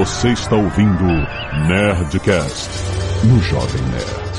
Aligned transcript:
Você 0.00 0.30
está 0.30 0.56
ouvindo 0.56 1.04
Nerdcast 1.68 2.70
no 3.22 3.38
Jovem 3.42 3.82
Nerd. 3.82 4.30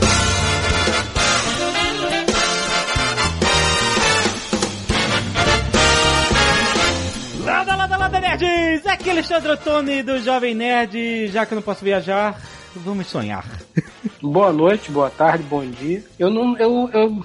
Lada, 7.46 7.76
lada, 7.76 7.96
lada, 7.96 8.20
nerds! 8.20 8.88
Aqui 8.88 9.10
é 9.10 9.12
Alexandre 9.12 9.52
Ottoni 9.52 10.02
do 10.02 10.20
Jovem 10.20 10.56
Nerd. 10.56 11.28
Já 11.28 11.46
que 11.46 11.54
eu 11.54 11.58
não 11.58 11.62
posso 11.62 11.86
viajar, 11.86 12.42
vamos 12.76 13.06
sonhar. 13.06 13.46
Boa 14.20 14.52
noite, 14.52 14.90
boa 14.90 15.12
tarde, 15.12 15.44
bom 15.44 15.64
dia. 15.64 16.04
Eu 16.18 16.32
não. 16.32 16.58
Eu. 16.58 16.90
eu... 16.92 17.24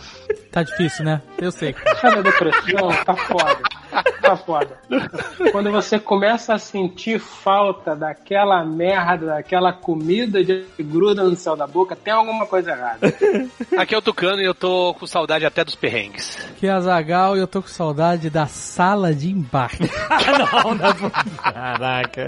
Tá 0.53 0.63
difícil, 0.63 1.07
né? 1.07 1.23
Eu 1.39 1.51
sei. 1.51 1.75
Sabe 2.01 2.19
a 2.19 2.23
depressão? 2.23 2.89
Tá 3.05 3.15
foda. 3.15 3.63
Tá 4.21 4.37
foda. 4.37 4.79
Quando 5.53 5.71
você 5.71 5.99
começa 5.99 6.55
a 6.55 6.59
sentir 6.59 7.19
falta 7.19 7.95
daquela 7.95 8.65
merda, 8.65 9.27
daquela 9.27 9.73
comida 9.73 10.43
de 10.43 10.65
gruda 10.81 11.23
no 11.23 11.37
céu 11.37 11.57
da 11.57 11.67
boca, 11.67 11.95
tem 11.95 12.13
alguma 12.13 12.47
coisa 12.47 12.73
errada. 12.73 13.07
Aqui 13.77 13.95
é 13.95 13.99
o 13.99 14.03
Tucano 14.03 14.41
e 14.41 14.45
eu 14.45 14.55
tô 14.55 14.95
com 14.99 15.07
saudade 15.07 15.47
até 15.47 15.65
dos 15.65 15.75
perrengues. 15.75 16.37
Que 16.59 16.67
é 16.67 16.71
a 16.71 16.81
Zagal 16.81 17.37
e 17.37 17.41
eu 17.41 17.47
tô 17.47 17.63
com 17.63 17.69
saudade 17.69 18.31
da 18.31 18.47
sala 18.47 19.15
de 19.15 19.31
embarque. 19.31 19.89
não, 20.65 20.75
não 20.75 20.89
é 20.89 21.53
Caraca. 21.53 22.27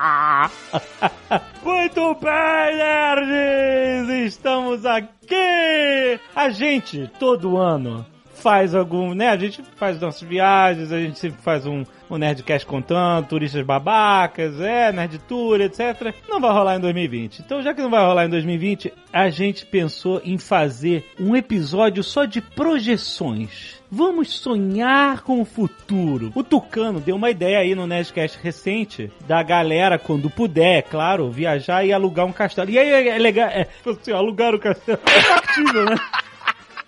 Muito 1.62 2.14
bem, 2.14 2.76
nerds! 2.76 4.34
Estamos 4.34 4.86
aqui! 4.86 6.18
A 6.34 6.48
gente, 6.50 7.10
todo 7.18 7.58
ano, 7.58 8.04
faz 8.40 8.74
algum, 8.74 9.14
né? 9.14 9.28
A 9.28 9.36
gente 9.36 9.62
faz 9.76 10.00
nossas 10.00 10.26
viagens, 10.26 10.90
a 10.90 10.98
gente 10.98 11.18
sempre 11.18 11.40
faz 11.42 11.66
um, 11.66 11.84
um 12.10 12.16
Nerdcast 12.16 12.66
contando, 12.66 13.28
turistas 13.28 13.64
babacas, 13.64 14.60
é, 14.60 14.90
Nerd 14.92 15.18
Tour, 15.28 15.60
etc. 15.60 16.14
Não 16.28 16.40
vai 16.40 16.50
rolar 16.50 16.76
em 16.76 16.80
2020. 16.80 17.40
Então, 17.40 17.62
já 17.62 17.74
que 17.74 17.82
não 17.82 17.90
vai 17.90 18.04
rolar 18.04 18.26
em 18.26 18.30
2020, 18.30 18.92
a 19.12 19.28
gente 19.28 19.66
pensou 19.66 20.20
em 20.24 20.38
fazer 20.38 21.04
um 21.20 21.36
episódio 21.36 22.02
só 22.02 22.24
de 22.24 22.40
projeções. 22.40 23.78
Vamos 23.92 24.30
sonhar 24.30 25.22
com 25.22 25.40
o 25.40 25.44
futuro. 25.44 26.30
O 26.34 26.44
Tucano 26.44 27.00
deu 27.00 27.16
uma 27.16 27.28
ideia 27.28 27.58
aí 27.58 27.74
no 27.74 27.86
Nerdcast 27.86 28.38
recente 28.40 29.12
da 29.26 29.42
galera, 29.42 29.98
quando 29.98 30.30
puder, 30.30 30.78
é 30.78 30.82
claro, 30.82 31.30
viajar 31.30 31.84
e 31.84 31.92
alugar 31.92 32.24
um 32.24 32.32
castelo. 32.32 32.70
E 32.70 32.78
aí 32.78 33.08
é 33.08 33.18
legal, 33.18 33.48
é, 33.48 33.66
assim, 33.84 34.12
alugar 34.12 34.54
o 34.54 34.60
castelo. 34.60 35.00
É 35.04 35.20
factível, 35.20 35.84
né? 35.84 35.96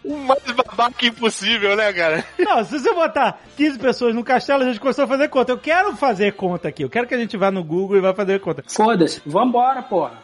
O 0.05 0.17
mais 0.17 0.43
babaca 0.43 1.07
impossível, 1.07 1.77
né, 1.77 1.93
cara? 1.93 2.25
Não, 2.39 2.65
se 2.65 2.79
você 2.79 2.93
botar 2.93 3.41
15 3.57 3.79
pessoas 3.79 4.15
no 4.15 4.25
castelo, 4.25 4.63
a 4.63 4.67
gente 4.67 4.81
começou 4.81 5.05
a 5.05 5.09
fazer 5.09 5.29
conta. 5.29 5.53
Eu 5.53 5.59
quero 5.59 5.95
fazer 5.97 6.33
conta 6.33 6.69
aqui. 6.69 6.83
Eu 6.83 6.91
quero 6.91 7.07
que 7.07 7.15
a 7.15 7.19
gente 7.19 7.37
vá 7.37 7.51
no 7.51 7.63
Google 7.63 7.97
e 7.97 8.01
vá 8.01 8.13
fazer 8.15 8.41
conta. 8.41 8.65
Foda-se, 8.67 9.23
vambora, 9.25 9.83
porra. 9.83 10.19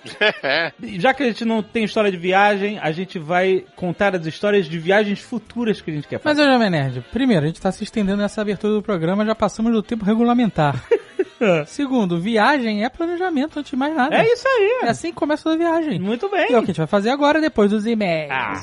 Já 0.99 1.15
que 1.15 1.23
a 1.23 1.27
gente 1.27 1.45
não 1.45 1.62
tem 1.62 1.84
história 1.84 2.11
de 2.11 2.17
viagem, 2.17 2.79
a 2.79 2.91
gente 2.91 3.19
vai 3.19 3.65
contar 3.77 4.17
as 4.17 4.27
histórias 4.27 4.67
de 4.67 4.79
viagens 4.79 5.21
futuras 5.21 5.81
que 5.81 5.91
a 5.91 5.95
gente 5.95 6.09
quer 6.09 6.21
Mas, 6.23 6.37
fazer. 6.37 6.49
ô 6.49 6.53
Jovem 6.53 6.71
Nerd, 6.71 7.05
primeiro, 7.12 7.45
a 7.45 7.47
gente 7.49 7.61
tá 7.61 7.71
se 7.71 7.84
estendendo 7.84 8.19
nessa 8.23 8.41
abertura 8.41 8.73
do 8.75 8.83
programa, 8.83 9.25
já 9.25 9.34
passamos 9.34 9.73
do 9.73 9.83
tempo 9.83 10.05
regulamentar. 10.05 10.83
Segundo, 11.67 12.20
viagem 12.20 12.84
é 12.84 12.89
planejamento, 12.89 13.58
antes 13.58 13.70
de 13.70 13.77
mais 13.77 13.94
nada. 13.94 14.17
É 14.17 14.25
isso 14.25 14.47
aí. 14.47 14.81
É 14.83 14.91
assim 14.91 15.08
que 15.08 15.14
começa 15.14 15.44
toda 15.44 15.56
viagem. 15.56 15.98
Muito 15.98 16.28
bem. 16.28 16.50
E 16.50 16.55
é 16.55 16.58
o 16.58 16.62
que 16.62 16.70
a 16.70 16.75
gente 16.75 16.78
vai 16.78 16.86
fazer 16.86 17.11
agora, 17.11 17.41
depois 17.41 17.70
dos 17.70 17.86
e-mails. 17.86 18.31
Ah, 18.33 18.61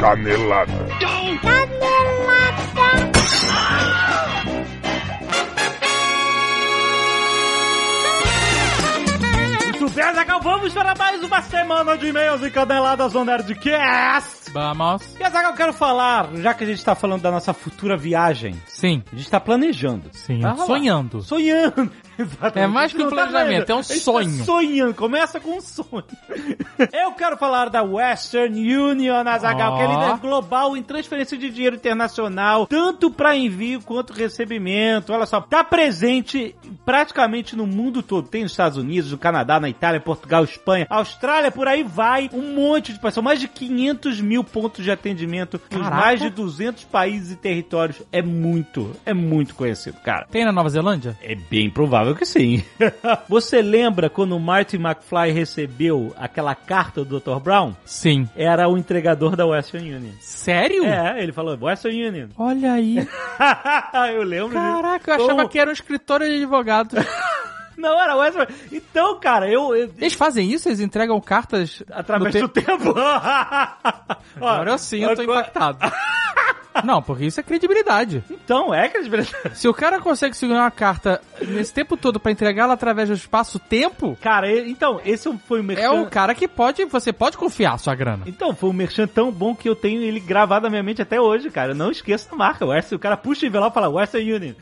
Canelada. 0.00 0.72
muito 9.86 9.94
bem, 9.94 10.04
Azaghal. 10.04 10.40
Vamos 10.40 10.72
para 10.72 10.94
mais 10.96 11.22
uma 11.22 11.40
semana 11.42 11.96
de 11.96 12.08
e-mails 12.08 12.42
e 12.42 12.50
caneladas 12.50 13.12
no 13.12 13.24
Nerdcast. 13.24 14.45
Vamos. 14.56 15.14
E 15.20 15.22
Azaghal, 15.22 15.50
eu 15.50 15.56
quero 15.56 15.72
falar, 15.74 16.30
já 16.36 16.54
que 16.54 16.64
a 16.64 16.66
gente 16.66 16.82
tá 16.82 16.94
falando 16.94 17.20
da 17.20 17.30
nossa 17.30 17.52
futura 17.52 17.94
viagem, 17.94 18.56
Sim. 18.66 19.02
a 19.12 19.16
gente 19.16 19.28
tá 19.28 19.38
planejando. 19.38 20.08
Sim. 20.12 20.40
Tá. 20.40 20.56
Sonhando. 20.56 21.20
Sonhando. 21.20 21.92
Exatamente. 22.18 22.58
É 22.58 22.66
mais 22.66 22.92
que 22.94 23.02
um 23.02 23.10
tá 23.10 23.10
planejamento, 23.10 23.66
planejando. 23.66 23.72
é 23.72 23.74
um 23.74 23.82
gente 23.82 24.00
sonho. 24.00 24.38
Tá 24.38 24.44
sonhando, 24.44 24.94
começa 24.94 25.38
com 25.38 25.58
um 25.58 25.60
sonho. 25.60 26.04
Eu 26.90 27.12
quero 27.12 27.36
falar 27.36 27.68
da 27.68 27.82
Western 27.82 28.74
Union, 28.74 29.26
Azaghal, 29.26 29.76
que 29.76 29.82
é 29.82 29.86
líder 29.86 30.18
global 30.20 30.74
em 30.74 30.82
transferência 30.82 31.36
de 31.36 31.50
dinheiro 31.50 31.76
internacional, 31.76 32.66
tanto 32.66 33.10
para 33.10 33.36
envio 33.36 33.82
quanto 33.82 34.14
recebimento. 34.14 35.12
Olha 35.12 35.26
só, 35.26 35.42
tá 35.42 35.62
presente 35.62 36.56
praticamente 36.86 37.54
no 37.54 37.66
mundo 37.66 38.02
todo. 38.02 38.28
Tem 38.28 38.42
nos 38.42 38.52
Estados 38.52 38.78
Unidos, 38.78 39.12
no 39.12 39.18
Canadá, 39.18 39.60
na 39.60 39.68
Itália, 39.68 40.00
Portugal, 40.00 40.42
Espanha, 40.44 40.86
Austrália, 40.88 41.50
por 41.50 41.68
aí 41.68 41.82
vai. 41.82 42.30
Um 42.32 42.54
monte 42.54 42.94
de 42.94 42.98
pessoas, 42.98 43.24
mais 43.24 43.40
de 43.40 43.48
500 43.48 44.22
mil 44.22 44.45
pontos 44.46 44.84
de 44.84 44.90
atendimento 44.90 45.58
Caraca. 45.58 45.90
mais 45.96 46.20
de 46.20 46.30
200 46.30 46.84
países 46.84 47.32
e 47.32 47.36
territórios. 47.36 48.02
É 48.12 48.22
muito, 48.22 48.92
é 49.04 49.12
muito 49.12 49.54
conhecido, 49.54 49.98
cara. 50.00 50.26
Tem 50.30 50.44
na 50.44 50.52
Nova 50.52 50.68
Zelândia? 50.68 51.16
É 51.22 51.34
bem 51.34 51.68
provável 51.70 52.14
que 52.14 52.24
sim. 52.24 52.62
Você 53.28 53.60
lembra 53.62 54.08
quando 54.08 54.36
o 54.36 54.40
Martin 54.40 54.76
McFly 54.76 55.32
recebeu 55.32 56.12
aquela 56.16 56.54
carta 56.54 57.04
do 57.04 57.20
Dr. 57.20 57.38
Brown? 57.42 57.74
Sim. 57.84 58.28
Era 58.36 58.68
o 58.68 58.78
entregador 58.78 59.36
da 59.36 59.46
Western 59.46 59.94
Union. 59.94 60.12
Sério? 60.20 60.84
É, 60.84 61.22
ele 61.22 61.32
falou 61.32 61.56
Western 61.60 62.08
Union. 62.08 62.28
Olha 62.38 62.72
aí. 62.72 62.96
eu 64.14 64.22
lembro 64.22 64.48
disso. 64.50 64.60
Caraca, 64.60 65.10
eu 65.10 65.14
achava 65.16 65.36
Como- 65.36 65.48
que 65.48 65.58
era 65.58 65.70
um 65.70 65.72
escritório 65.72 66.26
de 66.28 66.34
advogados. 66.36 66.94
Não, 67.76 68.00
era 68.00 68.16
Western 68.16 68.46
Então, 68.72 69.18
cara, 69.20 69.48
eu... 69.50 69.74
eu- 69.76 69.90
Eles 69.98 70.14
fazem 70.14 70.50
isso? 70.50 70.68
Eles 70.68 70.80
entregam 70.80 71.20
cartas 71.20 71.82
Através 71.90 72.34
do 72.34 72.48
te- 72.48 72.62
tempo. 72.64 72.94
Ó, 74.40 74.48
Agora 74.48 74.70
eu 74.72 74.78
sim, 74.78 75.02
eu 75.02 75.14
tô 75.14 75.22
impactado. 75.22 75.78
Não, 76.84 77.02
porque 77.02 77.24
isso 77.24 77.40
é 77.40 77.42
credibilidade. 77.42 78.22
Então, 78.30 78.74
é 78.74 78.88
credibilidade. 78.88 79.56
Se 79.56 79.68
o 79.68 79.74
cara 79.74 80.00
consegue 80.00 80.36
segurar 80.36 80.60
uma 80.60 80.70
carta 80.70 81.20
nesse 81.40 81.72
tempo 81.72 81.96
todo 81.96 82.18
pra 82.20 82.32
entregá-la 82.32 82.74
através 82.74 83.08
do 83.08 83.14
espaço-tempo, 83.14 84.16
Cara, 84.20 84.50
então, 84.60 85.00
esse 85.04 85.30
foi 85.46 85.60
o 85.60 85.64
merchan... 85.64 85.82
é 85.82 85.90
o 85.90 86.06
cara 86.06 86.34
que 86.34 86.48
pode, 86.48 86.84
você 86.84 87.12
pode 87.12 87.36
confiar 87.36 87.74
a 87.74 87.78
sua 87.78 87.94
grana. 87.94 88.24
Então, 88.26 88.54
foi 88.54 88.70
um 88.70 88.72
merchan 88.72 89.06
tão 89.06 89.30
bom 89.30 89.54
que 89.54 89.68
eu 89.68 89.76
tenho 89.76 90.02
ele 90.02 90.20
gravado 90.20 90.64
na 90.64 90.70
minha 90.70 90.82
mente 90.82 91.02
até 91.02 91.20
hoje, 91.20 91.50
cara. 91.50 91.72
Eu 91.72 91.76
não 91.76 91.90
esqueço 91.90 92.28
a 92.32 92.36
marca. 92.36 92.66
Western, 92.66 92.96
o 92.96 92.98
cara 93.00 93.16
puxa 93.16 93.44
o 93.44 93.48
envelope 93.48 93.72
e 93.72 93.74
fala 93.74 93.88
Western 93.88 94.32
Union. 94.32 94.54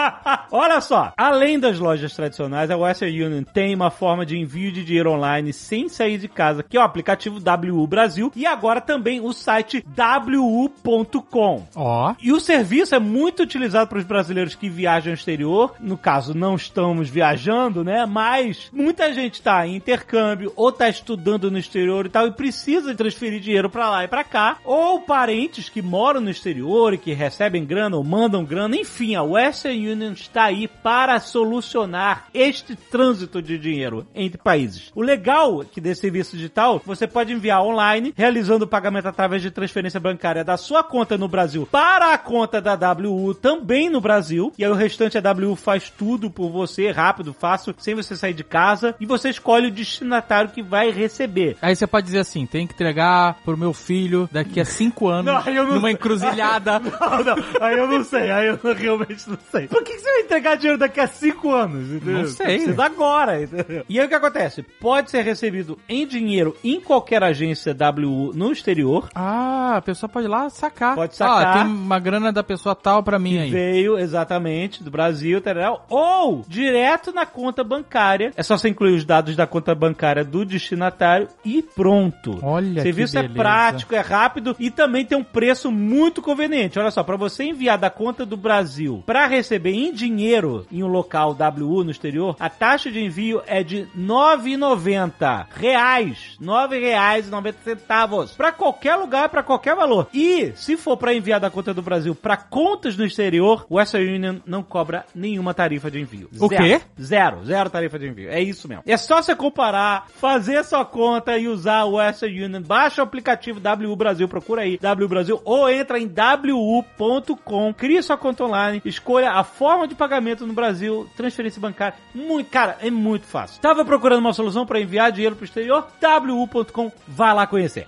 Olha 0.50 0.80
só, 0.80 1.12
além 1.16 1.58
das 1.58 1.78
lojas 1.78 2.14
tradicionais, 2.14 2.70
a 2.70 2.76
Western 2.76 3.22
Union 3.22 3.42
tem 3.42 3.74
uma 3.74 3.90
forma 3.90 4.24
de 4.24 4.38
envio 4.38 4.72
de 4.72 4.84
dinheiro 4.84 5.10
online 5.10 5.52
sem 5.52 5.88
sair 5.88 6.18
de 6.18 6.28
casa, 6.28 6.62
que 6.62 6.76
é 6.76 6.80
o 6.80 6.84
aplicativo 6.84 7.38
WU 7.38 7.86
Brasil 7.86 8.32
e 8.34 8.46
agora 8.46 8.80
também 8.80 9.20
o 9.20 9.32
site 9.32 9.84
wu.com. 9.96 11.59
Ó, 11.74 12.14
E 12.20 12.32
o 12.32 12.40
serviço 12.40 12.94
é 12.94 12.98
muito 12.98 13.42
utilizado 13.42 13.88
para 13.88 13.98
os 13.98 14.04
brasileiros 14.04 14.54
que 14.54 14.68
viajam 14.68 15.12
ao 15.12 15.14
exterior. 15.14 15.74
No 15.80 15.96
caso, 15.96 16.34
não 16.34 16.54
estamos 16.54 17.08
viajando, 17.08 17.84
né? 17.84 18.06
Mas 18.06 18.68
muita 18.72 19.12
gente 19.12 19.34
está 19.34 19.66
em 19.66 19.76
intercâmbio 19.76 20.52
ou 20.56 20.70
está 20.70 20.88
estudando 20.88 21.50
no 21.50 21.58
exterior 21.58 22.06
e 22.06 22.08
tal 22.08 22.26
e 22.26 22.32
precisa 22.32 22.94
transferir 22.94 23.40
dinheiro 23.40 23.70
para 23.70 23.90
lá 23.90 24.04
e 24.04 24.08
para 24.08 24.24
cá. 24.24 24.58
Ou 24.64 25.00
parentes 25.00 25.68
que 25.68 25.82
moram 25.82 26.20
no 26.20 26.30
exterior 26.30 26.94
e 26.94 26.98
que 26.98 27.12
recebem 27.12 27.64
grana 27.64 27.96
ou 27.96 28.04
mandam 28.04 28.44
grana. 28.44 28.76
Enfim, 28.76 29.14
a 29.14 29.22
Western 29.22 29.92
Union 29.92 30.12
está 30.12 30.44
aí 30.44 30.68
para 30.68 31.18
solucionar 31.20 32.26
este 32.32 32.76
trânsito 32.76 33.42
de 33.42 33.58
dinheiro 33.58 34.06
entre 34.14 34.38
países. 34.38 34.90
O 34.94 35.02
legal 35.02 35.62
é 35.62 35.64
que 35.64 35.80
desse 35.80 36.02
serviço 36.02 36.36
digital, 36.36 36.80
você 36.84 37.06
pode 37.06 37.32
enviar 37.32 37.62
online, 37.62 38.12
realizando 38.16 38.64
o 38.64 38.68
pagamento 38.68 39.08
através 39.08 39.42
de 39.42 39.50
transferência 39.50 40.00
bancária 40.00 40.44
da 40.44 40.56
sua 40.56 40.82
conta 40.82 41.18
no 41.18 41.28
Brasil 41.28 41.49
para 41.70 42.12
a 42.12 42.18
conta 42.18 42.60
da 42.60 42.74
WU 42.92 43.34
também 43.34 43.88
no 43.90 44.00
Brasil. 44.00 44.52
E 44.58 44.64
aí 44.64 44.70
o 44.70 44.74
restante 44.74 45.18
a 45.18 45.22
WU 45.32 45.56
faz 45.56 45.90
tudo 45.90 46.30
por 46.30 46.50
você, 46.50 46.90
rápido, 46.90 47.32
fácil, 47.34 47.74
sem 47.78 47.94
você 47.94 48.16
sair 48.16 48.34
de 48.34 48.44
casa. 48.44 48.94
E 49.00 49.06
você 49.06 49.28
escolhe 49.30 49.68
o 49.68 49.70
destinatário 49.70 50.50
que 50.50 50.62
vai 50.62 50.90
receber. 50.90 51.56
aí 51.60 51.74
você 51.74 51.86
pode 51.86 52.06
dizer 52.06 52.18
assim, 52.20 52.46
tem 52.46 52.66
que 52.66 52.74
entregar 52.74 53.36
pro 53.44 53.56
meu 53.56 53.72
filho 53.72 54.28
daqui 54.32 54.60
a 54.60 54.64
cinco 54.64 55.08
anos, 55.08 55.26
Não, 55.46 55.64
numa 55.66 55.90
encruzilhada. 55.90 56.80
Não, 57.00 57.24
não, 57.24 57.36
aí 57.60 57.76
eu 57.78 57.86
não 57.86 58.04
sei, 58.04 58.30
aí 58.30 58.46
eu 58.48 58.58
realmente 58.74 59.28
não 59.28 59.38
sei. 59.50 59.66
Por 59.68 59.82
que 59.82 59.92
que 59.94 59.98
você 60.00 60.12
vai 60.12 60.20
entregar 60.22 60.56
dinheiro 60.56 60.78
daqui 60.78 61.00
a 61.00 61.06
cinco 61.06 61.52
anos? 61.52 61.88
Entendeu? 61.90 62.18
Não 62.20 62.26
sei. 62.28 62.46
Precisa 62.46 62.84
agora, 62.84 63.42
entendeu? 63.42 63.84
E 63.88 63.98
aí 63.98 64.06
o 64.06 64.08
que 64.08 64.14
acontece? 64.14 64.62
Pode 64.62 65.10
ser 65.10 65.22
recebido 65.22 65.78
em 65.88 66.06
dinheiro 66.06 66.56
em 66.62 66.80
qualquer 66.80 67.22
agência 67.22 67.76
WU 67.96 68.32
no 68.34 68.52
exterior. 68.52 69.08
ah, 69.14 69.76
a 69.76 69.82
pessoa 69.82 70.08
pode 70.08 70.26
ir 70.26 70.28
lá 70.28 70.48
sacar. 70.50 70.94
Pode 70.94 71.14
sacar. 71.16 71.36
Ó, 71.36 71.39
tá? 71.44 71.52
tem 71.54 71.66
uma 71.66 71.98
grana 71.98 72.32
da 72.32 72.42
pessoa 72.42 72.74
tal 72.74 73.02
pra 73.02 73.18
mim 73.18 73.38
aí. 73.38 73.50
Veio 73.50 73.98
exatamente 73.98 74.82
do 74.82 74.90
Brasil, 74.90 75.40
tarará, 75.40 75.76
ou 75.88 76.44
direto 76.46 77.12
na 77.12 77.26
conta 77.26 77.62
bancária. 77.62 78.32
É 78.36 78.42
só 78.42 78.56
você 78.56 78.68
incluir 78.68 78.94
os 78.94 79.04
dados 79.04 79.36
da 79.36 79.46
conta 79.46 79.74
bancária 79.74 80.24
do 80.24 80.44
destinatário 80.44 81.28
e 81.44 81.62
pronto. 81.62 82.38
Olha 82.42 82.82
serviço 82.82 83.18
é 83.18 83.28
prático, 83.28 83.94
é 83.94 84.00
rápido 84.00 84.56
e 84.58 84.70
também 84.70 85.04
tem 85.04 85.16
um 85.16 85.24
preço 85.24 85.70
muito 85.70 86.20
conveniente. 86.20 86.78
Olha 86.78 86.90
só, 86.90 87.02
para 87.02 87.16
você 87.16 87.44
enviar 87.44 87.78
da 87.78 87.90
conta 87.90 88.26
do 88.26 88.36
Brasil 88.36 89.02
para 89.06 89.26
receber 89.26 89.72
em 89.72 89.92
dinheiro 89.92 90.66
em 90.70 90.82
um 90.82 90.88
local 90.88 91.36
WU 91.38 91.84
no 91.84 91.90
exterior, 91.90 92.36
a 92.38 92.48
taxa 92.48 92.90
de 92.90 93.00
envio 93.00 93.42
é 93.46 93.62
de 93.62 93.86
9,90 93.96 95.46
reais, 95.54 96.36
R$ 96.40 96.46
9,90 96.46 97.54
centavos 97.64 98.32
para 98.32 98.50
qualquer 98.52 98.96
lugar, 98.96 99.28
para 99.28 99.42
qualquer 99.42 99.76
valor. 99.76 100.08
E 100.12 100.52
se 100.56 100.76
for 100.76 100.96
para 100.96 101.14
enviar 101.14 101.29
da 101.38 101.50
conta 101.50 101.72
do 101.74 101.82
Brasil 101.82 102.14
para 102.14 102.36
contas 102.36 102.96
no 102.96 103.04
exterior, 103.04 103.66
o 103.68 103.76
Western 103.76 104.14
Union 104.14 104.36
não 104.46 104.62
cobra 104.62 105.04
nenhuma 105.14 105.54
tarifa 105.54 105.90
de 105.90 106.00
envio. 106.00 106.28
O 106.38 106.48
Zero. 106.48 106.62
quê? 106.62 106.80
Zero, 107.00 107.44
zero 107.44 107.70
tarifa 107.70 107.98
de 107.98 108.08
envio. 108.08 108.30
É 108.30 108.40
isso 108.40 108.68
mesmo. 108.68 108.82
É 108.86 108.96
só 108.96 109.22
você 109.22 109.34
comparar, 109.34 110.06
fazer 110.08 110.64
sua 110.64 110.84
conta 110.84 111.36
e 111.38 111.48
usar 111.48 111.84
o 111.84 111.94
Western 111.94 112.44
Union. 112.44 112.62
Baixa 112.62 113.02
o 113.02 113.04
aplicativo 113.04 113.60
W 113.60 113.96
Brasil, 113.96 114.28
procura 114.28 114.62
aí 114.62 114.78
W 114.78 115.08
Brasil 115.08 115.40
ou 115.44 115.68
entra 115.68 115.98
em 115.98 116.10
wu.com, 116.52 117.74
cria 117.74 118.02
sua 118.02 118.16
conta 118.16 118.44
online, 118.44 118.82
escolha 118.84 119.32
a 119.32 119.44
forma 119.44 119.86
de 119.86 119.94
pagamento 119.94 120.46
no 120.46 120.52
Brasil, 120.52 121.08
transferência 121.16 121.60
bancária. 121.60 121.94
Muito, 122.14 122.50
cara, 122.50 122.76
é 122.80 122.90
muito 122.90 123.26
fácil. 123.26 123.60
Tava 123.60 123.84
procurando 123.84 124.20
uma 124.20 124.32
solução 124.32 124.66
para 124.66 124.80
enviar 124.80 125.12
dinheiro 125.12 125.36
pro 125.36 125.44
exterior? 125.44 125.86
wu.com, 126.02 126.92
vai 127.06 127.34
lá 127.34 127.46
conhecer. 127.46 127.86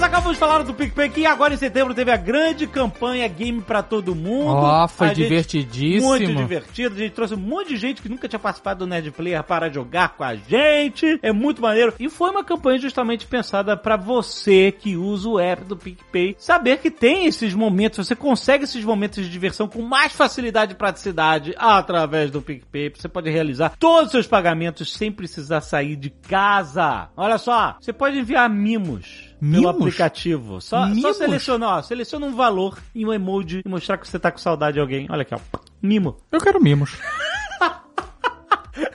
Nós 0.00 0.06
acabamos 0.08 0.32
de 0.32 0.38
falar 0.40 0.62
do 0.62 0.72
PicPay 0.72 1.10
que 1.10 1.26
agora 1.26 1.52
em 1.52 1.58
setembro 1.58 1.92
teve 1.92 2.10
a 2.10 2.16
grande 2.16 2.66
campanha 2.66 3.28
Game 3.28 3.60
pra 3.60 3.82
Todo 3.82 4.14
Mundo. 4.14 4.54
Ó, 4.56 4.88
foi 4.88 5.08
A 5.08 5.10
gente- 5.12 5.24
divertidíssimo. 5.24 6.06
Muito 6.08 6.34
divertido. 6.34 6.94
A 6.94 6.98
gente 6.98 7.12
trouxe 7.12 7.34
um 7.34 7.36
monte 7.36 7.68
de 7.68 7.76
gente 7.76 8.00
que 8.00 8.08
nunca 8.08 8.26
tinha 8.26 8.38
participado 8.38 8.78
do 8.78 8.86
Nerd 8.86 9.10
Player 9.10 9.44
para 9.44 9.68
jogar 9.70 10.16
com 10.16 10.24
a 10.24 10.34
gente. 10.34 11.18
É 11.22 11.32
muito 11.32 11.60
maneiro. 11.60 11.92
E 12.00 12.08
foi 12.08 12.30
uma 12.30 12.42
campanha 12.42 12.78
justamente 12.78 13.26
pensada 13.26 13.76
pra 13.76 13.98
você 13.98 14.72
que 14.72 14.96
usa 14.96 15.28
o 15.28 15.38
app 15.38 15.64
do 15.64 15.76
PicPay 15.76 16.34
saber 16.38 16.78
que 16.78 16.90
tem 16.90 17.26
esses 17.26 17.52
momentos, 17.52 18.06
você 18.06 18.16
consegue 18.16 18.64
esses 18.64 18.82
momentos 18.82 19.22
de 19.22 19.30
diversão 19.30 19.68
com 19.68 19.82
mais 19.82 20.14
facilidade 20.14 20.72
e 20.72 20.76
praticidade 20.76 21.54
através 21.58 22.30
do 22.30 22.40
PicPay. 22.40 22.90
Você 22.96 23.06
pode 23.06 23.28
realizar 23.28 23.74
todos 23.78 24.06
os 24.06 24.12
seus 24.12 24.26
pagamentos 24.26 24.94
sem 24.94 25.12
precisar 25.12 25.60
sair 25.60 25.94
de 25.94 26.08
casa. 26.08 27.10
Olha 27.14 27.36
só, 27.36 27.76
você 27.78 27.92
pode 27.92 28.18
enviar 28.18 28.48
mimos. 28.48 29.28
Pelo 29.40 29.52
Mimos? 29.52 29.76
aplicativo. 29.76 30.60
Só, 30.60 30.82
só 30.82 30.94
Mimos? 30.94 31.16
seleciona, 31.16 31.68
ó, 31.68 31.82
seleciona 31.82 32.26
um 32.26 32.34
valor 32.34 32.78
e 32.94 33.04
um 33.06 33.12
emoji 33.12 33.62
e 33.64 33.68
mostrar 33.68 33.98
que 33.98 34.06
você 34.06 34.18
tá 34.18 34.30
com 34.30 34.38
saudade 34.38 34.74
de 34.74 34.80
alguém. 34.80 35.06
Olha 35.10 35.22
aqui, 35.22 35.34
ó. 35.34 35.38
Mimo. 35.82 36.16
Eu 36.30 36.40
quero 36.40 36.62
mimos. 36.62 36.96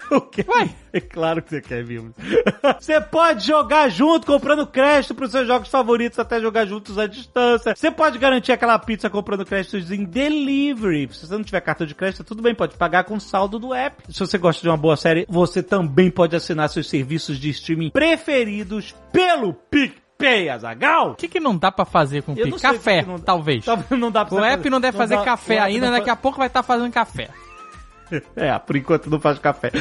O 0.09 0.21
quê? 0.21 0.43
Vai. 0.43 0.73
É 0.93 0.99
claro 0.99 1.41
que 1.41 1.49
você 1.49 1.61
quer 1.61 1.83
mimos. 1.83 2.13
Você 2.79 3.01
pode 3.01 3.45
jogar 3.45 3.89
junto 3.89 4.25
comprando 4.25 4.65
crédito 4.65 5.13
pros 5.13 5.31
seus 5.31 5.45
jogos 5.47 5.67
favoritos 5.67 6.17
até 6.17 6.39
jogar 6.39 6.65
juntos 6.65 6.97
à 6.97 7.07
distância. 7.07 7.75
Você 7.75 7.91
pode 7.91 8.17
garantir 8.17 8.51
aquela 8.51 8.77
pizza 8.79 9.09
comprando 9.09 9.45
créditos 9.45 9.91
em 9.91 10.05
delivery. 10.05 11.09
Se 11.11 11.27
você 11.27 11.33
não 11.33 11.43
tiver 11.43 11.59
cartão 11.61 11.85
de 11.85 11.93
crédito, 11.95 12.23
tudo 12.23 12.41
bem, 12.41 12.55
pode 12.55 12.77
pagar 12.77 13.03
com 13.03 13.19
saldo 13.19 13.59
do 13.59 13.73
app. 13.73 14.03
Se 14.09 14.19
você 14.19 14.37
gosta 14.37 14.61
de 14.61 14.69
uma 14.69 14.77
boa 14.77 14.95
série, 14.95 15.25
você 15.27 15.61
também 15.61 16.09
pode 16.09 16.35
assinar 16.35 16.69
seus 16.69 16.87
serviços 16.87 17.37
de 17.37 17.49
streaming 17.49 17.89
preferidos 17.89 18.95
pelo 19.11 19.53
PicPay, 19.53 20.04
Azagal. 20.49 21.11
O 21.11 21.15
que, 21.15 21.27
que 21.27 21.39
não 21.39 21.57
dá 21.57 21.71
pra 21.71 21.85
fazer 21.85 22.23
com 22.23 22.31
o 22.33 22.35
não 22.35 22.41
o 22.49 22.55
que 22.55 22.61
Café, 22.61 23.03
que 23.03 23.09
não 23.09 23.19
talvez. 23.19 23.65
Talvez 23.65 23.99
não 23.99 24.11
dá 24.11 24.25
pra 24.25 24.35
O 24.35 24.43
app 24.43 24.69
não 24.69 24.79
deve 24.79 24.97
fazer 24.97 25.17
dá- 25.17 25.23
café 25.25 25.59
ainda, 25.59 25.87
não 25.87 25.97
daqui 25.97 26.09
a 26.09 26.15
pouco 26.15 26.37
vai 26.37 26.47
estar 26.47 26.63
fazendo 26.63 26.91
café. 26.91 27.29
É, 28.35 28.57
por 28.59 28.75
enquanto 28.75 29.09
não 29.09 29.19
faz 29.19 29.39
café. 29.39 29.71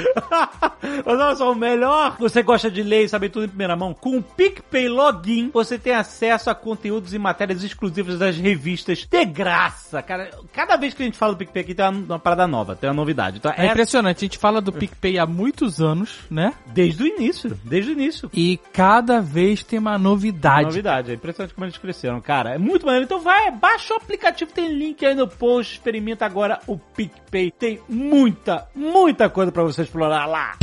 Mas 1.04 1.20
olha 1.20 1.34
só, 1.34 1.52
o 1.52 1.54
melhor, 1.54 2.16
você 2.18 2.42
gosta 2.42 2.70
de 2.70 2.82
ler 2.82 3.04
e 3.04 3.08
saber 3.08 3.28
tudo 3.28 3.46
em 3.46 3.48
primeira 3.48 3.76
mão? 3.76 3.92
Com 3.94 4.18
o 4.18 4.22
PicPay 4.22 4.88
Login, 4.88 5.50
você 5.52 5.78
tem 5.78 5.92
acesso 5.92 6.50
a 6.50 6.54
conteúdos 6.54 7.12
e 7.14 7.18
matérias 7.18 7.62
exclusivas 7.62 8.18
das 8.18 8.36
revistas 8.36 9.06
de 9.10 9.24
graça. 9.24 10.02
Cara, 10.02 10.30
cada 10.52 10.76
vez 10.76 10.94
que 10.94 11.02
a 11.02 11.06
gente 11.06 11.18
fala 11.18 11.32
do 11.32 11.38
PicPay 11.38 11.62
aqui 11.62 11.74
tem 11.74 11.84
uma, 11.84 12.14
uma 12.14 12.18
parada 12.18 12.46
nova, 12.46 12.76
tem 12.76 12.88
uma 12.88 12.94
novidade. 12.96 13.38
Então, 13.38 13.52
É 13.56 13.66
impressionante, 13.66 14.18
a 14.18 14.26
gente 14.26 14.38
fala 14.38 14.60
do 14.60 14.72
PicPay 14.72 15.18
há 15.18 15.26
muitos 15.26 15.80
anos, 15.80 16.20
né? 16.30 16.54
desde 16.66 17.02
o 17.02 17.06
início, 17.06 17.58
desde 17.64 17.90
o 17.90 17.92
início. 17.92 18.30
E 18.32 18.58
cada 18.72 19.20
vez 19.20 19.62
tem 19.62 19.78
uma 19.78 19.98
novidade. 19.98 20.66
Novidade, 20.66 21.10
é 21.10 21.14
impressionante 21.14 21.54
como 21.54 21.64
eles 21.64 21.78
cresceram, 21.78 22.20
cara. 22.20 22.54
É 22.54 22.58
muito 22.58 22.84
maneiro. 22.84 23.04
Então 23.04 23.20
vai, 23.20 23.50
baixa 23.50 23.94
o 23.94 23.96
aplicativo, 23.96 24.52
tem 24.52 24.72
link 24.72 25.04
aí 25.04 25.14
no 25.14 25.28
post, 25.28 25.74
experimenta 25.74 26.26
agora 26.26 26.60
o 26.66 26.78
PicPay. 26.78 27.50
Tem 27.50 27.80
muita, 28.14 28.68
muita 28.74 29.28
coisa 29.28 29.50
pra 29.50 29.64
você 29.64 29.82
explorar 29.82 30.26
lá. 30.26 30.54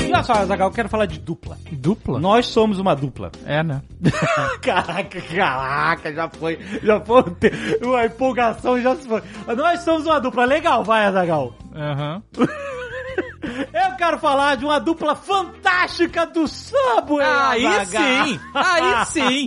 E 0.00 0.12
olha 0.12 0.22
só, 0.22 0.34
Azaghal, 0.34 0.68
eu 0.68 0.74
quero 0.74 0.88
falar 0.90 1.06
de 1.06 1.18
dupla. 1.18 1.56
Dupla? 1.70 2.20
Nós 2.20 2.46
somos 2.46 2.78
uma 2.78 2.94
dupla. 2.94 3.32
É, 3.46 3.62
né? 3.62 3.80
Caraca, 4.60 5.20
caraca, 5.22 6.12
já 6.12 6.28
foi. 6.28 6.58
Já 6.82 7.00
foi. 7.00 7.24
Uma 7.82 8.04
empolgação 8.04 8.80
já 8.82 8.94
se 8.96 9.08
foi. 9.08 9.22
Nós 9.56 9.80
somos 9.80 10.04
uma 10.04 10.20
dupla 10.20 10.44
legal, 10.44 10.84
vai, 10.84 11.06
Azagal. 11.06 11.54
Aham. 11.74 12.22
Eu 13.72 13.96
quero 13.96 14.18
falar 14.18 14.56
de 14.56 14.64
uma 14.64 14.78
dupla 14.78 15.14
fantástica 15.14 16.24
do 16.26 16.46
Subway. 16.46 17.26
Aí 17.26 17.66
Azaghal. 17.66 18.26
sim! 18.26 18.40
Aí 18.54 19.06
sim! 19.06 19.46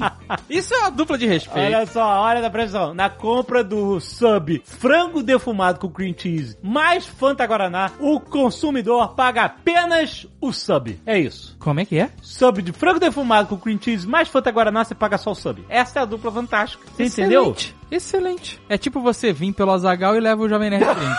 Isso 0.49 0.73
é 0.73 0.79
uma 0.79 0.91
dupla 0.91 1.17
de 1.17 1.25
respeito. 1.25 1.75
Olha 1.75 1.85
só, 1.85 2.21
olha 2.21 2.41
da 2.41 2.49
pressão. 2.49 2.93
Na 2.93 3.09
compra 3.09 3.63
do 3.63 3.99
sub 3.99 4.61
frango 4.65 5.23
defumado 5.23 5.79
com 5.79 5.89
cream 5.89 6.13
cheese 6.17 6.57
mais 6.61 7.05
Fanta 7.05 7.45
Guaraná, 7.45 7.91
o 7.99 8.19
consumidor 8.19 9.15
paga 9.15 9.43
apenas 9.43 10.27
o 10.41 10.51
sub. 10.51 10.99
É 11.05 11.17
isso. 11.17 11.55
Como 11.59 11.79
é 11.79 11.85
que 11.85 11.97
é? 11.97 12.09
Sub 12.21 12.61
de 12.61 12.71
frango 12.71 12.99
defumado 12.99 13.47
com 13.47 13.57
cream 13.57 13.79
cheese 13.81 14.07
mais 14.07 14.27
Fanta 14.27 14.51
Guaraná, 14.51 14.83
você 14.83 14.95
paga 14.95 15.17
só 15.17 15.31
o 15.31 15.35
sub. 15.35 15.63
Essa 15.69 15.99
é 15.99 16.01
a 16.01 16.05
dupla 16.05 16.31
fantástica. 16.31 16.83
Você 16.95 17.05
entendeu? 17.05 17.41
Excelente. 17.43 17.75
Excelente. 17.91 18.61
É 18.67 18.77
tipo 18.77 19.01
você 19.01 19.31
vir 19.31 19.53
pelo 19.53 19.71
Azagal 19.71 20.15
e 20.15 20.19
leva 20.19 20.41
o 20.41 20.49
Jovem 20.49 20.69
Nerd 20.69 20.85
brinde. 20.85 21.15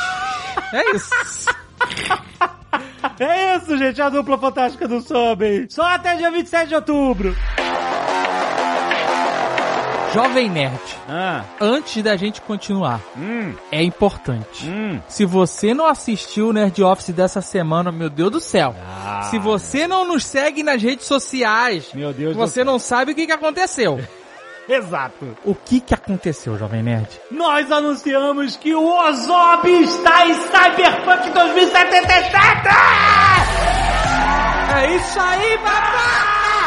é 0.72 0.96
isso. 0.96 1.10
É 3.18 3.56
isso, 3.56 3.76
gente, 3.78 4.00
a 4.02 4.08
dupla 4.10 4.36
fantástica 4.36 4.86
do 4.86 5.00
sub. 5.00 5.66
Só 5.70 5.82
até 5.84 6.16
dia 6.16 6.30
27 6.30 6.68
de 6.68 6.74
outubro. 6.74 7.34
Jovem 10.12 10.48
Nerd, 10.48 10.80
Ah, 11.08 11.44
antes 11.60 12.02
da 12.02 12.16
gente 12.16 12.40
continuar, 12.40 13.00
hum, 13.18 13.52
é 13.70 13.82
importante. 13.82 14.66
hum. 14.66 14.98
Se 15.08 15.26
você 15.26 15.74
não 15.74 15.86
assistiu 15.86 16.48
o 16.48 16.52
Nerd 16.54 16.82
Office 16.82 17.10
dessa 17.10 17.42
semana, 17.42 17.92
meu 17.92 18.08
Deus 18.08 18.30
do 18.30 18.40
céu. 18.40 18.74
Ah. 18.82 19.22
Se 19.30 19.38
você 19.38 19.86
não 19.86 20.06
nos 20.06 20.24
segue 20.24 20.62
nas 20.62 20.82
redes 20.82 21.04
sociais, 21.06 21.90
Meu 21.92 22.14
Deus 22.14 22.34
do 22.34 22.38
você 22.38 22.64
não 22.64 22.78
sabe 22.78 23.12
o 23.12 23.14
que, 23.14 23.26
que 23.26 23.32
aconteceu. 23.32 24.00
Exato. 24.74 25.36
O 25.44 25.54
que, 25.54 25.80
que 25.80 25.94
aconteceu, 25.94 26.58
Jovem 26.58 26.82
Nerd? 26.82 27.08
Nós 27.30 27.70
anunciamos 27.70 28.56
que 28.56 28.74
o 28.74 28.84
Ozob 28.84 29.68
está 29.82 30.26
em 30.26 30.34
Cyberpunk 30.34 31.30
2077! 31.30 32.68
É 34.76 34.96
isso 34.96 35.20
aí, 35.20 35.58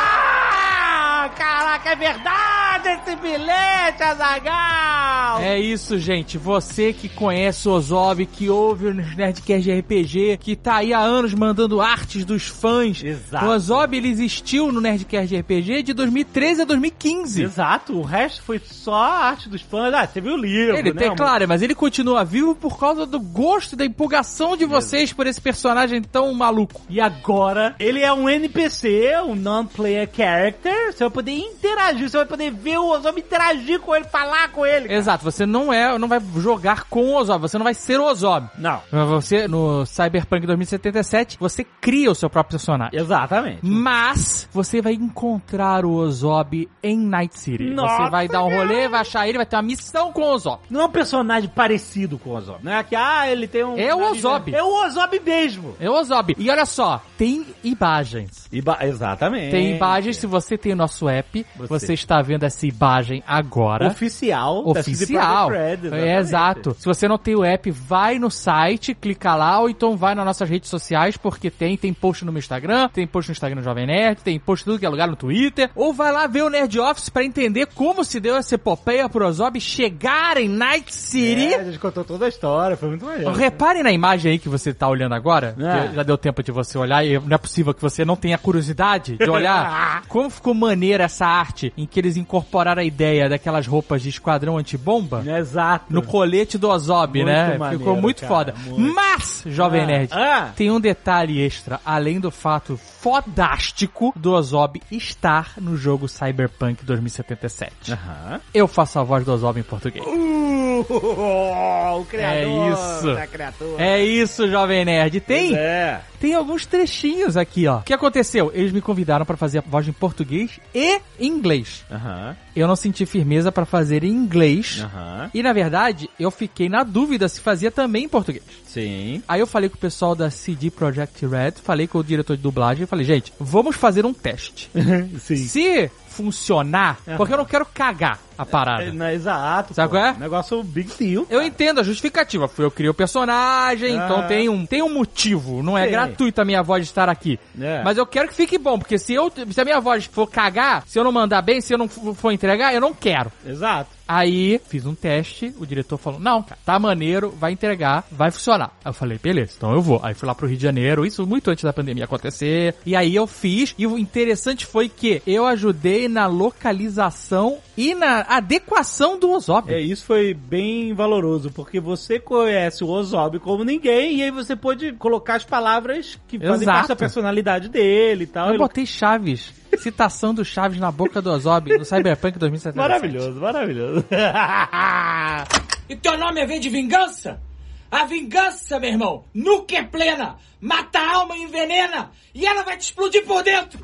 Ah, 0.01 1.29
Caraca, 1.38 1.89
é 1.91 1.96
verdade 1.96 2.59
esse 2.88 3.16
bilhete, 3.16 4.04
Azagal! 4.04 5.40
É 5.42 5.60
isso, 5.60 5.98
gente. 6.00 6.38
Você 6.38 6.94
que 6.94 7.10
conhece 7.10 7.68
o 7.68 7.72
Ozob, 7.74 8.26
que 8.26 8.50
ouve 8.50 8.88
o 8.88 8.94
Nerdcast 8.94 9.64
de 9.64 9.72
RPG, 9.80 10.38
que 10.40 10.56
tá 10.56 10.78
aí 10.78 10.94
há 10.94 11.00
anos 11.00 11.34
mandando 11.34 11.82
artes 11.82 12.24
dos 12.26 12.48
fãs. 12.48 13.04
Exato. 13.04 13.46
O 13.46 13.50
Ozob, 13.50 13.96
ele 13.96 14.10
existiu 14.10 14.72
no 14.72 14.82
Nerdcast 14.82 15.28
de 15.28 15.38
RPG 15.40 15.84
de 15.84 15.94
2013 15.94 16.62
a 16.62 16.66
2015. 16.66 17.42
Exato, 17.44 17.98
o 17.98 18.04
resto 18.04 18.42
foi 18.44 18.60
só 18.60 18.96
a 18.96 19.18
arte 19.26 19.50
dos 19.50 19.62
fãs. 19.62 19.94
Ah, 19.94 20.06
você 20.08 20.22
viu 20.22 20.34
o 20.34 20.38
livro, 20.38 20.76
Ele 20.78 20.94
né? 20.94 21.00
tem, 21.00 21.16
claro, 21.16 21.48
mas 21.48 21.62
ele 21.62 21.76
continua 21.76 22.24
vivo 22.24 22.56
por 22.56 22.78
causa 22.80 23.06
do 23.06 23.20
gosto 23.20 23.74
e 23.74 23.76
da 23.76 23.86
empolgação 23.86 24.56
de 24.56 24.66
vocês 24.66 25.12
por 25.14 25.28
esse 25.28 25.40
personagem 25.42 26.02
tão 26.02 26.34
maluco. 26.34 26.82
E 26.90 27.00
agora, 27.00 27.76
ele 27.80 28.02
é 28.02 28.12
um 28.14 28.30
NPC, 28.30 29.12
um 29.26 29.36
non-player 29.36 30.10
character. 30.16 30.92
Você 30.92 31.04
vai 31.04 31.10
poder 31.10 31.32
interagir, 31.32 32.10
você 32.10 32.18
vai 32.18 32.26
poder 32.26 32.52
ver 32.52 32.69
o 32.78 32.90
Ozob 32.90 33.20
interagir 33.20 33.80
com 33.80 33.96
ele, 33.96 34.06
falar 34.06 34.50
com 34.52 34.66
ele. 34.66 34.88
cara. 34.88 35.00
Exato. 35.00 35.24
Você 35.24 35.46
não 35.46 35.72
é, 35.74 35.98
não 35.98 36.08
vai 36.08 36.22
jogar 36.38 36.84
com 36.86 37.02
o 37.04 37.16
Ozob, 37.16 37.42
você 37.42 37.58
não 37.58 37.64
vai 37.64 37.74
ser 37.74 38.00
o 38.00 38.06
Ozob. 38.06 38.48
Não. 38.58 38.82
Você, 39.10 39.48
no 39.48 39.86
Cyberpunk 39.86 40.46
2077, 40.46 41.38
você 41.40 41.64
cria 41.64 42.12
o 42.12 42.16
seu 42.16 42.30
próprio 42.30 42.52
personagem. 42.58 43.00
Exatamente. 43.00 43.60
Mas 43.64 44.48
você 44.52 44.82
vai 44.82 44.94
encontrar 44.94 45.86
o 45.86 45.94
Ozob 45.94 46.70
em 46.84 46.98
Night 46.98 47.38
City. 47.40 47.70
Nossa, 47.70 48.04
você 48.06 48.10
vai 48.10 48.28
dar 48.28 48.44
um 48.44 48.50
rolê, 48.56 48.88
vai 48.88 49.02
achar 49.02 49.28
ele, 49.28 49.38
vai 49.38 49.46
ter 49.46 49.56
uma 49.56 49.62
missão 49.64 50.12
com 50.12 50.22
o 50.22 50.34
Ozob. 50.34 50.60
Não 50.70 50.82
é 50.82 50.86
um 50.86 50.90
personagem 50.92 51.50
parecido 51.50 52.18
com 52.18 52.32
o 52.32 52.36
Ozob. 52.36 52.60
Não 52.64 52.72
é 52.74 52.84
que, 52.84 52.96
ah, 52.96 53.30
ele 53.30 53.48
tem 53.48 53.64
um... 53.64 53.78
É 53.78 53.94
o 53.94 54.12
Ozob. 54.12 54.54
É 54.54 54.64
o 54.64 54.86
Ozob 54.86 55.20
mesmo. 55.20 55.76
É 55.80 55.90
o 55.90 55.94
Ozob. 55.94 56.36
E 56.38 56.50
olha 56.50 56.66
só, 56.66 57.02
tem 57.18 57.46
imagens. 57.64 58.48
Iba- 58.52 58.78
Exatamente. 58.82 59.52
Tem 59.52 59.76
imagens, 59.76 60.18
se 60.18 60.28
você 60.28 60.58
tem 60.58 60.74
o 60.74 60.76
nosso 60.76 61.08
app, 61.08 61.46
Você. 61.58 61.68
você, 61.68 61.94
está 61.94 62.22
vendo 62.22 62.44
essa 62.44 62.59
imagem 62.68 63.24
agora. 63.28 63.88
Oficial. 63.88 64.63
CD 64.75 64.80
Oficial. 64.80 65.50
Red, 65.50 65.80
é, 65.92 66.18
exato. 66.18 66.75
Se 66.80 66.86
você 66.86 67.08
não 67.08 67.18
tem 67.18 67.36
o 67.36 67.44
app, 67.44 67.70
vai 67.72 68.20
no 68.20 68.30
site, 68.30 68.94
clica 68.94 69.36
lá, 69.36 69.60
ou 69.60 69.70
então 69.70 69.96
vai 69.98 70.16
nas 70.16 70.25
nossas 70.25 70.50
redes 70.50 70.70
sociais, 70.70 71.18
porque 71.18 71.50
tem, 71.50 71.78
tem 71.78 71.94
post 71.94 72.25
no 72.25 72.32
meu 72.32 72.39
Instagram, 72.39 72.89
tem 72.89 73.06
post 73.08 73.30
no 73.30 73.34
Instagram 73.34 73.62
do 73.62 73.63
Jovem 73.63 73.88
Nerd, 73.88 74.22
tem 74.22 74.39
post 74.39 74.66
tudo 74.66 74.80
que 74.80 74.86
é 74.86 74.89
lugar 74.89 75.08
no 75.08 75.16
Twitter, 75.16 75.70
ou 75.75 75.94
vai 75.94 76.12
lá 76.12 76.28
ver 76.28 76.44
o 76.44 76.50
Nerd 76.50 76.80
Office 76.80 77.10
pra 77.10 77.24
entender 77.24 77.68
como 77.68 78.04
se 78.04 78.20
deu 78.20 78.36
essa 78.36 78.56
epopeia 78.56 79.08
pro 79.10 79.25
Ozob 79.28 79.60
chegar 79.60 80.38
em 80.38 80.48
Night 80.48 80.94
City. 80.94 81.54
É, 81.54 81.60
a 81.60 81.63
gente 81.63 81.80
contou 81.80 82.04
toda 82.04 82.25
a 82.25 82.30
história, 82.30 82.75
foi 82.78 82.89
muito 82.89 83.06
maneiro. 83.06 83.32
Reparem 83.34 83.84
na 83.84 83.92
imagem 83.92 84.32
aí 84.34 84.39
que 84.39 84.50
você 84.50 84.74
tá 84.74 84.88
olhando 84.88 85.13
agora, 85.16 85.56
É. 85.60 85.88
que 85.89 85.96
já 85.96 86.04
deu 86.04 86.18
tempo 86.18 86.42
de 86.44 86.51
você 86.51 86.78
olhar 86.78 87.06
e 87.06 87.20
não 87.20 87.36
é 87.36 87.38
possível 87.38 87.74
que 87.74 87.82
você 87.82 88.04
não 88.06 88.16
tenha 88.16 88.38
curiosidade 88.38 89.18
de 89.18 89.30
olhar 89.30 90.04
como 90.08 90.30
ficou 90.30 90.54
maneira 90.54 91.04
essa 91.06 91.25
arte 91.25 91.72
em 91.78 91.86
que 91.86 92.00
eles 92.00 92.18
incorporaram 92.18 92.49
a 92.79 92.84
ideia 92.84 93.29
daquelas 93.29 93.65
roupas 93.68 94.01
de 94.01 94.10
esquadrão 94.10 94.58
antibomba 94.58 95.24
Exato. 95.25 95.86
no 95.94 96.01
colete 96.01 96.58
do 96.58 96.70
Ozob, 96.70 97.20
Muito 97.20 97.27
né? 97.27 97.58
maneiro, 97.58 97.79
Ficou 97.79 97.96
muito 98.01 98.22
cara, 98.22 98.34
foda. 98.34 98.56
muito. 98.65 98.94
Mas, 98.96 99.44
Jovem 99.46 99.82
Ah, 99.82 99.86
Nerd, 99.86 100.13
ah. 100.13 100.51
tem 100.56 100.72
um 100.72 100.79
detalhe 100.79 101.41
extra, 101.41 101.79
além 101.86 102.20
do 102.20 102.32
fato 102.32 102.79
fodástico 103.01 104.12
do 104.15 104.34
Ozob 104.34 104.82
estar 104.91 105.53
no 105.58 105.77
jogo 105.77 106.08
Cyberpunk 106.08 106.84
2077. 106.84 107.94
Aham. 107.94 108.41
Eu 108.53 108.68
faço 108.68 109.00
a 109.00 109.03
voz 109.03 109.24
do 109.24 109.32
Ozob 109.32 109.60
em 109.60 109.63
português. 109.63 110.06
Uh, 110.06 110.86
o 112.01 112.06
criador 112.06 112.70
É 112.70 112.74
isso. 112.74 113.15
da 113.15 113.27
criatura. 113.27 113.84
É 113.84 114.03
isso, 114.03 114.50
Jovem 114.50 114.84
Nerd. 114.86 115.20
Tem, 115.22 115.56
É. 115.56 116.01
tem 116.20 116.34
alguns 116.34 116.65
trechinhos 116.65 117.38
aqui, 117.38 117.68
ó. 117.68 117.77
O 117.79 117.84
que 117.84 117.94
aconteceu? 117.94 118.51
Eles 118.53 118.72
me 118.72 118.82
convidaram 118.82 119.25
pra 119.25 119.38
fazer 119.38 119.60
a 119.60 119.62
voz 119.62 119.88
em 119.88 119.94
português 119.94 120.60
e 120.74 121.00
inglês. 121.20 121.86
Aham. 121.91 122.36
Eu 122.60 122.68
não 122.68 122.75
senti 122.75 123.06
firmeza 123.06 123.51
pra 123.51 123.66
fazer 123.66 124.04
em 124.04 124.12
inglês. 124.12 124.82
Aham. 124.84 125.30
E 125.34 125.42
na 125.42 125.54
verdade, 125.54 126.10
eu 126.20 126.30
fiquei 126.30 126.68
na 126.68 126.84
dúvida 126.84 127.28
se 127.28 127.39
fazia 127.39 127.72
também 127.72 128.06
em 128.06 128.10
português. 128.10 128.44
Sim. 128.66 129.24
Aí 129.28 129.39
eu 129.39 129.48
falei 129.48 129.70
com 129.70 129.75
o 129.75 129.80
pessoal 129.80 130.16
da 130.16 130.30
CD 130.30 130.70
Projekt 130.70 131.25
Red, 131.25 131.54
falei 131.63 131.88
com 131.88 131.98
o 132.00 132.04
diretor 132.04 132.36
de 132.36 132.44
dublagem 132.44 132.84
e 132.84 132.88
falei, 132.88 133.06
gente, 133.06 133.34
vamos 133.39 133.75
fazer 133.75 134.06
um 134.06 134.13
teste. 134.13 134.70
Sim. 135.20 135.36
Se 135.36 135.92
funcionar, 136.08 137.00
porque 137.18 137.34
eu 137.34 137.38
não 137.38 137.46
quero 137.46 137.66
cagar 137.66 138.20
a 138.39 138.46
parada. 138.46 138.84
É, 138.84 138.91
não, 138.93 139.10
exato. 139.10 139.74
Sabe 139.74 139.89
qual 139.89 140.05
é? 140.05 140.13
Negócio 140.13 140.63
big 140.63 140.89
deal. 140.98 141.27
Eu 141.29 141.41
entendo 141.43 141.81
a 141.81 141.84
justificativa. 141.84 142.48
Fui 142.48 142.63
eu 142.63 142.72
criei 142.72 142.89
o 142.89 142.93
personagem, 142.93 144.00
Ah. 144.00 144.05
então 144.05 144.27
tem 144.27 144.48
um, 144.48 144.65
tem 144.65 144.81
um 144.81 144.93
motivo. 144.93 145.62
Não 145.62 145.77
é 145.77 145.86
Sim. 145.86 145.91
gratuito 145.91 146.41
a 146.41 146.46
minha 146.46 146.63
voz 146.63 146.84
estar 146.86 147.10
aqui. 147.10 147.38
É. 147.60 147.84
Mas 147.84 147.98
eu 147.98 148.05
quero 148.05 148.29
que 148.29 148.34
fique 148.34 148.58
bom, 148.58 148.79
porque 148.79 148.98
se, 148.98 149.13
eu, 149.13 149.29
se 149.51 149.60
a 149.60 149.65
minha 149.65 149.81
voz 149.81 150.05
for 150.05 150.25
cagar, 150.25 150.84
se 150.88 150.98
eu 150.98 151.03
não 151.03 151.12
mandar 151.12 151.41
bem, 151.41 151.60
se 151.60 151.74
eu 151.74 151.77
não 151.77 151.89
for 151.89 152.31
entregar, 152.31 152.74
eu 152.74 152.79
não 152.79 152.93
quero. 152.93 153.29
Exato. 153.46 154.00
Aí, 154.12 154.60
fiz 154.67 154.88
um 154.88 154.96
teste, 154.96 155.53
o 155.60 155.67
diretor 155.67 155.96
falou, 156.00 156.19
não, 156.19 156.41
cara, 156.41 156.58
tá 156.65 156.79
maneiro, 156.79 157.29
vai 157.29 157.51
entregar, 157.51 158.03
vai 158.12 158.31
funcionar. 158.31 158.72
Aí 158.84 158.89
eu 158.89 158.93
falei, 158.93 159.19
beleza, 159.22 159.53
então 159.55 159.72
eu 159.72 159.84
vou. 159.84 160.00
Aí 160.01 160.15
fui 160.15 160.27
lá 160.27 160.34
pro 160.34 160.48
Rio 160.48 160.58
de 160.58 160.63
Janeiro, 160.63 161.05
isso 161.05 161.27
muito 161.27 161.51
antes 161.51 161.63
da 161.63 161.72
pandemia 161.72 162.05
acontecer. 162.05 162.74
E 162.84 162.96
aí 162.96 163.13
eu 163.15 163.27
fiz, 163.27 163.75
e 163.77 163.86
o 163.86 164.00
interessante 164.00 164.65
foi 164.65 164.89
que 164.89 165.22
eu 165.27 165.46
ajudei 165.46 166.08
na 166.08 166.25
localização 166.25 167.60
e 167.80 167.96
na 167.96 168.26
adequação 168.28 169.18
do 169.18 169.32
Ozob. 169.32 169.74
É, 169.74 169.80
isso 169.80 170.04
foi 170.04 170.34
bem 170.34 170.94
valoroso, 170.94 171.50
porque 171.50 171.80
você 171.80 172.20
conhece 172.20 172.84
o 172.84 172.90
Ozob 172.90 173.40
como 173.40 173.64
ninguém, 173.64 174.18
e 174.18 174.24
aí 174.24 174.32
você 174.32 174.54
pôde 174.54 174.92
colocar 174.92 175.36
as 175.36 175.46
palavras 175.46 176.20
que 176.28 176.38
fazem 176.38 176.64
Exato. 176.64 176.78
parte 176.78 176.88
da 176.90 176.96
personalidade 176.98 177.70
dele 177.70 178.26
e 178.26 178.28
tal. 178.28 178.52
Eu 178.52 178.58
botei 178.58 178.86
Chaves, 178.86 179.54
citação 179.78 180.34
do 180.34 180.44
Chaves 180.44 180.78
na 180.78 180.92
boca 180.92 181.22
do 181.22 181.32
Ozob 181.32 181.78
no 181.78 181.86
Cyberpunk 181.86 182.38
2077. 182.38 182.76
Maravilhoso, 182.76 183.40
maravilhoso. 183.40 184.06
E 185.90 185.96
teu 185.96 186.16
nome 186.20 186.40
é 186.40 186.46
V 186.46 186.60
de 186.60 186.70
vingança? 186.70 187.42
A 187.90 188.06
vingança, 188.06 188.80
meu 188.80 188.92
irmão, 188.92 189.26
nunca 189.34 189.76
é 189.76 189.84
plena. 189.84 190.36
Mata 190.62 191.00
a 191.00 191.16
alma 191.16 191.36
e 191.36 191.42
envenena. 191.42 192.12
E 192.36 192.46
ela 192.46 192.62
vai 192.62 192.78
te 192.78 192.82
explodir 192.82 193.26
por 193.26 193.42
dentro. 193.42 193.80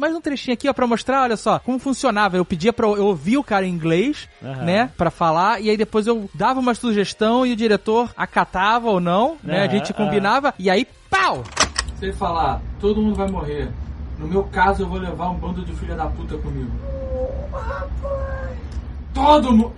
Mais 0.00 0.14
um 0.14 0.20
trechinho 0.22 0.54
aqui, 0.54 0.66
ó, 0.66 0.72
pra 0.72 0.86
mostrar, 0.86 1.20
olha 1.24 1.36
só, 1.36 1.58
como 1.58 1.78
funcionava. 1.78 2.34
Eu 2.34 2.44
pedia 2.46 2.72
pra. 2.72 2.86
Eu 2.86 3.04
ouvir 3.04 3.36
o 3.36 3.44
cara 3.44 3.66
em 3.66 3.70
inglês, 3.70 4.26
Aham. 4.42 4.64
né, 4.64 4.90
pra 4.96 5.10
falar, 5.10 5.60
e 5.60 5.68
aí 5.68 5.76
depois 5.76 6.06
eu 6.06 6.30
dava 6.32 6.58
uma 6.58 6.74
sugestão 6.74 7.44
e 7.44 7.52
o 7.52 7.56
diretor 7.56 8.10
acatava 8.16 8.88
ou 8.88 8.98
não, 8.98 9.36
né, 9.44 9.58
a 9.58 9.64
Aham, 9.64 9.70
gente 9.72 9.92
combinava, 9.92 10.54
e 10.58 10.70
aí, 10.70 10.86
pau! 11.10 11.44
Se 11.98 12.06
ele 12.06 12.14
falar, 12.14 12.62
todo 12.80 13.02
mundo 13.02 13.14
vai 13.14 13.28
morrer. 13.28 13.68
No 14.18 14.26
meu 14.26 14.42
caso, 14.44 14.84
eu 14.84 14.86
vou 14.88 14.98
levar 14.98 15.28
um 15.28 15.34
bando 15.34 15.62
de 15.62 15.72
filha 15.74 15.94
da 15.94 16.06
puta 16.06 16.38
comigo. 16.38 16.70
Todo 19.12 19.52
mundo. 19.52 19.74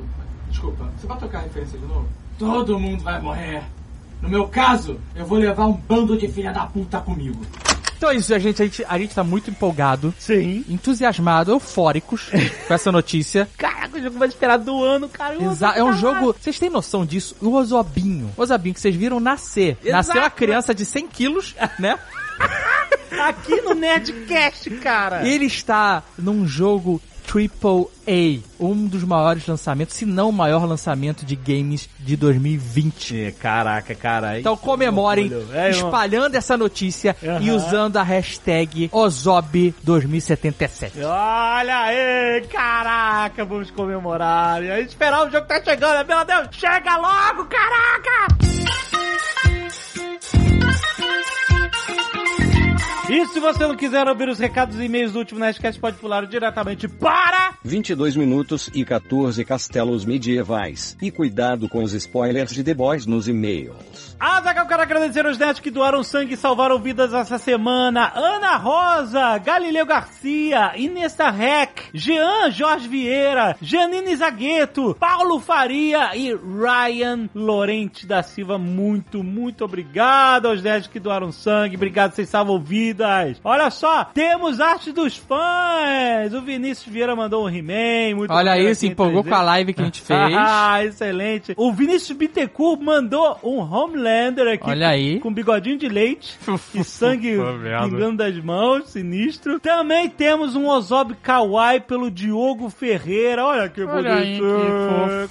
Desculpa, 0.49 0.85
você 0.97 1.07
vai 1.09 1.19
tocar 1.19 1.39
a 1.39 1.43
referência 1.43 1.77
de 1.77 1.85
novo? 1.87 2.07
Todo 2.39 2.79
mundo 2.79 3.03
vai 3.03 3.21
morrer. 3.21 3.65
No 4.21 4.29
meu 4.29 4.47
caso, 4.47 5.01
eu 5.17 5.27
vou 5.27 5.37
levar 5.39 5.67
um 5.67 5.73
bando 5.73 6.17
de 6.17 6.29
filha 6.29 6.53
da 6.53 6.65
puta 6.67 7.01
comigo. 7.01 7.45
Então 8.03 8.11
é 8.11 8.17
isso, 8.17 8.35
a 8.35 8.39
gente, 8.41 8.61
a 8.61 8.65
gente, 8.65 8.85
a 8.89 8.99
gente 8.99 9.15
tá 9.15 9.23
muito 9.23 9.49
empolgado, 9.49 10.13
Sim. 10.19 10.65
entusiasmado, 10.69 11.53
eufóricos 11.53 12.31
com 12.67 12.75
essa 12.75 12.91
notícia. 12.91 13.49
Caraca, 13.57 13.97
o 13.97 14.03
jogo 14.03 14.19
mais 14.19 14.33
esperado 14.33 14.65
do 14.65 14.83
ano, 14.83 15.09
cara. 15.09 15.37
Eu 15.37 15.53
Exa 15.53 15.69
é 15.69 15.85
um 15.85 15.93
caralho. 15.93 16.01
jogo. 16.01 16.37
Vocês 16.37 16.59
têm 16.59 16.69
noção 16.69 17.07
disso? 17.07 17.37
O 17.41 17.53
Ozobinho. 17.53 18.33
O 18.37 18.43
Ozobinho 18.43 18.75
que 18.75 18.81
vocês 18.81 18.97
viram 18.97 19.21
nascer. 19.21 19.79
Exato. 19.85 19.93
Nasceu 19.93 20.21
uma 20.21 20.31
criança 20.31 20.75
de 20.75 20.85
100 20.85 21.07
quilos, 21.07 21.55
né? 21.79 21.97
Aqui 23.23 23.61
no 23.61 23.73
Nerdcast, 23.73 24.69
cara. 24.79 25.25
Ele 25.25 25.45
está 25.45 26.03
num 26.19 26.45
jogo 26.45 27.01
Triple 27.33 27.87
A, 28.07 28.39
um 28.63 28.87
dos 28.87 29.03
maiores 29.05 29.47
lançamentos, 29.47 29.97
se 29.97 30.05
não 30.05 30.29
o 30.29 30.33
maior 30.33 30.67
lançamento 30.67 31.25
de 31.25 31.35
games 31.35 31.89
de 31.99 32.15
2020. 32.15 33.23
É, 33.23 33.31
Caraca, 33.31 33.95
cara. 33.95 34.39
Então 34.39 34.55
comemorem 34.55 35.33
É, 35.55 35.71
espalhando 35.71 36.35
essa 36.35 36.59
notícia 36.59 37.17
e 37.23 37.27
Aham. 37.49 37.57
usando 37.57 37.97
a 37.97 38.03
hashtag 38.03 38.91
Ozob2077. 38.91 40.93
Olha 41.03 41.79
aí, 41.85 42.43
caraca, 42.51 43.47
vamos 43.47 43.71
comemorar. 43.71 44.63
E 44.63 44.71
aí 44.71 44.85
esperar 44.85 45.27
o 45.27 45.31
jogo 45.31 45.47
tá 45.47 45.59
chegando, 45.65 46.07
meu 46.07 46.23
Deus, 46.27 46.49
chega 46.53 46.97
logo, 46.99 47.47
caraca! 47.47 48.92
E 53.13 53.27
se 53.27 53.39
você 53.39 53.67
não 53.67 53.77
quiser 53.77 54.09
ouvir 54.09 54.27
os 54.31 54.39
recados 54.39 54.81
e 54.81 54.85
e-mails 54.85 55.13
do 55.13 55.19
último 55.19 55.39
Nerdcast, 55.39 55.79
pode 55.79 55.99
pular 55.99 56.27
diretamente 56.27 56.89
para... 56.89 57.59
22 57.63 58.17
minutos 58.17 58.71
e 58.73 58.87
14 58.87 59.45
castelos 59.45 60.07
medievais. 60.07 60.97
E 61.03 61.11
cuidado 61.11 61.69
com 61.69 61.83
os 61.83 61.93
spoilers 61.93 62.53
de 62.53 62.65
The 62.65 62.73
Boys 62.73 63.05
nos 63.05 63.29
e-mails. 63.29 64.12
Azaghal, 64.25 64.69
quero 64.69 64.83
agradecer 64.83 65.27
aos 65.27 65.37
netos 65.37 65.59
que 65.59 65.69
doaram 65.69 66.05
sangue 66.05 66.35
e 66.35 66.37
salvaram 66.37 66.79
vidas 66.79 67.13
essa 67.13 67.39
semana. 67.39 68.13
Ana 68.15 68.57
Rosa, 68.57 69.37
Galileu 69.39 69.85
Garcia, 69.85 70.75
Inesta 70.77 71.29
Rec, 71.29 71.87
Jean 71.93 72.49
Jorge 72.53 72.87
Vieira, 72.87 73.57
Janine 73.61 74.15
Zagueto, 74.15 74.97
Paulo 75.01 75.41
Faria 75.41 76.17
e 76.17 76.33
Ryan 76.37 77.29
Lorente 77.35 78.07
da 78.07 78.23
Silva. 78.23 78.59
Muito, 78.59 79.25
muito 79.25 79.65
obrigado 79.65 80.47
aos 80.47 80.63
netos 80.63 80.87
que 80.87 81.01
doaram 81.01 81.33
sangue. 81.33 81.75
Obrigado, 81.75 82.13
vocês 82.13 82.29
salvam 82.29 82.61
vidas. 82.61 83.41
Olha 83.43 83.71
só, 83.71 84.05
temos 84.05 84.61
arte 84.61 84.93
dos 84.93 85.17
fãs. 85.17 86.33
O 86.33 86.41
Vinícius 86.43 86.93
Vieira 86.95 87.17
mandou 87.17 87.45
um 87.45 87.49
He-Man. 87.51 88.15
Muito 88.19 88.33
Olha 88.33 88.53
aí, 88.53 88.73
se 88.77 88.87
empolgou 88.87 89.25
3D. 89.25 89.29
com 89.29 89.35
a 89.35 89.43
live 89.43 89.75
que 89.75 89.83
a 89.83 89.85
gente 89.85 90.01
fez. 90.07 90.33
Ah, 90.37 90.85
excelente. 90.85 91.55
O 91.57 91.73
Vinícius 91.73 92.17
Bittencourt 92.17 92.81
mandou 92.81 93.37
um 93.43 93.61
Homelander 94.13 94.55
aqui. 94.55 94.69
Olha 94.69 94.89
aí. 94.89 95.19
Com 95.21 95.33
bigodinho 95.33 95.79
de 95.79 95.89
leite 95.89 96.39
e 96.75 96.85
sangue 96.85 97.37
pingando 97.85 98.19
das 98.19 98.37
mãos, 98.39 98.91
sinistro. 98.91 99.59
Também 99.59 100.09
temos 100.09 100.55
um 100.55 100.69
Ozob 100.69 101.15
Kawaii 101.23 101.81
pelo 101.81 102.11
Diogo 102.11 102.69
Ferreira. 102.69 103.45
Olha 103.45 103.69
que 103.69 103.83
Olha 103.83 104.15
aí, 104.15 104.37
que 104.37 104.41
bonitinho. 104.41 105.29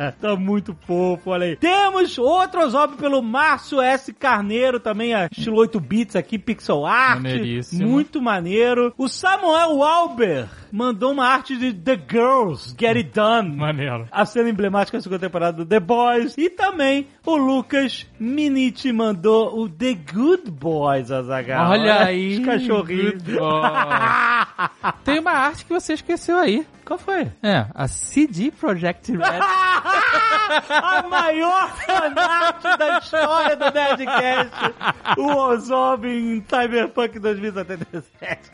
tá 0.20 0.36
muito 0.36 0.76
fofo, 0.86 1.30
olha 1.30 1.46
aí. 1.46 1.56
Temos 1.56 2.18
outro 2.18 2.60
Ozob 2.60 2.96
pelo 2.96 3.22
Márcio 3.22 3.80
S. 3.80 4.12
Carneiro, 4.12 4.78
também 4.78 5.14
a 5.14 5.28
estilo 5.30 5.58
8 5.58 5.80
bits 5.80 6.16
aqui, 6.16 6.38
pixel 6.38 6.84
art. 6.84 7.16
Maneiríssimo. 7.16 7.88
Muito 7.88 8.20
maneiro. 8.20 8.92
O 8.98 9.08
Samuel 9.08 9.76
Walber 9.76 10.48
mandou 10.74 11.12
uma 11.12 11.28
arte 11.28 11.56
de 11.56 11.72
The 11.72 11.96
Girls 12.10 12.74
Get 12.76 12.96
It 12.96 13.10
Done. 13.14 13.54
Maneiro. 13.54 14.08
A 14.10 14.26
cena 14.26 14.50
emblemática 14.50 14.98
da 14.98 15.02
segunda 15.02 15.20
temporada 15.20 15.58
do 15.58 15.64
The 15.64 15.78
Boys. 15.78 16.34
E 16.36 16.50
também 16.50 17.06
o 17.24 17.36
Lucas 17.36 18.04
Miniti 18.18 18.92
mandou 18.92 19.56
o 19.56 19.68
The 19.68 19.94
Good 20.12 20.50
Boys, 20.50 21.12
Azaghal. 21.12 21.70
Olha 21.70 22.04
aí. 22.04 22.40
Os 22.40 22.44
cachorrinhos. 22.44 23.22
Tem 25.04 25.20
uma 25.20 25.30
arte 25.30 25.64
que 25.64 25.72
você 25.72 25.92
esqueceu 25.92 26.36
aí. 26.38 26.66
Qual 26.84 26.98
foi? 26.98 27.32
É, 27.42 27.66
a 27.74 27.88
CD 27.88 28.50
Projekt 28.50 29.12
Red. 29.12 29.20
a 30.68 31.02
maior 31.08 31.74
fanart 31.78 32.62
da 32.78 32.98
história 32.98 33.56
do 33.56 33.70
Nerdcast. 33.70 34.74
O 35.18 35.34
Ozob 35.34 36.06
em 36.06 36.44
Cyberpunk 36.48 37.18
2077. 37.18 38.50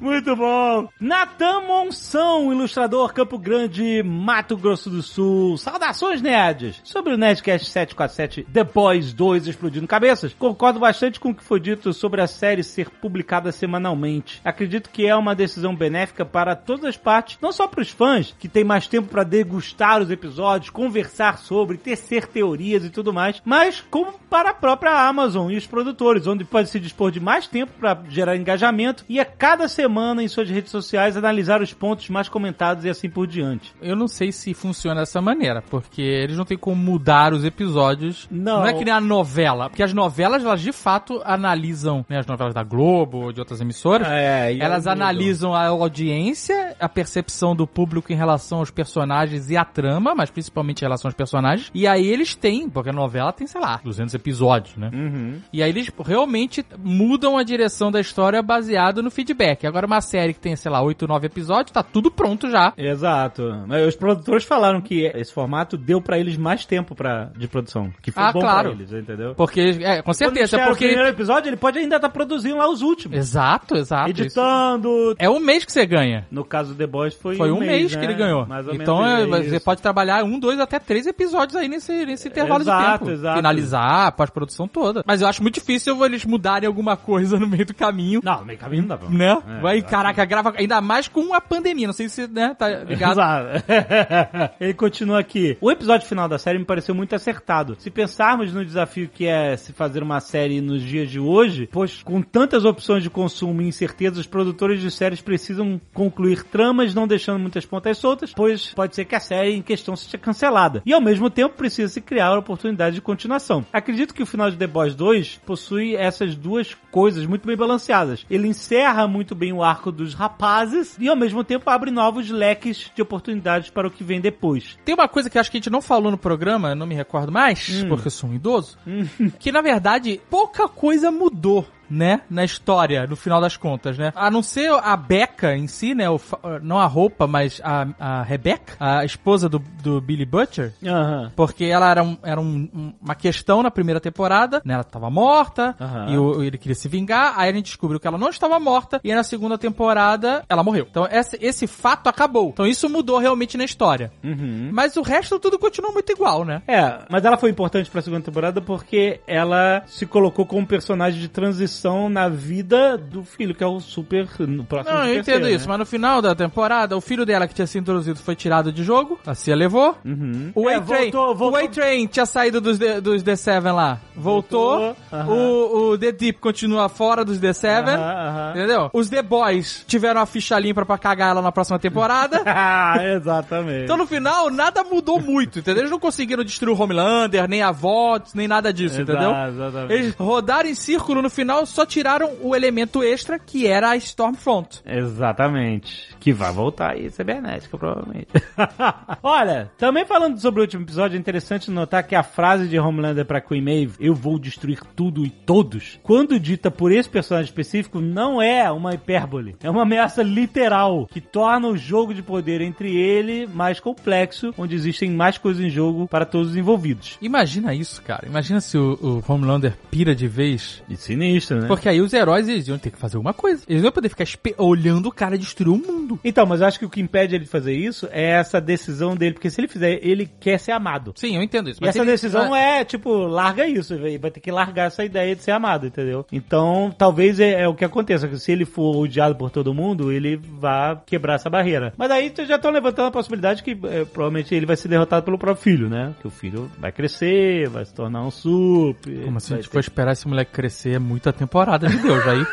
Muito 0.00 0.34
bom. 0.34 0.88
Natan 1.00 1.60
Monção, 1.62 2.52
ilustrador 2.52 3.12
Campo 3.12 3.38
Grande, 3.38 4.02
Mato 4.02 4.56
Grosso 4.56 4.88
do 4.88 5.02
Sul. 5.02 5.58
Saudações, 5.58 6.22
nerds. 6.22 6.80
Sobre 6.84 7.14
o 7.14 7.18
Nerdcast 7.18 7.68
747 7.68 8.44
The 8.44 8.64
Boys 8.64 9.12
2 9.12 9.46
explodindo 9.46 9.86
cabeças, 9.86 10.34
concordo 10.34 10.80
bastante 10.80 11.20
com 11.20 11.30
o 11.30 11.34
que 11.34 11.44
foi 11.44 11.60
dito 11.60 11.92
sobre 11.92 12.20
a 12.20 12.26
série 12.26 12.64
ser 12.64 12.88
publicada 12.88 13.52
semanalmente. 13.52 14.40
Acredito 14.44 14.90
que 14.90 15.06
é 15.06 15.14
uma 15.14 15.34
decisão 15.34 15.74
benéfica 15.74 16.24
para 16.24 16.56
todas 16.56 16.84
as 16.84 16.96
partes, 16.96 17.38
não 17.42 17.50
só 17.50 17.66
para 17.66 17.82
os 17.82 17.90
fãs, 17.90 18.32
que 18.38 18.48
têm 18.48 18.62
mais 18.62 18.86
tempo 18.86 19.08
para 19.08 19.24
degustar 19.24 20.00
os 20.00 20.10
episódios, 20.12 20.70
conversar 20.70 21.38
sobre, 21.38 21.76
tecer 21.76 22.28
teorias 22.28 22.84
e 22.84 22.90
tudo 22.90 23.12
mais, 23.12 23.42
mas 23.44 23.84
como 23.90 24.12
para 24.30 24.50
a 24.50 24.54
própria 24.54 25.08
Amazon 25.08 25.50
e 25.50 25.56
os 25.56 25.66
produtores, 25.66 26.28
onde 26.28 26.44
pode 26.44 26.68
se 26.68 26.78
dispor 26.78 27.10
de 27.10 27.18
mais 27.18 27.48
tempo 27.48 27.72
para 27.80 28.00
gerar 28.08 28.36
engajamento 28.36 29.04
e 29.08 29.18
a 29.18 29.24
cada 29.24 29.68
semana 29.68 30.22
em 30.22 30.28
suas 30.28 30.48
redes 30.48 30.70
sociais 30.70 31.16
analisar 31.16 31.60
os 31.60 31.74
pontos 31.74 32.08
mais 32.08 32.28
comentados 32.28 32.84
e 32.84 32.88
assim 32.88 33.10
por 33.10 33.26
diante. 33.26 33.74
Eu 33.82 33.96
não 33.96 34.06
sei 34.06 34.30
se 34.30 34.54
funciona 34.54 35.00
dessa 35.00 35.20
maneira, 35.20 35.60
porque 35.62 36.00
eles 36.00 36.36
não 36.36 36.44
têm 36.44 36.56
como 36.56 36.76
mudar 36.76 37.32
os 37.32 37.44
episódios. 37.44 38.28
Não. 38.30 38.60
Não 38.60 38.66
é 38.68 38.72
que 38.72 38.84
nem 38.84 38.94
a 38.94 39.00
novela, 39.00 39.68
porque 39.68 39.82
as 39.82 39.92
novelas, 39.92 40.44
elas 40.44 40.60
de 40.60 40.72
fato 40.72 41.20
analisam, 41.24 42.06
né, 42.08 42.18
as 42.18 42.26
novelas 42.26 42.54
da 42.54 42.62
Globo 42.62 43.18
ou 43.18 43.32
de 43.32 43.40
outras 43.40 43.60
emissoras, 43.60 44.06
É, 44.06 44.56
elas 44.58 44.86
analisam 44.86 45.52
a 45.52 45.66
audiência, 45.66 46.76
a 46.78 46.88
percepção 46.88 47.31
do 47.54 47.66
público 47.66 48.12
em 48.12 48.16
relação 48.16 48.58
aos 48.58 48.70
personagens 48.70 49.50
e 49.50 49.56
a 49.56 49.64
trama, 49.64 50.14
mas 50.14 50.30
principalmente 50.30 50.80
em 50.82 50.84
relação 50.84 51.08
aos 51.08 51.14
personagens. 51.14 51.70
E 51.74 51.86
aí 51.86 52.06
eles 52.06 52.34
têm, 52.34 52.68
porque 52.68 52.90
a 52.90 52.92
novela 52.92 53.32
tem, 53.32 53.46
sei 53.46 53.60
lá, 53.60 53.80
200 53.82 54.14
episódios, 54.14 54.76
né? 54.76 54.90
Uhum. 54.92 55.40
E 55.52 55.62
aí 55.62 55.70
eles 55.70 55.90
realmente 56.04 56.64
mudam 56.78 57.36
a 57.38 57.42
direção 57.42 57.90
da 57.90 58.00
história 58.00 58.42
baseado 58.42 59.02
no 59.02 59.10
feedback. 59.10 59.66
Agora 59.66 59.86
uma 59.86 60.00
série 60.00 60.34
que 60.34 60.40
tem, 60.40 60.54
sei 60.56 60.70
lá, 60.70 60.82
8, 60.82 61.06
9 61.06 61.26
episódios, 61.26 61.70
tá 61.72 61.82
tudo 61.82 62.10
pronto 62.10 62.50
já. 62.50 62.72
Exato. 62.76 63.64
Mas 63.66 63.86
Os 63.88 63.96
produtores 63.96 64.44
falaram 64.44 64.80
que 64.80 65.04
esse 65.14 65.32
formato 65.32 65.76
deu 65.76 66.00
pra 66.00 66.18
eles 66.18 66.36
mais 66.36 66.64
tempo 66.64 66.94
pra, 66.94 67.30
de 67.36 67.48
produção. 67.48 67.92
Que 68.02 68.10
foi 68.10 68.22
Ah, 68.22 68.32
bom 68.32 68.40
claro. 68.40 68.70
pra 68.70 68.78
eles, 68.78 68.92
entendeu? 68.92 69.34
Porque, 69.34 69.60
é, 69.80 70.02
com 70.02 70.12
certeza, 70.12 70.58
porque... 70.58 70.84
o 70.86 70.88
primeiro 70.88 71.08
episódio, 71.08 71.48
ele 71.48 71.56
pode 71.56 71.78
ainda 71.78 71.96
estar 71.96 72.08
produzindo 72.10 72.56
lá 72.56 72.68
os 72.70 72.82
últimos. 72.82 73.16
Exato, 73.16 73.76
exato. 73.76 74.10
isso. 74.10 74.22
Editando. 74.22 75.14
É 75.18 75.28
um 75.28 75.38
mês 75.40 75.64
que 75.64 75.72
você 75.72 75.84
ganha. 75.86 76.26
No 76.30 76.44
caso 76.44 76.72
do 76.74 76.76
The 76.78 76.86
Boys 76.86 77.14
foi, 77.22 77.36
Foi 77.36 77.52
um 77.52 77.60
mês, 77.60 77.92
né? 77.92 78.00
que 78.00 78.04
ele 78.04 78.14
ganhou. 78.14 78.44
Mais 78.46 78.66
ou 78.66 78.74
então 78.74 79.00
menos 79.00 79.46
é, 79.46 79.50
você 79.50 79.60
pode 79.60 79.80
trabalhar 79.80 80.24
um, 80.24 80.40
dois, 80.40 80.58
até 80.58 80.80
três 80.80 81.06
episódios 81.06 81.54
aí 81.54 81.68
nesse, 81.68 82.04
nesse 82.04 82.26
intervalo 82.26 82.62
Exato, 82.62 82.82
de 82.82 82.98
tempo. 82.98 83.10
exato. 83.12 83.36
Finalizar 83.36 84.06
a 84.08 84.12
pós-produção 84.12 84.66
toda. 84.66 85.04
Mas 85.06 85.22
eu 85.22 85.28
acho 85.28 85.40
muito 85.40 85.54
difícil 85.54 86.04
eles 86.04 86.24
mudarem 86.24 86.66
alguma 86.66 86.96
coisa 86.96 87.38
no 87.40 87.46
meio 87.46 87.64
do 87.64 87.72
caminho. 87.72 88.20
Não, 88.24 88.40
no 88.40 88.44
meio 88.44 88.58
do 88.58 88.60
caminho 88.60 88.82
não 88.82 88.88
dá 88.88 88.98
pra. 88.98 89.08
Né? 89.08 89.42
É, 89.48 89.60
Vai, 89.60 89.82
caraca, 89.82 90.24
grava 90.24 90.52
ainda 90.56 90.80
mais 90.80 91.06
com 91.06 91.32
a 91.32 91.40
pandemia. 91.40 91.86
Não 91.86 91.94
sei 91.94 92.08
se, 92.08 92.26
né, 92.26 92.56
tá 92.58 92.68
ligado? 92.68 93.12
Exato. 93.12 93.64
Ele 94.60 94.74
continua 94.74 95.20
aqui. 95.20 95.56
O 95.60 95.70
episódio 95.70 96.08
final 96.08 96.28
da 96.28 96.38
série 96.38 96.58
me 96.58 96.64
pareceu 96.64 96.94
muito 96.94 97.14
acertado. 97.14 97.76
Se 97.78 97.88
pensarmos 97.90 98.52
no 98.52 98.64
desafio 98.64 99.08
que 99.08 99.26
é 99.26 99.56
se 99.56 99.72
fazer 99.72 100.02
uma 100.02 100.18
série 100.18 100.60
nos 100.60 100.82
dias 100.82 101.08
de 101.08 101.20
hoje, 101.20 101.68
pois 101.70 102.02
com 102.02 102.20
tantas 102.20 102.64
opções 102.64 103.02
de 103.02 103.10
consumo 103.10 103.62
e 103.62 103.68
incertezas, 103.68 104.18
os 104.18 104.26
produtores 104.26 104.80
de 104.80 104.90
séries 104.90 105.20
precisam 105.20 105.80
concluir 105.94 106.42
tramas, 106.44 106.94
não 106.94 107.06
deixando 107.12 107.38
muitas 107.38 107.64
pontas 107.66 107.98
soltas, 107.98 108.32
pois 108.34 108.72
pode 108.74 108.94
ser 108.94 109.04
que 109.04 109.14
a 109.14 109.20
série 109.20 109.54
em 109.54 109.62
questão 109.62 109.94
seja 109.94 110.18
cancelada. 110.18 110.82
E 110.84 110.92
ao 110.92 111.00
mesmo 111.00 111.28
tempo 111.30 111.54
precisa 111.56 111.92
se 111.92 112.00
criar 112.00 112.28
a 112.28 112.38
oportunidade 112.38 112.94
de 112.96 113.02
continuação. 113.02 113.64
Acredito 113.72 114.14
que 114.14 114.22
o 114.22 114.26
final 114.26 114.50
de 114.50 114.56
The 114.56 114.66
Boys 114.66 114.94
2 114.94 115.40
possui 115.46 115.94
essas 115.94 116.34
duas 116.34 116.74
coisas 116.90 117.26
muito 117.26 117.46
bem 117.46 117.56
balanceadas. 117.56 118.24
Ele 118.30 118.48
encerra 118.48 119.06
muito 119.06 119.34
bem 119.34 119.52
o 119.52 119.62
arco 119.62 119.92
dos 119.92 120.14
rapazes 120.14 120.96
e 120.98 121.08
ao 121.08 121.16
mesmo 121.16 121.44
tempo 121.44 121.68
abre 121.70 121.90
novos 121.90 122.30
leques 122.30 122.90
de 122.94 123.02
oportunidades 123.02 123.70
para 123.70 123.86
o 123.86 123.90
que 123.90 124.02
vem 124.04 124.20
depois. 124.20 124.78
Tem 124.84 124.94
uma 124.94 125.08
coisa 125.08 125.28
que 125.30 125.38
acho 125.38 125.50
que 125.50 125.56
a 125.56 125.60
gente 125.60 125.70
não 125.70 125.82
falou 125.82 126.10
no 126.10 126.18
programa, 126.18 126.74
não 126.74 126.86
me 126.86 126.94
recordo 126.94 127.30
mais, 127.30 127.68
Hum. 127.84 127.88
porque 127.88 128.08
eu 128.08 128.10
sou 128.10 128.30
um 128.30 128.34
idoso, 128.34 128.76
que 129.38 129.52
na 129.52 129.60
verdade 129.60 130.20
pouca 130.30 130.66
coisa 130.68 131.10
mudou. 131.10 131.66
Né, 131.90 132.22
na 132.30 132.42
história, 132.44 133.06
no 133.06 133.14
final 133.16 133.38
das 133.40 133.56
contas, 133.56 133.98
né? 133.98 134.12
A 134.16 134.30
não 134.30 134.42
ser 134.42 134.70
a 134.72 134.96
Becca 134.96 135.54
em 135.54 135.66
si, 135.66 135.94
né? 135.94 136.08
o 136.08 136.18
não 136.62 136.78
a 136.78 136.86
roupa, 136.86 137.26
mas 137.26 137.60
a, 137.62 137.86
a 138.00 138.22
Rebecca, 138.22 138.74
a 138.80 139.04
esposa 139.04 139.46
do, 139.48 139.58
do 139.58 140.00
Billy 140.00 140.24
Butcher, 140.24 140.72
Aham. 140.84 141.30
porque 141.36 141.64
ela 141.66 141.90
era, 141.90 142.02
um- 142.02 142.16
era 142.22 142.40
um- 142.40 142.68
um- 142.74 142.92
uma 143.02 143.14
questão 143.14 143.62
na 143.62 143.70
primeira 143.70 144.00
temporada, 144.00 144.62
né? 144.64 144.74
Ela 144.74 144.84
tava 144.84 145.10
morta, 145.10 145.76
e 146.08 146.16
o- 146.16 146.42
ele 146.42 146.56
queria 146.56 146.74
se 146.74 146.88
vingar, 146.88 147.34
aí 147.36 147.50
a 147.50 147.52
gente 147.52 147.66
descobriu 147.66 148.00
que 148.00 148.06
ela 148.06 148.16
não 148.18 148.30
estava 148.30 148.58
morta, 148.58 149.00
e 149.04 149.14
na 149.14 149.22
segunda 149.22 149.58
temporada 149.58 150.44
ela 150.48 150.62
morreu. 150.62 150.86
Então 150.90 151.06
esse, 151.10 151.36
esse 151.42 151.66
fato 151.66 152.08
acabou. 152.08 152.50
Então 152.50 152.66
isso 152.66 152.88
mudou 152.88 153.18
realmente 153.18 153.58
na 153.58 153.64
história. 153.64 154.10
Uhum. 154.24 154.70
Mas 154.72 154.96
o 154.96 155.02
resto 155.02 155.38
tudo 155.38 155.58
continua 155.58 155.92
muito 155.92 156.10
igual, 156.12 156.44
né? 156.44 156.62
É, 156.66 157.00
mas 157.10 157.24
ela 157.24 157.36
foi 157.36 157.50
importante 157.50 157.90
pra 157.90 158.00
segunda 158.00 158.22
temporada 158.24 158.60
porque 158.62 159.20
ela 159.26 159.82
se 159.86 160.06
colocou 160.06 160.46
como 160.46 160.66
personagem 160.66 161.20
de 161.20 161.28
transição 161.28 161.81
na 162.10 162.28
vida 162.28 162.96
do 162.96 163.24
filho, 163.24 163.54
que 163.54 163.62
é 163.62 163.66
o 163.66 163.80
super 163.80 164.28
no 164.40 164.64
próximo 164.64 164.94
Não, 164.96 165.02
eu 165.04 165.18
Super 165.18 165.20
entendo 165.20 165.44
C, 165.46 165.54
isso, 165.54 165.64
né? 165.64 165.68
mas 165.70 165.78
no 165.78 165.86
final 165.86 166.22
da 166.22 166.34
temporada, 166.34 166.96
o 166.96 167.00
filho 167.00 167.24
dela 167.26 167.46
que 167.48 167.54
tinha 167.54 167.66
se 167.66 167.78
introduzido 167.78 168.18
foi 168.18 168.34
tirado 168.34 168.72
de 168.72 168.82
jogo, 168.84 169.18
a 169.26 169.34
Cia 169.34 169.54
levou. 169.56 169.96
Uhum. 170.04 170.52
O 170.54 170.68
É, 170.68 170.76
A-Train, 170.76 171.10
voltou, 171.10 171.34
voltou. 171.34 171.60
o 171.60 171.64
A-Train 171.64 172.06
tinha 172.06 172.26
saído 172.26 172.60
dos, 172.60 172.78
The- 172.78 173.00
dos 173.00 173.22
The 173.22 173.36
Seven 173.36 173.72
lá, 173.72 173.98
voltou. 174.14 174.78
Voltou, 174.78 174.96
aham. 175.12 175.28
O, 175.32 175.90
o 175.92 175.98
The 175.98 176.12
Deep 176.12 176.38
continua 176.38 176.88
fora 176.88 177.24
dos 177.24 177.38
The 177.38 177.52
Seven. 177.52 177.94
Aham, 177.94 178.28
aham. 178.28 178.50
Entendeu? 178.56 178.90
Os 178.92 179.08
The 179.08 179.22
Boys 179.22 179.84
tiveram 179.86 180.20
a 180.20 180.26
ficha 180.26 180.58
limpa 180.58 180.84
pra 180.84 180.98
cagar 180.98 181.30
ela 181.30 181.42
na 181.42 181.52
próxima 181.52 181.78
temporada. 181.78 182.42
Ah, 182.54 182.96
exatamente. 183.16 183.84
Então 183.84 183.96
no 183.96 184.06
final, 184.06 184.50
nada 184.50 184.84
mudou 184.84 185.20
muito, 185.20 185.58
entendeu? 185.58 185.82
Eles 185.82 185.90
não 185.90 185.98
conseguiram 185.98 186.44
destruir 186.44 186.72
o 186.76 186.80
Homelander, 186.80 187.48
nem 187.48 187.62
a 187.62 187.72
VOTS, 187.72 188.34
nem 188.34 188.46
nada 188.46 188.72
disso, 188.72 189.00
Exato, 189.00 189.12
entendeu? 189.12 189.30
exatamente. 189.48 189.92
Eles 189.92 190.14
rodaram 190.16 190.68
em 190.68 190.74
círculo 190.74 191.22
no 191.22 191.30
final, 191.30 191.61
só 191.66 191.84
tiraram 191.86 192.32
o 192.40 192.54
elemento 192.54 193.02
extra, 193.02 193.38
que 193.38 193.66
era 193.66 193.90
a 193.90 193.96
Stormfront. 193.96 194.82
Exatamente. 194.84 196.14
Que 196.20 196.32
vai 196.32 196.52
voltar 196.52 196.92
aí 196.92 197.10
cibernética, 197.10 197.76
provavelmente. 197.76 198.28
Olha, 199.22 199.70
também 199.78 200.04
falando 200.04 200.38
sobre 200.38 200.60
o 200.60 200.64
último 200.64 200.84
episódio, 200.84 201.16
é 201.16 201.18
interessante 201.18 201.70
notar 201.70 202.06
que 202.06 202.14
a 202.14 202.22
frase 202.22 202.68
de 202.68 202.78
Homelander 202.78 203.24
pra 203.24 203.40
Queen 203.40 203.62
Maeve, 203.62 203.94
eu 204.00 204.14
vou 204.14 204.38
destruir 204.38 204.80
tudo 204.94 205.24
e 205.24 205.30
todos, 205.30 205.98
quando 206.02 206.38
dita 206.38 206.70
por 206.70 206.92
esse 206.92 207.08
personagem 207.08 207.48
específico, 207.48 208.00
não 208.00 208.40
é 208.40 208.70
uma 208.70 208.94
hipérbole. 208.94 209.56
É 209.62 209.70
uma 209.70 209.82
ameaça 209.82 210.22
literal, 210.22 211.06
que 211.06 211.20
torna 211.20 211.68
o 211.68 211.76
jogo 211.76 212.14
de 212.14 212.22
poder 212.22 212.60
entre 212.60 212.96
ele 212.96 213.46
mais 213.46 213.80
complexo, 213.80 214.54
onde 214.56 214.74
existem 214.74 215.10
mais 215.10 215.38
coisas 215.38 215.64
em 215.64 215.70
jogo 215.70 216.06
para 216.08 216.24
todos 216.24 216.50
os 216.50 216.56
envolvidos. 216.56 217.18
Imagina 217.20 217.74
isso, 217.74 218.02
cara. 218.02 218.26
Imagina 218.26 218.60
se 218.60 218.78
o, 218.78 218.98
o 219.00 219.32
Homelander 219.32 219.76
pira 219.90 220.14
de 220.14 220.28
vez. 220.28 220.82
E 220.88 220.96
sinistro, 220.96 221.51
né? 221.60 221.66
Porque 221.66 221.88
aí 221.88 222.00
os 222.00 222.12
heróis 222.12 222.48
eles 222.48 222.68
iam 222.68 222.78
ter 222.78 222.90
que 222.90 222.98
fazer 222.98 223.16
alguma 223.16 223.34
coisa. 223.34 223.62
Eles 223.68 223.82
não 223.82 223.88
iam 223.88 223.92
poder 223.92 224.08
ficar 224.08 224.24
olhando 224.58 225.06
o 225.06 225.12
cara 225.12 225.38
destruir 225.38 225.74
o 225.74 225.78
mundo. 225.78 226.18
Então, 226.24 226.46
mas 226.46 226.60
eu 226.60 226.66
acho 226.66 226.78
que 226.78 226.84
o 226.84 226.90
que 226.90 227.00
impede 227.00 227.34
ele 227.34 227.44
de 227.44 227.50
fazer 227.50 227.74
isso 227.74 228.08
é 228.10 228.30
essa 228.32 228.60
decisão 228.60 229.16
dele, 229.16 229.34
porque 229.34 229.50
se 229.50 229.60
ele 229.60 229.68
fizer, 229.68 229.98
ele 230.02 230.30
quer 230.40 230.58
ser 230.58 230.72
amado. 230.72 231.12
Sim, 231.16 231.36
eu 231.36 231.42
entendo 231.42 231.70
isso. 231.70 231.82
E 231.82 231.88
essa 231.88 232.04
decisão 232.04 232.54
é, 232.54 232.84
tipo, 232.84 233.10
larga 233.26 233.66
isso, 233.66 233.96
vai 234.20 234.30
ter 234.30 234.40
que 234.40 234.50
largar 234.50 234.86
essa 234.86 235.04
ideia 235.04 235.34
de 235.34 235.42
ser 235.42 235.52
amado, 235.52 235.86
entendeu? 235.86 236.26
Então, 236.30 236.94
talvez 236.96 237.40
é, 237.40 237.62
é 237.62 237.68
o 237.68 237.74
que 237.74 237.84
aconteça, 237.84 238.28
que 238.28 238.38
se 238.38 238.52
ele 238.52 238.64
for 238.64 238.96
odiado 238.96 239.34
por 239.36 239.50
todo 239.50 239.74
mundo, 239.74 240.12
ele 240.12 240.36
vai 240.36 240.98
quebrar 241.06 241.34
essa 241.34 241.50
barreira. 241.50 241.92
Mas 241.96 242.10
aí 242.10 242.32
já 242.46 242.56
estão 242.56 242.70
levantando 242.70 243.08
a 243.08 243.10
possibilidade 243.10 243.62
que 243.62 243.72
é, 243.72 244.04
provavelmente 244.04 244.54
ele 244.54 244.66
vai 244.66 244.76
ser 244.76 244.88
derrotado 244.88 245.24
pelo 245.24 245.38
próprio 245.38 245.62
filho, 245.62 245.88
né? 245.88 246.14
Que 246.20 246.26
o 246.26 246.30
filho 246.30 246.70
vai 246.78 246.92
crescer, 246.92 247.68
vai 247.68 247.84
se 247.84 247.94
tornar 247.94 248.22
um 248.22 248.30
super. 248.30 249.24
Como 249.24 249.36
assim? 249.36 249.54
A 249.54 249.56
gente 249.56 249.68
for 249.68 249.80
esperar 249.80 250.12
esse 250.12 250.26
moleque 250.26 250.52
crescer 250.52 250.94
é 250.94 250.98
muita 250.98 251.32
temporada 251.42 251.88
de 251.88 251.96
Deus. 251.98 252.24
Aí, 252.26 252.46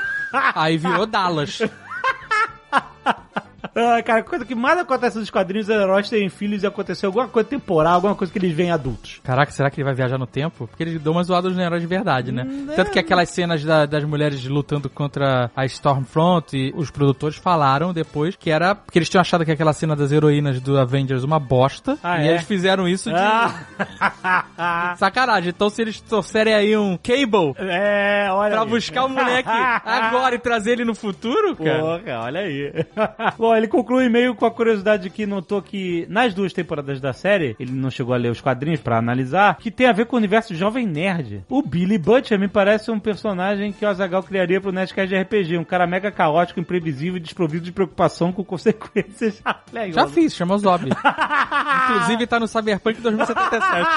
aí 0.55 0.77
virou 0.77 1.05
Dallas. 1.05 1.59
Ah, 3.75 4.01
cara, 4.03 4.23
coisa 4.23 4.45
que 4.45 4.55
mais 4.55 4.77
acontece 4.79 5.17
nos 5.17 5.29
quadrinhos 5.29 5.69
é 5.69 5.75
os 5.75 5.81
heróis 5.81 6.09
terem 6.09 6.29
filhos 6.29 6.63
e 6.63 6.67
acontecer 6.67 7.05
alguma 7.05 7.27
coisa 7.27 7.47
temporal, 7.49 7.95
alguma 7.95 8.15
coisa 8.15 8.31
que 8.31 8.39
eles 8.39 8.51
veem 8.53 8.71
adultos. 8.71 9.19
Caraca, 9.23 9.51
será 9.51 9.69
que 9.69 9.77
ele 9.77 9.85
vai 9.85 9.93
viajar 9.93 10.17
no 10.17 10.27
tempo? 10.27 10.67
Porque 10.67 10.83
ele 10.83 10.99
deu 10.99 11.11
umas 11.11 11.27
zoadas 11.27 11.55
no 11.55 11.61
herói 11.61 11.79
de 11.79 11.87
verdade, 11.87 12.31
né? 12.31 12.43
Hum, 12.47 12.67
Tanto 12.75 12.89
é. 12.89 12.93
que 12.93 12.99
aquelas 12.99 13.29
cenas 13.29 13.63
da- 13.63 13.85
das 13.85 14.03
mulheres 14.03 14.43
lutando 14.45 14.89
contra 14.89 15.51
a 15.55 15.65
Stormfront, 15.65 16.55
e 16.57 16.73
os 16.75 16.89
produtores 16.91 17.37
falaram 17.37 17.93
depois 17.93 18.35
que 18.35 18.49
era 18.49 18.73
porque 18.75 18.97
eles 18.99 19.09
tinham 19.09 19.21
achado 19.21 19.45
que 19.45 19.51
aquela 19.51 19.73
cena 19.73 19.95
das 19.95 20.11
heroínas 20.11 20.59
do 20.59 20.77
Avengers 20.79 21.23
uma 21.23 21.39
bosta. 21.39 21.97
Ah, 22.03 22.21
e 22.23 22.27
é? 22.27 22.31
eles 22.31 22.43
fizeram 22.43 22.87
isso 22.87 23.09
de 23.09 23.15
Ah. 23.15 24.95
sacanagem. 24.97 25.49
Então 25.49 25.69
se 25.69 25.81
eles 25.81 25.99
trouxerem 26.01 26.53
aí 26.53 26.77
um 26.77 26.97
Cable 26.97 27.53
é, 27.57 28.27
olha 28.31 28.51
pra 28.51 28.61
aí. 28.63 28.67
buscar 28.69 29.05
o 29.05 29.09
moleque 29.09 29.49
agora 29.85 30.35
e 30.35 30.39
trazer 30.39 30.71
ele 30.73 30.85
no 30.85 30.95
futuro, 30.95 31.55
cara. 31.55 31.79
Porra, 31.79 32.19
olha 32.25 32.39
aí. 32.41 32.73
Bom, 33.37 33.55
ele 33.59 33.67
conclui 33.67 34.03
o 34.03 34.07
e-mail 34.07 34.33
com 34.33 34.45
a 34.45 34.51
curiosidade 34.51 35.03
de 35.03 35.09
que 35.09 35.25
notou 35.25 35.61
que 35.61 36.05
nas 36.09 36.33
duas 36.33 36.53
temporadas 36.53 36.99
da 36.99 37.13
série, 37.13 37.55
ele 37.59 37.71
não 37.71 37.91
chegou 37.91 38.13
a 38.13 38.17
ler 38.17 38.31
os 38.31 38.41
quadrinhos 38.41 38.79
pra 38.79 38.97
analisar, 38.97 39.57
que 39.57 39.69
tem 39.69 39.87
a 39.87 39.91
ver 39.91 40.05
com 40.05 40.15
o 40.15 40.19
universo 40.19 40.55
Jovem 40.55 40.87
Nerd. 40.87 41.43
O 41.49 41.61
Billy 41.61 41.97
Butcher 41.97 42.39
me 42.39 42.47
parece 42.47 42.89
um 42.89 42.99
personagem 42.99 43.71
que 43.71 43.85
o 43.85 43.87
Azagal 43.87 44.23
criaria 44.23 44.61
pro 44.61 44.71
Nerdcast 44.71 45.09
de 45.09 45.21
RPG, 45.21 45.57
um 45.57 45.63
cara 45.63 45.85
mega 45.85 46.11
caótico, 46.11 46.59
imprevisível 46.59 47.17
e 47.17 47.19
desprovido 47.19 47.65
de 47.65 47.71
preocupação 47.71 48.31
com 48.31 48.43
consequências. 48.43 49.41
Aí, 49.73 49.91
Já 49.91 50.07
fiz, 50.07 50.33
chama 50.33 50.57
Zob. 50.57 50.89
Inclusive 50.89 52.27
tá 52.27 52.39
no 52.39 52.47
Cyberpunk 52.47 53.01
2077. 53.01 53.87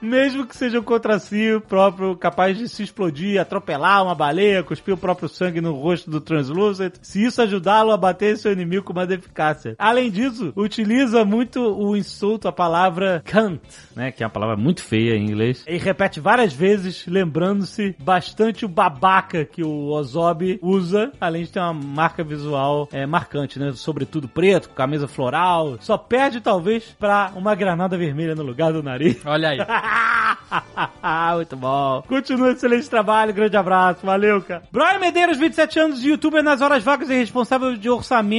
Mesmo 0.02 0.46
que 0.46 0.56
seja 0.56 0.80
um 0.80 0.82
contra 0.82 1.18
si 1.18 1.60
próprio, 1.68 2.16
capaz 2.16 2.56
de 2.56 2.68
se 2.68 2.82
explodir, 2.82 3.40
atropelar 3.40 4.02
uma 4.02 4.14
baleia, 4.14 4.62
cuspir 4.62 4.94
o 4.94 4.98
próprio 4.98 5.28
sangue 5.28 5.60
no 5.60 5.72
rosto 5.72 6.10
do 6.10 6.20
Translucent, 6.20 6.94
se 7.02 7.24
isso 7.24 7.40
ajudá-lo 7.42 7.92
a 7.92 7.96
bater 7.96 8.36
seu 8.36 8.49
inimigo 8.52 8.84
com 8.84 8.92
mais 8.92 9.10
eficácia. 9.10 9.74
Além 9.78 10.10
disso, 10.10 10.52
utiliza 10.56 11.24
muito 11.24 11.60
o 11.60 11.96
insulto, 11.96 12.48
a 12.48 12.52
palavra 12.52 13.22
cunt, 13.30 13.60
né, 13.94 14.10
que 14.10 14.22
é 14.22 14.26
uma 14.26 14.32
palavra 14.32 14.56
muito 14.56 14.82
feia 14.82 15.14
em 15.14 15.24
inglês, 15.24 15.64
e 15.66 15.76
repete 15.76 16.20
várias 16.20 16.52
vezes, 16.52 17.06
lembrando-se 17.06 17.94
bastante 17.98 18.64
o 18.64 18.68
babaca 18.68 19.44
que 19.44 19.62
o 19.62 19.88
Ozob 19.90 20.58
usa, 20.62 21.12
além 21.20 21.44
de 21.44 21.50
ter 21.50 21.60
uma 21.60 21.72
marca 21.72 22.22
visual 22.22 22.88
é, 22.92 23.06
marcante, 23.06 23.58
né, 23.58 23.72
sobretudo 23.72 24.28
preto, 24.28 24.68
com 24.68 24.74
camisa 24.74 25.08
floral, 25.08 25.78
só 25.80 25.96
perde 25.96 26.40
talvez 26.40 26.84
pra 26.98 27.32
uma 27.34 27.54
granada 27.54 27.96
vermelha 27.96 28.34
no 28.34 28.42
lugar 28.42 28.72
do 28.72 28.82
nariz. 28.82 29.20
Olha 29.24 29.50
aí. 29.50 29.58
Muito 31.36 31.56
bom. 31.56 32.02
Continua 32.08 32.52
excelente 32.52 32.88
trabalho, 32.88 33.32
grande 33.32 33.56
abraço, 33.56 34.04
valeu, 34.04 34.40
cara. 34.42 34.62
Brian 34.70 34.98
Medeiros, 34.98 35.38
27 35.38 35.78
anos, 35.78 36.04
youtuber 36.04 36.42
nas 36.42 36.60
horas 36.60 36.82
vagas 36.82 37.10
e 37.10 37.14
responsável 37.14 37.76
de 37.76 37.88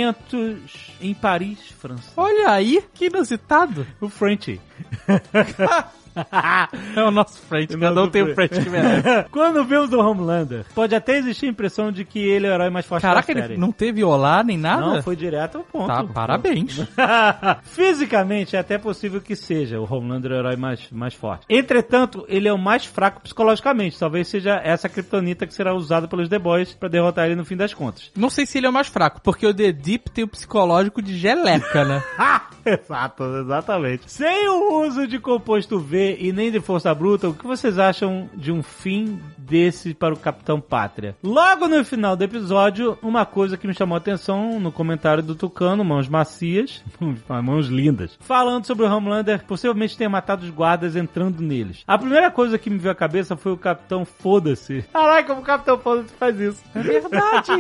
orçamentos 0.10 0.92
em 1.00 1.14
Paris, 1.14 1.60
França. 1.80 2.12
Olha 2.18 2.52
aí, 2.52 2.84
que 2.94 3.06
inusitado. 3.06 3.86
O 4.00 4.10
French. 4.10 4.60
É 6.96 7.04
o 7.04 7.12
nosso 7.12 7.40
frente, 7.40 7.78
cada 7.78 8.04
um 8.04 8.10
tem 8.10 8.22
o 8.22 8.36
frente 8.36 8.60
que 8.60 8.70
merece. 8.70 9.26
Quando 9.32 9.64
vemos 9.64 9.92
o 9.94 10.00
Homelander, 10.00 10.66
pode 10.74 10.94
até 10.94 11.18
existir 11.18 11.46
a 11.46 11.50
impressão 11.50 11.92
de 11.92 12.04
que 12.04 12.20
ele 12.20 12.48
é 12.48 12.50
o 12.50 12.54
herói 12.54 12.70
mais 12.70 12.86
forte 12.86 13.04
Caraca, 13.04 13.32
ele 13.32 13.58
não 13.58 13.72
teve 13.72 14.04
olá 14.04 14.44
nem 14.44 14.58
nada? 14.58 14.82
Não, 14.82 15.04
foi 15.04 15.16
direto 15.16 15.60
ao 15.60 15.64
ponto. 15.64 15.88
Tá, 15.88 16.04
parabéns. 16.04 16.80
Fisicamente, 17.64 18.56
é 18.56 18.60
até 18.60 18.78
possível 18.78 19.22
que 19.22 19.36
seja 19.36 19.80
o 19.80 19.92
Homelander 19.92 20.32
o 20.32 20.36
herói 20.36 20.56
mais, 20.56 20.90
mais 20.92 21.14
forte. 21.14 21.46
Entretanto, 21.50 22.26
ele 22.28 22.48
é 22.48 22.54
o 22.54 22.58
mais 22.58 22.86
fraco 22.86 23.22
psicologicamente. 23.22 23.98
Talvez 23.98 24.28
seja 24.28 24.62
essa 24.64 24.90
kryptonita 24.90 25.48
que 25.48 25.54
será 25.54 25.74
usada 25.74 26.08
pelos 26.08 26.30
The 26.30 26.40
Boys 26.40 26.74
pra 26.74 26.90
derrotar 26.90 27.26
ele 27.26 27.36
no 27.36 27.46
fim 27.46 27.56
das 27.56 27.74
contas. 27.74 28.12
Não 28.16 28.30
sei 28.30 28.46
se 28.46 28.58
ele 28.58 28.68
é 28.68 28.70
o 28.70 28.74
mais 28.74 28.88
fraco, 28.88 29.22
porque 29.22 29.46
o 29.46 29.54
The 29.54 29.72
Deep 29.72 30.12
tem 30.12 30.24
o 30.24 30.28
psicológico 30.28 31.02
de 31.02 31.18
geleca, 31.18 31.86
né? 31.86 32.04
Exato, 32.66 33.24
exatamente. 33.42 34.12
Sem 34.12 34.48
o 34.48 34.84
uso 34.86 35.08
de 35.08 35.20
composto 35.20 35.80
V 35.80 36.01
e 36.20 36.32
nem 36.32 36.52
de 36.52 36.60
força 36.60 36.94
bruta, 36.94 37.30
o 37.30 37.34
que 37.34 37.46
vocês 37.46 37.78
acham 37.78 38.30
de 38.34 38.52
um 38.52 38.64
fim 38.64 39.20
desse 39.38 39.94
para 39.94 40.14
o 40.14 40.18
Capitão 40.18 40.60
Pátria? 40.60 41.16
Logo 41.24 41.68
no 41.68 41.84
final 41.84 42.16
do 42.16 42.24
episódio, 42.24 42.98
uma 43.02 43.26
coisa 43.26 43.58
que 43.58 43.68
me 43.68 43.74
chamou 43.74 43.96
a 43.96 43.98
atenção 43.98 44.60
no 44.60 44.72
comentário 44.72 45.24
do 45.24 45.36
Tucano, 45.36 45.84
mãos 45.84 46.08
macias, 46.08 46.84
mãos 47.44 47.68
lindas, 47.68 48.18
falando 48.22 48.66
sobre 48.66 48.86
o 48.86 48.92
Homelander 48.92 49.44
possivelmente 49.46 49.98
ter 49.98 50.08
matado 50.08 50.44
os 50.44 50.50
guardas 50.50 50.96
entrando 50.96 51.42
neles. 51.42 51.84
A 51.88 51.98
primeira 51.98 52.32
coisa 52.32 52.58
que 52.58 52.70
me 52.70 52.78
veio 52.78 52.92
à 52.92 52.96
cabeça 52.96 53.36
foi 53.36 53.52
o 53.52 53.58
Capitão 53.58 54.06
Foda-se. 54.06 54.84
Caraca, 54.94 55.28
como 55.28 55.42
o 55.42 55.46
Capitão 55.46 55.78
Foda-se 55.78 56.14
faz 56.14 56.40
isso. 56.40 56.64
É 56.74 56.82
verdade. 56.82 57.52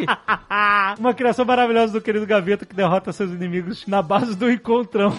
Uma 0.99 1.13
criação 1.13 1.45
maravilhosa 1.45 1.93
do 1.93 2.01
querido 2.01 2.25
Gaveta 2.25 2.65
que 2.65 2.75
derrota 2.75 3.11
seus 3.11 3.31
inimigos 3.31 3.85
na 3.87 4.01
base 4.01 4.35
do 4.35 4.49
encontrão. 4.49 5.13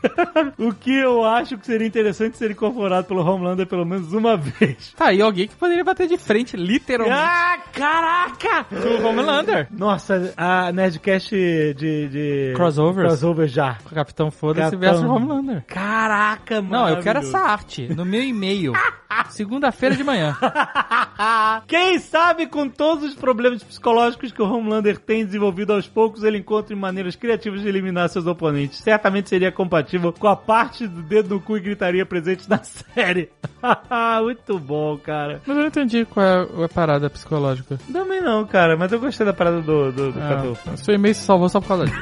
o 0.58 0.72
que 0.72 0.94
eu 0.94 1.24
acho 1.24 1.56
que 1.58 1.66
seria 1.66 1.86
interessante 1.86 2.36
ser 2.36 2.50
incorporado 2.50 3.06
pelo 3.06 3.20
Homelander 3.24 3.66
pelo 3.66 3.84
menos 3.84 4.12
uma 4.12 4.36
vez. 4.36 4.92
Tá 4.96 5.06
aí 5.08 5.20
alguém 5.20 5.46
que 5.48 5.54
poderia 5.56 5.84
bater 5.84 6.08
de 6.08 6.16
frente, 6.18 6.56
literalmente, 6.56 7.18
Ah, 7.18 7.58
caraca! 7.72 8.66
o 9.00 9.06
Homelander. 9.06 9.68
Nossa, 9.70 10.32
a 10.36 10.72
Nerdcast 10.72 11.30
de, 11.74 12.08
de... 12.08 12.52
Crossovers? 12.56 13.08
Crossover 13.08 13.48
já. 13.48 13.78
O 13.90 13.94
Capitão 13.94 14.30
Foda-se 14.30 14.70
Capitão- 14.76 14.80
versus 14.80 15.04
Homelander. 15.08 15.64
Caraca, 15.66 16.62
mano. 16.62 16.70
Não, 16.70 16.88
eu 16.88 17.02
quero 17.02 17.18
essa 17.20 17.38
arte 17.38 17.88
no 17.94 18.04
meu 18.04 18.22
e-mail. 18.22 18.72
Segunda-feira 19.30 19.94
de 19.96 20.04
manhã. 20.04 20.36
Quem 21.66 21.98
sabe 21.98 22.46
com 22.46 22.68
todos 22.68 23.04
os 23.10 23.14
problemas 23.14 23.62
psicológicos 23.62 24.32
que 24.32 24.42
o 24.42 24.50
Homelander 24.50 24.98
tem 24.98 25.24
desenvolvido 25.24 25.72
aos 25.72 25.86
poucos, 25.88 26.22
ele 26.24 26.38
encontra 26.38 26.74
maneiras 26.74 27.16
criativas 27.16 27.60
de 27.60 27.68
eliminar 27.68 28.08
seus 28.08 28.26
oponentes. 28.26 28.78
Certamente 28.78 29.28
seria 29.28 29.52
compatível 29.52 30.12
com 30.12 30.28
a 30.28 30.36
parte 30.36 30.86
do 30.86 31.02
dedo 31.02 31.30
no 31.30 31.40
cu 31.40 31.56
e 31.56 31.60
gritaria 31.60 32.06
presente 32.06 32.48
na 32.48 32.60
série. 32.64 33.30
Muito 34.22 34.58
bom, 34.58 34.96
cara. 34.98 35.40
Mas 35.46 35.56
eu 35.56 35.62
não 35.62 35.68
entendi 35.68 36.04
qual 36.04 36.24
é 36.26 36.64
a 36.64 36.68
parada 36.68 37.10
psicológica. 37.10 37.78
Também 37.92 38.20
não, 38.20 38.46
cara, 38.46 38.76
mas 38.76 38.90
eu 38.92 39.00
gostei 39.00 39.26
da 39.26 39.32
parada 39.32 39.60
do, 39.60 39.92
do, 39.92 40.12
do 40.12 40.18
Catu. 40.18 40.56
seu 40.76 40.94
e-mail 40.94 41.14
se 41.14 41.22
salvou 41.24 41.48
só 41.48 41.60
por 41.60 41.68
causa 41.68 41.84
disso. 41.86 42.00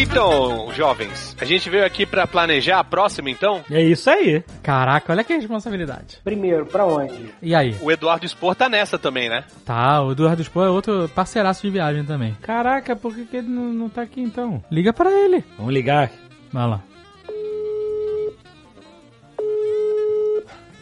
Então, 0.00 0.72
jovens, 0.72 1.36
a 1.40 1.44
gente 1.44 1.68
veio 1.68 1.84
aqui 1.84 2.06
pra 2.06 2.24
planejar 2.24 2.78
a 2.78 2.84
próxima, 2.84 3.30
então? 3.30 3.64
É 3.68 3.82
isso 3.82 4.08
aí. 4.08 4.44
Caraca, 4.62 5.12
olha 5.12 5.24
que 5.24 5.34
responsabilidade. 5.34 6.20
Primeiro, 6.22 6.64
pra 6.66 6.86
onde? 6.86 7.34
E 7.42 7.52
aí? 7.52 7.76
O 7.82 7.90
Eduardo 7.90 8.26
Spor 8.28 8.54
tá 8.54 8.68
nessa 8.68 8.96
também, 8.96 9.28
né? 9.28 9.42
Tá, 9.64 10.00
o 10.00 10.12
Eduardo 10.12 10.44
Spohr 10.44 10.66
é 10.66 10.70
outro 10.70 11.10
parceiraço 11.16 11.62
de 11.62 11.70
viagem 11.70 12.04
também. 12.04 12.36
Caraca, 12.40 12.94
por 12.94 13.12
que, 13.12 13.24
que 13.24 13.38
ele 13.38 13.48
não, 13.48 13.72
não 13.72 13.88
tá 13.88 14.02
aqui 14.02 14.20
então? 14.20 14.62
Liga 14.70 14.92
pra 14.92 15.10
ele. 15.10 15.44
Vamos 15.56 15.74
ligar. 15.74 16.12
Vai 16.52 16.68
lá. 16.68 16.80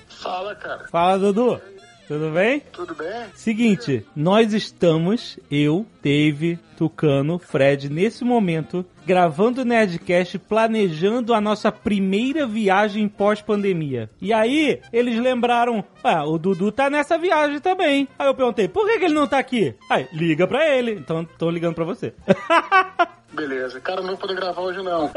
Fala, 0.09 0.55
cara. 0.57 0.88
Fala, 0.88 1.18
Dudu. 1.18 1.59
Tudo 2.07 2.31
bem? 2.31 2.62
Tudo 2.73 2.95
bem? 2.95 3.27
Seguinte, 3.35 4.07
nós 4.14 4.53
estamos, 4.55 5.38
eu, 5.51 5.85
Dave, 6.01 6.57
Tucano, 6.77 7.38
Fred, 7.38 7.90
nesse 7.90 8.23
momento, 8.25 8.87
gravando 9.05 9.62
o 9.62 9.64
Nerdcast, 9.64 10.38
planejando 10.38 11.35
a 11.35 11.40
nossa 11.40 11.73
primeira 11.73 12.47
viagem 12.47 13.09
pós-pandemia. 13.09 14.09
E 14.21 14.33
aí, 14.33 14.81
eles 14.92 15.19
lembraram, 15.19 15.85
ah, 16.05 16.25
o 16.25 16.38
Dudu 16.38 16.71
tá 16.71 16.88
nessa 16.88 17.19
viagem 17.19 17.59
também. 17.59 18.07
Aí 18.16 18.29
eu 18.29 18.35
perguntei, 18.35 18.69
por 18.69 18.87
que, 18.87 18.99
que 19.01 19.05
ele 19.07 19.14
não 19.14 19.27
tá 19.27 19.38
aqui? 19.38 19.75
Aí, 19.90 20.07
liga 20.12 20.47
pra 20.47 20.64
ele. 20.77 20.92
Então, 20.92 21.25
tô 21.25 21.51
ligando 21.51 21.75
pra 21.75 21.85
você. 21.85 22.14
Beleza. 23.37 23.81
Cara, 23.81 24.01
não 24.01 24.09
vou 24.09 24.16
poder 24.16 24.35
gravar 24.35 24.62
hoje, 24.62 24.83
não. 24.83 25.11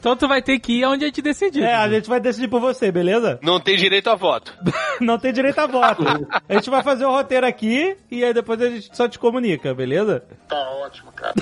Então 0.00 0.16
tu 0.16 0.28
vai 0.28 0.42
ter 0.42 0.58
que 0.58 0.80
ir 0.80 0.84
onde 0.84 1.04
a 1.04 1.08
gente 1.08 1.22
decidir. 1.22 1.62
é, 1.62 1.74
a 1.74 1.88
gente 1.88 2.08
vai 2.10 2.20
decidir 2.20 2.48
por 2.48 2.60
você, 2.60 2.92
beleza? 2.92 3.38
Não 3.42 3.58
tem 3.58 3.76
direito 3.76 4.10
a 4.10 4.14
voto. 4.14 4.52
Não 5.00 5.18
tem 5.18 5.32
direito 5.32 5.58
a 5.58 5.66
voto. 5.66 6.04
A 6.48 6.54
gente 6.54 6.70
vai 6.70 6.82
fazer 6.82 7.04
o 7.04 7.10
roteiro 7.10 7.44
aqui 7.46 7.96
e 8.10 8.22
aí 8.22 8.32
depois 8.32 8.60
a 8.60 8.68
gente 8.70 8.96
só 8.96 9.08
te 9.08 9.18
comunica, 9.18 9.74
beleza? 9.74 10.22
Tá 10.48 10.56
ótimo, 10.84 11.10
cara. 11.12 11.34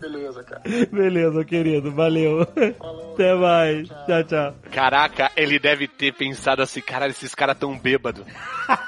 Beleza, 0.00 0.42
cara. 0.42 0.60
Beleza, 0.92 1.44
querido. 1.44 1.90
Valeu. 1.92 2.42
Até 2.42 3.34
mais. 3.34 3.88
Tchau, 3.88 4.24
tchau. 4.24 4.54
Caraca, 4.70 5.30
ele 5.36 5.58
deve 5.58 5.88
ter 5.88 6.12
pensado 6.12 6.60
assim, 6.62 6.80
caralho, 6.82 7.12
esses 7.12 7.34
caras 7.34 7.56
tão 7.58 7.78
bêbados. 7.78 8.24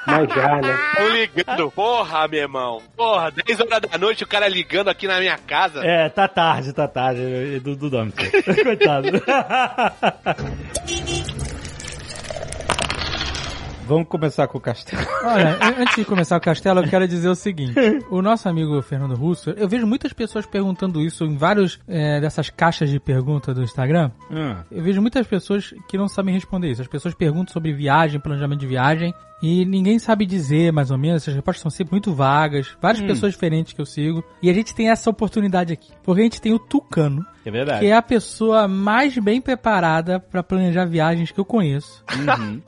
Mas 0.05 0.29
já, 0.33 0.61
né? 0.61 0.77
Tão 0.95 1.07
ligando. 1.09 1.71
Porra, 1.71 2.27
meu 2.27 2.41
irmão. 2.41 2.81
Porra, 2.95 3.31
10 3.45 3.59
horas 3.59 3.81
da 3.81 3.97
noite 3.97 4.23
o 4.23 4.27
cara 4.27 4.47
ligando 4.47 4.89
aqui 4.89 5.07
na 5.07 5.19
minha 5.19 5.37
casa. 5.37 5.81
É, 5.85 6.09
tá 6.09 6.27
tarde, 6.27 6.73
tá 6.73 6.87
tarde. 6.87 7.59
Do, 7.59 7.75
do 7.75 7.89
dorme. 7.89 8.11
Coitado. 8.63 9.07
Vamos 13.85 14.07
começar 14.07 14.47
com 14.47 14.57
o 14.57 14.61
castelo. 14.61 15.05
Olha, 15.25 15.57
an- 15.61 15.81
antes 15.81 15.95
de 15.97 16.05
começar 16.05 16.37
o 16.37 16.39
castelo, 16.41 16.79
eu 16.79 16.87
quero 16.87 17.05
dizer 17.05 17.27
o 17.27 17.35
seguinte. 17.35 17.73
O 18.09 18.21
nosso 18.21 18.47
amigo 18.47 18.81
Fernando 18.81 19.13
Russo, 19.13 19.49
eu 19.51 19.67
vejo 19.67 19.85
muitas 19.85 20.13
pessoas 20.13 20.45
perguntando 20.45 21.01
isso 21.01 21.25
em 21.25 21.35
vários 21.35 21.79
é, 21.85 22.21
dessas 22.21 22.49
caixas 22.49 22.89
de 22.89 22.97
pergunta 22.97 23.53
do 23.53 23.61
Instagram. 23.61 24.09
Hum. 24.31 24.55
Eu 24.71 24.81
vejo 24.81 25.01
muitas 25.01 25.27
pessoas 25.27 25.73
que 25.89 25.97
não 25.97 26.07
sabem 26.07 26.33
responder 26.33 26.69
isso. 26.71 26.81
As 26.81 26.87
pessoas 26.87 27.13
perguntam 27.13 27.51
sobre 27.51 27.73
viagem, 27.73 28.21
planejamento 28.21 28.61
de 28.61 28.67
viagem, 28.67 29.13
e 29.43 29.65
ninguém 29.65 29.99
sabe 29.99 30.25
dizer 30.25 30.71
mais 30.71 30.89
ou 30.89 30.97
menos. 30.97 31.21
Essas 31.23 31.35
respostas 31.35 31.61
são 31.61 31.69
sempre 31.69 31.91
muito 31.91 32.13
vagas. 32.13 32.75
Várias 32.81 33.03
pessoas 33.03 33.33
diferentes 33.33 33.73
que 33.73 33.81
eu 33.81 33.85
sigo. 33.85 34.23
E 34.41 34.49
a 34.49 34.53
gente 34.53 34.73
tem 34.73 34.89
essa 34.89 35.09
oportunidade 35.09 35.73
aqui. 35.73 35.91
Porque 36.01 36.21
a 36.21 36.23
gente 36.23 36.39
tem 36.41 36.53
o 36.53 36.59
Tucano, 36.59 37.25
É 37.45 37.51
verdade. 37.51 37.79
que 37.81 37.87
é 37.87 37.93
a 37.93 38.01
pessoa 38.01 38.67
mais 38.69 39.17
bem 39.17 39.41
preparada 39.41 40.17
para 40.19 40.41
planejar 40.41 40.85
viagens 40.85 41.29
que 41.31 41.39
eu 41.39 41.43
conheço. 41.45 42.03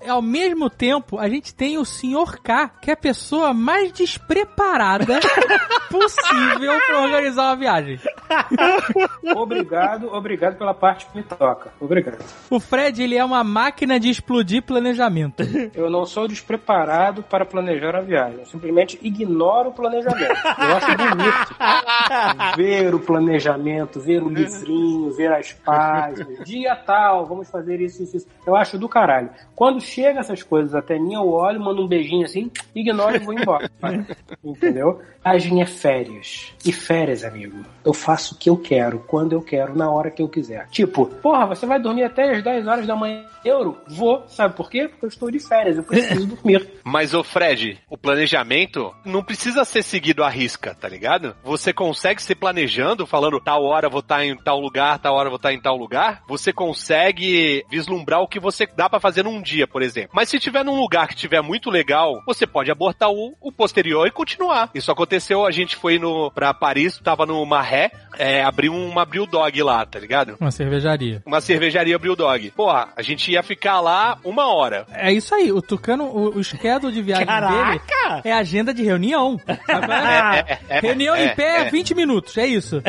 E, 0.03 0.07
Ao 0.09 0.21
mesmo 0.21 0.69
tempo, 0.69 1.17
a 1.17 1.29
gente 1.29 1.55
tem 1.55 1.77
o 1.77 1.85
Sr. 1.85 2.41
K, 2.43 2.67
que 2.81 2.89
é 2.89 2.93
a 2.93 2.97
pessoa 2.97 3.53
mais 3.53 3.91
despreparada 3.93 5.19
possível 5.89 6.73
para 6.87 7.01
organizar 7.03 7.43
uma 7.43 7.55
viagem. 7.55 7.99
Obrigado, 9.35 10.07
obrigado 10.13 10.57
pela 10.57 10.73
parte 10.73 11.05
que 11.07 11.17
me 11.17 11.23
toca. 11.23 11.71
Obrigado. 11.79 12.23
O 12.49 12.59
Fred, 12.59 13.01
ele 13.01 13.15
é 13.15 13.23
uma 13.23 13.43
máquina 13.43 13.99
de 13.99 14.09
explodir 14.09 14.61
planejamento. 14.63 15.43
Eu 15.73 15.89
não 15.89 16.05
sou 16.05 16.27
despreparado 16.27 16.64
para 16.65 17.45
planejar 17.45 17.95
a 17.95 18.01
viagem. 18.01 18.39
Eu 18.39 18.45
simplesmente 18.45 18.99
ignoro 19.01 19.69
o 19.69 19.73
planejamento. 19.73 20.33
Eu 20.57 20.77
acho 20.77 20.97
bonito 20.97 21.55
ver 22.57 22.95
o 22.95 22.99
planejamento, 22.99 23.99
ver 23.99 24.23
o 24.23 24.29
livrinho, 24.29 25.11
ver 25.11 25.31
as 25.31 25.53
páginas. 25.53 26.43
Dia 26.45 26.75
tal, 26.75 27.25
vamos 27.25 27.49
fazer 27.49 27.79
isso, 27.81 28.03
isso, 28.03 28.17
isso. 28.17 28.27
Eu 28.45 28.55
acho 28.55 28.77
do 28.77 28.89
caralho. 28.89 29.29
Quando 29.55 29.79
chega 29.79 30.19
essas 30.19 30.43
coisas 30.43 30.73
até 30.73 30.97
mim, 30.97 31.13
eu 31.13 31.29
olho, 31.29 31.59
mando 31.59 31.83
um 31.83 31.87
beijinho 31.87 32.25
assim, 32.25 32.51
ignoro 32.73 33.15
e 33.15 33.19
vou 33.19 33.33
embora. 33.33 33.69
Entendeu? 34.43 35.01
Viagem 35.25 35.61
é 35.61 35.65
férias. 35.65 36.53
E 36.63 36.71
férias, 36.71 37.23
amigo, 37.23 37.65
eu 37.83 37.93
faço 37.93 38.35
o 38.35 38.37
que 38.37 38.49
eu 38.49 38.55
quero, 38.55 38.99
quando 38.99 39.33
eu 39.33 39.41
quero, 39.41 39.75
na 39.75 39.89
hora 39.89 40.11
que 40.11 40.21
eu 40.21 40.29
quiser. 40.29 40.67
Tipo, 40.69 41.07
porra, 41.07 41.47
você 41.47 41.65
vai 41.65 41.79
dormir 41.79 42.03
até 42.03 42.31
as 42.31 42.43
10 42.43 42.67
horas 42.67 42.85
da 42.85 42.95
manhã? 42.95 43.25
Euro? 43.43 43.77
Vou. 43.87 44.23
Sabe 44.27 44.55
por 44.55 44.69
quê? 44.69 44.87
Porque 44.87 45.05
eu 45.05 45.09
estou 45.09 45.31
de 45.31 45.39
férias, 45.39 45.77
eu 45.77 45.83
preciso 45.83 46.37
dormir. 46.45 46.69
Mas, 46.83 47.13
ô 47.13 47.23
Fred, 47.23 47.79
o 47.89 47.97
planejamento 47.97 48.93
não 49.03 49.23
precisa 49.23 49.65
ser 49.65 49.83
seguido 49.83 50.23
à 50.23 50.29
risca, 50.29 50.75
tá 50.75 50.87
ligado? 50.87 51.35
Você 51.43 51.73
consegue 51.73 52.21
se 52.21 52.35
planejando, 52.35 53.07
falando 53.07 53.39
tal 53.39 53.63
hora 53.63 53.89
vou 53.89 54.01
estar 54.01 54.23
em 54.23 54.37
tal 54.37 54.59
lugar, 54.59 54.99
tal 54.99 55.15
hora 55.15 55.29
vou 55.29 55.37
estar 55.37 55.51
em 55.53 55.59
tal 55.59 55.75
lugar. 55.75 56.21
Você 56.27 56.53
consegue 56.53 57.65
vislumbrar 57.69 58.21
o 58.21 58.27
que 58.27 58.39
você 58.39 58.67
dá 58.77 58.89
pra 58.89 58.99
fazer 58.99 59.23
num 59.23 59.41
dia, 59.41 59.67
por 59.67 59.81
exemplo. 59.81 60.11
Mas 60.13 60.29
se 60.29 60.39
tiver 60.39 60.63
num 60.63 60.79
lugar 60.79 61.07
que 61.07 61.15
tiver 61.15 61.41
muito 61.41 61.69
legal, 61.69 62.21
você 62.25 62.45
pode 62.45 62.71
abortar 62.71 63.09
o, 63.09 63.35
o 63.41 63.51
posterior 63.51 64.07
e 64.07 64.11
continuar. 64.11 64.69
Isso 64.73 64.91
aconteceu, 64.91 65.45
a 65.45 65.51
gente 65.51 65.75
foi 65.75 65.97
no 65.97 66.31
pra 66.31 66.53
Paris, 66.53 66.99
tava 66.99 67.25
no 67.25 67.43
Marré, 67.45 67.91
é, 68.17 68.43
abriu 68.43 68.73
uma 68.73 69.05
Brew 69.05 69.25
Dog 69.25 69.61
lá, 69.63 69.85
tá 69.85 69.99
ligado? 69.99 70.37
Uma 70.39 70.51
cervejaria. 70.51 71.23
Uma 71.25 71.41
cervejaria 71.41 71.97
Brew 71.97 72.15
Dog. 72.15 72.51
Porra, 72.51 72.89
a 72.95 73.01
gente 73.01 73.31
ia 73.31 73.41
ficar 73.41 73.79
lá 73.79 74.17
uma 74.23 74.53
hora. 74.53 74.85
É 74.91 75.11
isso 75.11 75.33
aí, 75.33 75.51
o 75.51 75.61
Tucano, 75.61 76.05
o, 76.05 76.34
o 76.35 76.43
schedule 76.43 76.93
de 76.93 77.01
viagem 77.01 77.25
dele 77.25 77.79
Caraca! 77.79 78.21
é 78.27 78.33
agenda 78.33 78.73
de 78.73 78.83
reunião. 78.83 79.39
Qual 79.45 79.83
é? 79.83 80.59
É, 80.69 80.77
é, 80.77 80.79
reunião 80.79 81.15
é, 81.15 81.25
em 81.25 81.35
pé, 81.35 81.61
é. 81.61 81.69
20 81.69 81.95
minutos, 81.95 82.37
é 82.37 82.45
isso. 82.45 82.81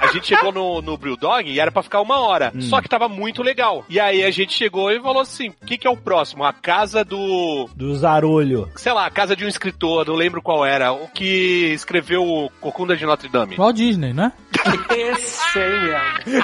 A 0.00 0.12
gente 0.12 0.26
chegou 0.26 0.52
no, 0.52 0.82
no 0.82 0.96
Brewdog 0.96 1.48
e 1.48 1.60
era 1.60 1.70
pra 1.70 1.82
ficar 1.82 2.00
uma 2.00 2.18
hora. 2.20 2.52
Só 2.60 2.80
que 2.80 2.88
tava 2.88 3.08
muito 3.08 3.42
legal. 3.42 3.84
E 3.88 4.00
aí 4.00 4.24
a 4.24 4.30
gente 4.30 4.52
chegou 4.54 4.90
e 4.90 5.00
falou 5.00 5.20
assim: 5.20 5.48
o 5.62 5.66
que, 5.66 5.78
que 5.78 5.86
é 5.86 5.90
o 5.90 5.96
próximo? 5.96 6.44
A 6.44 6.52
casa 6.52 7.04
do. 7.04 7.68
Do 7.74 7.94
Zarolho. 7.94 8.68
Sei 8.76 8.92
lá, 8.92 9.06
a 9.06 9.10
casa 9.10 9.36
de 9.36 9.44
um 9.44 9.48
escritor, 9.48 10.06
não 10.06 10.14
lembro 10.14 10.42
qual 10.42 10.64
era. 10.64 10.92
O 10.92 11.08
que 11.08 11.72
escreveu 11.74 12.22
o 12.24 12.50
Cocunda 12.60 12.96
de 12.96 13.04
Notre 13.04 13.28
Dame. 13.28 13.56
Walt 13.56 13.76
Disney, 13.76 14.12
né? 14.12 14.32
Esse 14.90 15.58
aí. 15.58 16.40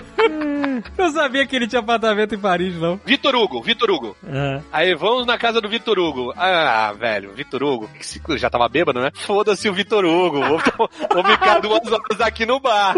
Eu 0.96 1.10
sabia 1.10 1.46
que 1.46 1.56
ele 1.56 1.66
tinha 1.66 1.80
apartamento 1.80 2.34
em 2.34 2.38
Paris, 2.38 2.74
não. 2.76 3.00
Vitor 3.04 3.34
Hugo, 3.34 3.62
Vitor 3.62 3.90
Hugo. 3.90 4.16
Ah. 4.26 4.60
Aí 4.72 4.94
vamos 4.94 5.26
na 5.26 5.38
casa 5.38 5.60
do 5.60 5.68
Vitor 5.68 5.98
Hugo. 5.98 6.32
Ah, 6.36 6.92
velho, 6.98 7.32
Vitor 7.32 7.62
Hugo. 7.62 7.90
Já 8.36 8.50
tava 8.50 8.68
bêbado, 8.68 9.00
né? 9.00 9.10
Foda-se 9.14 9.68
o 9.68 9.72
Vitor 9.72 10.04
Hugo. 10.04 10.40
Vou, 10.40 10.58
vou 11.12 11.24
ficar 11.24 11.60
duas 11.60 11.90
horas 11.90 12.20
aqui 12.20 12.44
no 12.44 12.60
bar. 12.60 12.94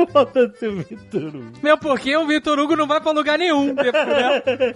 Foda-se 0.49 0.67
o 0.67 0.77
Vitor 0.77 1.23
Hugo. 1.37 1.53
Meu, 1.63 1.79
porque 1.79 2.17
o 2.17 2.27
Vitor 2.27 2.59
Hugo 2.59 2.77
não 2.77 2.87
vai 2.87 3.01
pra 3.01 3.13
lugar 3.13 3.39
nenhum. 3.39 3.75
né? 3.75 3.85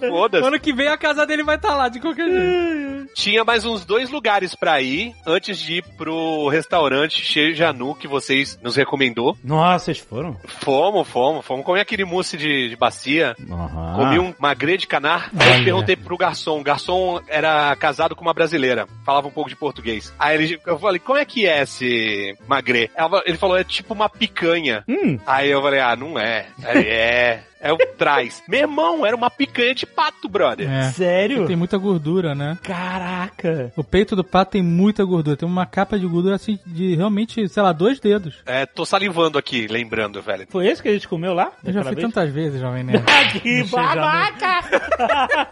Foda-se. 0.09 0.47
Ano 0.47 0.61
que 0.61 0.73
vem 0.73 0.89
a 0.89 0.97
casa 0.97 1.27
dele 1.27 1.43
vai 1.43 1.57
estar 1.57 1.75
lá, 1.75 1.89
de 1.89 2.01
qualquer 2.01 2.29
jeito. 2.29 3.13
Tinha 3.15 3.45
mais 3.45 3.65
uns 3.65 3.85
dois 3.85 4.11
lugares 4.11 4.55
pra 4.55 4.81
ir 4.81 5.13
antes 5.27 5.59
de 5.59 5.75
ir 5.79 5.85
pro 5.97 6.49
restaurante 6.49 7.23
Che 7.23 7.53
Janu 7.55 7.95
que 7.95 8.09
vocês 8.09 8.59
nos 8.63 8.77
recomendou. 8.77 9.37
Nossa, 9.45 9.87
vocês 9.87 9.99
foram? 9.99 10.37
Fomos, 10.47 11.07
fomos, 11.09 11.45
fomos 11.45 11.65
comer 11.65 11.81
aquele 11.81 12.05
mousse 12.05 12.37
de, 12.37 12.69
de 12.71 12.77
bacia. 12.77 13.35
Aham. 13.51 13.95
Comi 13.97 14.19
um 14.19 14.35
magre 14.39 14.77
de 14.77 14.87
canar. 14.87 15.31
Aí 15.39 15.59
eu 15.59 15.65
perguntei 15.65 15.97
pro 15.97 16.17
garçom. 16.17 16.61
O 16.61 16.65
garçom 16.65 17.21
era 17.29 17.75
casado 17.77 18.15
com 18.17 18.23
uma 18.23 18.33
brasileira. 18.35 18.87
Falava 19.05 19.29
um 19.29 19.31
pouco 19.31 19.51
de 19.51 19.57
português. 19.57 20.13
Aí 20.19 20.35
ele, 20.43 20.61
eu 20.67 20.79
falei, 20.79 20.99
como 20.99 21.19
é 21.19 21.25
que 21.25 21.47
é 21.47 21.63
esse 21.63 22.35
magre? 22.49 22.91
Ela- 22.95 23.23
Ele 23.27 23.37
falou, 23.39 23.57
é 23.59 23.65
tipo 23.65 23.93
uma 23.95 24.09
picanha. 24.09 24.85
Hum. 24.89 25.19
Aí 25.27 25.51
eu 25.51 25.62
falei, 25.63 25.81
ah, 25.81 25.97
não 25.97 26.19
é. 26.19 26.47
É. 26.65 27.41
É 27.63 27.73
o 27.73 27.79
traz. 27.97 28.43
Meu 28.49 28.61
irmão, 28.61 29.07
era 29.07 29.15
uma 29.15 29.31
picanha 29.31 29.73
de 29.75 29.87
pato, 29.87 30.29
brother. 30.29 30.69
É. 30.69 30.91
Sério? 30.91 31.47
Tem 31.47 31.55
muita 31.55 31.79
gordura, 31.79 32.35
né? 32.35 32.59
Caraca. 32.63 33.73
O 33.77 33.85
peito 33.85 34.17
do 34.17 34.25
pato 34.25 34.53
tem 34.53 34.63
muita 34.63 35.05
gordura. 35.05 35.37
Tem 35.37 35.49
uma 35.49 35.65
capa 35.65 35.97
de 35.97 36.07
gordura 36.07 36.35
assim 36.35 36.59
de 36.67 36.97
realmente, 36.97 37.49
sei 37.49 37.63
lá, 37.63 37.73
dois 37.73 38.01
dedos. 38.01 38.43
É, 38.45 38.67
tô 38.67 38.85
salivando 38.85 39.39
aqui, 39.39 39.69
lembrando, 39.69 40.21
velho. 40.21 40.47
Foi 40.51 40.67
esse 40.67 40.83
que 40.83 40.89
a 40.89 40.93
gente 40.93 41.07
comeu 41.07 41.33
lá? 41.33 41.53
Eu 41.65 41.73
já 41.73 41.85
fui 41.85 41.95
vez? 41.95 42.07
tantas 42.09 42.31
vezes, 42.31 42.61
Jovem 42.61 42.83
Nerd. 42.85 43.05
Ah, 43.07 43.39
que 43.39 43.63
babaca! 43.65 44.61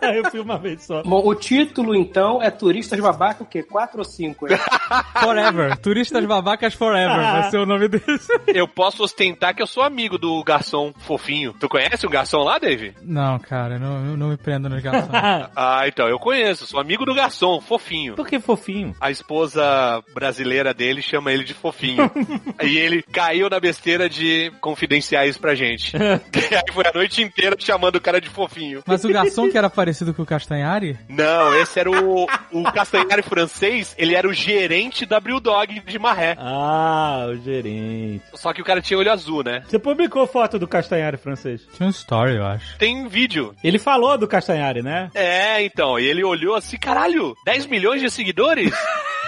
eu 0.13 0.31
fui 0.31 0.41
uma 0.41 0.59
vez 0.59 0.83
só. 0.83 1.03
Bom, 1.05 1.25
o 1.25 1.35
título 1.35 1.95
então 1.95 2.43
é 2.43 2.51
Turistas 2.51 2.99
Babaca, 2.99 3.45
o 3.45 3.47
quê? 3.47 3.63
4 3.63 3.99
ou 3.99 4.05
5? 4.05 4.47
Forever. 5.23 5.77
Turistas 5.79 6.25
babacas 6.25 6.75
forever. 6.75 7.17
Vai 7.17 7.51
ser 7.51 7.59
o 7.59 7.67
nome 7.67 7.89
desse. 7.89 8.29
Eu 8.49 8.67
posso 8.67 9.03
ostentar 9.03 9.55
que 9.55 9.63
eu 9.63 9.67
sou 9.67 9.83
amigo 9.83 10.19
do 10.19 10.43
garçom 10.43 10.93
fofinho. 10.99 11.55
Tu 11.59 11.69
conhece 11.69 12.00
o 12.07 12.11
garçom 12.11 12.39
lá, 12.39 12.59
Dave? 12.59 12.95
Não, 13.03 13.39
cara, 13.39 13.79
não, 13.79 14.17
não 14.17 14.29
me 14.29 14.37
prenda 14.37 14.69
nos 14.69 14.83
garçons. 14.83 15.11
Ah, 15.57 15.87
então, 15.87 16.09
eu 16.09 16.19
conheço. 16.19 16.67
Sou 16.67 16.81
amigo 16.81 17.05
do 17.05 17.15
garçom, 17.15 17.61
fofinho. 17.61 18.15
Por 18.15 18.27
que 18.27 18.41
fofinho? 18.41 18.95
A 19.01 19.11
esposa 19.11 20.03
brasileira 20.15 20.73
dele 20.73 21.03
chama 21.03 21.33
ele 21.33 21.45
de 21.45 21.55
fofinho. 21.55 22.11
e 22.63 22.79
ele 22.79 23.03
caiu 23.03 23.49
na 23.49 23.61
besteira 23.61 24.09
de 24.09 24.51
confidenciar 24.61 25.27
isso 25.27 25.41
pra 25.41 25.55
gente. 25.55 25.97
e 25.97 26.55
aí 26.55 26.73
foi 26.73 26.87
a 26.87 26.93
noite 26.93 27.23
inteira 27.23 27.57
chamando 27.59 27.97
o 27.97 28.01
cara 28.01 28.21
de 28.21 28.29
fofinho. 28.29 28.83
Mas 28.87 29.05
o 29.05 29.09
garçom 29.09 29.51
que 29.51 29.59
era 29.59 29.69
parecido 29.69 30.15
com 30.15 30.23
o 30.23 30.27
Castanhari? 30.27 30.99
Não, 31.09 31.55
esse 31.55 31.79
era 31.79 31.91
o, 31.91 32.27
o 32.53 32.73
Castanhari 32.73 33.23
francês, 33.23 33.95
ele 33.99 34.15
era 34.15 34.29
o 34.29 34.33
gerente 34.33 35.05
da 35.05 35.21
Brewdog 35.21 35.81
de 35.81 35.99
Marré. 35.99 36.37
Ah, 36.39 37.27
o 37.29 37.37
gerente. 37.37 38.23
Só 38.35 38.53
que 38.53 38.63
o 38.63 38.65
cara 38.65 38.81
tinha 38.81 38.99
olho 38.99 39.13
azul, 39.13 39.43
né? 39.43 39.63
Você 39.67 39.79
publicou 39.79 40.27
foto 40.27 40.59
do 40.59 40.69
Castanhari 40.69 41.17
francês? 41.17 41.67
Tinha 41.75 41.90
um 41.91 41.93
story, 41.93 42.37
eu 42.37 42.47
acho. 42.47 42.79
Tem 42.79 43.07
vídeo. 43.09 43.55
Ele 43.63 43.79
falou 43.79 44.17
do 44.17 44.29
Castanhari, 44.29 44.83
né? 44.83 45.11
É, 45.15 45.63
então, 45.63 45.99
e 45.99 46.07
ele 46.07 46.25
olhou 46.25 46.55
assim, 46.55 46.79
caralho, 46.79 47.35
10 47.45 47.67
milhões 47.67 48.01
de 48.01 48.11
seguidores? 48.11 48.73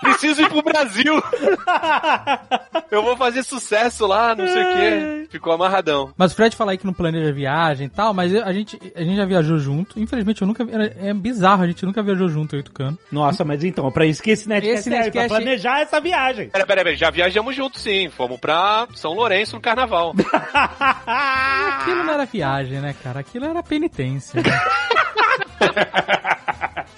Preciso 0.00 0.42
ir 0.42 0.48
pro 0.48 0.62
Brasil. 0.62 1.14
Eu 2.90 3.02
vou 3.02 3.16
fazer 3.16 3.42
sucesso 3.42 4.06
lá, 4.06 4.34
não 4.34 4.46
sei 4.46 4.62
o 4.62 4.72
quê. 4.74 5.26
Ficou 5.30 5.52
amarradão. 5.52 6.12
Mas 6.16 6.32
o 6.32 6.36
Fred 6.36 6.56
fala 6.56 6.72
aí 6.72 6.78
que 6.78 6.86
não 6.86 6.92
planeja 6.92 7.32
viagem 7.32 7.86
e 7.86 7.90
tal, 7.90 8.12
mas 8.12 8.34
a 8.34 8.52
gente, 8.52 8.78
a 8.96 9.02
gente 9.02 9.16
já 9.16 9.24
viajou 9.24 9.58
junto. 9.58 9.98
Infelizmente, 10.00 10.42
eu 10.42 10.48
nunca. 10.48 10.66
É 10.98 11.12
bizarro, 11.14 11.62
a 11.62 11.66
gente 11.66 11.84
nunca 11.86 12.02
viajou 12.02 12.28
junto, 12.28 12.54
eu 12.56 12.58
e 12.58 12.62
o 12.62 12.64
Tucano. 12.64 12.98
Nossa, 13.12 13.44
mas 13.44 13.62
então, 13.62 13.90
pra 13.92 14.04
isso 14.06 14.22
que 14.22 14.30
esse 14.30 14.48
Netcast 14.48 14.74
Esse 14.80 14.90
serve, 14.90 15.10
pra 15.10 15.20
Nerdcast- 15.22 15.28
planejar 15.44 15.80
essa 15.80 16.00
viagem. 16.00 16.48
Pera, 16.50 16.66
pera, 16.66 16.84
pera, 16.84 16.96
já 16.96 17.10
viajamos 17.10 17.54
juntos 17.54 17.80
sim. 17.82 18.08
Fomos 18.10 18.40
pra 18.40 18.88
São 18.94 19.12
Lourenço 19.12 19.54
no 19.56 19.62
carnaval. 19.62 20.12
Aquilo 21.06 22.04
não 22.04 22.12
era 22.14 22.24
viagem, 22.24 22.80
né, 22.80 22.94
cara? 23.02 23.20
Aquilo 23.20 23.44
era 23.46 23.62
penitência. 23.62 24.42
né? 24.42 24.50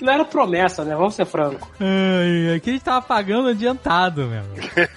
Que 0.03 0.05
não 0.05 0.12
era 0.12 0.25
promessa, 0.25 0.85
né? 0.85 0.96
Vamos 0.96 1.14
ser 1.14 1.25
franco. 1.25 1.70
Ai, 1.79 2.57
aqui 2.57 2.70
a 2.70 2.72
gente 2.72 2.83
tava 2.83 3.01
pagando 3.03 3.48
adiantado, 3.48 4.27
meu. 4.27 4.42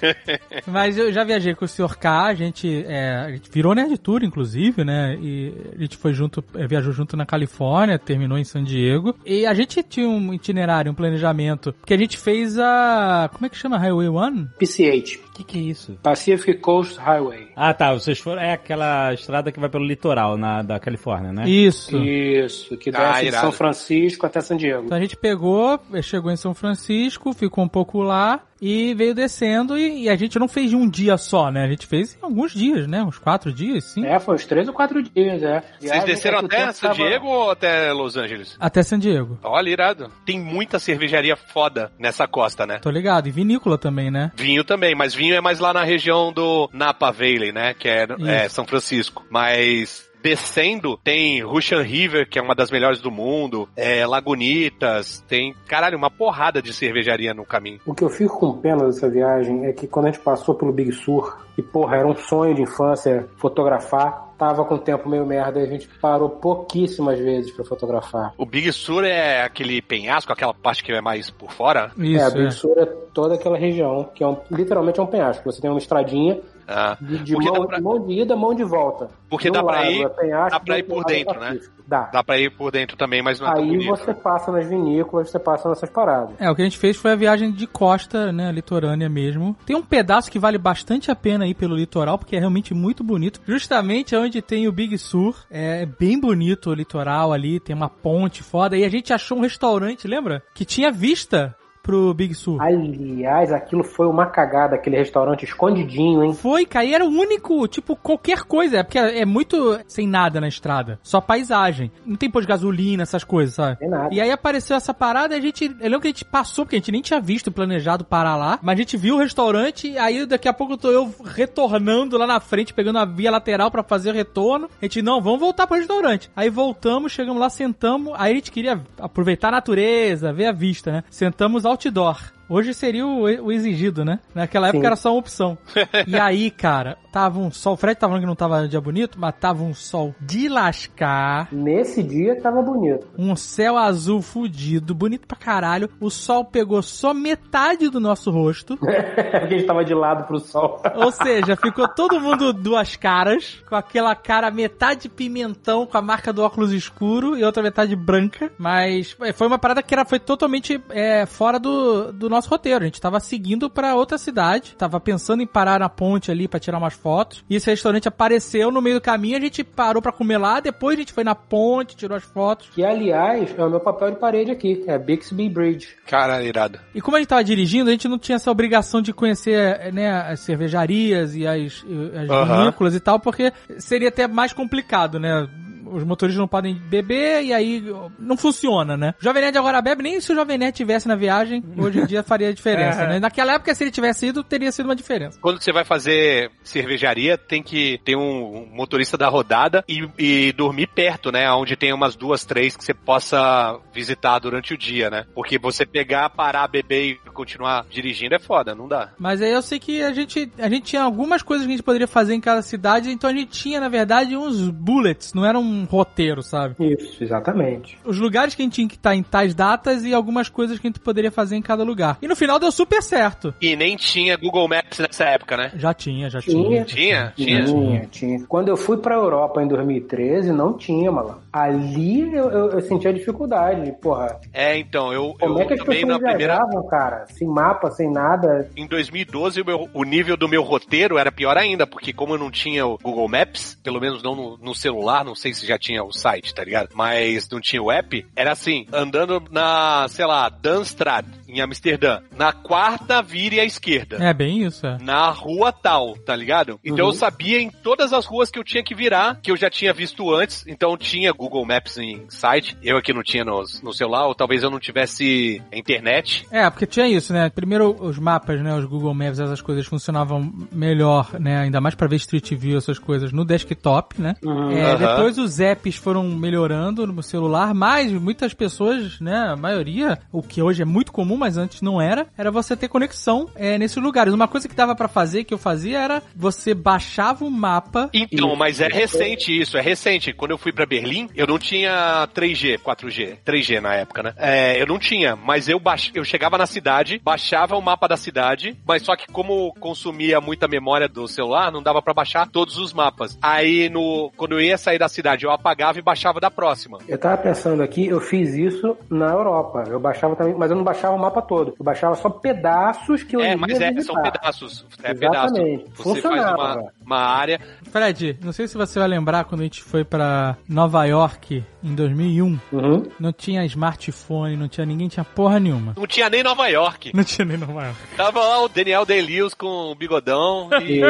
Mas 0.66 0.98
eu 0.98 1.12
já 1.12 1.24
viajei 1.24 1.54
com 1.54 1.66
o 1.66 1.68
Sr. 1.68 1.96
K, 1.98 2.26
a 2.26 2.34
gente, 2.34 2.84
é, 2.88 3.16
a 3.18 3.32
gente 3.32 3.52
virou 3.52 3.76
Nerd 3.76 3.98
Tour, 4.00 4.24
inclusive, 4.24 4.84
né? 4.84 5.16
E 5.22 5.54
a 5.76 5.82
gente 5.82 5.98
foi 5.98 6.14
junto, 6.14 6.44
é, 6.56 6.66
viajou 6.66 6.92
junto 6.92 7.16
na 7.16 7.26
Califórnia, 7.26 8.00
terminou 8.00 8.38
em 8.38 8.44
San 8.44 8.64
Diego. 8.64 9.16
E 9.26 9.46
a 9.46 9.54
gente 9.54 9.84
tinha 9.84 10.08
um 10.08 10.34
itinerário, 10.34 10.92
um 10.92 10.96
planejamento, 10.96 11.76
que 11.86 11.94
a 11.94 11.98
gente 11.98 12.18
fez 12.18 12.58
a... 12.58 13.30
como 13.32 13.46
é 13.46 13.50
que 13.50 13.58
chama? 13.58 13.78
Highway 13.78 14.10
One? 14.10 14.50
PCH. 14.58 15.20
Que, 15.36 15.44
que 15.44 15.58
é 15.58 15.62
isso? 15.62 15.98
Pacific 16.02 16.60
Coast 16.60 16.98
Highway. 16.98 17.50
Ah, 17.56 17.74
tá. 17.74 17.94
Vocês 17.94 18.18
foram. 18.20 18.42
É 18.42 18.54
aquela 18.54 19.14
estrada 19.14 19.52
que 19.52 19.60
vai 19.60 19.70
pelo 19.70 19.86
litoral 19.86 20.38
na, 20.38 20.62
da 20.62 20.80
Califórnia, 20.80 21.34
né? 21.34 21.48
Isso. 21.48 21.98
Isso, 21.98 22.78
que 22.78 22.90
Ah, 22.94 23.14
desce 23.14 23.26
de. 23.26 23.32
São 23.38 23.52
Francisco 23.52 24.26
até 24.26 24.40
San 24.40 24.56
Diego. 24.58 24.86
Então 24.86 24.98
a 24.98 25.02
gente 25.02 25.18
pegou, 25.18 25.80
chegou 26.02 26.32
em 26.32 26.38
São 26.38 26.54
Francisco, 26.54 27.34
ficou 27.34 27.64
um 27.64 27.68
pouco 27.68 28.02
lá 28.02 28.42
e 28.62 28.94
veio 28.94 29.14
descendo 29.14 29.78
e, 29.78 30.04
e 30.04 30.10
a 30.10 30.16
gente 30.16 30.40
não 30.40 30.48
fez 30.48 30.70
de 30.70 30.76
um 30.76 30.90
dia 30.90 31.18
só, 31.18 31.52
né? 31.52 31.64
A 31.64 31.68
gente 31.68 31.86
fez 31.86 32.16
em 32.22 32.24
alguns 32.26 32.54
dias, 32.54 32.88
né? 32.88 33.04
Uns 33.04 33.18
quatro 33.18 33.52
dias, 33.52 33.84
sim. 33.84 34.06
É, 34.06 34.20
foi 34.20 34.36
uns 34.36 34.46
três 34.46 34.68
ou 34.68 34.74
quatro 34.74 35.02
dias, 35.04 35.44
é. 35.44 35.62
Vocês 35.62 35.92
Viagem 35.92 36.06
desceram 36.06 36.40
até 36.40 36.72
San 36.72 36.88
tava- 36.90 36.96
Diego 36.96 37.28
ou 37.28 37.52
até 37.52 37.92
Los 37.92 38.16
Angeles? 38.18 38.56
Até 38.60 38.82
San 38.84 39.00
Diego. 39.00 39.38
Olha, 39.44 39.70
irado. 39.70 40.10
Tem 40.26 40.40
muita 40.40 40.80
cervejaria 40.80 41.36
foda 41.36 41.92
nessa 42.00 42.28
costa, 42.28 42.66
né? 42.66 42.80
Tô 42.80 42.90
ligado. 42.90 43.28
E 43.28 43.32
vinícola 43.32 43.78
também, 43.78 44.10
né? 44.10 44.32
Vinho 44.36 44.64
também, 44.64 44.96
mas 44.96 45.14
vinho 45.14 45.36
é 45.36 45.42
mais 45.42 45.60
lá 45.60 45.74
na 45.74 45.84
região 45.84 46.32
do 46.32 46.70
Napa 46.74 47.12
Valley, 47.12 47.52
né? 47.52 47.74
Que 47.74 47.88
é, 47.90 48.08
é 48.28 48.50
São 48.50 48.66
Francisco. 48.66 49.26
Mas 49.30 50.10
descendo 50.26 50.98
tem 51.04 51.44
Russian 51.44 51.84
River, 51.84 52.28
que 52.28 52.40
é 52.40 52.42
uma 52.42 52.56
das 52.56 52.72
melhores 52.72 53.00
do 53.00 53.12
mundo, 53.12 53.70
é, 53.78 54.08
Lagunitas, 54.08 55.24
tem, 55.28 55.54
caralho, 55.68 55.96
uma 55.96 56.10
porrada 56.10 56.64
de 56.64 56.74
cervejaria 56.74 57.32
no 57.32 57.46
caminho. 57.46 57.80
O 57.86 57.94
que 57.94 58.04
eu 58.04 58.10
fico 58.10 58.40
com 58.40 58.58
pena 58.58 58.88
dessa 58.88 59.08
viagem 59.08 59.66
é 59.66 59.72
que 59.72 59.86
quando 59.86 60.08
a 60.08 60.12
gente 60.12 60.24
passou 60.24 60.56
pelo 60.56 60.74
Big 60.74 60.92
Sur, 60.94 61.46
e 61.56 61.62
porra, 61.62 61.98
era 61.98 62.08
um 62.08 62.16
sonho 62.16 62.56
de 62.56 62.64
infância 62.64 63.28
fotografar, 63.38 64.34
tava 64.36 64.66
com 64.66 64.76
o 64.76 64.80
tempo 64.80 65.08
meio 65.08 65.28
merda 65.28 65.60
e 65.60 65.64
a 65.64 65.68
gente 65.68 65.88
parou 66.02 66.30
pouquíssimas 66.30 67.20
vezes 67.20 67.52
pra 67.52 67.64
fotografar. 67.64 68.34
O 68.36 68.48
Big 68.48 68.74
Sur 68.74 69.06
é 69.06 69.44
aquele 69.44 69.80
penhasco, 69.80 70.34
aquela 70.34 70.56
parte 70.56 70.84
que 70.84 70.92
é 70.92 71.02
mais 71.02 71.30
por 71.30 71.52
fora? 71.52 71.92
Isso, 72.00 72.20
é, 72.20 72.24
a 72.24 72.30
é. 72.30 72.32
Big 72.32 72.52
Sur 72.52 72.76
é 72.80 72.86
toda 73.14 73.36
aquela 73.36 73.60
região, 73.60 74.10
que 74.16 74.24
é 74.24 74.28
um, 74.28 74.38
literalmente 74.50 75.00
é 75.00 75.04
um 75.04 75.08
penhasco. 75.08 75.50
Você 75.52 75.62
tem 75.62 75.70
uma 75.70 75.80
estradinha 75.80 76.42
Ah, 76.68 76.98
de, 77.00 77.20
de 77.20 77.34
Porque 77.34 77.50
mão, 77.50 77.60
dá 77.62 77.68
pra- 77.68 77.82
mão 77.82 78.00
de 78.08 78.14
ida, 78.22 78.36
mão 78.36 78.54
de 78.54 78.64
volta. 78.64 79.10
Porque 79.30 79.52
dá 79.52 79.64
pra 79.64 79.76
lado 79.82 79.88
ir- 79.92 80.12
é 80.20 80.50
dá 80.50 80.60
pra 80.60 80.80
ir 80.80 80.84
por 80.84 81.02
é 81.02 81.06
dentro, 81.06 81.40
né? 81.40 81.60
Dá. 81.88 82.10
dá 82.12 82.24
pra 82.24 82.40
ir 82.40 82.50
por 82.50 82.72
dentro 82.72 82.98
também, 82.98 83.22
mas 83.22 83.40
não 83.40 83.48
é 83.48 83.60
Aí 83.60 83.68
bonito. 83.68 83.90
você 83.90 84.12
passa 84.12 84.52
nas 84.52 84.66
vinícolas, 84.68 85.30
você 85.30 85.38
passa 85.38 85.70
nessas 85.70 85.88
paradas. 85.90 86.34
É, 86.40 86.50
o 86.50 86.56
que 86.56 86.62
a 86.64 86.66
gente 86.66 86.80
fez 86.80 86.98
foi 86.98 87.12
a 87.12 87.16
viagem 87.16 87.52
de 87.52 87.68
costa, 87.68 88.32
né, 88.32 88.52
litorânea 88.52 89.08
mesmo. 89.08 89.56
Tem 89.68 89.76
um 89.76 89.84
pedaço 89.84 90.32
que 90.32 90.40
vale 90.40 90.58
bastante 90.58 91.12
a 91.12 91.16
pena 91.16 91.46
ir 91.46 91.54
pelo 91.54 91.76
litoral, 91.76 92.18
porque 92.18 92.36
é 92.36 92.40
realmente 92.40 92.74
muito 92.74 93.04
bonito. 93.04 93.40
Justamente 93.46 94.16
onde 94.16 94.42
tem 94.42 94.68
o 94.68 94.72
Big 94.72 94.98
Sur, 94.98 95.36
é 95.52 95.86
bem 95.86 96.20
bonito 96.20 96.72
o 96.72 96.74
litoral 96.74 97.32
ali, 97.32 97.60
tem 97.60 97.76
uma 97.76 97.90
ponte 97.90 98.42
foda. 98.42 98.76
E 98.76 98.84
a 98.84 98.90
gente 98.90 99.14
achou 99.14 99.38
um 99.38 99.42
restaurante, 99.42 100.08
lembra? 100.08 100.42
Que 100.56 100.66
tinha 100.66 100.92
vista 100.92 101.56
pro 101.86 102.12
Big 102.16 102.34
Sur. 102.34 102.60
Aliás, 102.60 103.52
aquilo 103.52 103.84
foi 103.84 104.08
uma 104.08 104.26
cagada, 104.26 104.76
aquele 104.76 104.98
restaurante 104.98 105.44
escondidinho, 105.44 106.24
hein? 106.24 106.34
Foi, 106.34 106.66
cara, 106.66 106.84
e 106.84 106.96
era 106.96 107.06
o 107.06 107.10
único, 107.10 107.68
tipo, 107.68 107.96
qualquer 107.96 108.42
coisa, 108.44 108.78
é 108.78 108.84
porque 108.84 108.98
é 108.98 109.24
muito 109.24 109.80
sem 109.88 110.08
nada 110.08 110.42
na 110.42 110.48
estrada, 110.48 111.00
só 111.04 111.22
paisagem. 111.22 111.92
Não 112.04 112.16
tem 112.16 112.30
posto 112.30 112.48
de 112.48 112.54
gasolina, 112.54 113.04
essas 113.04 113.24
coisas, 113.24 113.54
sabe? 113.54 113.78
Tem 113.78 113.88
nada. 113.88 114.10
E 114.12 114.20
aí 114.20 114.32
apareceu 114.32 114.76
essa 114.76 114.96
parada 114.96 115.36
e 115.36 115.38
a 115.38 115.42
gente. 115.42 115.66
Eu 115.66 115.84
lembro 115.84 116.02
que 116.02 116.08
a 116.08 116.12
gente 116.12 116.26
passou, 116.26 116.66
porque 116.66 116.76
a 116.76 116.80
gente 116.80 116.92
nem 116.92 117.02
tinha 117.02 117.22
visto 117.22 117.52
planejado 117.52 118.04
parar 118.04 118.36
lá. 118.36 118.58
Mas 118.64 118.74
a 118.74 118.78
gente 118.78 118.98
viu 118.98 119.16
o 119.16 119.20
restaurante 119.20 119.88
e 119.88 119.98
aí 119.98 120.26
daqui 120.26 120.48
a 120.48 120.54
pouco 120.54 120.78
tô 120.78 120.90
eu 120.90 121.14
retornando 121.24 122.18
lá 122.18 122.26
na 122.26 122.40
frente, 122.40 122.74
pegando 122.74 122.98
a 122.98 123.06
via 123.06 123.30
lateral 123.30 123.70
pra 123.70 123.84
fazer 123.84 124.10
o 124.10 124.14
retorno. 124.14 124.70
A 124.82 124.86
gente, 124.86 125.04
não, 125.04 125.22
vamos 125.22 125.40
voltar 125.40 125.68
pro 125.68 125.78
restaurante. 125.78 126.32
Aí 126.36 126.50
voltamos, 126.50 127.12
chegamos 127.12 127.40
lá, 127.40 127.50
sentamos. 127.50 128.14
Aí 128.18 128.32
a 128.32 128.36
gente 128.36 128.52
queria 128.52 128.82
aproveitar 129.00 129.50
a 129.50 129.52
natureza, 129.52 130.34
ver 130.34 130.48
a 130.48 130.52
vista, 130.52 130.92
né? 130.92 131.04
Sentamos 131.10 131.66
outdoor. 131.76 132.35
Hoje 132.48 132.74
seria 132.74 133.06
o, 133.06 133.24
o 133.24 133.52
exigido, 133.52 134.06
né? 134.06 134.20
Naquela 134.34 134.68
época 134.68 134.82
Sim. 134.82 134.88
era 134.88 134.96
só 134.96 135.12
uma 135.12 135.20
opção. 135.20 135.58
e 136.08 136.18
aí, 136.18 136.52
cara, 136.52 136.98
tava 137.12 137.40
um 137.40 137.52
sol. 137.52 137.74
O 137.74 137.78
Fred 137.78 138.00
tava 138.00 138.12
falando 138.12 138.22
que 138.22 138.28
não 138.28 138.36
tava 138.36 138.68
dia 138.68 138.80
bonito, 138.80 139.18
mas 139.20 139.36
tava 139.40 139.64
um 139.64 139.74
sol 139.74 140.14
de 140.20 140.48
lascar. 140.48 141.48
Nesse 141.52 142.04
dia 142.04 142.40
tava 142.40 142.62
bonito. 142.62 143.08
Um 143.18 143.36
céu 143.36 143.78
azul 143.78 144.22
fudido, 144.22 144.94
bonito 144.94 145.28
pra 145.28 145.38
caralho. 145.38 145.90
O 146.00 146.10
sol 146.10 146.46
pegou 146.46 146.82
só 146.82 147.14
metade 147.14 147.90
do 147.90 148.00
nosso 148.00 148.30
rosto. 148.30 148.78
Porque 148.78 148.94
a 148.94 149.48
gente 149.48 149.66
tava 149.66 149.84
de 149.84 149.94
lado 149.94 150.26
pro 150.28 150.40
sol. 150.40 150.82
Ou 150.96 151.12
seja, 151.12 151.56
ficou 151.56 151.88
todo 151.88 152.20
mundo 152.20 152.54
duas 152.54 152.96
caras, 152.96 153.64
com 153.68 153.76
aquela 153.76 154.16
cara 154.16 154.52
metade 154.52 155.10
pimentão, 155.10 155.86
com 155.86 155.98
a 155.98 156.02
marca 156.02 156.32
do 156.32 156.44
óculos 156.44 156.72
escuro 156.72 157.38
e 157.38 157.44
outra 157.44 157.64
metade 157.64 157.96
branca. 157.96 158.52
Mas 158.58 159.16
é, 159.22 159.34
foi 159.34 159.48
uma 159.48 159.58
parada 159.58 159.82
que 159.82 159.94
era, 159.94 160.06
foi 160.06 160.20
totalmente 160.20 160.82
é, 160.90 161.26
fora 161.26 161.60
do, 161.60 162.12
do 162.12 162.30
nosso 162.36 162.50
roteiro. 162.50 162.84
A 162.84 162.86
gente 162.86 163.02
tava 163.02 163.20
seguindo 163.20 163.70
pra 163.70 163.96
outra 163.96 164.18
cidade, 164.18 164.76
tava 164.78 165.00
pensando 165.00 165.42
em 165.42 165.48
parar 165.48 165.80
na 165.80 165.90
ponte 165.90 166.32
ali 166.32 166.48
pra 166.48 166.60
tirar 166.60 166.78
umas 166.78 166.94
fotos. 166.94 167.44
E 167.50 167.56
esse 167.56 167.70
restaurante 167.70 168.08
apareceu 168.08 168.72
no 168.72 168.82
meio 168.82 168.96
do 168.96 169.02
caminho, 169.02 169.38
a 169.38 169.42
gente 169.42 169.64
parou 169.64 170.02
pra 170.02 170.12
comer 170.12 170.38
lá, 170.38 170.60
depois 170.60 170.98
a 170.98 171.00
gente 171.00 171.14
foi 171.14 171.24
na 171.24 171.36
ponte, 171.36 171.96
tirou 171.96 172.18
as 172.18 172.24
fotos. 172.24 172.70
Que, 172.70 172.84
aliás, 172.84 173.54
é 173.58 173.64
o 173.64 173.70
meu 173.70 173.80
papel 173.80 174.12
de 174.12 174.18
parede 174.18 174.52
aqui. 174.52 174.84
É 174.88 174.98
Bixby 174.98 175.50
Bridge. 175.50 175.96
Cara, 176.06 176.44
irado. 176.44 176.80
E 176.94 177.02
como 177.02 177.18
a 177.18 177.20
gente 177.20 177.30
tava 177.30 177.44
dirigindo, 177.44 177.90
a 177.90 177.92
gente 177.92 178.08
não 178.08 178.20
tinha 178.20 178.36
essa 178.36 178.52
obrigação 178.52 179.02
de 179.02 179.14
conhecer, 179.14 179.94
né, 179.94 180.12
as 180.12 180.42
cervejarias 180.42 181.36
e 181.36 181.48
as, 181.48 181.84
as 182.14 182.48
vinícolas 182.58 182.96
e 182.96 183.00
tal, 183.00 183.20
porque 183.20 183.52
seria 183.78 184.10
até 184.10 184.28
mais 184.28 184.54
complicado, 184.54 185.20
né? 185.20 185.48
Os 185.86 186.04
motoristas 186.04 186.40
não 186.40 186.48
podem 186.48 186.76
beber 186.76 187.44
e 187.44 187.54
aí 187.54 187.84
não 188.20 188.38
funciona, 188.38 188.98
né? 188.98 189.14
O 189.20 189.24
Jovem 189.24 189.44
Nerd 189.44 189.58
agora 189.58 189.82
bebe, 189.82 190.04
nem 190.04 190.20
se 190.20 190.32
o 190.32 190.36
Jovem 190.36 190.58
Nerd 190.58 190.76
tivesse 190.76 191.08
na 191.08 191.16
viagem, 191.16 191.64
hoje 191.78 192.00
em 192.00 192.06
dia 192.06 192.24
faria 192.24 192.54
diferença, 192.54 193.06
né? 193.08 193.20
Naquela 193.20 193.54
época, 193.54 193.74
se 193.74 193.84
ele 193.84 193.92
tivesse 193.92 194.28
ido, 194.28 194.44
teria 194.44 194.72
sido 194.72 194.86
uma 194.86 194.96
diferença. 194.96 195.40
Quando 195.42 195.62
você 195.62 195.72
vai 195.72 195.86
fazer 195.86 196.52
cervejaria, 196.64 197.38
tem 197.38 197.62
que 197.62 198.00
ter 198.04 198.16
um 198.16 198.68
motorista 198.72 199.18
da 199.18 199.28
rodada 199.28 199.84
e, 199.88 200.08
e 200.18 200.52
dormir 200.54 200.88
perto, 200.88 201.32
né? 201.32 201.52
Onde 201.52 201.76
tem 201.76 201.94
umas 201.94 202.16
duas, 202.16 202.46
três 202.46 202.76
que 202.76 202.84
você 202.84 202.94
possa 202.94 203.80
visitar 203.94 204.40
durante 204.40 204.74
o 204.74 204.78
dia, 204.78 205.10
né? 205.10 205.26
Porque 205.34 205.58
você 205.58 205.86
pegar, 205.86 206.30
parar, 206.30 206.68
beber 206.68 207.06
e 207.06 207.16
continuar 207.32 207.86
dirigindo 207.90 208.36
é 208.36 208.40
foda, 208.40 208.76
não 208.76 208.88
dá. 208.88 209.12
Mas 209.18 209.42
aí 209.42 209.52
eu 209.52 209.62
sei 209.62 209.80
que 209.80 210.02
a 210.02 210.14
gente, 210.14 210.52
a 210.58 210.70
gente 210.70 210.84
tinha 210.84 211.04
algumas 211.04 211.42
coisas 211.42 211.66
que 211.66 211.74
a 211.74 211.76
gente 211.76 211.84
poderia 211.84 212.08
fazer 212.08 212.34
em 212.34 212.42
cada 212.42 212.62
cidade, 212.62 213.12
então 213.12 213.30
a 213.30 213.34
gente 213.34 213.52
tinha, 213.52 213.80
na 213.80 213.90
verdade, 213.90 214.36
uns 214.36 214.70
bullets, 214.70 215.34
não 215.34 215.46
era 215.46 215.60
um 215.76 215.86
roteiro, 215.86 216.42
sabe? 216.42 216.76
Isso, 216.80 217.24
exatamente. 217.24 217.98
os 218.06 218.18
lugares 218.18 218.56
que 218.56 218.62
a 218.62 218.66
gente 218.66 218.76
tinha 218.76 218.88
que 218.88 218.96
estar 218.96 219.16
em 219.16 219.24
tais 219.24 219.54
datas 219.54 220.04
e 220.04 220.14
algumas 220.14 220.50
coisas 220.50 220.80
que 220.80 220.88
a 220.88 220.90
gente 220.90 221.00
poderia 221.00 221.32
fazer 221.32 221.56
em 221.56 221.62
cada 221.62 221.84
lugar. 221.84 222.18
E 222.22 222.28
no 222.28 222.36
final 222.36 222.60
deu 222.60 222.72
super 222.72 223.02
certo. 223.02 223.54
E 223.62 223.76
nem 223.76 223.96
tinha 223.96 224.38
Google 224.38 224.68
Maps 224.68 225.00
nessa 225.00 225.26
época, 225.26 225.58
né? 225.58 225.72
Já 225.76 225.94
tinha, 225.94 226.30
já 226.30 226.40
tinha. 226.40 226.86
Tinha. 226.86 226.86
Tinha? 226.86 227.34
Tinha. 227.36 227.66
Tinha, 227.66 228.08
tinha. 228.12 228.46
Quando 228.48 228.70
eu 228.70 228.78
fui 228.78 228.98
pra 228.98 229.16
Europa 229.16 229.62
em 229.62 229.68
2013, 229.68 230.52
não 230.52 230.74
tinha, 230.74 231.12
malandro. 231.12 231.42
Ali 231.58 232.34
eu, 232.36 232.50
eu, 232.52 232.70
eu 232.72 232.82
sentia 232.82 233.14
dificuldade. 233.14 233.90
Porra, 234.02 234.42
É, 234.52 234.78
então, 234.78 235.14
eu, 235.14 235.34
como 235.40 235.58
eu 235.58 235.62
é 235.62 235.66
que 235.66 235.74
as 235.76 235.80
também 235.80 236.02
pessoas 236.02 236.22
na 236.22 236.28
primeira. 236.28 236.60
cara? 236.90 237.26
Sem 237.28 237.48
mapa, 237.48 237.90
sem 237.92 238.12
nada. 238.12 238.70
Em 238.76 238.86
2012, 238.86 239.62
o, 239.62 239.66
meu- 239.66 239.90
o 239.94 240.04
nível 240.04 240.36
do 240.36 240.50
meu 240.50 240.62
roteiro 240.62 241.18
era 241.18 241.32
pior 241.32 241.58
ainda, 241.58 241.88
porque 241.88 242.12
como 242.12 242.34
eu 242.34 242.38
não 242.38 242.52
tinha 242.52 242.86
o 242.86 242.98
Google 242.98 243.30
Maps, 243.30 243.80
pelo 243.82 244.02
menos 244.02 244.22
não 244.22 244.36
no, 244.36 244.58
no 244.58 244.76
celular, 244.76 245.24
não 245.24 245.34
sei 245.34 245.54
se 245.54 245.66
já 245.66 245.78
tinha 245.78 246.04
o 246.04 246.12
site, 246.12 246.54
tá 246.54 246.62
ligado? 246.64 246.90
Mas 246.94 247.48
não 247.50 247.62
tinha 247.62 247.82
o 247.82 247.90
app, 247.90 248.26
era 248.36 248.52
assim, 248.52 248.86
andando 248.92 249.42
na, 249.50 250.08
sei 250.10 250.26
lá, 250.26 250.50
Danstrad, 250.50 251.26
em 251.48 251.62
Amsterdã. 251.62 252.20
Na 252.38 252.52
quarta, 252.54 253.22
vire 253.22 253.60
à 253.60 253.66
esquerda. 253.66 254.18
É 254.20 254.34
bem 254.34 254.64
isso, 254.64 254.86
é. 254.86 254.98
Na 255.02 255.30
rua 255.30 255.72
tal, 255.72 256.16
tá 256.18 256.36
ligado? 256.36 256.80
Então 256.84 257.06
Uhum. 257.06 257.12
eu 257.12 257.14
sabia 257.14 257.60
em 257.62 257.70
todas 257.70 258.14
as 258.14 258.26
ruas 258.26 258.50
que 258.50 258.58
eu 258.60 258.64
tinha 258.64 258.84
que 258.84 258.96
virar, 258.96 259.40
que 259.42 259.52
eu 259.52 259.58
já 259.58 259.70
tinha 259.70 259.94
visto 259.94 260.34
antes, 260.34 260.66
então 260.68 260.98
tinha 260.98 261.32
Google 261.32 261.66
Maps 261.66 261.98
em 261.98 262.26
site, 262.30 262.78
eu 262.84 262.98
aqui 262.98 263.14
não 263.14 263.24
tinha 263.24 263.44
no, 263.44 263.64
no 263.84 263.94
celular, 263.94 264.28
ou 264.28 264.36
talvez 264.36 264.64
eu 264.64 264.70
não 264.72 264.80
tivesse 264.80 265.62
internet. 265.72 266.46
É, 266.52 266.70
porque 266.70 266.86
tinha 266.86 267.08
isso, 267.08 267.32
né? 267.34 267.50
Primeiro 267.50 267.96
os 268.00 268.18
mapas, 268.18 268.62
né? 268.62 268.76
Os 268.76 268.86
Google 268.86 269.14
Maps, 269.14 269.40
essas 269.40 269.62
coisas 269.62 269.86
funcionavam 269.86 270.52
melhor, 270.72 271.40
né? 271.40 271.60
Ainda 271.60 271.80
mais 271.82 271.96
pra 271.96 272.08
ver 272.08 272.16
Street 272.18 272.54
View, 272.54 272.78
essas 272.78 272.98
coisas 273.00 273.32
no 273.32 273.46
desktop, 273.46 274.22
né? 274.22 274.36
É, 274.44 274.48
Aham. 274.48 274.98
Depois 274.98 275.38
os 275.38 275.60
apps 275.60 275.96
foram 275.96 276.24
melhorando 276.24 277.06
no 277.08 277.22
celular, 277.24 277.74
mas 277.74 278.12
muitas 278.12 278.54
pessoas, 278.54 279.20
né? 279.20 279.36
A 279.50 279.56
maioria, 279.56 280.20
o 280.32 280.42
que 280.42 280.62
hoje 280.62 280.82
é 280.82 280.86
muito 280.86 281.12
comum, 281.12 281.35
mas 281.38 281.58
antes 281.58 281.82
não 281.82 282.02
era, 282.02 282.28
era 282.38 282.52
você 282.52 282.76
ter 282.76 282.88
conexão 282.88 283.50
é, 283.56 283.78
nesses 283.78 283.98
lugares. 283.98 284.34
Uma 284.34 284.48
coisa 284.48 284.68
que 284.68 284.76
dava 284.76 284.96
pra 284.96 285.08
fazer, 285.08 285.44
que 285.44 285.54
eu 285.54 285.58
fazia, 285.58 286.00
era 286.00 286.24
você 286.36 286.74
baixava 286.74 287.46
o 287.46 287.52
mapa. 287.52 288.10
Então, 288.14 288.50
Isso. 288.50 288.58
mas 288.58 288.82
é 288.82 288.88
recente 288.88 289.56
isso, 289.60 289.78
é 289.78 289.82
recente. 289.82 290.34
Quando 290.34 290.52
eu 290.52 290.58
fui 290.58 290.72
pra 290.72 290.86
Berlim, 290.86 291.30
eu 291.36 291.48
não 291.48 291.58
tinha 291.58 292.28
3G, 292.34 292.80
4G, 292.80 293.38
3G 293.46 293.80
na 293.80 293.96
época, 293.96 294.24
né? 294.24 294.34
É, 294.38 294.82
eu 294.82 294.86
não 294.86 295.00
tinha, 295.00 295.36
mas 295.36 295.68
eu 295.68 295.80
baix... 295.80 296.12
eu 296.14 296.24
chegava 296.24 296.58
na 296.58 296.66
cidade, 296.66 297.20
baixava 297.24 297.76
o 297.76 297.82
mapa 297.82 298.08
da 298.08 298.18
cidade, 298.18 298.78
mas 298.86 299.04
só 299.04 299.16
que 299.16 299.28
como 299.32 299.74
consumia 299.80 300.40
muita 300.42 300.68
memória 300.68 301.08
do 301.08 301.28
celular, 301.28 301.72
não 301.72 301.82
dava 301.82 302.02
pra 302.02 302.14
baixar 302.14 302.48
todos 302.50 302.78
os 302.78 302.94
mapas. 302.94 303.38
Aí 303.42 303.90
no 303.90 304.32
quando 304.38 304.54
eu 304.54 304.62
ia 304.62 304.78
sair 304.78 305.00
da 305.00 305.08
cidade, 305.08 305.46
eu 305.46 305.52
apagava 305.52 306.00
e 306.00 306.02
baixava 306.02 306.40
da 306.40 306.52
próxima. 306.52 307.00
Eu 307.08 307.18
tava 307.18 307.38
pensando 307.38 307.82
aqui, 307.84 308.08
eu 308.08 308.20
fiz 308.20 308.54
isso 308.54 308.98
na 309.10 309.28
Europa. 309.28 309.84
Eu 309.88 310.00
baixava 310.00 310.36
também, 310.36 310.56
mas 310.56 310.70
eu 310.70 310.78
não 310.78 310.84
baixava 310.84 311.16
o 311.16 311.20
mapa 311.26 311.42
todo. 311.42 311.76
Eu 311.80 311.84
baixava 311.86 312.16
só 312.16 312.30
pedaços 312.30 313.24
que 313.24 313.36
eu 313.36 313.42
É, 313.42 313.56
mas 313.56 313.80
é, 313.80 313.92
são 314.02 314.16
pedaços. 314.22 314.86
É 315.04 315.12
Exatamente. 315.12 315.84
pedaço. 315.84 316.04
Você 316.04 316.22
faz 316.22 316.52
uma, 316.52 316.92
uma 317.06 317.18
área. 317.20 317.60
Fred, 317.92 318.38
não 318.42 318.52
sei 318.52 318.68
se 318.68 318.78
você 318.78 319.00
vai 319.00 319.08
lembrar 319.08 319.46
quando 319.46 319.62
a 319.62 319.64
gente 319.64 319.82
foi 319.84 320.04
pra 320.04 320.58
Nova 320.68 321.04
York 321.06 321.64
em 321.84 321.96
2001. 321.96 322.60
Uhum. 322.72 323.04
Não 323.20 323.32
tinha 323.32 323.64
smartphone, 323.66 324.58
não 324.58 324.68
tinha 324.68 324.86
ninguém, 324.86 325.08
tinha 325.08 325.24
porra 325.24 325.60
nenhuma. 325.60 325.94
Não 325.98 326.08
tinha 326.08 326.30
nem 326.30 326.44
Nova 326.44 326.68
York. 326.68 327.12
Não 327.16 327.24
tinha 327.24 327.46
nem 327.46 327.58
Nova 327.58 327.84
York. 327.86 328.00
Tava 328.18 328.40
lá 328.40 328.64
o 328.64 328.68
Daniel 328.70 329.06
Day-Lewis 329.06 329.54
com 329.54 329.92
o 329.92 329.96
bigodão 329.96 330.70
e, 330.82 331.02
E... 331.02 331.06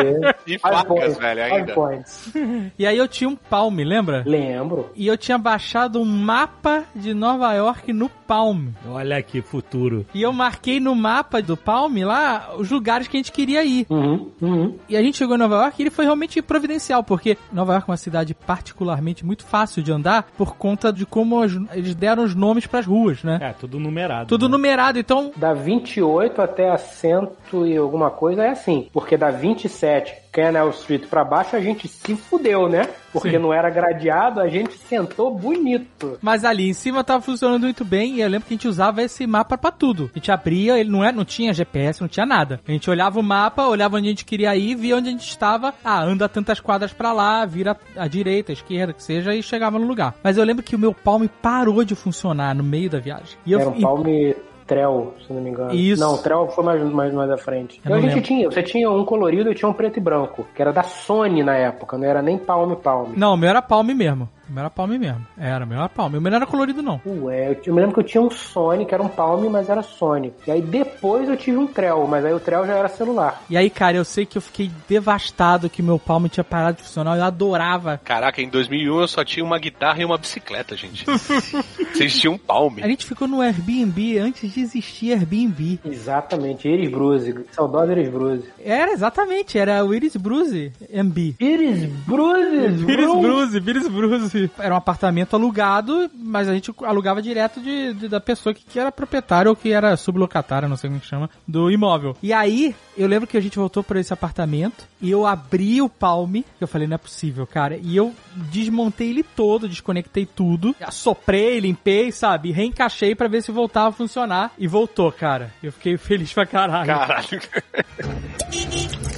e 0.55 0.59
facas, 0.59 1.17
velho, 1.17 1.43
ainda. 1.43 1.73
points. 1.73 2.31
E 2.77 2.85
aí 2.85 2.97
eu 2.97 3.07
tinha 3.07 3.29
um 3.29 3.35
Palm, 3.35 3.75
lembra? 3.77 4.23
Lembro. 4.25 4.89
E 4.95 5.07
eu 5.07 5.17
tinha 5.17 5.37
baixado 5.37 5.99
um 5.99 6.05
mapa 6.05 6.83
de 6.95 7.13
Nova 7.13 7.53
York 7.53 7.93
no 7.93 8.09
Palm. 8.09 8.69
Olha 8.87 9.21
que 9.21 9.41
futuro. 9.41 10.04
E 10.13 10.21
eu 10.21 10.31
marquei 10.31 10.79
no 10.79 10.95
mapa 10.95 11.41
do 11.41 11.57
Palm 11.57 11.93
lá 12.05 12.51
os 12.57 12.69
lugares 12.71 13.07
que 13.07 13.17
a 13.17 13.19
gente 13.19 13.31
queria 13.31 13.63
ir. 13.63 13.85
Uhum, 13.89 14.31
uhum. 14.41 14.75
E 14.87 14.95
a 14.95 15.01
gente 15.01 15.17
chegou 15.17 15.35
em 15.35 15.39
Nova 15.39 15.55
York 15.55 15.75
e 15.77 15.83
ele 15.83 15.89
foi 15.89 16.05
realmente 16.05 16.41
providencial, 16.41 17.03
porque 17.03 17.37
Nova 17.51 17.73
York 17.73 17.89
é 17.89 17.91
uma 17.91 17.97
cidade 17.97 18.33
particularmente 18.33 19.25
muito 19.25 19.43
fácil 19.45 19.81
de 19.83 19.91
andar 19.91 20.27
por 20.37 20.55
conta 20.55 20.91
de 20.91 21.05
como 21.05 21.41
as- 21.41 21.53
eles 21.73 21.95
deram 21.95 22.23
os 22.23 22.33
nomes 22.35 22.65
pras 22.65 22.85
ruas, 22.85 23.23
né? 23.23 23.39
É, 23.41 23.51
tudo 23.53 23.79
numerado. 23.79 24.27
Tudo 24.27 24.47
né? 24.47 24.51
numerado, 24.53 24.99
então 24.99 25.31
Da 25.35 25.53
28 25.53 26.41
até 26.41 26.69
a 26.69 26.77
100 26.77 27.29
e 27.65 27.77
alguma 27.77 28.09
coisa 28.09 28.43
é 28.43 28.49
assim. 28.49 28.87
Porque 28.93 29.17
da 29.17 29.31
27, 29.31 30.13
Canal 30.31 30.69
Street 30.71 31.05
pra 31.07 31.23
baixo, 31.23 31.55
a 31.55 31.61
gente 31.61 31.87
se 31.87 32.15
fudeu, 32.15 32.67
né? 32.67 32.89
Porque 33.13 33.31
Sim. 33.31 33.37
não 33.39 33.53
era 33.53 33.69
gradeado, 33.69 34.41
a 34.41 34.49
gente 34.49 34.73
sentou 34.77 35.33
bonito. 35.33 36.17
Mas 36.21 36.43
ali 36.43 36.67
em 36.69 36.73
cima 36.73 37.03
tava 37.05 37.21
funcionando 37.21 37.61
muito 37.63 37.85
bem 37.85 38.15
e 38.15 38.21
eu 38.21 38.27
lembro 38.29 38.45
que 38.47 38.53
a 38.53 38.57
gente 38.57 38.67
usava 38.67 39.01
esse 39.01 39.25
mapa 39.25 39.57
pra 39.57 39.71
tudo. 39.71 39.94
A 40.03 40.17
gente 40.19 40.31
abria, 40.31 40.77
ele 40.79 40.89
não, 40.89 41.03
é, 41.03 41.11
não 41.11 41.25
tinha 41.25 41.53
GPS, 41.53 42.01
não 42.01 42.07
tinha 42.07 42.25
nada. 42.25 42.59
A 42.67 42.71
gente 42.71 42.89
olhava 42.89 43.19
o 43.19 43.23
mapa, 43.23 43.65
olhava 43.67 43.97
onde 43.97 44.07
a 44.07 44.09
gente 44.09 44.25
queria 44.25 44.55
ir, 44.55 44.75
via 44.75 44.95
onde 44.97 45.09
a 45.09 45.11
gente 45.11 45.27
estava. 45.27 45.73
Ah, 45.83 46.03
anda 46.03 46.27
tantas 46.29 46.59
quadras 46.59 46.91
pra 46.93 47.11
lá, 47.13 47.45
vira 47.45 47.75
à 47.95 48.07
direita, 48.07 48.51
à 48.51 48.53
esquerda, 48.53 48.93
que 48.93 49.01
seja, 49.03 49.33
e 49.33 49.41
chegava 49.41 49.79
no 49.79 49.87
lugar. 49.87 50.13
Mas 50.23 50.37
eu 50.37 50.43
lembro 50.43 50.63
que 50.63 50.75
o 50.75 50.79
meu 50.79 50.93
palme 50.93 51.29
parou 51.41 51.83
de 51.83 51.95
funcionar 51.95 52.53
no 52.53 52.63
meio 52.63 52.89
da 52.89 52.99
viagem. 52.99 53.37
E 53.45 53.51
eu, 53.51 53.59
Era 53.59 53.69
um 53.69 53.77
e- 53.77 53.81
palme 53.81 54.35
Trell, 54.67 55.13
se 55.27 55.31
não 55.31 55.41
me 55.41 55.51
engano. 55.51 55.73
Isso. 55.75 56.01
Não, 56.01 56.17
Trell 56.17 56.47
foi 56.49 56.63
mais, 56.63 56.81
mais, 56.81 57.13
mais 57.13 57.29
à 57.29 57.37
frente. 57.37 57.75
Eu 57.77 57.81
Então 57.85 57.97
a 57.97 57.99
gente 58.01 58.09
lembro. 58.09 58.23
tinha, 58.23 58.49
você 58.49 58.63
tinha 58.63 58.89
um 58.89 59.05
colorido 59.05 59.51
e 59.51 59.55
tinha 59.55 59.69
um 59.69 59.73
preto 59.73 59.97
e 59.97 60.01
branco, 60.01 60.47
que 60.55 60.59
era 60.61 60.73
da 60.73 60.81
Sony 60.81 61.43
na 61.43 61.55
época, 61.55 61.97
não 61.99 62.05
era 62.07 62.19
nem 62.21 62.35
Palme 62.37 62.75
Palme. 62.75 63.13
Não, 63.15 63.35
o 63.35 63.37
meu 63.37 63.47
era 63.49 63.61
palme 63.61 63.93
mesmo. 63.93 64.27
O 64.49 64.53
meu 64.53 64.61
era 64.61 64.69
palme 64.69 64.97
mesmo. 64.97 65.25
Era, 65.37 65.65
o 65.65 65.67
meu 65.67 65.77
era 65.77 65.89
palme. 65.89 66.17
O 66.17 66.21
meu 66.21 66.31
não 66.31 66.37
era 66.37 66.45
colorido, 66.45 66.81
não. 66.81 67.01
Ué, 67.05 67.49
eu, 67.49 67.61
eu 67.65 67.73
me 67.73 67.81
lembro 67.81 67.95
que 67.95 67.99
eu 67.99 68.03
tinha 68.03 68.21
um 68.21 68.29
Sony, 68.29 68.85
que 68.85 68.93
era 68.93 69.03
um 69.03 69.07
Palme, 69.07 69.49
mas 69.49 69.69
era 69.69 69.81
Sony. 69.81 70.33
E 70.45 70.51
aí 70.51 70.61
depois 70.61 71.27
eu 71.27 71.37
tive 71.37 71.57
um 71.57 71.67
Trell, 71.67 72.05
mas 72.07 72.25
aí 72.25 72.33
o 72.33 72.39
Trell 72.39 72.65
já 72.65 72.73
era 72.75 72.89
celular. 72.89 73.41
E 73.49 73.57
aí, 73.57 73.69
cara, 73.69 73.97
eu 73.97 74.05
sei 74.05 74.25
que 74.25 74.37
eu 74.37 74.41
fiquei 74.41 74.71
devastado 74.87 75.69
que 75.69 75.81
meu 75.81 75.97
palme 75.97 76.29
tinha 76.29 76.43
parado 76.43 76.77
de 76.77 76.83
funcionar. 76.83 77.17
Eu 77.17 77.23
adorava. 77.23 77.99
Caraca, 78.03 78.41
em 78.41 78.49
2001 78.49 78.99
eu 79.01 79.07
só 79.07 79.23
tinha 79.23 79.43
uma 79.43 79.57
guitarra 79.57 80.01
e 80.01 80.05
uma 80.05 80.17
bicicleta, 80.17 80.75
gente. 80.75 81.05
Vocês 81.93 82.17
tinham 82.19 82.33
um 82.35 82.37
palme. 82.37 82.83
A 82.83 82.87
gente 82.87 83.05
ficou 83.05 83.27
no 83.27 83.41
Airbnb 83.41 84.17
antes 84.19 84.51
de 84.51 84.61
existir 84.61 85.13
Airbnb. 85.13 85.79
Exatamente, 85.85 86.67
Iris 86.67 86.89
Bruce, 86.89 87.35
saudosa 87.51 87.91
Iris 87.91 88.09
Bruce. 88.09 88.49
Era, 88.63 88.91
exatamente. 88.91 89.57
Era 89.57 89.83
o 89.83 89.93
Iris 89.93 90.15
Bruce 90.15 90.71
MB. 90.91 91.35
Iris 91.39 91.85
Bruce! 92.05 92.85
Iris 92.87 93.11
Bruce, 93.11 93.57
Iris 93.57 93.87
Bruce. 93.87 94.34
Era 94.59 94.73
um 94.73 94.77
apartamento 94.77 95.35
alugado, 95.35 96.09
mas 96.13 96.47
a 96.47 96.53
gente 96.53 96.73
alugava 96.83 97.21
direto 97.21 97.59
de, 97.61 97.93
de- 97.93 98.07
da 98.07 98.19
pessoa 98.19 98.53
que, 98.53 98.63
que 98.63 98.79
era 98.79 98.91
proprietária 98.91 99.49
ou 99.49 99.55
que 99.55 99.71
era 99.71 99.95
sublocatária, 99.97 100.67
não 100.67 100.77
sei 100.77 100.89
como 100.89 100.99
que 100.99 101.07
chama, 101.07 101.29
do 101.47 101.69
imóvel. 101.71 102.15
E 102.21 102.31
aí, 102.33 102.75
eu 102.97 103.07
lembro 103.07 103.27
que 103.27 103.37
a 103.37 103.41
gente 103.41 103.57
voltou 103.57 103.83
para 103.83 103.99
esse 103.99 104.13
apartamento 104.13 104.85
e 105.01 105.11
eu 105.11 105.25
abri 105.25 105.81
o 105.81 105.89
Palme, 105.89 106.43
que 106.57 106.63
eu 106.63 106.67
falei, 106.67 106.87
não 106.87 106.95
é 106.95 106.97
possível, 106.97 107.45
cara. 107.47 107.77
E 107.81 107.95
eu 107.95 108.13
desmontei 108.35 109.09
ele 109.09 109.23
todo, 109.23 109.67
desconectei 109.69 110.25
tudo, 110.25 110.75
assoprei, 110.81 111.59
limpei, 111.59 112.11
sabe? 112.11 112.51
Reencaixei 112.51 113.15
para 113.15 113.27
ver 113.27 113.41
se 113.41 113.51
voltava 113.51 113.89
a 113.89 113.91
funcionar. 113.91 114.51
E 114.57 114.67
voltou, 114.67 115.11
cara. 115.11 115.51
Eu 115.61 115.71
fiquei 115.71 115.97
feliz 115.97 116.31
pra 116.33 116.45
caralho. 116.45 116.87
Caralho. 116.87 117.41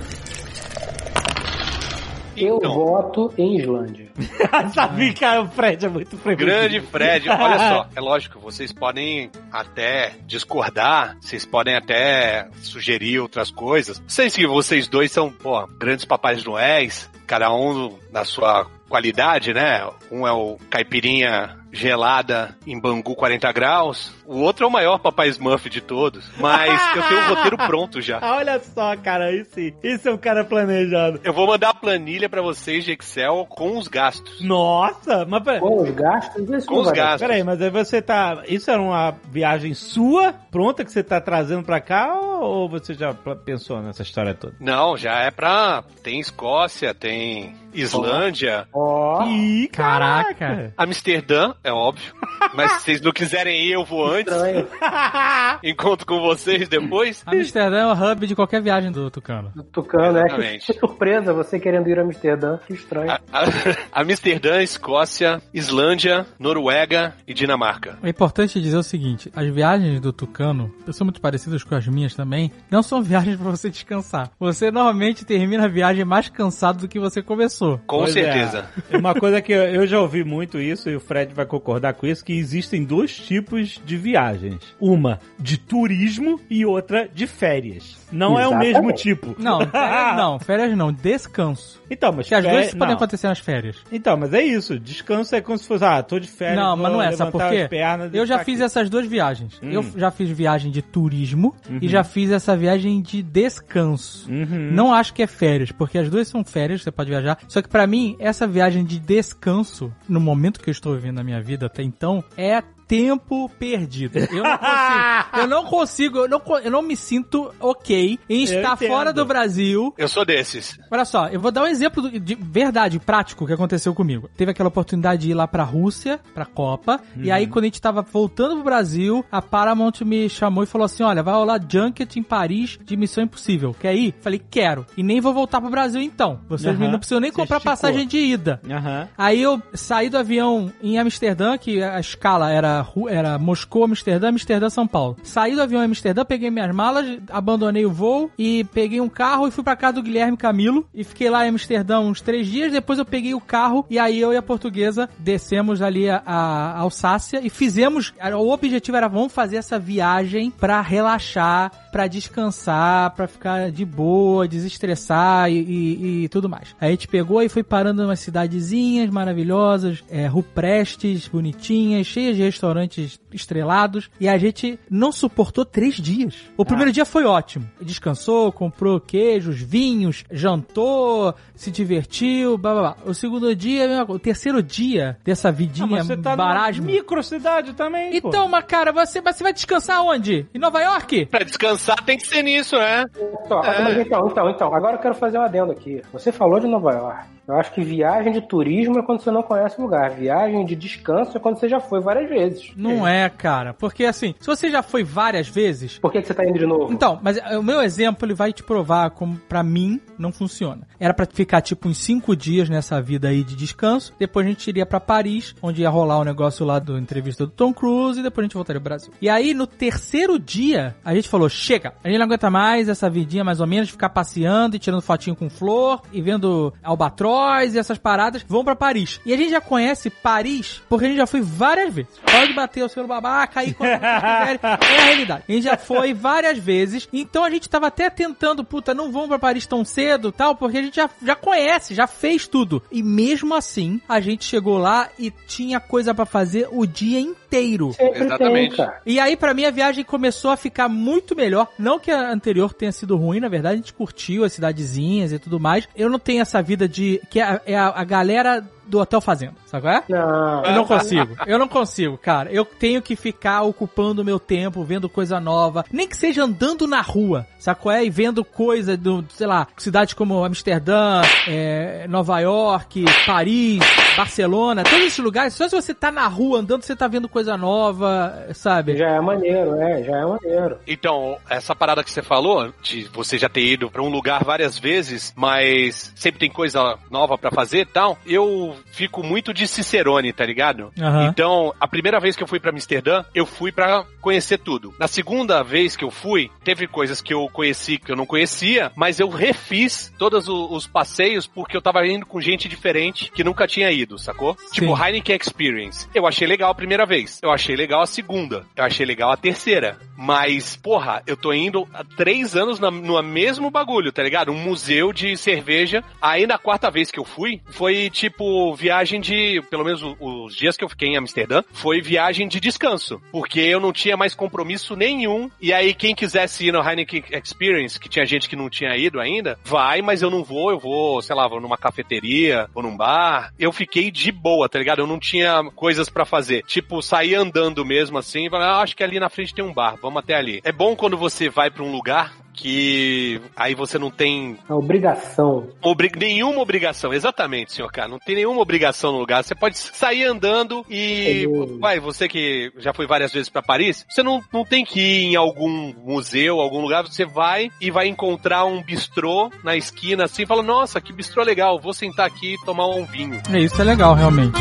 Eu 2.38 2.58
Então. 2.58 2.74
voto 2.74 3.34
em 3.38 3.58
Islândia. 3.58 4.08
Sabia 4.74 5.14
que 5.14 5.26
o 5.26 5.48
Fred 5.48 5.86
é 5.86 5.90
muito 5.90 6.18
freguês. 6.18 6.48
Grande 6.50 6.82
Fred, 6.82 7.30
olha 7.30 7.58
só, 7.60 7.88
é 7.96 8.00
lógico, 8.00 8.40
vocês 8.40 8.72
podem 8.72 9.32
até 9.52 10.14
discordar, 10.26 11.18
vocês 11.20 11.46
podem 11.46 11.76
até 11.76 12.48
sugerir 12.62 13.20
outras 13.20 13.50
coisas. 13.52 14.02
Sei 14.08 14.30
que 14.30 14.46
vocês 14.48 14.88
dois 14.88 15.12
são, 15.12 15.32
pô, 15.32 15.66
grandes 15.80 16.06
papais 16.06 16.44
noéis, 16.44 17.10
cada 17.26 17.54
um 17.54 17.98
na 18.12 18.24
sua 18.24 18.68
qualidade, 18.88 19.54
né? 19.54 19.88
Um 20.12 20.26
é 20.28 20.32
o 20.32 20.58
caipirinha 20.70 21.58
gelada 21.78 22.56
em 22.66 22.80
Bangu 22.80 23.16
40 23.16 23.52
graus, 23.52 24.12
o 24.26 24.40
outro 24.40 24.66
é 24.66 24.68
o 24.68 24.72
maior 24.72 24.98
papai 25.00 25.28
Smurf 25.30 25.70
de 25.70 25.80
todos, 25.82 26.30
mas 26.40 26.70
eu 26.96 27.04
tenho 27.04 27.22
o 27.22 27.28
roteiro 27.36 27.58
pronto 27.58 28.02
já. 28.02 28.20
Olha 28.38 28.60
só, 28.60 28.96
cara, 28.98 29.32
esse, 29.34 29.74
esse 29.84 30.08
é 30.08 30.12
um 30.12 30.18
cara 30.18 30.44
planejado. 30.44 31.20
Eu 31.24 31.34
vou 31.34 31.48
mandar 31.48 31.70
a 31.70 31.74
planilha 31.74 32.28
pra 32.28 32.42
vocês 32.42 32.84
de 32.84 32.92
Excel 32.94 33.46
com 33.50 33.78
os 33.78 33.88
gastos. 33.88 34.42
Nossa, 34.42 35.26
mas 35.26 35.44
pera, 35.44 35.60
Com 35.60 35.84
os 35.84 35.90
gastos, 35.92 36.50
isso 36.50 36.68
Com 36.68 36.80
os 36.80 36.92
gastos. 36.92 37.22
peraí, 37.22 37.44
mas 37.44 37.62
aí 37.62 37.70
você 37.70 38.02
tá. 38.02 38.44
Isso 38.48 38.70
era 38.72 38.82
uma 38.82 39.14
viagem 39.32 39.74
sua, 39.74 40.34
pronta, 40.52 40.84
que 40.84 40.92
você 40.92 41.04
tá 41.04 41.22
trazendo 41.22 41.64
pra 41.64 41.80
cá, 41.80 42.14
ou, 42.20 42.68
você 42.70 42.94
já 42.94 43.14
pensou 43.46 43.82
nessa 43.82 44.02
história 44.02 44.34
toda? 44.34 44.56
Não, 44.60 44.98
já 44.98 45.20
é 45.20 45.32
pra. 45.32 45.84
Tem 46.04 46.20
Escócia, 46.20 46.94
tem 46.94 47.56
Islândia, 47.74 48.68
Ó, 48.74 49.24
Ih, 49.28 49.68
Caraca. 49.68 50.74
Amsterdã, 50.78 51.54
é 51.68 51.72
óbvio. 51.74 52.14
Mas 52.56 52.72
se 52.74 52.80
vocês 52.82 53.02
não 53.02 53.12
quiserem 53.12 53.62
ir, 53.68 53.72
eu 53.74 53.84
vou 53.84 54.06
antes. 54.08 54.32
estranho. 54.34 54.68
Encontro 55.64 56.06
com 56.06 56.20
vocês 56.22 56.68
depois. 56.68 57.24
Amsterdã 57.26 57.78
é 57.78 57.86
o 57.88 57.94
hub 57.94 58.28
de 58.28 58.36
qualquer 58.36 58.62
viagem 58.62 58.92
do 58.92 59.10
Tucano. 59.10 59.52
Tucano, 59.72 60.18
é 60.18 60.22
que, 60.22 60.28
Exatamente. 60.28 60.66
que 60.74 60.80
surpresa, 60.80 61.34
você 61.34 61.60
querendo 61.60 61.90
ir 61.90 62.00
a 62.00 62.04
Amsterdã, 62.04 62.58
que 62.66 62.74
estranho. 62.74 63.12
A- 63.12 63.20
a- 63.32 63.46
Amsterdã, 64.02 64.62
Escócia, 64.62 65.42
Islândia, 65.54 66.26
Noruega 66.40 67.16
e 67.28 67.34
Dinamarca. 67.34 67.98
É 68.04 68.10
importante 68.10 68.62
dizer 68.62 68.78
o 68.78 68.84
seguinte: 68.84 69.32
as 69.36 69.48
viagens 69.54 70.00
do 70.00 70.14
Tucano 70.14 70.74
são 70.92 71.06
muito 71.06 71.20
parecidas 71.22 71.64
com 71.64 71.76
as 71.76 71.88
minhas 71.88 72.14
também. 72.16 72.52
Não 72.70 72.82
são 72.84 73.02
viagens 73.04 73.36
pra 73.38 73.50
você 73.52 73.70
descansar. 73.70 74.30
Você 74.40 74.72
normalmente 74.72 75.26
termina 75.26 75.66
a 75.66 75.70
viagem 75.70 76.06
mais 76.06 76.30
cansado 76.30 76.80
do 76.82 76.88
que 76.88 77.00
você 77.00 77.22
começou. 77.22 77.78
Com 77.88 78.00
Pois 78.00 78.16
é. 78.16 78.24
certeza. 78.24 78.70
Uma 78.94 79.14
coisa 79.16 79.42
que 79.42 79.52
eu, 79.52 79.64
eu 79.64 79.88
já 79.88 80.00
ouvi 80.00 80.24
muito 80.24 80.60
isso, 80.60 80.90
e 80.90 80.96
o 80.96 81.00
Fred 81.00 81.34
vai 81.34 81.46
concordar 81.48 81.94
com 81.94 82.06
isso, 82.06 82.24
que 82.24 82.34
existem 82.34 82.84
dois 82.84 83.16
tipos 83.16 83.82
de 83.86 83.98
viagens. 83.98 84.76
Uma 84.80 85.20
de 85.40 85.58
turismo 85.58 86.40
e 86.50 86.66
outra 86.66 87.10
de 87.14 87.26
férias. 87.26 88.07
Não 88.12 88.40
é 88.40 88.48
o 88.48 88.58
mesmo 88.58 88.92
tipo. 88.94 89.36
Não, 89.38 89.60
férias 89.60 90.16
não, 90.18 90.40
férias 90.40 90.78
não, 90.78 90.92
descanso. 90.94 91.82
Então, 91.90 92.12
mas 92.12 92.28
Que 92.28 92.36
as 92.36 92.44
férias- 92.44 92.62
duas 92.64 92.74
podem 92.74 92.88
não. 92.90 92.96
acontecer 92.96 93.28
nas 93.28 93.40
férias. 93.40 93.78
Então, 93.92 94.18
mas 94.18 94.34
é 94.34 94.42
isso. 94.42 94.80
Descanso 94.80 95.36
é 95.36 95.42
como 95.42 95.58
se 95.58 95.68
fosse, 95.68 95.84
ah, 95.86 96.02
tô 96.04 96.20
de 96.20 96.28
férias. 96.28 96.58
não, 96.58 96.76
mas 96.78 96.92
não 96.92 97.02
é, 97.02 97.12
sabe 97.14 97.32
por 97.32 97.42
quê? 97.50 97.70
Eu 98.14 98.26
já 98.26 98.40
fiz 98.40 98.56
aqui. 98.56 98.64
essas 98.66 98.90
duas 98.90 99.06
viagens. 99.08 99.60
Hum. 99.62 99.70
Eu 99.72 99.84
já 99.96 100.12
fiz 100.12 100.30
viagem 100.30 100.72
de 100.72 100.82
turismo 100.82 101.56
e 101.82 101.88
já 101.88 102.04
fiz 102.04 102.32
essa 102.32 102.56
viagem 102.56 103.02
de 103.02 103.22
descanso. 103.24 104.30
Uhum. 104.30 104.70
Não 104.72 104.94
acho 104.94 105.14
que 105.14 105.22
é 105.24 105.28
férias, 105.28 105.72
porque 105.72 105.98
as 105.98 106.10
duas 106.10 106.28
são 106.28 106.44
férias, 106.44 106.84
você 106.84 106.92
pode 106.92 107.10
viajar. 107.10 107.38
Só 107.48 107.62
que 107.62 107.70
pra 107.70 107.88
mim, 107.88 108.16
essa 108.20 108.46
viagem 108.48 108.84
de 108.86 109.00
descanso, 109.00 109.94
no 110.08 110.20
momento 110.20 110.60
que 110.60 110.70
eu 110.70 110.72
estou 110.72 110.94
vivendo 110.94 111.16
na 111.18 111.24
minha 111.24 111.42
vida 111.42 111.66
até 111.66 111.84
então, 111.84 112.24
é 112.38 112.62
tempo 112.88 113.50
perdido. 113.60 114.18
Eu 114.20 114.44
não 114.44 114.58
consigo, 114.58 115.38
eu 115.40 115.48
não 115.48 115.64
consigo, 115.66 116.18
eu 116.20 116.28
não, 116.30 116.42
eu 116.64 116.72
não 116.72 116.82
me 116.82 116.96
sinto 116.96 117.54
ok 117.60 118.20
em 118.30 118.44
estar 118.44 118.76
fora 118.78 119.12
do 119.12 119.26
Brasil 119.26 119.94
Eu 119.98 120.08
sou 120.08 120.24
desses. 120.26 120.78
Olha 120.90 121.06
só, 121.06 121.28
eu 121.28 121.40
vou 121.40 121.52
dar 121.52 121.64
um 121.64 121.68
exemplo 121.68 122.10
de 122.20 122.36
verdade, 122.36 123.00
prático, 123.00 123.46
que 123.46 123.54
aconteceu 123.54 123.94
comigo. 123.94 124.30
Teve 124.38 124.52
aquela 124.52 124.70
oportunidade 124.70 125.24
de 125.24 125.32
ir 125.32 125.34
lá 125.34 125.48
pra 125.48 125.64
Rússia, 125.64 126.20
pra 126.34 126.46
Copa, 126.46 127.02
e 127.18 127.30
aí 127.32 127.48
quando 127.48 127.64
a 127.66 127.68
gente 127.68 127.82
tava 127.82 128.02
voltando 128.02 128.56
pro 128.56 128.64
Brasil, 128.64 129.26
a 129.32 129.42
Paramount 129.42 130.02
me 130.06 130.30
chamou 130.30 130.64
e 130.64 130.68
falou 130.68 130.86
assim, 130.86 131.04
olha, 131.04 131.22
vai 131.24 131.34
rolar 131.34 131.60
Junket 131.68 132.16
em 132.18 132.24
Paris 132.24 132.80
de 132.84 132.96
Missão 132.96 133.24
Impossível. 133.24 133.76
Quer 133.80 133.96
ir? 133.96 134.16
Falei, 134.22 134.42
quero. 134.50 134.86
E 134.96 135.04
nem 135.04 135.20
vou 135.20 135.34
voltar 135.34 135.60
pro 135.60 135.70
Brasil 135.70 136.02
então. 136.02 136.40
Vocês 136.48 136.76
Aham. 136.80 136.92
não 136.92 137.00
precisam 137.00 137.20
nem 137.20 137.32
Você 137.32 137.36
comprar 137.36 137.58
esticou. 137.58 137.72
passagem 137.74 138.08
de 138.08 138.18
ida. 138.18 138.62
Aham. 138.70 139.08
Aí 139.18 139.42
eu 139.42 139.62
saí 139.74 140.10
do 140.10 140.18
avião 140.18 140.72
em 140.82 140.98
Amsterdã, 140.98 141.58
que 141.58 141.82
a 141.84 142.00
escala 142.00 142.52
era 142.52 142.77
era, 142.78 143.20
era 143.20 143.40
Moscou, 143.40 143.84
Amsterdã, 143.84 144.30
Amsterdã, 144.30 144.70
São 144.70 144.88
Paulo. 144.88 145.18
Saí 145.24 145.56
do 145.56 145.62
avião 145.62 145.82
em 145.82 145.86
Amsterdã, 145.86 146.26
peguei 146.26 146.50
minhas 146.50 146.74
malas, 146.74 147.20
abandonei 147.30 147.86
o 147.86 147.92
voo 147.92 148.32
e 148.38 148.64
peguei 148.66 149.02
um 149.02 149.10
carro 149.10 149.48
e 149.48 149.52
fui 149.52 149.64
pra 149.64 149.76
casa 149.76 149.94
do 149.94 150.04
Guilherme 150.04 150.38
Camilo 150.38 150.88
e 150.94 151.04
fiquei 151.04 151.30
lá 151.30 151.46
em 151.46 151.50
Amsterdã 151.50 152.00
uns 152.00 152.22
três 152.22 152.48
dias. 152.48 152.72
Depois 152.72 153.00
eu 153.00 153.06
peguei 153.06 153.34
o 153.34 153.42
carro 153.42 153.86
e 153.90 153.98
aí 153.98 154.20
eu 154.20 154.34
e 154.34 154.38
a 154.38 154.42
portuguesa 154.42 155.10
descemos 155.20 155.82
ali 155.82 156.10
a, 156.10 156.22
a 156.26 156.80
Alsácia 156.80 157.42
e 157.44 157.50
fizemos. 157.50 158.14
O 158.38 158.52
objetivo 158.52 158.98
era 158.98 159.08
vamos 159.08 159.34
fazer 159.34 159.58
essa 159.58 159.80
viagem 159.80 160.52
pra 160.52 160.82
relaxar, 160.82 161.72
pra 161.98 162.06
descansar, 162.06 163.10
pra 163.16 163.28
ficar 163.28 163.72
de 163.72 163.84
boa, 163.84 164.48
desestressar 164.48 165.50
e, 165.50 165.56
e- 165.58 166.24
e 166.26 166.30
tudo 166.30 166.48
mais. 166.48 166.76
Aí 166.80 166.90
a 166.90 166.92
gente 166.92 167.08
pegou 167.08 167.42
e 167.42 167.50
foi 167.50 167.64
parando 167.64 168.04
em 168.04 168.06
umas 168.06 168.20
cidadezinhas 168.20 169.10
maravilhosas, 169.10 170.04
é, 170.08 170.28
ruprestes, 170.28 171.28
bonitinhas, 171.28 172.06
cheias 172.06 172.36
de 172.36 172.44
restaurantes 172.44 173.20
estrelados. 173.34 174.12
E 174.20 174.30
a 174.30 174.38
gente 174.38 174.78
não 174.92 175.12
suportou 175.12 175.66
três 175.66 175.96
dias. 175.96 176.36
O 176.56 176.64
primeiro 176.64 176.92
dia 176.92 177.04
foi 177.04 177.26
ótimo. 177.26 177.68
Descansou, 177.82 178.52
comprou 178.52 179.00
queijos, 179.00 179.60
vinhos, 179.60 180.24
jantou, 180.32 181.34
se 181.56 181.72
divertiu, 181.72 182.60
blá 182.60 182.74
blá 182.74 182.82
blá. 182.82 182.98
O 183.08 183.14
segundo 183.16 183.56
dia, 183.56 184.06
o 184.08 184.20
terceiro 184.20 184.62
dia 184.62 185.18
dessa 185.26 185.48
Ah, 185.50 185.52
vidinha 185.52 185.88
mas 185.88 186.06
você 186.06 186.16
tá 186.18 186.36
barasmo. 186.36 186.84
numa 186.86 186.94
microcidade 186.96 187.74
também, 187.74 188.22
pô. 188.22 188.30
Então, 188.30 188.48
mas 188.48 188.66
cara, 188.66 188.92
você, 188.92 189.20
você 189.20 189.42
vai 189.42 189.52
descansar 189.52 190.04
onde? 190.04 190.46
Em 190.54 190.60
Nova 190.60 190.80
York? 190.80 191.26
Pra 191.26 191.44
descansar 191.44 191.87
tem 191.96 192.18
que 192.18 192.28
ser 192.28 192.44
nisso, 192.44 192.78
né? 192.78 193.06
Então, 193.16 193.62
mas 193.62 193.98
então, 193.98 194.28
então, 194.28 194.50
então, 194.50 194.74
agora 194.74 194.96
eu 194.96 195.00
quero 195.00 195.16
fazer 195.16 195.38
um 195.38 195.42
adendo 195.42 195.72
aqui. 195.72 196.02
Você 196.12 196.32
falou 196.32 196.60
de 196.60 196.68
Nova 196.68 196.92
York. 196.92 197.37
Eu 197.48 197.56
acho 197.56 197.72
que 197.72 197.82
viagem 197.82 198.34
de 198.34 198.42
turismo 198.42 199.00
é 199.00 199.02
quando 199.02 199.22
você 199.22 199.32
não 199.32 199.42
conhece 199.42 199.80
o 199.80 199.82
lugar. 199.82 200.10
Viagem 200.10 200.66
de 200.66 200.76
descanso 200.76 201.38
é 201.38 201.40
quando 201.40 201.58
você 201.58 201.70
já 201.70 201.80
foi 201.80 202.02
várias 202.02 202.30
vezes. 202.30 202.74
Não 202.76 203.08
é, 203.08 203.30
cara. 203.30 203.74
Porque 203.74 204.04
assim, 204.04 204.36
se 204.38 204.46
você 204.46 204.70
já 204.70 204.84
foi 204.84 205.02
várias 205.02 205.48
vezes. 205.48 205.98
Por 205.98 206.12
que, 206.12 206.22
que 206.22 206.28
você 206.28 206.34
tá 206.34 206.44
indo 206.44 206.60
de 206.60 206.66
novo? 206.66 206.92
Então, 206.92 207.18
mas 207.24 207.38
o 207.58 207.64
meu 207.64 207.82
exemplo 207.82 208.28
ele 208.28 208.34
vai 208.34 208.52
te 208.52 208.62
provar 208.64 209.12
como 209.12 209.38
pra 209.48 209.64
mim 209.64 210.02
não 210.20 210.34
funciona. 210.34 210.82
Era 211.00 211.14
pra 211.14 211.26
ficar 211.26 211.62
tipo 211.62 211.88
uns 211.88 212.00
cinco 212.00 212.36
dias 212.36 212.68
nessa 212.68 213.02
vida 213.02 213.30
aí 213.30 213.46
de 213.46 213.56
descanso. 213.56 214.14
Depois 214.20 214.46
a 214.46 214.50
gente 214.50 214.68
iria 214.68 214.86
pra 214.86 215.00
Paris, 215.00 215.56
onde 215.62 215.84
ia 215.84 215.90
rolar 215.90 216.20
o 216.20 216.26
negócio 216.26 216.66
lá 216.66 216.80
do 216.80 216.98
entrevista 216.98 217.46
do 217.46 217.52
Tom 217.52 217.74
Cruise 217.74 218.20
e 218.20 218.24
depois 218.24 218.44
a 218.44 218.48
gente 218.48 218.56
voltaria 218.56 218.82
pro 218.82 218.90
Brasil. 218.90 219.14
E 219.22 219.30
aí 219.30 219.54
no 219.54 219.66
terceiro 219.66 220.38
dia 220.38 220.98
a 221.06 221.16
gente 221.16 221.30
falou: 221.30 221.48
chega, 221.48 221.94
a 222.04 222.10
gente 222.10 222.18
não 222.18 222.26
aguenta 222.26 222.50
mais 222.50 222.90
essa 222.90 223.10
vidinha 223.10 223.46
mais 223.46 223.62
ou 223.62 223.68
menos 223.68 223.88
de 223.88 223.94
ficar 223.94 224.10
passeando 224.10 224.76
e 224.76 224.80
tirando 224.80 225.02
fotinho 225.02 225.36
com 225.36 225.50
flor 225.50 226.02
e 226.12 226.22
vendo 226.22 226.74
albatroz 226.84 227.37
e 227.74 227.78
essas 227.78 227.98
paradas. 227.98 228.44
Vamos 228.48 228.66
pra 228.66 228.76
Paris. 228.76 229.20
E 229.26 229.34
a 229.34 229.38
gente 229.38 229.52
já 229.52 229.62
conhece 229.62 230.10
Paris 230.10 230.82
porque 230.90 231.06
a 231.06 231.08
gente 231.08 231.18
já 231.18 231.28
foi 231.28 231.42
várias 231.42 231.94
vezes. 231.94 232.12
Pode 232.20 232.54
bater 232.54 232.84
o 232.84 232.90
seu 232.90 233.06
babaca 233.08 233.60
aí 233.60 233.74
quando 233.74 233.92
quiserem. 233.94 234.60
É 234.64 235.02
a 235.02 235.06
realidade. 235.06 235.44
A 235.48 235.52
gente 235.52 235.64
já 235.64 235.78
foi 235.78 236.14
várias 236.14 236.58
vezes. 236.58 237.08
Então 237.12 237.44
a 237.44 237.50
gente 237.50 237.70
tava 237.70 237.88
até 237.88 238.10
tentando, 238.10 238.64
puta, 238.64 238.94
não 238.94 239.12
vamos 239.12 239.30
pra 239.30 239.40
Paris 239.40 239.66
tão 239.66 239.84
cedo 239.86 240.32
tal, 240.32 240.56
porque 240.56 240.78
a 240.78 240.82
gente 240.82 240.96
já, 240.96 241.10
já 241.24 241.36
conhece, 241.36 241.94
já 241.94 242.08
fez 242.08 242.48
tudo. 242.48 242.82
E 242.92 243.02
mesmo 243.02 243.54
assim, 243.54 244.02
a 244.08 244.20
gente 244.20 244.46
chegou 244.46 244.78
lá 244.78 245.10
e 245.18 245.32
tinha 245.48 245.80
coisa 245.80 246.14
pra 246.14 246.26
fazer 246.26 246.68
o 246.72 246.86
dia 246.86 247.20
inteiro. 247.20 247.94
Sempre 247.94 248.24
Exatamente. 248.24 248.76
tem. 248.76 248.88
E 249.06 249.20
aí, 249.20 249.36
pra 249.36 249.54
mim, 249.54 249.66
a 249.66 249.72
viagem 249.72 250.04
começou 250.04 250.52
a 250.52 250.58
ficar 250.58 250.90
muito 250.90 251.36
melhor. 251.36 251.68
Não 251.78 252.00
que 252.00 252.12
a 252.12 252.32
anterior 252.32 252.74
tenha 252.74 252.92
sido 252.92 253.18
ruim, 253.18 253.40
na 253.40 253.50
verdade, 253.50 253.76
a 253.76 253.78
gente 253.78 253.94
curtiu 253.94 254.44
as 254.44 254.54
cidadezinhas 254.54 255.32
e 255.32 255.40
tudo 255.40 255.60
mais. 255.60 255.88
Eu 255.96 256.10
não 256.10 256.20
tenho 256.20 256.42
essa 256.42 256.62
vida 256.62 256.88
de. 256.88 257.22
Que 257.30 257.40
é 257.40 257.44
a, 257.44 257.62
é 257.66 257.76
a- 257.78 257.94
a 257.96 258.04
galera 258.04 258.64
do 258.86 259.00
Hotel 259.00 259.20
Fazenda, 259.20 259.56
sabe 259.66 259.82
qual 259.84 259.94
é? 259.96 260.04
Não. 260.08 260.64
Eu 260.66 260.72
não 260.76 260.86
consigo. 260.86 261.36
Eu 261.46 261.60
não 261.60 261.68
consigo, 261.68 262.18
cara. 262.18 262.50
Eu 262.52 262.64
tenho 262.64 263.02
que 263.02 263.18
ficar 263.18 263.64
ocupando 263.64 264.24
meu 264.24 264.40
tempo, 264.40 264.82
vendo 264.84 265.10
coisa 265.10 265.40
nova. 265.42 265.84
Nem 265.92 266.08
que 266.08 266.16
seja 266.16 266.44
andando 266.46 266.88
na 266.88 267.02
rua, 267.02 267.46
qual 267.76 267.96
é? 267.96 268.06
E 268.06 268.10
vendo 268.10 268.44
coisa 268.44 268.96
do, 268.96 269.26
sei 269.30 269.48
lá, 269.48 269.68
cidades 269.78 270.14
como 270.14 270.44
Amsterdã, 270.44 271.22
é, 271.48 272.06
Nova 272.08 272.40
York, 272.40 273.06
Paris, 273.26 273.80
Barcelona, 274.16 274.84
todos 274.84 275.06
esses 275.06 275.20
lugares. 275.20 275.54
Só 275.54 275.68
se 275.68 275.76
você 275.76 275.94
tá 275.94 276.12
na 276.12 276.28
rua 276.28 276.60
andando, 276.60 276.84
você 276.84 276.96
tá 276.96 277.08
vendo 277.08 277.30
coisa 277.30 277.58
nova, 277.58 278.48
sabe? 278.54 278.98
Já 278.98 279.10
é 279.10 279.20
maneiro, 279.20 279.76
é, 279.82 280.04
já 280.04 280.18
é 280.18 280.26
maneiro. 280.26 280.78
Então, 280.88 281.38
essa 281.50 281.76
parada 281.76 282.04
que 282.04 282.12
você 282.12 282.22
falou, 282.22 282.74
de 282.82 283.04
você 283.14 283.38
já 283.38 283.50
ter 283.50 283.64
ido 283.66 283.90
pra 283.90 284.02
um 284.02 284.10
lugar 284.10 284.44
várias 284.44 284.78
vezes, 284.78 285.34
mas 285.36 286.12
sempre 286.16 286.40
tem 286.40 286.50
coisa 286.50 286.98
nova 287.12 287.38
pra 287.38 287.52
fazer 287.52 287.80
e 287.80 287.86
tal, 287.86 288.18
eu 288.26 288.76
fico 288.92 289.24
muito 289.24 289.54
de 289.54 289.68
Cicerone, 289.68 290.34
tá 290.34 290.46
ligado? 290.46 290.92
Aham. 291.00 291.28
Então, 291.28 291.74
a 291.80 291.88
primeira 291.88 292.20
vez 292.20 292.36
que 292.36 292.44
eu 292.44 292.48
fui 292.48 292.60
pra 292.60 292.72
Amsterdã, 292.72 293.24
eu 293.34 293.46
fui 293.46 293.72
pra 293.72 294.06
conhecer 294.22 294.58
tudo. 294.58 294.94
Na 295.00 295.08
segunda 295.08 295.64
vez 295.64 295.96
que 295.96 296.04
eu 296.04 296.12
fui, 296.12 296.50
teve 296.64 296.88
coisas 296.88 297.22
que 297.22 297.34
eu 297.34 297.47
conheci 297.50 297.98
que 297.98 298.12
eu 298.12 298.16
não 298.16 298.26
conhecia, 298.26 298.92
mas 298.96 299.20
eu 299.20 299.30
refiz 299.30 300.14
todos 300.18 300.48
os 300.48 300.88
passeios 300.88 301.48
porque 301.48 301.76
eu 301.76 301.82
tava 301.82 302.06
indo 302.06 302.26
com 302.26 302.42
gente 302.42 302.68
diferente 302.68 303.32
que 303.32 303.44
nunca 303.44 303.68
tinha 303.68 303.92
ido, 303.92 304.18
sacou? 304.18 304.58
Tipo, 304.72 304.96
Heineken 304.98 305.38
Experience. 305.42 306.08
Eu 306.14 306.28
achei 306.28 306.48
legal 306.48 306.72
a 306.72 306.76
primeira 306.76 307.06
vez. 307.06 307.40
Eu 307.42 307.52
achei 307.52 307.76
legal 307.76 308.02
a 308.02 308.08
segunda. 308.08 308.66
Eu 308.76 308.84
achei 308.84 309.06
legal 309.06 309.32
a 309.32 309.38
terceira. 309.38 309.98
Mas, 310.18 310.76
porra, 310.76 311.22
eu 311.28 311.38
tô 311.38 311.54
indo 311.54 311.88
há 311.94 312.04
três 312.04 312.56
anos 312.56 312.80
na- 312.80 312.90
no 312.92 313.22
mesmo 313.22 313.70
bagulho, 313.70 314.12
tá 314.12 314.24
ligado? 314.24 314.52
Um 314.52 314.58
museu 314.58 315.14
de 315.14 315.38
cerveja. 315.38 316.04
Aí 316.22 316.48
na 316.48 316.58
quarta 316.58 316.90
vez 316.90 317.12
que 317.12 317.20
eu 317.20 317.24
fui, 317.26 317.62
foi 317.70 318.10
tipo 318.10 318.74
viagem 318.74 319.22
de. 319.22 319.62
Pelo 319.70 319.86
menos 319.86 320.02
os 320.20 320.56
dias 320.56 320.76
que 320.76 320.84
eu 320.84 320.90
fiquei 320.90 321.10
em 321.10 321.18
Amsterdã, 321.18 321.62
foi 321.72 322.02
viagem 322.02 322.48
de 322.48 322.60
descanso. 322.60 323.22
Porque 323.32 323.60
eu 323.60 323.80
não 323.80 323.94
tinha 323.94 324.18
mais 324.18 324.34
compromisso 324.34 324.96
nenhum. 324.96 325.50
E 325.62 325.72
aí, 325.72 325.94
quem 325.94 326.16
quisesse 326.16 326.68
ir 326.68 326.72
no 326.72 326.82
Heineken 326.82 327.24
Experience, 327.44 328.00
que 328.00 328.10
tinha 328.10 328.26
gente 328.26 328.50
que 328.50 328.56
não 328.56 328.70
tinha 328.70 328.96
ido 328.98 329.20
ainda, 329.20 329.58
vai, 329.64 330.02
mas 330.02 330.22
eu 330.22 330.32
não 330.32 330.44
vou, 330.44 330.72
eu 330.72 330.80
vou, 330.80 331.22
sei 331.22 331.36
lá, 331.36 331.48
vou 331.48 331.62
numa 331.62 331.78
cafeteria, 331.78 332.68
vou 332.74 332.82
num 332.84 332.96
bar. 332.98 333.54
Eu 333.60 333.72
fiquei 333.72 334.10
de 334.10 334.32
boa, 334.32 334.68
tá 334.68 334.80
ligado? 334.80 335.00
Eu 335.00 335.08
não 335.08 335.20
tinha 335.20 335.64
coisas 335.76 336.10
pra 336.10 336.26
fazer. 336.26 336.64
Tipo, 336.64 337.02
sair 337.02 337.36
andando 337.36 337.86
mesmo 337.86 338.18
assim, 338.18 338.48
e 338.48 338.50
falar, 338.50 338.78
ah, 338.78 338.82
acho 338.82 338.96
que 338.96 339.04
ali 339.04 339.20
na 339.20 339.30
frente 339.30 339.54
tem 339.54 339.64
um 339.64 339.74
bar, 339.74 339.98
vamos 340.08 340.24
até 340.24 340.36
ali. 340.36 340.62
É 340.64 340.72
bom 340.72 340.96
quando 340.96 341.18
você 341.18 341.50
vai 341.50 341.70
pra 341.70 341.84
um 341.84 341.92
lugar 341.92 342.34
que 342.54 343.40
aí 343.56 343.76
você 343.76 344.00
não 344.00 344.10
tem 344.10 344.58
A 344.68 344.74
obrigação. 344.74 345.68
obri- 345.80 346.12
nenhuma 346.18 346.60
obrigação, 346.60 347.14
exatamente, 347.14 347.72
senhor 347.74 347.92
K. 347.92 348.08
Não 348.08 348.18
tem 348.18 348.36
nenhuma 348.36 348.60
obrigação 348.60 349.12
no 349.12 349.20
lugar. 349.20 349.44
Você 349.44 349.54
pode 349.54 349.78
sair 349.78 350.24
andando 350.24 350.84
e. 350.90 351.46
Vai, 351.80 352.00
você 352.00 352.28
que 352.28 352.72
já 352.80 352.94
foi 352.94 353.06
várias 353.06 353.32
vezes 353.32 353.48
pra 353.48 353.62
Paris, 353.62 354.04
você 354.10 354.24
não, 354.24 354.42
não 354.52 354.66
tem 354.66 354.84
que 354.84 355.00
ir 355.00 355.24
em 355.26 355.36
algum 355.36 355.94
museu, 356.04 356.60
algum 356.60 356.82
lugar. 356.82 357.04
Você 357.04 357.26
vai 357.26 357.70
e 357.80 357.92
vai 357.92 358.08
encontrar 358.08 358.66
um 358.66 358.82
bistrô 358.82 359.52
na 359.64 359.76
esquina 359.76 360.24
assim 360.24 360.42
e 360.42 360.48
fala: 360.48 360.64
Nossa, 360.64 361.00
que 361.00 361.14
bistrô 361.14 361.44
legal, 361.44 361.80
vou 361.80 361.94
sentar 361.94 362.26
aqui 362.26 362.56
e 362.56 362.66
tomar 362.66 362.88
um 362.88 363.06
vinho. 363.06 363.40
É, 363.54 363.60
isso 363.60 363.80
é 363.80 363.86
legal, 363.86 364.16
realmente. 364.16 364.58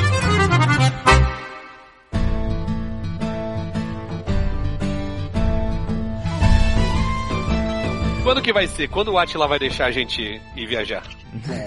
Quando 8.27 8.43
que 8.43 8.53
vai 8.53 8.66
ser? 8.66 8.89
Quando 8.89 9.12
o 9.12 9.18
Atila 9.18 9.47
vai 9.47 9.57
deixar 9.57 9.87
a 9.87 9.91
gente 9.93 10.41
ir 10.57 10.66
viajar? 10.66 11.05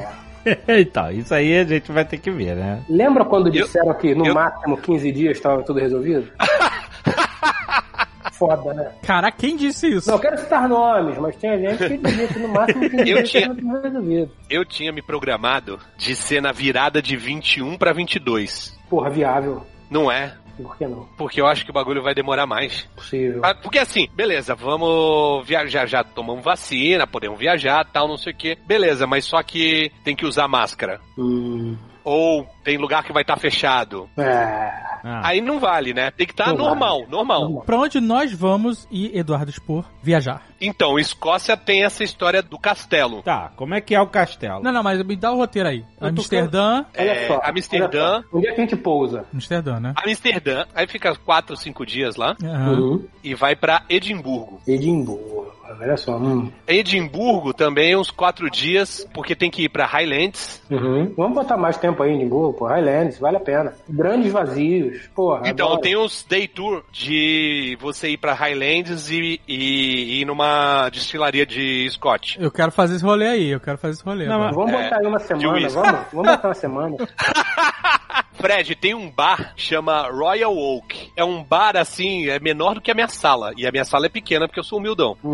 então, 0.68 1.10
isso 1.10 1.34
aí 1.34 1.58
a 1.58 1.64
gente 1.64 1.90
vai 1.90 2.04
ter 2.04 2.18
que 2.18 2.30
ver, 2.30 2.54
né? 2.54 2.84
Lembra 2.90 3.24
quando 3.24 3.50
disseram 3.50 3.94
que 3.94 4.14
no 4.14 4.26
eu- 4.26 4.34
máximo 4.34 4.76
15 4.78 5.10
dias 5.10 5.38
estava 5.38 5.64
tudo 5.64 5.80
resolvido? 5.80 6.30
Foda, 8.34 8.74
né? 8.74 8.92
Cara, 9.04 9.32
quem 9.32 9.56
disse 9.56 9.88
isso? 9.88 10.10
Não 10.12 10.20
quero 10.20 10.38
citar 10.38 10.68
nomes, 10.68 11.18
mas 11.18 11.36
tinha 11.38 11.58
gente 11.58 11.78
que 11.88 11.98
dizia 11.98 12.28
que 12.28 12.40
no 12.40 12.48
máximo 12.50 12.90
15 12.90 12.98
Eu 13.00 13.04
dias 13.06 13.30
tinha- 13.30 13.42
estava 13.44 13.60
tudo 13.62 13.82
resolvido. 13.82 14.32
Eu 14.50 14.66
tinha 14.66 14.92
me 14.92 15.02
programado 15.02 15.80
de 15.98 16.14
ser 16.16 16.42
na 16.42 16.52
virada 16.52 17.02
de 17.02 17.16
21 17.16 17.78
pra 17.78 17.94
22. 17.94 18.78
Porra, 18.90 19.10
viável. 19.10 19.66
Não 19.90 20.12
é? 20.12 20.34
Por 20.62 20.78
que 20.78 20.86
não? 20.88 21.08
Porque 21.18 21.40
eu 21.42 21.48
acho 21.48 21.64
que 21.64 21.72
o 21.72 21.74
bagulho 21.74 22.04
vai 22.04 22.14
demorar 22.14 22.46
mais. 22.46 22.84
Possível. 22.96 23.42
Ah, 23.44 23.54
Porque 23.56 23.80
assim, 23.80 24.08
beleza, 24.14 24.56
vamos 24.56 25.48
viajar, 25.48 25.86
já 25.88 26.04
tomamos 26.04 26.44
vacina, 26.44 27.08
podemos 27.08 27.40
viajar, 27.40 27.86
tal, 27.86 28.08
não 28.08 28.18
sei 28.18 28.34
o 28.34 28.36
que. 28.36 28.58
Beleza, 28.68 29.08
mas 29.08 29.26
só 29.26 29.42
que 29.42 29.92
tem 30.04 30.16
que 30.16 30.26
usar 30.26 30.48
máscara. 30.48 31.00
Hum, 31.18 31.78
Ou 32.04 32.46
tem 32.70 32.78
lugar 32.78 33.04
que 33.04 33.12
vai 33.12 33.24
estar 33.24 33.36
fechado. 33.38 34.08
é. 34.16 34.90
Ah. 35.02 35.30
Aí 35.30 35.40
não 35.40 35.62
vale, 35.62 35.94
né? 35.94 36.12
Tem 36.12 36.28
que 36.28 36.34
estar 36.34 36.48
Não 36.48 36.58
normal, 36.58 37.00
vale. 37.00 37.10
normal. 37.12 37.42
Normal. 37.44 37.64
Pra 37.64 37.78
onde 37.78 38.02
nós 38.02 38.34
vamos 38.34 38.86
e 38.92 39.18
Eduardo 39.18 39.50
Spor 39.50 39.86
viajar? 40.04 40.42
Então, 40.60 41.00
Escócia 41.00 41.56
tem 41.56 41.86
essa 41.86 42.04
história 42.04 42.42
do 42.44 42.60
castelo. 42.60 43.24
Tá, 43.24 43.50
como 43.56 43.74
é 43.74 43.80
que 43.80 43.96
é 43.96 44.02
o 44.02 44.08
castelo? 44.08 44.62
Não, 44.62 44.74
não, 44.74 44.84
mas 44.84 45.02
me 45.06 45.16
dá 45.16 45.32
o 45.32 45.38
roteiro 45.38 45.70
aí. 45.70 45.86
tô 45.98 46.06
Amsterdã. 46.06 46.84
Olha 46.98 47.12
É, 47.12 47.28
só. 47.30 47.40
Amsterdã. 47.46 48.12
olha 48.16 48.22
só. 48.30 48.38
Onde 48.38 48.48
é 48.48 48.52
que 48.52 48.60
a 48.60 48.64
gente 48.66 48.76
pousa? 48.76 49.26
Amsterdã, 49.34 49.80
né? 49.80 49.94
Amsterdã, 50.06 50.66
aí 50.76 50.86
fica 50.86 51.16
quatro, 51.16 51.56
cinco 51.56 51.86
dias 51.86 52.18
lá. 52.18 52.36
Uhum. 52.44 53.06
e 53.24 53.34
vai 53.34 53.56
pra 53.56 53.84
Edimburgo. 53.90 54.60
Edimburgo. 54.68 55.48
olha 55.80 55.96
só. 55.96 56.18
Hum. 56.18 56.52
Edimburgo 56.68 57.54
também 57.54 57.96
uns 57.96 58.12
quatro 58.12 58.50
dias, 58.52 59.08
porque 59.14 59.34
tem 59.36 59.50
que 59.50 59.64
ir 59.64 59.70
pra 59.70 59.86
Highlands. 59.86 60.62
Uhum. 60.70 61.14
Vamos 61.16 61.36
botar 61.36 61.56
mais 61.56 61.78
tempo 61.78 62.04
aí 62.04 62.12
em 62.12 62.16
Edimburgo, 62.18 62.58
pô. 62.60 62.68
Highlands, 62.68 63.18
vale 63.18 63.38
a 63.38 63.40
pena. 63.40 63.74
Grandes 63.88 64.32
vazios, 64.32 65.08
porra. 65.16 65.48
Então, 65.48 65.68
adoro. 65.68 65.82
tem 65.82 65.98
uns 65.98 66.24
day 66.24 66.48
tour 66.48 66.84
de 66.92 67.78
você 67.80 68.10
ir 68.10 68.18
pra 68.18 68.34
Highlands 68.34 69.10
e, 69.10 69.40
e, 69.48 70.22
ir 70.22 70.26
numa 70.26 70.90
destilaria 70.90 71.46
de 71.46 71.90
Scott. 71.90 72.38
Eu 72.40 72.52
quero 72.52 72.72
fazer 72.72 72.96
esse 72.96 73.06
rolê 73.06 73.28
aí, 73.28 73.50
eu 73.50 73.60
quero 73.60 73.78
fazer 73.78 73.94
esse 73.94 74.04
rolê. 74.04 74.26
Não. 74.26 74.52
Vamos 74.52 74.74
É, 74.74 74.84
botar 74.84 74.98
aí 75.00 75.08
uma 75.08 75.20
semana, 75.20 75.70
vamos? 75.70 76.00
Vamos 76.12 76.32
botar 76.32 76.48
uma 76.50 76.54
semana. 76.54 76.98
Fred, 78.40 78.74
tem 78.76 78.94
um 78.96 79.12
bar 79.12 79.54
que 79.54 79.62
chama 79.62 80.10
Royal 80.10 80.56
Oak. 80.58 81.12
É 81.16 81.24
um 81.26 81.44
bar 81.44 81.76
assim, 81.76 82.30
é 82.30 82.40
menor 82.40 82.76
do 82.76 82.82
que 82.82 82.90
a 82.90 82.94
minha 82.94 83.10
sala. 83.10 83.52
E 83.58 83.68
a 83.68 83.72
minha 83.72 83.84
sala 83.84 84.06
é 84.06 84.10
pequena 84.10 84.48
porque 84.48 84.60
eu 84.60 84.64
sou 84.64 84.80
humildão. 84.80 85.18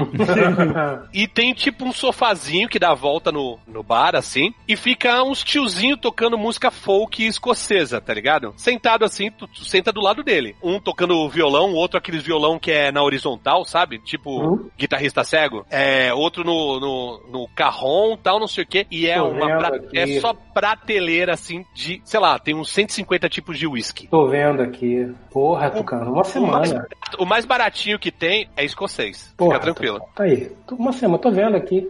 E 1.13 1.27
tem 1.27 1.53
tipo 1.53 1.85
um 1.85 1.91
sofazinho 1.91 2.67
que 2.67 2.79
dá 2.79 2.91
a 2.91 2.95
volta 2.95 3.31
no, 3.31 3.59
no 3.67 3.83
bar, 3.83 4.15
assim. 4.15 4.53
E 4.67 4.75
fica 4.75 5.23
uns 5.23 5.43
tiozinho 5.43 5.97
tocando 5.97 6.37
música 6.37 6.71
folk 6.71 7.04
escocesa, 7.23 7.99
tá 8.01 8.13
ligado? 8.13 8.53
Sentado 8.57 9.05
assim, 9.05 9.29
tu, 9.31 9.47
tu 9.47 9.63
senta 9.65 9.91
do 9.91 10.01
lado 10.01 10.23
dele. 10.23 10.55
Um 10.63 10.79
tocando 10.79 11.27
violão, 11.29 11.71
o 11.71 11.75
outro 11.75 11.97
aqueles 11.97 12.23
violão 12.23 12.57
que 12.59 12.71
é 12.71 12.91
na 12.91 13.03
horizontal, 13.03 13.63
sabe? 13.65 13.99
Tipo 13.99 14.25
Uhum. 14.41 14.69
guitarrista 14.77 15.23
cego. 15.23 15.65
É, 15.69 16.13
outro 16.13 16.43
no, 16.43 16.79
no, 16.79 17.21
no 17.31 17.47
carrom, 17.55 18.17
tal, 18.17 18.39
não 18.39 18.47
sei 18.47 18.63
o 18.63 18.67
quê. 18.67 18.85
E 18.91 19.07
é 19.07 19.17
Tô 19.17 19.27
uma 19.29 19.47
pra- 19.57 19.79
é 19.93 20.19
só 20.19 20.33
prateleira 20.33 21.33
assim 21.33 21.63
de, 21.73 22.01
sei 22.03 22.19
lá, 22.19 22.39
tem 22.39 22.55
uns 22.55 22.69
150 22.71 23.29
tipos 23.29 23.57
de 23.57 23.67
whisky. 23.67 24.07
Tô 24.07 24.27
vendo 24.27 24.61
aqui. 24.61 25.11
Porra, 25.31 25.69
Tucano, 25.69 26.11
uma 26.11 26.11
O 26.11 26.15
mais, 26.47 26.69
semana. 26.69 26.87
o 27.19 27.25
mais 27.25 27.45
baratinho 27.45 27.99
que 27.99 28.11
tem 28.11 28.47
é 28.55 28.63
escocês. 28.63 29.33
Porra, 29.37 29.55
Fica 29.55 29.63
tranquilo. 29.65 29.99
Tá 30.15 30.23
aí. 30.23 30.49
Tô- 30.67 30.75
Uma 30.75 30.91
semana, 30.93 31.19
tô 31.19 31.31
vendo 31.31 31.55
aqui. 31.57 31.87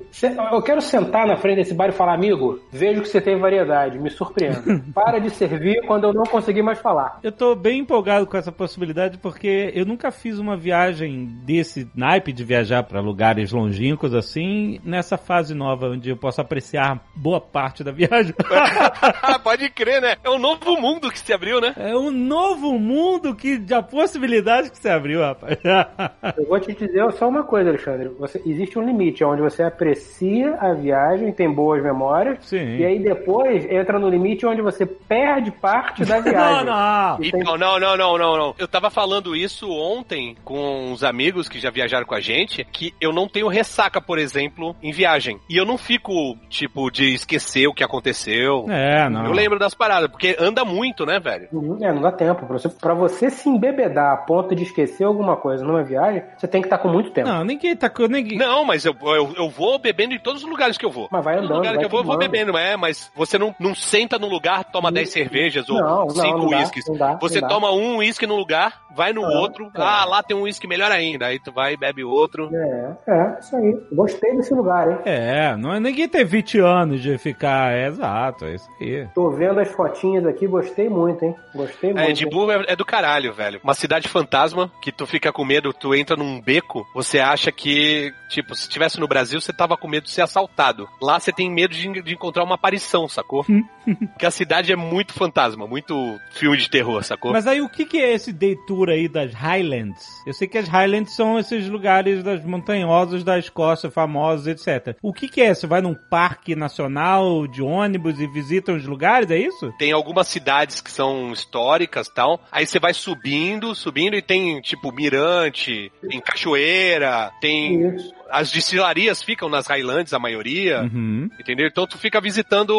Eu 0.52 0.62
quero 0.62 0.82
sentar 0.82 1.28
na 1.28 1.38
frente 1.38 1.58
desse 1.58 1.74
bar 1.74 1.90
e 1.90 1.92
falar, 1.92 2.14
amigo, 2.16 2.60
vejo 2.72 3.02
que 3.02 3.08
você 3.10 3.22
tem 3.22 3.38
variedade, 3.40 4.00
me 4.00 4.10
surpreenda. 4.10 4.64
Para 5.06 5.20
de 5.20 5.30
servir 5.30 5.86
quando 5.86 6.06
eu 6.06 6.14
não 6.14 6.24
conseguir 6.24 6.64
mais 6.64 6.80
falar. 6.80 7.20
Eu 7.22 7.32
tô 7.32 7.54
bem 7.54 7.82
empolgado 7.82 8.26
com 8.26 8.36
essa 8.36 8.52
possibilidade 8.52 9.20
porque 9.20 9.72
eu 9.76 9.86
nunca 9.86 10.10
fiz 10.10 10.40
uma 10.40 10.58
viagem 10.58 11.28
desse 11.46 11.88
naipe 11.94 12.34
de 12.34 12.44
viajar 12.44 12.82
pra 12.84 13.00
lugares 13.00 13.52
longínquos 13.52 14.16
assim, 14.16 14.80
nessa 14.84 15.16
fase 15.16 15.54
nova 15.54 15.90
onde 15.90 16.10
eu 16.10 16.18
posso 16.18 16.42
apreciar 16.42 17.00
boa 17.16 17.40
parte 17.40 17.84
da 17.84 17.92
viagem. 17.92 18.34
Pode 19.44 19.70
crer, 19.70 20.02
né? 20.02 20.16
É 20.24 20.30
um 20.30 20.40
novo 20.40 20.76
mundo 20.82 21.12
que 21.12 21.20
se 21.20 21.32
abriu, 21.32 21.62
né? 21.62 21.74
É 21.78 21.96
um 21.96 22.10
novo 22.10 22.80
mundo 22.80 23.36
que 23.36 23.60
de 23.60 23.76
possibilidade 23.84 24.72
que 24.72 24.78
se 24.80 24.90
abriu, 24.90 25.22
rapaz. 25.22 25.58
Eu 26.36 26.48
vou 26.48 26.60
te 26.60 26.74
dizer 26.74 27.12
só 27.12 27.30
uma 27.30 27.44
coisa, 27.44 27.70
Alexandre. 27.70 28.10
Você, 28.18 28.42
existe 28.44 28.80
um 28.80 28.84
limite 28.84 29.24
onde 29.24 29.42
você 29.42 29.62
aprecia 29.62 30.56
a 30.56 30.74
viagem, 30.74 31.32
tem 31.32 31.54
boas 31.54 31.84
memórias, 31.84 32.40
Sim. 32.42 32.78
e 32.78 32.86
aí 32.86 33.00
depois 33.00 33.70
entra 33.70 34.00
no 34.00 34.10
limite 34.10 34.46
onde 34.46 34.62
você 34.62 34.86
perde 35.08 35.52
parte 35.52 36.04
da 36.06 36.16
não, 36.22 36.24
viagem. 36.24 36.66
não. 36.66 37.18
Tem- 37.18 37.42
Então, 37.42 37.58
não, 37.58 37.80
não, 37.80 37.98
não, 37.98 38.18
não, 38.18 38.38
não. 38.38 38.56
Eu 38.58 38.68
tava 38.68 38.90
falando 38.90 39.36
isso 39.36 39.70
ontem 39.72 40.36
com 40.44 40.92
uns 40.92 41.04
amigos 41.04 41.48
que 41.50 41.60
já 41.60 41.70
viajaram 41.70 42.06
com 42.06 42.16
a 42.16 42.20
gente, 42.22 42.64
que 42.72 42.94
eu 43.00 43.12
não 43.14 43.28
tenho 43.28 43.48
ressaca, 43.48 44.00
por 44.02 44.18
exemplo, 44.18 44.76
em 44.82 44.92
viagem. 44.92 45.40
E 45.50 45.58
eu 45.58 45.66
não 45.66 45.78
fico, 45.78 46.38
tipo, 46.50 46.90
de 46.90 47.14
esquecer 47.14 47.68
o 47.68 47.74
que 47.74 47.84
aconteceu. 47.84 48.66
É, 48.70 49.10
não. 49.10 49.26
Eu 49.26 49.32
lembro 49.32 49.60
das 49.60 49.74
paradas, 49.74 50.10
porque 50.10 50.36
anda 50.40 50.64
muito, 50.66 51.06
né, 51.06 51.20
velho? 51.20 51.48
É, 51.82 51.92
não 51.94 52.02
dá 52.02 52.12
tempo. 52.12 52.46
Pra 52.46 52.58
você, 52.58 52.70
pra 52.70 52.94
você 52.94 53.30
se 53.30 53.50
embebedar 53.50 54.14
a 54.14 54.18
ponto 54.18 54.56
de 54.56 54.64
esquecer 54.64 55.04
alguma 55.04 55.36
coisa 55.38 55.64
numa 55.64 55.84
viagem, 55.84 56.24
você 56.38 56.48
tem 56.48 56.62
que 56.62 56.68
estar 56.68 56.78
com 56.78 56.90
muito 56.90 57.12
tempo. 57.12 57.28
Não, 57.28 57.44
ninguém 57.44 57.76
tá 57.76 57.90
com 57.90 58.08
ninguém. 58.08 58.38
Não, 58.38 58.64
mas 58.64 58.86
eu, 58.86 58.96
eu, 59.02 59.34
eu 59.38 59.50
vou 59.50 59.78
bebendo 59.80 60.14
em 60.14 60.20
todos 60.20 60.44
os 60.44 60.50
lugares 60.50 60.78
que 60.78 60.86
eu 60.86 60.92
vou. 60.92 61.08
Mas 61.12 61.24
vai 61.24 61.36
Todo 61.36 61.46
andando, 61.46 61.58
lugar 61.58 61.70
vai 61.72 61.80
que 61.80 61.86
eu 61.86 61.90
vou, 61.90 62.00
eu 62.02 62.06
vou 62.06 62.18
bebendo, 62.18 62.58
é, 62.58 62.76
mas 62.78 63.12
você 63.16 63.38
não, 63.38 63.54
não 63.60 63.74
senta 63.76 64.18
no 64.20 64.28
lugar, 64.28 64.64
toma 64.66 64.85
10 64.92 65.10
cervejas 65.10 65.70
ou 65.70 65.80
Não, 65.80 66.06
não, 66.06 66.10
5 66.10 66.38
não 66.38 66.48
dá, 66.50 66.58
uísques. 66.58 66.86
Você 67.22 67.42
não 67.42 67.48
dá. 67.48 67.54
toma 67.54 67.72
um 67.72 67.98
uísque 67.98 68.26
no 68.28 68.36
lugar, 68.36 68.82
vai 68.96 69.14
no 69.14 69.24
É, 69.24 69.38
outro, 69.38 69.66
é. 69.66 69.82
ah, 69.82 70.06
lá 70.06 70.24
tem 70.24 70.36
um 70.36 70.42
uísque 70.44 70.68
melhor 70.68 70.92
ainda. 70.92 71.28
Aí 71.28 71.40
tu 71.40 71.52
vai 71.52 71.74
e 71.74 71.78
bebe 71.78 72.04
outro. 72.04 72.50
É, 72.54 72.96
é, 73.08 73.40
isso 73.40 73.56
aí. 73.56 73.78
Gostei 73.92 74.36
desse 74.36 74.54
lugar, 74.54 74.90
hein? 74.90 74.98
É, 75.06 75.56
não 75.58 75.74
é 75.74 75.80
ninguém 75.80 76.08
ter 76.08 76.24
20 76.24 76.60
anos 76.60 77.02
de 77.02 77.18
ficar. 77.18 77.74
É 77.74 77.88
exato, 77.88 78.46
é 78.46 78.56
isso 78.56 78.68
aí. 78.80 79.08
Tô 79.14 79.30
vendo 79.32 79.60
as 79.60 79.70
fotinhas 79.72 80.26
aqui, 80.26 80.48
gostei 80.48 80.90
muito, 80.90 81.24
hein? 81.24 81.36
Gostei 81.54 81.94
muito. 81.94 82.06
É? 82.06 82.10
Edimburgo 82.10 82.52
é, 82.52 82.66
é 82.70 82.76
do 82.76 82.86
caralho, 82.86 83.34
velho. 83.34 83.60
Uma 83.64 83.74
cidade 83.74 84.08
fantasma 84.08 84.72
que 84.82 84.92
tu 84.92 85.06
fica 85.06 85.32
com 85.32 85.44
medo, 85.46 85.74
tu 85.74 85.94
entra 85.96 86.16
num 86.16 86.40
beco, 86.42 86.86
você 86.94 87.20
acha 87.20 87.52
que, 87.52 88.12
tipo, 88.30 88.56
se 88.56 88.70
tivesse 88.70 89.00
no 89.00 89.08
Brasil, 89.08 89.40
você 89.42 89.52
tava 89.54 89.78
com 89.78 89.88
medo 89.88 90.04
de 90.04 90.12
ser 90.12 90.22
assaltado. 90.22 90.88
Lá 91.02 91.20
você 91.20 91.32
tem 91.32 91.50
medo 91.52 91.74
de, 91.74 92.02
de 92.02 92.14
encontrar 92.14 92.44
uma 92.44 92.56
aparição, 92.56 93.08
sacou? 93.08 93.44
Porque 93.86 94.26
a 94.26 94.32
cidade 94.32 94.72
é 94.72 94.75
muito 94.76 95.14
fantasma, 95.14 95.68
muito 95.68 96.20
filme 96.32 96.58
de 96.58 96.70
terror, 96.70 97.04
sacou? 97.04 97.32
Mas 97.32 97.48
aí 97.48 97.62
o 97.62 97.70
que, 97.70 97.86
que 97.86 97.98
é 97.98 98.14
esse 98.14 98.32
day 98.32 98.56
tour 98.68 98.90
aí 98.90 99.08
das 99.08 99.34
Highlands? 99.34 100.06
Eu 100.26 100.34
sei 100.34 100.48
que 100.48 100.58
as 100.58 100.68
Highlands 100.68 101.16
são 101.16 101.40
esses 101.40 101.68
lugares 101.68 102.24
das 102.24 102.44
montanhosos 102.44 103.24
da 103.24 103.38
Escócia, 103.38 103.90
famosos, 103.90 104.48
etc. 104.48 104.98
O 105.02 105.14
que, 105.14 105.28
que 105.28 105.42
é? 105.42 105.54
Você 105.54 105.68
vai 105.68 105.82
num 105.82 105.96
parque 105.96 106.56
nacional 106.56 107.48
de 107.48 107.62
ônibus 107.62 108.20
e 108.20 108.28
visita 108.28 108.74
os 108.74 108.86
lugares, 108.86 109.30
é 109.32 109.38
isso? 109.38 109.74
Tem 109.78 109.92
algumas 109.92 110.28
cidades 110.28 110.82
que 110.82 110.92
são 110.92 111.32
históricas 111.32 112.08
e 112.08 112.14
tal. 112.14 112.42
Aí 112.52 112.66
você 112.66 112.80
vai 112.80 112.94
subindo, 112.94 113.74
subindo 113.76 114.16
e 114.16 114.22
tem, 114.22 114.62
tipo, 114.62 114.92
mirante, 114.92 115.92
tem 116.08 116.20
cachoeira, 116.20 117.32
tem. 117.40 117.96
Isso. 117.96 118.14
As 118.30 118.52
destilarias 118.52 119.22
ficam 119.22 119.48
nas 119.48 119.68
Highlands, 119.68 120.14
a 120.14 120.20
maioria. 120.20 120.82
Uhum. 120.82 121.30
Entendeu? 121.40 121.68
Então 121.68 121.86
tu 121.86 121.98
fica 121.98 122.20
visitando 122.20 122.74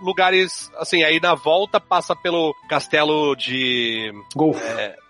lugares, 0.00 0.70
assim, 0.78 1.02
aí 1.02 1.20
na 1.20 1.34
volta 1.42 1.80
passa 1.80 2.14
pelo 2.14 2.54
castelo 2.68 3.34
de... 3.36 4.12
Golf. 4.34 4.62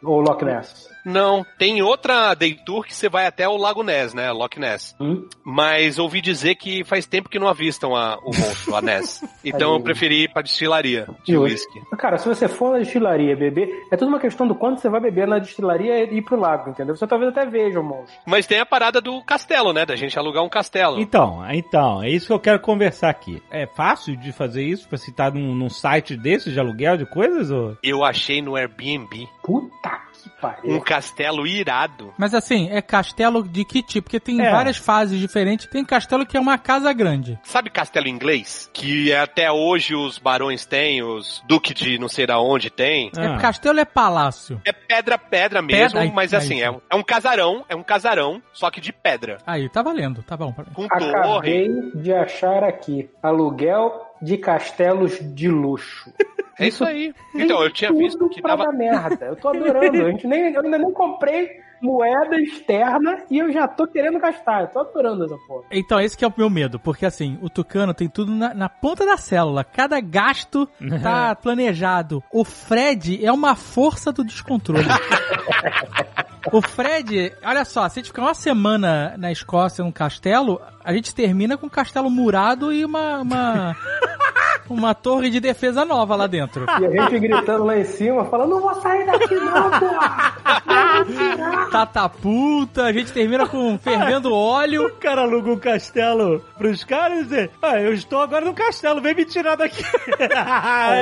Ou 0.02 0.20
Loch 0.20 0.42
Ness. 0.44 0.91
Não, 1.04 1.44
tem 1.58 1.82
outra 1.82 2.34
day 2.34 2.54
tour 2.64 2.84
que 2.84 2.94
você 2.94 3.08
vai 3.08 3.26
até 3.26 3.48
o 3.48 3.56
Lago 3.56 3.82
Ness, 3.82 4.14
né? 4.14 4.30
Loch 4.30 4.58
Ness. 4.58 4.94
Hum? 5.00 5.26
Mas 5.44 5.98
ouvi 5.98 6.20
dizer 6.20 6.54
que 6.54 6.84
faz 6.84 7.06
tempo 7.06 7.28
que 7.28 7.38
não 7.38 7.48
avistam 7.48 7.94
a- 7.96 8.16
o 8.24 8.30
monstro, 8.36 8.74
a 8.76 8.82
Ness. 8.82 9.22
Então 9.44 9.72
eu 9.74 9.80
preferi 9.80 10.24
ir 10.24 10.32
pra 10.32 10.42
destilaria 10.42 11.06
de 11.24 11.36
whisky. 11.36 11.80
Cara, 11.98 12.16
se 12.18 12.28
você 12.28 12.46
for 12.48 12.72
na 12.72 12.78
destilaria 12.78 13.36
beber, 13.36 13.68
é 13.90 13.96
tudo 13.96 14.08
uma 14.08 14.20
questão 14.20 14.46
do 14.46 14.54
quanto 14.54 14.80
você 14.80 14.88
vai 14.88 15.00
beber 15.00 15.26
na 15.26 15.38
destilaria 15.38 16.04
e 16.04 16.18
ir 16.18 16.22
pro 16.22 16.38
lago, 16.38 16.70
entendeu? 16.70 16.94
Você 16.94 17.06
talvez 17.06 17.30
até 17.30 17.44
veja 17.44 17.80
o 17.80 17.82
monstro. 17.84 18.14
Mas 18.26 18.46
tem 18.46 18.60
a 18.60 18.66
parada 18.66 19.00
do 19.00 19.20
castelo, 19.24 19.72
né? 19.72 19.84
Da 19.84 19.96
gente 19.96 20.16
alugar 20.18 20.44
um 20.44 20.48
castelo. 20.48 21.00
Então, 21.00 21.42
então, 21.50 22.02
é 22.02 22.08
isso 22.08 22.26
que 22.28 22.32
eu 22.32 22.38
quero 22.40 22.60
conversar 22.60 23.10
aqui. 23.10 23.42
É 23.50 23.66
fácil 23.66 24.16
de 24.16 24.32
fazer 24.32 24.62
isso 24.62 24.88
pra 24.88 24.96
citar 24.98 25.32
num, 25.32 25.54
num 25.54 25.68
site 25.68 26.16
desses 26.16 26.52
de 26.52 26.60
aluguel 26.60 26.96
de 26.96 27.06
coisas? 27.06 27.50
Ou... 27.50 27.76
Eu 27.82 28.04
achei 28.04 28.40
no 28.40 28.54
Airbnb 28.56 29.28
Puta 29.42 29.90
que 30.12 30.28
um 30.28 30.32
pariu. 30.40 30.80
castelo 30.80 31.46
irado. 31.46 32.12
Mas 32.18 32.34
assim, 32.34 32.68
é 32.70 32.80
castelo 32.82 33.46
de 33.46 33.64
que 33.64 33.82
tipo? 33.82 34.02
Porque 34.04 34.20
tem 34.20 34.40
É. 34.40 34.50
várias 34.50 34.76
fases 34.76 35.18
diferentes. 35.18 35.66
Tem 35.66 35.84
castelo 35.84 36.26
que 36.26 36.36
é 36.36 36.40
uma 36.40 36.58
casa 36.58 36.92
grande. 36.92 37.38
Sabe 37.44 37.70
castelo 37.70 38.08
inglês? 38.08 38.68
Que 38.72 39.12
até 39.14 39.50
hoje 39.50 39.94
os 39.94 40.18
barões 40.18 40.66
têm, 40.66 41.02
os 41.02 41.42
duque 41.46 41.72
de 41.72 41.98
não 41.98 42.08
sei 42.08 42.26
da 42.26 42.38
onde 42.40 42.68
tem. 42.70 43.10
Ah. 43.16 43.36
É 43.36 43.38
castelo 43.38 43.80
é 43.80 43.84
palácio. 43.84 44.60
É 44.64 44.72
pedra, 44.72 45.16
pedra 45.18 45.62
mesmo, 45.62 45.98
Pedra? 45.98 46.12
mas 46.14 46.32
Aí, 46.34 46.38
assim, 46.38 46.54
aí. 46.56 46.62
é 46.62 46.70
um, 46.70 46.80
é 46.90 46.96
um 46.96 47.02
casarão, 47.02 47.64
é 47.68 47.74
um 47.76 47.82
casarão, 47.82 48.42
só 48.52 48.70
que 48.70 48.80
de 48.80 48.92
pedra. 48.92 49.38
Aí, 49.46 49.68
tá 49.68 49.82
valendo, 49.82 50.22
tá 50.22 50.36
bom. 50.36 50.52
pra 50.52 50.64
mim. 50.64 50.70
Com 50.74 50.88
torre. 50.88 51.10
Acabei 51.10 51.68
de 51.94 52.12
achar 52.12 52.64
aqui. 52.64 53.08
Aluguel 53.22 53.92
de 54.20 54.36
castelos 54.36 55.18
de 55.34 55.48
luxo. 55.48 56.12
É 56.58 56.68
isso 56.68 56.84
aí. 56.84 57.14
Então, 57.34 57.62
eu 57.62 57.70
tinha 57.70 57.92
visto 57.92 58.28
que 58.28 58.42
tava. 58.42 58.64
dar 58.64 58.72
merda. 58.72 59.26
Eu 59.26 59.36
tô 59.36 59.48
adorando. 59.48 60.06
A 60.06 60.10
gente 60.10 60.26
nem, 60.26 60.52
eu 60.52 60.60
ainda 60.60 60.78
nem 60.78 60.92
comprei 60.92 61.60
moeda 61.82 62.40
externa 62.40 63.24
e 63.28 63.38
eu 63.38 63.52
já 63.52 63.66
tô 63.66 63.86
querendo 63.86 64.18
gastar. 64.20 64.62
Eu 64.62 64.68
tô 64.68 64.78
adorando 64.78 65.24
essa 65.24 65.36
porra. 65.48 65.64
Então, 65.72 66.00
esse 66.00 66.16
que 66.16 66.24
é 66.24 66.28
o 66.28 66.34
meu 66.36 66.48
medo, 66.48 66.78
porque 66.78 67.04
assim, 67.04 67.36
o 67.42 67.50
Tucano 67.50 67.92
tem 67.92 68.08
tudo 68.08 68.32
na, 68.32 68.54
na 68.54 68.68
ponta 68.68 69.04
da 69.04 69.16
célula. 69.16 69.64
Cada 69.64 70.00
gasto 70.00 70.68
tá 71.02 71.34
planejado. 71.34 72.22
O 72.32 72.44
Fred 72.44 73.24
é 73.24 73.32
uma 73.32 73.56
força 73.56 74.12
do 74.12 74.24
descontrole. 74.24 74.86
o 76.52 76.62
Fred, 76.62 77.32
olha 77.42 77.64
só, 77.64 77.88
se 77.88 77.98
a 77.98 78.02
gente 78.02 78.10
ficar 78.10 78.22
uma 78.22 78.34
semana 78.34 79.14
na 79.18 79.32
Escócia 79.32 79.84
num 79.84 79.92
castelo, 79.92 80.60
a 80.84 80.92
gente 80.94 81.12
termina 81.12 81.56
com 81.56 81.66
um 81.66 81.70
castelo 81.70 82.08
murado 82.08 82.72
e 82.72 82.84
uma. 82.84 83.20
uma 83.20 83.76
uma 84.72 84.94
torre 84.94 85.30
de 85.30 85.40
defesa 85.40 85.84
nova 85.84 86.16
lá 86.16 86.26
dentro. 86.26 86.66
E 86.80 86.86
a 86.86 86.90
gente 87.08 87.18
gritando 87.20 87.64
lá 87.64 87.78
em 87.78 87.84
cima, 87.84 88.24
falando, 88.26 88.50
não 88.50 88.60
vou 88.60 88.74
sair 88.80 89.06
daqui 89.06 89.34
não, 89.34 89.70
tirar! 89.70 91.68
Catapulta, 91.70 92.84
a 92.84 92.92
gente 92.92 93.12
termina 93.12 93.46
com 93.46 93.78
fervendo 93.78 94.32
óleo. 94.34 94.86
O 94.86 94.92
cara 94.96 95.22
aluga 95.22 95.50
um 95.52 95.58
castelo 95.58 96.40
pros 96.56 96.84
caras 96.84 97.20
e 97.20 97.24
dizer, 97.24 97.50
ah, 97.60 97.80
eu 97.80 97.92
estou 97.92 98.20
agora 98.20 98.44
no 98.44 98.54
castelo, 98.54 99.00
vem 99.00 99.14
me 99.14 99.24
tirar 99.24 99.56
daqui. 99.56 99.82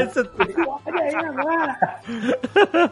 Essa- 0.01 0.29
Olha 0.87 1.03
aí 1.03 1.15
agora! 1.15 2.01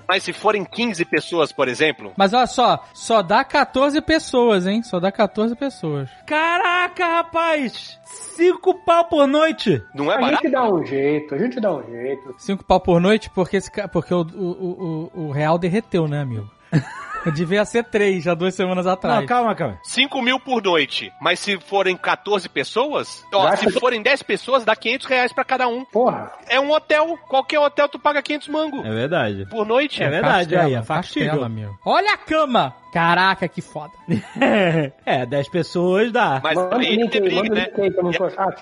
Mas 0.06 0.22
se 0.22 0.32
forem 0.32 0.64
15 0.64 1.04
pessoas, 1.04 1.52
por 1.52 1.68
exemplo, 1.68 2.12
Mas 2.16 2.32
olha 2.32 2.46
só, 2.46 2.84
só 2.94 3.22
dá 3.22 3.44
14 3.44 4.00
pessoas, 4.00 4.66
hein? 4.66 4.82
Só 4.82 4.98
dá 5.00 5.10
14 5.12 5.54
pessoas. 5.56 6.08
Caraca, 6.26 7.06
rapaz! 7.06 7.98
Cinco 8.08 8.74
pau 8.74 9.04
por 9.06 9.26
noite! 9.26 9.82
não 9.94 10.10
é 10.10 10.16
A 10.16 10.20
barato? 10.20 10.42
gente 10.42 10.52
dá 10.52 10.64
um 10.64 10.84
jeito, 10.84 11.34
a 11.34 11.38
gente 11.38 11.60
dá 11.60 11.72
um 11.74 11.82
jeito. 11.84 12.34
Cinco 12.38 12.64
pau 12.64 12.80
por 12.80 13.00
noite 13.00 13.28
porque, 13.30 13.56
esse, 13.58 13.70
porque 13.88 14.14
o, 14.14 14.20
o, 14.22 15.10
o, 15.14 15.26
o 15.26 15.30
real 15.30 15.58
derreteu, 15.58 16.06
né, 16.08 16.20
amigo? 16.22 16.48
Devia 17.34 17.64
ser 17.64 17.84
três, 17.84 18.22
já 18.24 18.32
duas 18.32 18.54
semanas 18.54 18.86
atrás. 18.86 19.20
Não, 19.20 19.26
calma, 19.26 19.54
calma. 19.54 19.78
5 19.82 20.22
mil 20.22 20.38
por 20.40 20.62
noite. 20.62 21.12
Mas 21.20 21.40
se 21.40 21.58
forem 21.58 21.96
14 21.96 22.48
pessoas, 22.48 23.24
ó, 23.34 23.54
se 23.56 23.70
forem 23.72 24.00
10 24.00 24.22
pessoas, 24.22 24.64
dá 24.64 24.74
500 24.74 25.06
reais 25.06 25.32
pra 25.32 25.44
cada 25.44 25.66
um. 25.66 25.84
Porra, 25.84 26.30
É 26.48 26.58
um 26.60 26.70
hotel. 26.70 27.18
Qualquer 27.28 27.58
hotel 27.58 27.88
tu 27.88 27.98
paga 27.98 28.22
500 28.22 28.48
mango 28.48 28.78
É 28.86 28.90
verdade. 28.94 29.46
por 29.50 29.66
noite. 29.66 30.02
É 30.02 30.08
verdade, 30.08 30.56
aí, 30.56 30.74
é 30.74 30.82
factível. 30.82 31.44
amigo. 31.44 31.76
Olha 31.84 32.14
a 32.14 32.16
cama! 32.16 32.74
Caraca, 32.92 33.46
que 33.48 33.60
foda. 33.60 33.92
é, 35.04 35.26
10 35.26 35.48
pessoas 35.48 36.10
dá. 36.12 36.40
Mas 36.42 36.54
manda 36.56 36.82
ia 36.82 36.90
link 36.96 37.10
ter 37.10 37.20
briga, 37.20 37.54
né? 37.54 37.66
aí 37.76 37.88
Ia-. 37.88 38.32
Ah, 38.36 38.54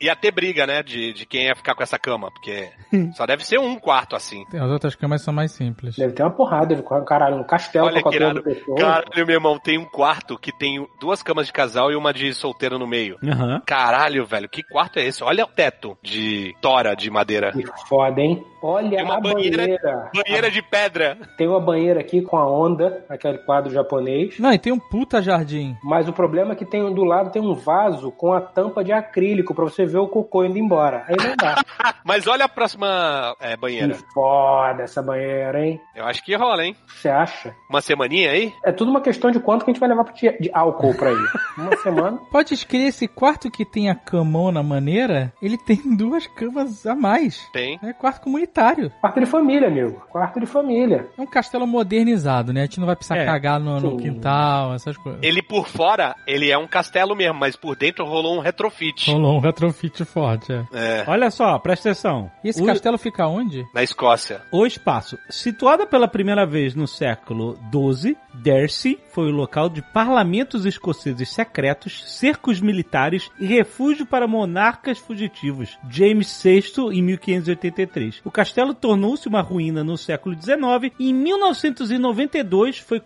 Ia 0.00 0.16
ter 0.16 0.30
briga, 0.30 0.66
né? 0.66 0.82
De, 0.82 1.12
de 1.12 1.26
quem 1.26 1.44
ia 1.46 1.54
ficar 1.54 1.74
com 1.74 1.82
essa 1.82 1.98
cama. 1.98 2.30
Porque 2.30 2.68
só 3.14 3.26
deve 3.26 3.44
ser 3.46 3.58
um 3.58 3.76
quarto 3.76 4.16
assim. 4.16 4.44
Tem- 4.50 4.60
As 4.60 4.70
outras 4.70 4.94
camas 4.94 5.22
são 5.22 5.32
mais 5.34 5.52
simples. 5.52 5.96
Deve 5.96 6.12
ter 6.12 6.22
uma 6.22 6.30
porrada 6.30 6.74
de 6.74 6.82
caralho, 7.06 7.36
um 7.36 7.44
castelo 7.44 7.86
Olha 7.86 8.02
com 8.02 8.10
que 8.10 8.18
14 8.18 8.40
irado. 8.40 8.42
pessoas. 8.42 8.80
Caralho, 8.80 9.26
meu 9.26 9.34
irmão, 9.36 9.58
tem 9.58 9.78
um 9.78 9.84
quarto 9.84 10.38
que 10.38 10.52
tem 10.56 10.86
duas 11.00 11.22
camas 11.22 11.46
de 11.46 11.52
casal 11.52 11.90
e 11.90 11.96
uma 11.96 12.12
de 12.12 12.32
solteiro 12.32 12.78
no 12.78 12.86
meio. 12.86 13.18
Aham. 13.24 13.62
Caralho, 13.66 14.24
velho, 14.26 14.48
que 14.48 14.62
quarto 14.62 14.98
é 14.98 15.04
esse? 15.04 15.22
Olha 15.22 15.44
o 15.44 15.48
teto 15.48 15.96
de 16.02 16.54
tora 16.60 16.94
de 16.94 17.10
madeira. 17.10 17.52
Que 17.52 17.64
foda, 17.88 18.20
hein? 18.20 18.44
Olha 18.62 18.88
Tem 18.96 19.04
uma 19.04 19.16
a 19.16 19.20
banheira- 19.20 19.56
banheira. 19.58 20.10
Banheira 20.14 20.50
de 20.50 20.62
pedra. 20.62 21.18
Tem 21.36 21.46
uma 21.46 21.60
banheira 21.60 22.00
aqui 22.00 22.22
com 22.22 22.36
a 22.38 22.48
onda, 22.50 23.04
aquele 23.10 23.38
quadro 23.38 23.70
japonês. 23.84 24.38
Não, 24.38 24.52
e 24.52 24.58
tem 24.58 24.72
um 24.72 24.78
puta 24.78 25.22
jardim. 25.22 25.76
Mas 25.82 26.08
o 26.08 26.12
problema 26.12 26.52
é 26.52 26.56
que 26.56 26.64
tem 26.64 26.92
do 26.94 27.04
lado 27.04 27.30
tem 27.30 27.42
um 27.42 27.54
vaso 27.54 28.10
com 28.10 28.32
a 28.32 28.40
tampa 28.40 28.82
de 28.82 28.92
acrílico 28.92 29.54
pra 29.54 29.64
você 29.64 29.84
ver 29.86 29.98
o 29.98 30.08
cocô 30.08 30.44
indo 30.44 30.58
embora. 30.58 31.04
Aí 31.08 31.16
não 31.16 31.36
dá. 31.36 31.62
Mas 32.04 32.26
olha 32.26 32.44
a 32.44 32.48
próxima 32.48 33.34
é, 33.40 33.56
banheira. 33.56 33.94
que 33.94 34.12
foda 34.12 34.82
essa 34.82 35.02
banheira, 35.02 35.64
hein? 35.64 35.80
Eu 35.94 36.04
acho 36.06 36.24
que 36.24 36.34
rola, 36.34 36.64
hein? 36.64 36.76
Você 36.86 37.08
acha? 37.08 37.54
Uma 37.70 37.80
semaninha 37.80 38.30
aí? 38.30 38.52
É 38.64 38.72
tudo 38.72 38.90
uma 38.90 39.00
questão 39.00 39.30
de 39.30 39.40
quanto 39.40 39.64
que 39.64 39.70
a 39.70 39.74
gente 39.74 39.80
vai 39.80 39.88
levar 39.88 40.04
de 40.12 40.50
álcool 40.52 40.94
pra 40.94 41.10
ir. 41.12 41.16
Uma 41.56 41.76
semana. 41.76 42.18
Pode 42.32 42.52
escrever 42.52 42.88
esse 42.88 43.06
quarto 43.06 43.48
que 43.48 43.64
tem 43.64 43.88
a 43.88 43.94
camona 43.94 44.60
maneira, 44.60 45.32
ele 45.40 45.56
tem 45.56 45.76
duas 45.96 46.26
camas 46.26 46.84
a 46.84 46.94
mais. 46.96 47.48
Tem. 47.52 47.78
É 47.82 47.92
quarto 47.92 48.22
comunitário. 48.22 48.90
Quarto 49.00 49.20
de 49.20 49.26
família, 49.26 49.68
amigo. 49.68 50.02
Quarto 50.10 50.40
de 50.40 50.46
família. 50.46 51.06
É 51.16 51.22
um 51.22 51.26
castelo 51.26 51.64
modernizado, 51.66 52.52
né? 52.52 52.62
A 52.62 52.64
gente 52.64 52.80
não 52.80 52.86
vai 52.86 52.96
precisar 52.96 53.18
É, 53.18 53.24
cagar 53.24 53.60
no, 53.64 53.80
no 53.80 53.96
quintal, 53.96 54.74
essas 54.74 54.96
coisas. 54.96 55.22
Ele 55.22 55.42
por 55.42 55.66
fora, 55.66 56.14
ele 56.26 56.50
é 56.50 56.58
um 56.58 56.66
castelo 56.66 57.16
mesmo, 57.16 57.38
mas 57.38 57.56
por 57.56 57.76
dentro 57.76 58.04
rolou 58.04 58.36
um 58.36 58.40
retrofit. 58.40 59.10
Rolou 59.10 59.36
um 59.36 59.40
retrofit 59.40 60.04
forte, 60.04 60.52
é. 60.52 60.64
É, 60.72 61.04
Olha 61.06 61.30
só, 61.30 61.58
presta 61.58 61.90
atenção. 61.90 62.30
E 62.42 62.48
esse 62.48 62.62
o, 62.62 62.66
castelo 62.66 62.98
fica 62.98 63.26
onde? 63.26 63.64
na 63.74 63.82
Escócia. 63.82 64.42
o 64.52 64.66
espaço. 64.66 65.18
Situada 65.28 65.86
pela 65.86 66.06
primeira 66.06 66.46
vez 66.46 66.74
no 66.74 66.86
século 66.86 67.58
XII, 67.72 68.16
Dercy 68.34 68.98
foi 69.12 69.28
o 69.28 69.34
local 69.34 69.68
de 69.68 69.80
parlamentos 69.80 70.66
escoceses 70.66 71.28
secretos, 71.30 72.04
cercos 72.06 72.60
militares 72.60 73.30
e 73.38 73.46
refúgio 73.46 74.06
para 74.06 74.26
monarcas 74.26 74.98
fugitivos. 74.98 75.78
James 75.88 76.42
VI, 76.42 76.64
em 76.92 77.02
1583. 77.02 78.20
O 78.24 78.30
castelo 78.30 78.74
tornou-se 78.74 79.28
uma 79.28 79.40
ruína 79.40 79.84
no 79.84 79.96
século 79.96 80.34
XIX 80.34 80.92
e 80.98 81.10
em 81.10 81.14
1992 81.14 82.78
foi 82.78 83.00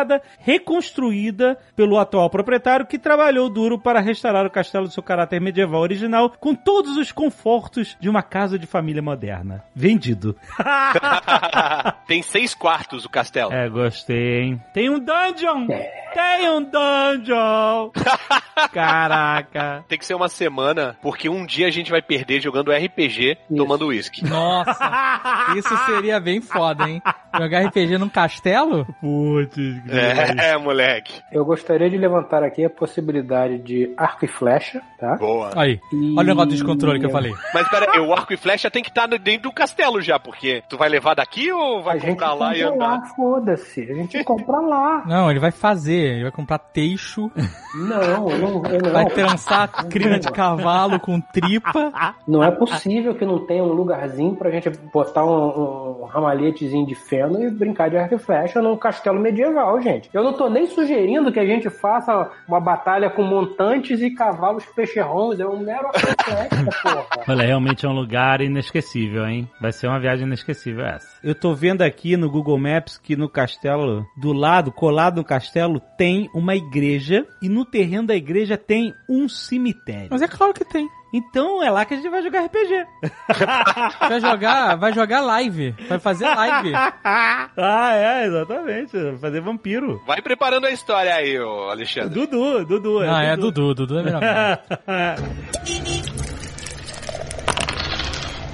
comprada, 0.00 0.22
reconstruída 0.38 1.58
pelo 1.76 1.98
atual 1.98 2.28
proprietário 2.30 2.86
que 2.86 2.98
trabalhou 2.98 3.48
duro 3.48 3.78
para 3.78 4.00
restaurar 4.00 4.46
o 4.46 4.50
castelo 4.50 4.86
do 4.86 4.92
seu 4.92 5.02
caráter 5.02 5.40
medieval 5.40 5.80
original 5.80 6.30
com 6.40 6.54
todos 6.54 6.96
os 6.96 7.12
confortos 7.12 7.96
de 8.00 8.08
uma 8.08 8.22
casa 8.22 8.58
de 8.58 8.66
família 8.66 9.02
moderna. 9.02 9.62
Vendido. 9.74 10.36
Tem 12.06 12.22
seis 12.22 12.54
quartos 12.54 13.04
o 13.04 13.08
castelo. 13.08 13.52
É, 13.52 13.68
gostei, 13.68 14.40
hein? 14.40 14.62
Tem 14.72 14.88
um 14.88 14.98
dungeon! 14.98 15.66
Tem 16.12 16.50
um 16.50 16.62
dungeon! 16.62 17.90
Caraca! 18.72 19.84
Tem 19.88 19.98
que 19.98 20.06
ser 20.06 20.14
uma 20.14 20.28
semana, 20.28 20.96
porque 21.02 21.28
um 21.28 21.46
dia 21.46 21.66
a 21.66 21.70
gente 21.70 21.90
vai 21.90 22.02
perder 22.02 22.40
jogando 22.40 22.72
RPG, 22.72 23.38
tomando 23.56 23.86
uísque. 23.86 24.24
Nossa, 24.24 25.54
isso 25.56 25.76
seria 25.86 26.18
bem 26.20 26.40
foda, 26.40 26.88
hein? 26.88 27.02
Jogar 27.38 27.64
RPG 27.66 27.98
num 27.98 28.08
castelo? 28.08 28.84
Putz, 29.00 29.56
É, 29.96 30.56
moleque. 30.58 31.20
Eu 31.32 31.44
gostaria 31.44 31.88
de 31.90 31.96
levantar 31.96 32.42
aqui 32.42 32.64
a 32.64 32.70
possibilidade 32.70 33.58
de 33.58 33.92
arco 33.96 34.24
e 34.24 34.28
flecha, 34.28 34.80
tá? 34.98 35.16
Boa. 35.16 35.50
Aí, 35.56 35.80
E- 35.92 36.14
olha 36.16 36.26
o 36.26 36.28
negócio 36.28 36.48
do 36.50 36.54
descontrole 36.54 36.98
que 37.00 37.06
eu 37.06 37.10
falei. 37.10 37.32
Mas 37.54 37.68
pera 37.68 37.90
aí, 37.92 38.00
o 38.00 38.12
arco 38.12 38.32
e 38.32 38.36
flecha 38.36 38.70
tem 38.70 38.82
que 38.82 38.88
estar 38.90 39.06
dentro 39.06 39.42
do 39.42 39.52
castelo 39.52 40.00
já, 40.00 40.18
porque 40.18 40.62
tu 40.68 40.76
vai 40.76 40.88
levar 40.88 41.14
daqui 41.14 41.50
ou 41.52 41.78
A 41.80 41.82
vai 41.82 42.00
gente 42.00 42.10
comprar 42.10 42.34
lá 42.34 42.56
e 42.56 42.62
andar? 42.62 42.76
lá, 42.76 43.02
foda-se. 43.16 43.82
A 43.90 43.94
gente 43.94 44.22
compra 44.24 44.60
lá. 44.60 45.02
Não, 45.06 45.30
ele 45.30 45.40
vai 45.40 45.50
fazer, 45.50 46.14
ele 46.14 46.22
vai 46.24 46.32
comprar 46.32 46.58
teixo, 46.58 47.30
Não, 47.74 48.30
eu 48.30 48.38
não, 48.38 48.66
eu 48.66 48.80
não. 48.82 48.92
vai 48.92 49.06
trançar 49.06 49.68
crina 49.88 50.18
de 50.18 50.30
cavalo 50.30 50.98
com 51.00 51.20
tripa. 51.20 51.92
Não 52.26 52.42
é 52.42 52.50
possível 52.50 53.14
que 53.14 53.24
não 53.24 53.46
tenha 53.46 53.62
um 53.62 53.72
lugarzinho 53.72 54.34
pra 54.36 54.50
gente 54.50 54.70
botar 54.92 55.24
um, 55.24 56.02
um 56.02 56.04
ramalhetezinho 56.04 56.86
de 56.86 56.94
feno 56.94 57.42
e 57.42 57.50
brincar 57.50 57.88
de 57.90 57.96
arco 57.96 58.14
e 58.14 58.18
flecha 58.18 58.60
num 58.60 58.76
castelo 58.76 59.18
medieval, 59.20 59.79
gente. 59.80 60.10
Eu 60.12 60.22
não 60.22 60.32
tô 60.32 60.48
nem 60.48 60.66
sugerindo 60.66 61.32
que 61.32 61.40
a 61.40 61.46
gente 61.46 61.68
faça 61.70 62.30
uma 62.46 62.60
batalha 62.60 63.10
com 63.10 63.22
montantes 63.22 64.00
e 64.00 64.10
cavalos 64.10 64.64
peixerrons. 64.66 65.40
É 65.40 65.46
um 65.46 65.58
mero 65.58 65.88
porra. 66.82 67.06
Olha, 67.28 67.46
realmente 67.46 67.86
é 67.86 67.88
um 67.88 67.94
lugar 67.94 68.40
inesquecível, 68.40 69.26
hein? 69.26 69.48
Vai 69.60 69.72
ser 69.72 69.86
uma 69.86 70.00
viagem 70.00 70.26
inesquecível 70.26 70.84
essa. 70.84 71.18
Eu 71.22 71.34
tô 71.34 71.54
vendo 71.54 71.82
aqui 71.82 72.16
no 72.16 72.30
Google 72.30 72.58
Maps 72.58 72.98
que 72.98 73.16
no 73.16 73.28
castelo, 73.28 74.06
do 74.16 74.32
lado, 74.32 74.72
colado 74.72 75.16
no 75.16 75.24
castelo, 75.24 75.80
tem 75.96 76.28
uma 76.34 76.54
igreja 76.54 77.26
e 77.42 77.48
no 77.48 77.64
terreno 77.64 78.08
da 78.08 78.14
igreja 78.14 78.56
tem 78.56 78.94
um 79.08 79.28
cemitério. 79.28 80.08
Mas 80.10 80.22
é 80.22 80.28
claro 80.28 80.52
que 80.52 80.64
tem. 80.64 80.88
Então 81.12 81.62
é 81.62 81.70
lá 81.70 81.84
que 81.84 81.94
a 81.94 81.96
gente 81.96 82.08
vai 82.08 82.22
jogar 82.22 82.44
RPG. 82.44 82.86
Vai 84.00 84.20
jogar, 84.20 84.76
vai 84.76 84.92
jogar 84.92 85.20
live, 85.20 85.74
vai 85.88 85.98
fazer 85.98 86.26
live. 86.26 86.72
ah, 86.74 87.90
é, 87.94 88.26
exatamente. 88.26 88.96
Vai 88.96 89.18
Fazer 89.18 89.40
vampiro. 89.40 90.02
Vai 90.06 90.20
preparando 90.20 90.66
a 90.66 90.70
história 90.70 91.14
aí, 91.14 91.38
ô 91.38 91.70
Alexandre. 91.70 92.10
Dudu, 92.10 92.64
Dudu. 92.64 93.00
Ah, 93.00 93.22
é 93.22 93.36
Dudu, 93.36 93.74
Dudu 93.74 93.98
é 93.98 94.02
melhor. 94.02 94.20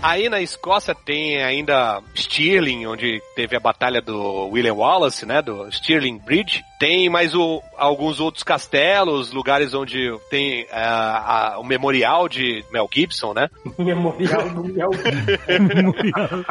Aí 0.03 0.29
na 0.29 0.41
Escócia 0.41 0.95
tem 0.95 1.43
ainda 1.43 2.01
Stirling, 2.15 2.87
onde 2.87 3.21
teve 3.35 3.57
a 3.57 3.61
batalha 3.61 4.01
do 4.01 4.49
William 4.49 4.75
Wallace, 4.75 5.27
né? 5.27 5.43
Do 5.43 5.69
Stirling 5.73 6.19
Bridge. 6.19 6.63
Tem 6.79 7.09
mais 7.09 7.35
o, 7.35 7.63
alguns 7.77 8.21
outros 8.21 8.45
castelos, 8.45 9.33
lugares 9.33 9.75
onde 9.75 10.15
tem 10.31 10.67
ah, 10.71 11.55
ah, 11.55 11.59
o 11.59 11.65
memorial 11.65 12.29
de 12.29 12.65
Mel 12.71 12.89
Gibson, 12.93 13.33
né? 13.33 13.49
Memorial 13.79 14.49
do 14.51 14.65
Mel 14.65 14.91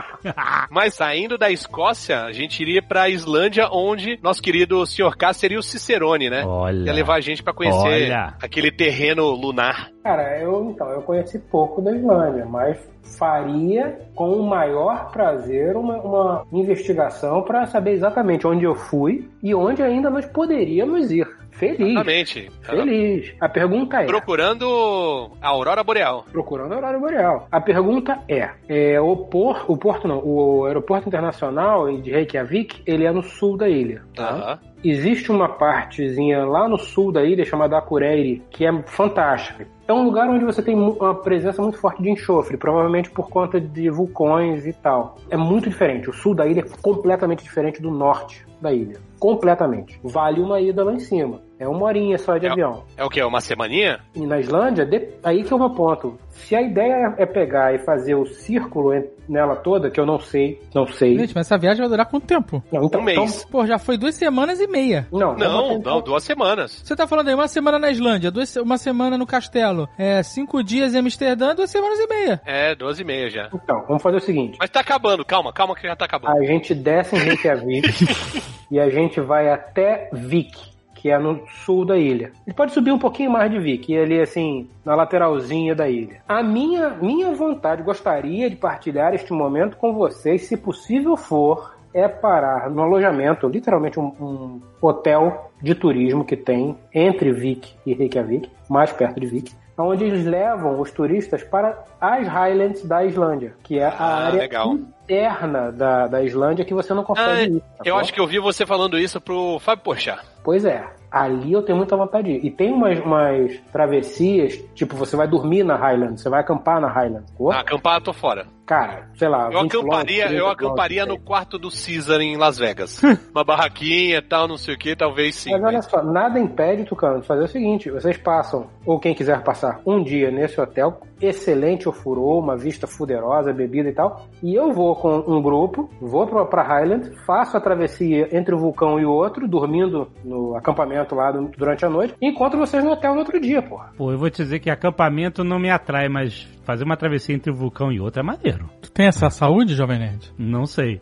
Mas 0.69 0.95
saindo 0.95 1.37
da 1.37 1.51
Escócia, 1.51 2.23
a 2.23 2.31
gente 2.31 2.61
iria 2.61 2.81
pra 2.81 3.09
Islândia, 3.09 3.67
onde 3.71 4.19
nosso 4.21 4.41
querido 4.41 4.85
Sr. 4.85 5.15
K 5.15 5.33
seria 5.33 5.59
o 5.59 5.63
Cicerone, 5.63 6.29
né? 6.29 6.43
Olha. 6.45 6.85
Ia 6.85 6.93
levar 6.93 7.15
a 7.15 7.21
gente 7.21 7.43
pra 7.43 7.53
conhecer 7.53 7.77
Olha. 7.77 8.33
aquele 8.41 8.71
terreno 8.71 9.29
lunar. 9.29 9.89
Cara, 10.03 10.39
eu 10.39 10.69
então, 10.69 10.89
eu 10.89 11.01
conheci 11.01 11.39
pouco 11.39 11.81
da 11.81 11.91
Islândia, 11.91 12.45
mas 12.45 12.77
faria 13.17 13.99
com 14.15 14.33
o 14.33 14.47
maior 14.47 15.11
prazer 15.11 15.75
uma, 15.75 15.97
uma 15.97 16.45
investigação 16.51 17.43
para 17.43 17.65
saber 17.67 17.91
exatamente 17.91 18.47
onde 18.47 18.65
eu 18.65 18.75
fui 18.75 19.29
e 19.43 19.53
onde 19.53 19.81
ainda 19.81 20.09
nós 20.15 20.25
poderíamos 20.25 21.11
ir. 21.11 21.27
Feliz. 21.51 21.91
Exatamente. 21.91 22.51
Feliz. 22.61 23.33
A 23.39 23.47
pergunta 23.47 24.01
é. 24.01 24.05
Procurando 24.05 25.31
a 25.41 25.47
Aurora 25.47 25.83
Boreal. 25.83 26.25
Procurando 26.31 26.73
a 26.73 26.75
Aurora 26.75 26.99
Boreal. 26.99 27.47
A 27.49 27.61
pergunta 27.61 28.19
é, 28.27 28.49
é 28.67 28.99
o, 28.99 29.15
por, 29.15 29.63
o 29.69 29.77
porto 29.77 30.07
não, 30.07 30.21
o 30.21 30.65
aeroporto 30.65 31.07
internacional 31.07 31.89
de 31.97 32.11
Reykjavik, 32.11 32.81
ele 32.85 33.05
é 33.05 33.11
no 33.11 33.23
sul 33.23 33.57
da 33.57 33.69
ilha, 33.69 34.03
tá? 34.13 34.59
Existe 34.83 35.31
uma 35.31 35.49
partezinha 35.49 36.45
lá 36.45 36.67
no 36.67 36.77
sul 36.77 37.11
da 37.11 37.23
ilha 37.23 37.45
chamada 37.45 37.77
Akureyri, 37.77 38.43
que 38.51 38.65
é 38.65 38.83
fantástica. 38.83 39.65
É 39.87 39.93
um 39.93 40.03
lugar 40.03 40.29
onde 40.29 40.43
você 40.43 40.61
tem 40.61 40.73
uma 40.75 41.13
presença 41.13 41.61
muito 41.61 41.77
forte 41.77 42.01
de 42.01 42.09
enxofre, 42.09 42.57
provavelmente 42.57 43.09
por 43.11 43.29
conta 43.29 43.61
de 43.61 43.89
vulcões 43.89 44.65
e 44.65 44.73
tal. 44.73 45.17
É 45.29 45.37
muito 45.37 45.69
diferente. 45.69 46.09
O 46.09 46.13
sul 46.13 46.33
da 46.33 46.47
ilha 46.47 46.61
é 46.61 46.81
completamente 46.81 47.43
diferente 47.43 47.81
do 47.81 47.91
norte 47.91 48.45
da 48.59 48.73
ilha. 48.73 48.99
Completamente. 49.19 49.99
Vale 50.03 50.41
uma 50.41 50.59
ida 50.59 50.83
lá 50.83 50.93
em 50.93 50.99
cima. 50.99 51.41
É 51.57 51.67
uma 51.67 51.85
horinha 51.85 52.17
só 52.17 52.37
de 52.37 52.47
É. 52.47 52.51
avião. 52.51 52.83
É 52.97 53.03
o 53.05 53.09
quê? 53.09 53.23
Uma 53.23 53.39
semaninha? 53.39 53.99
E 54.13 54.25
na 54.25 54.39
Islândia, 54.39 54.85
de- 54.85 55.07
aí 55.23 55.43
que 55.43 55.53
é 55.53 55.55
o 55.55 55.59
meu 55.59 55.69
ponto. 55.69 56.17
Se 56.31 56.53
a 56.53 56.61
ideia 56.61 57.15
é 57.17 57.25
pegar 57.25 57.73
e 57.73 57.79
fazer 57.79 58.13
o 58.15 58.25
círculo 58.25 58.91
nela 59.27 59.55
toda, 59.55 59.89
que 59.89 59.97
eu 59.97 60.05
não 60.05 60.19
sei, 60.19 60.61
não 60.73 60.85
sei. 60.85 61.17
Gente, 61.17 61.33
mas 61.33 61.47
essa 61.47 61.57
viagem 61.57 61.79
vai 61.79 61.89
durar 61.89 62.05
quanto 62.07 62.27
tempo? 62.27 62.61
Não, 62.71 62.83
então, 62.83 62.99
Um 62.99 63.03
mês. 63.05 63.45
Pô, 63.45 63.65
já 63.65 63.79
foi 63.79 63.97
duas 63.97 64.15
semanas 64.15 64.59
e 64.59 64.67
meia. 64.67 65.07
então- 65.07 65.33
não, 65.33 65.69
Não, 65.69 65.79
não, 65.79 66.01
duas 66.01 66.23
semanas. 66.25 66.81
Você 66.83 66.93
tá 66.93 67.07
falando 67.07 67.29
aí 67.29 67.33
uma 67.35 67.47
semana 67.47 67.79
na 67.79 67.89
Islândia, 67.89 68.29
duas, 68.29 68.53
uma 68.57 68.77
semana 68.77 69.17
no 69.17 69.25
Castelo, 69.25 69.87
é, 69.97 70.21
cinco 70.23 70.61
dias 70.61 70.93
em 70.93 70.97
Amsterdã, 70.99 71.55
duas 71.55 71.69
semanas 71.71 71.97
e 71.99 72.07
meia. 72.07 72.41
É, 72.45 72.75
duas 72.75 72.99
e 72.99 73.03
meia 73.05 73.29
já. 73.29 73.49
Então, 73.53 73.81
vamos 73.87 74.03
fazer 74.03 74.17
o 74.17 74.21
seguinte. 74.21 74.57
Mas 74.59 74.69
tá 74.69 74.81
acabando, 74.81 75.23
calma, 75.23 75.53
calma 75.53 75.73
que 75.73 75.87
já 75.87 75.95
tá 75.95 76.03
acabando. 76.03 76.37
A 76.37 76.43
gente 76.45 76.75
desce 76.75 77.15
em 77.15 77.19
Reykjavik 77.19 77.87
e 78.69 78.77
a 78.77 78.89
gente 78.89 79.21
vai 79.21 79.49
até 79.49 80.09
Vik, 80.11 80.74
que 81.05 81.11
é 81.11 81.19
no 81.19 81.47
sul 81.47 81.85
da 81.85 81.95
ilha. 81.99 82.31
Ele 82.47 82.55
pode 82.55 82.71
subir 82.73 82.91
um 82.91 82.97
pouquinho 82.97 83.29
mais 83.29 83.51
de 83.51 83.59
Vik, 83.59 83.93
e 83.93 83.95
ali 83.95 84.19
assim, 84.19 84.67
na 84.83 84.95
lateralzinha 84.95 85.75
da 85.75 85.87
ilha. 85.87 86.23
A 86.27 86.41
minha, 86.41 86.89
minha 86.99 87.31
vontade, 87.31 87.83
gostaria 87.83 88.49
de 88.49 88.55
partilhar 88.55 89.13
este 89.13 89.31
momento 89.31 89.77
com 89.77 89.93
vocês, 89.93 90.47
se 90.47 90.57
possível 90.57 91.15
for, 91.15 91.75
é 91.93 92.07
parar 92.07 92.71
no 92.71 92.81
alojamento, 92.81 93.47
literalmente 93.47 93.99
um, 93.99 94.07
um 94.19 94.61
hotel 94.81 95.51
de 95.61 95.75
turismo 95.75 96.25
que 96.25 96.35
tem 96.35 96.75
entre 96.91 97.31
Vik 97.31 97.75
e 97.85 97.93
Reykjavik, 97.93 98.49
mais 98.67 98.91
perto 98.91 99.19
de 99.19 99.27
Vik, 99.27 99.53
onde 99.77 100.03
eles 100.05 100.25
levam 100.25 100.79
os 100.79 100.91
turistas 100.91 101.43
para 101.43 101.77
as 101.99 102.27
Highlands 102.27 102.83
da 102.85 103.03
Islândia, 103.03 103.53
que 103.63 103.77
é 103.79 103.85
a 103.85 103.89
Ah, 103.97 104.25
área 104.27 104.39
legal. 104.39 104.73
interna 104.73 105.71
da, 105.71 106.07
da 106.07 106.23
Islândia 106.23 106.63
que 106.65 106.73
você 106.73 106.93
não 106.93 107.01
Ah, 107.01 107.05
consegue 107.05 107.55
ir. 107.57 107.63
eu 107.83 107.97
acho 107.97 108.13
que 108.13 108.19
eu 108.19 108.27
vi 108.27 108.39
você 108.39 108.65
falando 108.65 108.97
isso 108.97 109.19
pro 109.19 109.59
Fábio 109.59 109.83
Porchat. 109.83 110.21
Pois 110.43 110.63
é, 110.63 110.83
ali 111.11 111.51
eu 111.53 111.61
tenho 111.63 111.77
muita 111.77 111.95
vontade 111.97 112.27
de 112.27 112.37
ir. 112.37 112.45
E 112.45 112.51
tem 112.51 112.71
umas, 112.71 112.99
umas 112.99 113.51
travessias, 113.71 114.53
tipo, 114.73 114.95
você 114.95 115.15
vai 115.15 115.27
dormir 115.27 115.63
na 115.63 115.75
Highland, 115.75 116.19
você 116.21 116.29
vai 116.29 116.39
acampar 116.41 116.79
na 116.79 116.87
Highland. 116.87 117.25
Pô, 117.37 117.51
Ah, 117.51 117.59
acampar, 117.59 118.01
tô 118.01 118.13
fora. 118.13 118.45
Cara, 118.65 119.09
sei 119.15 119.27
lá. 119.29 119.49
Eu 119.51 119.61
20 119.61 119.77
acamparia, 119.77 120.23
eu 120.23 120.45
30 120.47 120.51
acamparia 120.51 121.05
no 121.05 121.19
quarto 121.19 121.59
do 121.59 121.69
Caesar 121.69 122.19
em 122.19 122.35
Las 122.35 122.57
Vegas. 122.57 122.99
Uma 123.33 123.43
barraquinha 123.43 124.17
e 124.17 124.21
tal, 124.21 124.47
não 124.47 124.57
sei 124.57 124.73
o 124.73 124.77
que, 124.77 124.95
talvez 124.95 125.35
sim. 125.35 125.51
Mas 125.51 125.63
olha 125.63 125.73
mas- 125.77 125.85
só, 125.85 126.03
nada 126.03 126.39
impede, 126.39 126.83
Tucano, 126.83 127.21
de 127.21 127.27
fazer 127.27 127.43
o 127.43 127.47
seguinte: 127.47 127.91
vocês 127.91 128.17
passam, 128.17 128.67
ou 128.85 128.99
quem 128.99 129.13
quiser 129.13 129.43
passar, 129.43 129.79
um 129.85 130.03
dia 130.03 130.31
nesse 130.31 130.59
hotel, 130.59 130.99
excelente 131.21 131.87
ofurô, 131.87 132.39
uma 132.39 132.57
vista 132.57 132.87
fuderosa, 132.87 133.53
bebida 133.53 133.89
e 133.89 133.93
tal, 133.93 134.25
e 134.41 134.55
eu 134.55 134.73
vou 134.73 134.95
com 134.95 135.23
um 135.27 135.41
grupo, 135.41 135.89
vou 136.01 136.25
pra, 136.25 136.45
pra 136.45 136.63
Highland, 136.63 137.11
faço 137.25 137.55
a 137.55 137.61
travessia 137.61 138.29
entre 138.35 138.55
o 138.55 138.57
vulcão 138.57 138.99
e 138.99 139.05
o 139.05 139.11
outro, 139.11 139.47
dormindo 139.47 140.09
no 140.23 140.55
acampamento 140.55 141.13
lá 141.13 141.31
durante 141.31 141.85
a 141.85 141.89
noite, 141.89 142.15
e 142.21 142.27
encontro 142.27 142.57
vocês 142.57 142.83
no 142.83 142.91
hotel 142.91 143.13
no 143.13 143.19
outro 143.19 143.39
dia, 143.39 143.61
porra. 143.61 143.91
Pô, 143.95 144.11
eu 144.11 144.17
vou 144.17 144.29
te 144.29 144.41
dizer 144.43 144.59
que 144.59 144.69
acampamento 144.69 145.43
não 145.43 145.59
me 145.59 145.69
atrai, 145.69 146.09
mas 146.09 146.47
fazer 146.65 146.83
uma 146.83 146.97
travessia 146.97 147.35
entre 147.35 147.51
um 147.51 147.55
vulcão 147.55 147.91
e 147.91 147.99
outro 147.99 148.19
é 148.19 148.23
maneiro. 148.23 148.69
Tu 148.81 148.91
tem 148.91 149.05
essa 149.05 149.29
saúde, 149.29 149.75
Jovem 149.75 149.99
Nerd? 149.99 150.33
Não 150.37 150.65
sei. 150.65 150.99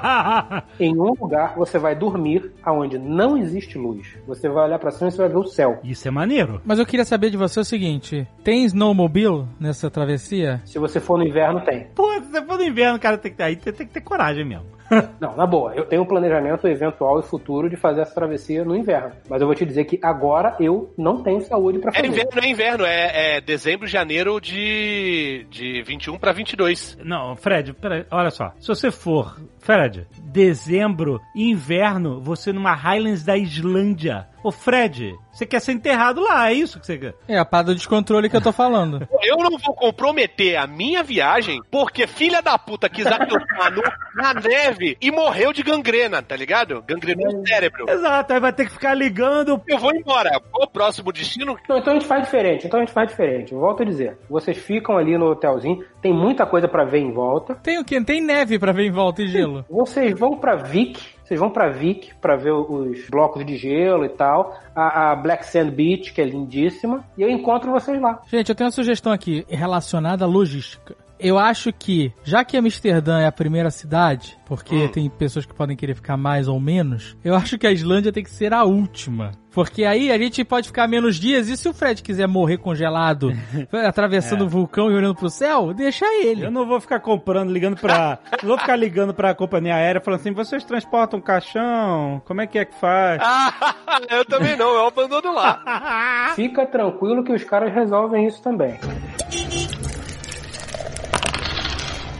Em 0.80 0.94
um 0.94 1.14
lugar 1.20 1.54
você 1.56 1.78
vai 1.78 1.94
dormir 1.94 2.52
aonde 2.62 2.98
não 2.98 3.36
existe 3.36 3.78
luz. 3.78 4.16
Você 4.26 4.48
vai 4.48 4.64
olhar 4.64 4.78
pra 4.78 4.90
cima 4.90 5.08
e 5.08 5.12
você 5.12 5.18
vai 5.18 5.28
ver 5.28 5.36
o 5.36 5.44
céu. 5.46 5.78
Isso 5.84 6.08
é 6.08 6.10
maneiro. 6.10 6.60
Mas 6.64 6.78
eu 6.78 6.86
queria 6.86 7.04
saber 7.04 7.30
de 7.30 7.36
você 7.36 7.60
o 7.60 7.64
seguinte: 7.64 8.26
tem 8.42 8.64
snowmobile 8.64 9.44
nessa 9.60 9.90
travessia? 9.90 10.62
Se 10.64 10.78
você 10.78 10.98
for 10.98 11.18
no 11.18 11.26
inverno, 11.26 11.60
tem. 11.60 11.88
Pô, 11.94 12.12
se 12.14 12.20
você 12.30 12.42
for 12.42 12.56
no 12.56 12.64
inverno, 12.64 12.98
cara, 12.98 13.18
tem 13.18 13.30
que 13.30 13.36
ter, 13.36 13.44
aí 13.44 13.56
tem, 13.56 13.72
tem 13.72 13.86
que 13.86 13.92
ter 13.92 14.00
coragem 14.00 14.44
mesmo. 14.44 14.74
Não, 15.20 15.36
na 15.36 15.46
boa, 15.46 15.74
eu 15.74 15.84
tenho 15.84 16.02
um 16.02 16.06
planejamento 16.06 16.66
eventual 16.66 17.20
e 17.20 17.22
futuro 17.22 17.68
de 17.68 17.76
fazer 17.76 18.00
essa 18.02 18.14
travessia 18.14 18.64
no 18.64 18.76
inverno. 18.76 19.12
Mas 19.28 19.40
eu 19.40 19.46
vou 19.46 19.54
te 19.56 19.64
dizer 19.64 19.84
que 19.84 19.98
agora 20.02 20.56
eu 20.60 20.92
não 20.96 21.22
tenho 21.22 21.40
saúde 21.40 21.78
pra 21.78 21.90
É 21.90 21.94
fazer. 21.94 22.06
inverno, 22.08 22.40
é 22.42 22.48
inverno, 22.48 22.84
é, 22.84 23.36
é 23.36 23.40
dezembro, 23.40 23.86
janeiro 23.86 24.40
de, 24.40 25.46
de 25.50 25.82
21 25.82 26.18
pra 26.18 26.32
22. 26.32 26.98
Não, 27.04 27.36
Fred, 27.36 27.72
peraí, 27.74 28.04
olha 28.10 28.30
só. 28.30 28.52
Se 28.58 28.68
você 28.68 28.90
for, 28.90 29.36
Fred, 29.64 30.06
dezembro, 30.22 31.22
inverno, 31.34 32.20
você 32.20 32.52
numa 32.52 32.74
Highlands 32.74 33.24
da 33.24 33.34
Islândia. 33.34 34.28
Ô, 34.42 34.50
Fred, 34.50 35.14
você 35.32 35.46
quer 35.46 35.58
ser 35.58 35.72
enterrado 35.72 36.20
lá, 36.20 36.50
é 36.50 36.52
isso 36.52 36.78
que 36.78 36.84
você 36.84 36.98
quer? 36.98 37.14
É 37.26 37.38
a 37.38 37.46
pá 37.46 37.62
do 37.62 37.74
descontrole 37.74 38.28
que 38.28 38.36
eu 38.36 38.42
tô 38.42 38.52
falando. 38.52 39.08
Eu 39.24 39.38
não 39.38 39.58
vou 39.58 39.74
comprometer 39.74 40.56
a 40.56 40.66
minha 40.66 41.02
viagem 41.02 41.62
porque 41.70 42.06
filha 42.06 42.42
da 42.42 42.58
puta 42.58 42.90
quis 42.90 43.06
acampar 43.06 43.72
no, 43.72 43.82
na 44.14 44.34
neve 44.34 44.98
e 45.00 45.10
morreu 45.10 45.50
de 45.50 45.62
gangrena, 45.62 46.20
tá 46.20 46.36
ligado? 46.36 46.84
Gangrenou 46.86 47.40
o 47.40 47.46
cérebro. 47.46 47.86
Exato, 47.88 48.34
aí 48.34 48.38
vai 48.40 48.52
ter 48.52 48.66
que 48.66 48.72
ficar 48.72 48.92
ligando. 48.92 49.62
Eu 49.66 49.78
vou 49.78 49.94
embora. 49.94 50.38
O 50.52 50.66
próximo 50.66 51.10
destino? 51.10 51.56
Não, 51.66 51.78
então 51.78 51.94
a 51.94 51.98
gente 51.98 52.06
faz 52.06 52.24
diferente. 52.24 52.66
Então 52.66 52.78
a 52.78 52.84
gente 52.84 52.92
faz 52.92 53.08
diferente. 53.08 53.54
Volto 53.54 53.82
a 53.82 53.86
dizer. 53.86 54.18
Vocês 54.28 54.58
ficam 54.58 54.98
ali 54.98 55.16
no 55.16 55.30
hotelzinho. 55.30 55.82
Tem 56.04 56.12
muita 56.12 56.44
coisa 56.44 56.68
pra 56.68 56.84
ver 56.84 56.98
em 56.98 57.10
volta. 57.10 57.54
Tem 57.54 57.78
o 57.78 57.84
quê? 57.84 57.98
Tem 58.04 58.20
neve 58.20 58.58
pra 58.58 58.72
ver 58.72 58.84
em 58.84 58.90
volta 58.90 59.22
e 59.22 59.26
gelo. 59.26 59.64
Vocês 59.70 60.12
vão 60.20 60.36
pra 60.36 60.54
Vic. 60.54 61.00
Vocês 61.24 61.40
vão 61.40 61.48
pra 61.48 61.70
Vic 61.70 62.14
pra 62.20 62.36
ver 62.36 62.52
os 62.52 63.08
blocos 63.08 63.42
de 63.42 63.56
gelo 63.56 64.04
e 64.04 64.10
tal. 64.10 64.54
A, 64.76 65.12
a 65.12 65.16
Black 65.16 65.46
Sand 65.46 65.70
Beach, 65.70 66.12
que 66.12 66.20
é 66.20 66.24
lindíssima. 66.26 67.02
E 67.16 67.22
eu 67.22 67.30
encontro 67.30 67.72
vocês 67.72 67.98
lá. 67.98 68.20
Gente, 68.26 68.50
eu 68.50 68.54
tenho 68.54 68.66
uma 68.66 68.72
sugestão 68.72 69.10
aqui 69.10 69.46
relacionada 69.48 70.26
à 70.26 70.28
logística. 70.28 70.94
Eu 71.18 71.38
acho 71.38 71.72
que, 71.72 72.12
já 72.24 72.44
que 72.44 72.56
Amsterdã 72.56 73.20
é 73.20 73.26
a 73.26 73.32
primeira 73.32 73.70
cidade, 73.70 74.38
porque 74.46 74.88
tem 74.88 75.08
pessoas 75.08 75.46
que 75.46 75.54
podem 75.54 75.76
querer 75.76 75.94
ficar 75.94 76.16
mais 76.16 76.48
ou 76.48 76.60
menos, 76.60 77.16
eu 77.24 77.34
acho 77.34 77.56
que 77.58 77.66
a 77.66 77.72
Islândia 77.72 78.12
tem 78.12 78.24
que 78.24 78.30
ser 78.30 78.52
a 78.52 78.64
última. 78.64 79.32
Porque 79.54 79.84
aí 79.84 80.10
a 80.10 80.18
gente 80.18 80.44
pode 80.44 80.66
ficar 80.66 80.88
menos 80.88 81.14
dias, 81.14 81.48
e 81.48 81.56
se 81.56 81.68
o 81.68 81.72
Fred 81.72 82.02
quiser 82.02 82.26
morrer 82.26 82.58
congelado, 82.58 83.32
atravessando 83.86 84.44
o 84.44 84.48
vulcão 84.48 84.90
e 84.90 84.94
olhando 84.94 85.14
pro 85.14 85.30
céu, 85.30 85.72
deixa 85.72 86.04
ele. 86.06 86.44
Eu 86.44 86.50
não 86.50 86.66
vou 86.66 86.80
ficar 86.80 86.98
comprando, 86.98 87.52
ligando 87.52 87.76
pra. 87.76 88.18
não 88.42 88.48
vou 88.48 88.58
ficar 88.58 88.74
ligando 88.74 89.14
pra 89.14 89.32
companhia 89.32 89.76
aérea 89.76 90.00
falando 90.00 90.20
assim: 90.20 90.32
vocês 90.32 90.64
transportam 90.64 91.20
caixão? 91.20 92.20
Como 92.24 92.40
é 92.40 92.48
que 92.48 92.58
é 92.58 92.64
que 92.64 92.74
faz? 92.74 93.22
Eu 94.10 94.24
também 94.24 94.56
não, 94.56 94.74
eu 94.74 94.86
abandono 94.88 95.32
lá. 95.32 96.32
Fica 96.34 96.66
tranquilo 96.66 97.22
que 97.22 97.32
os 97.32 97.44
caras 97.44 97.72
resolvem 97.72 98.26
isso 98.26 98.42
também. 98.42 98.76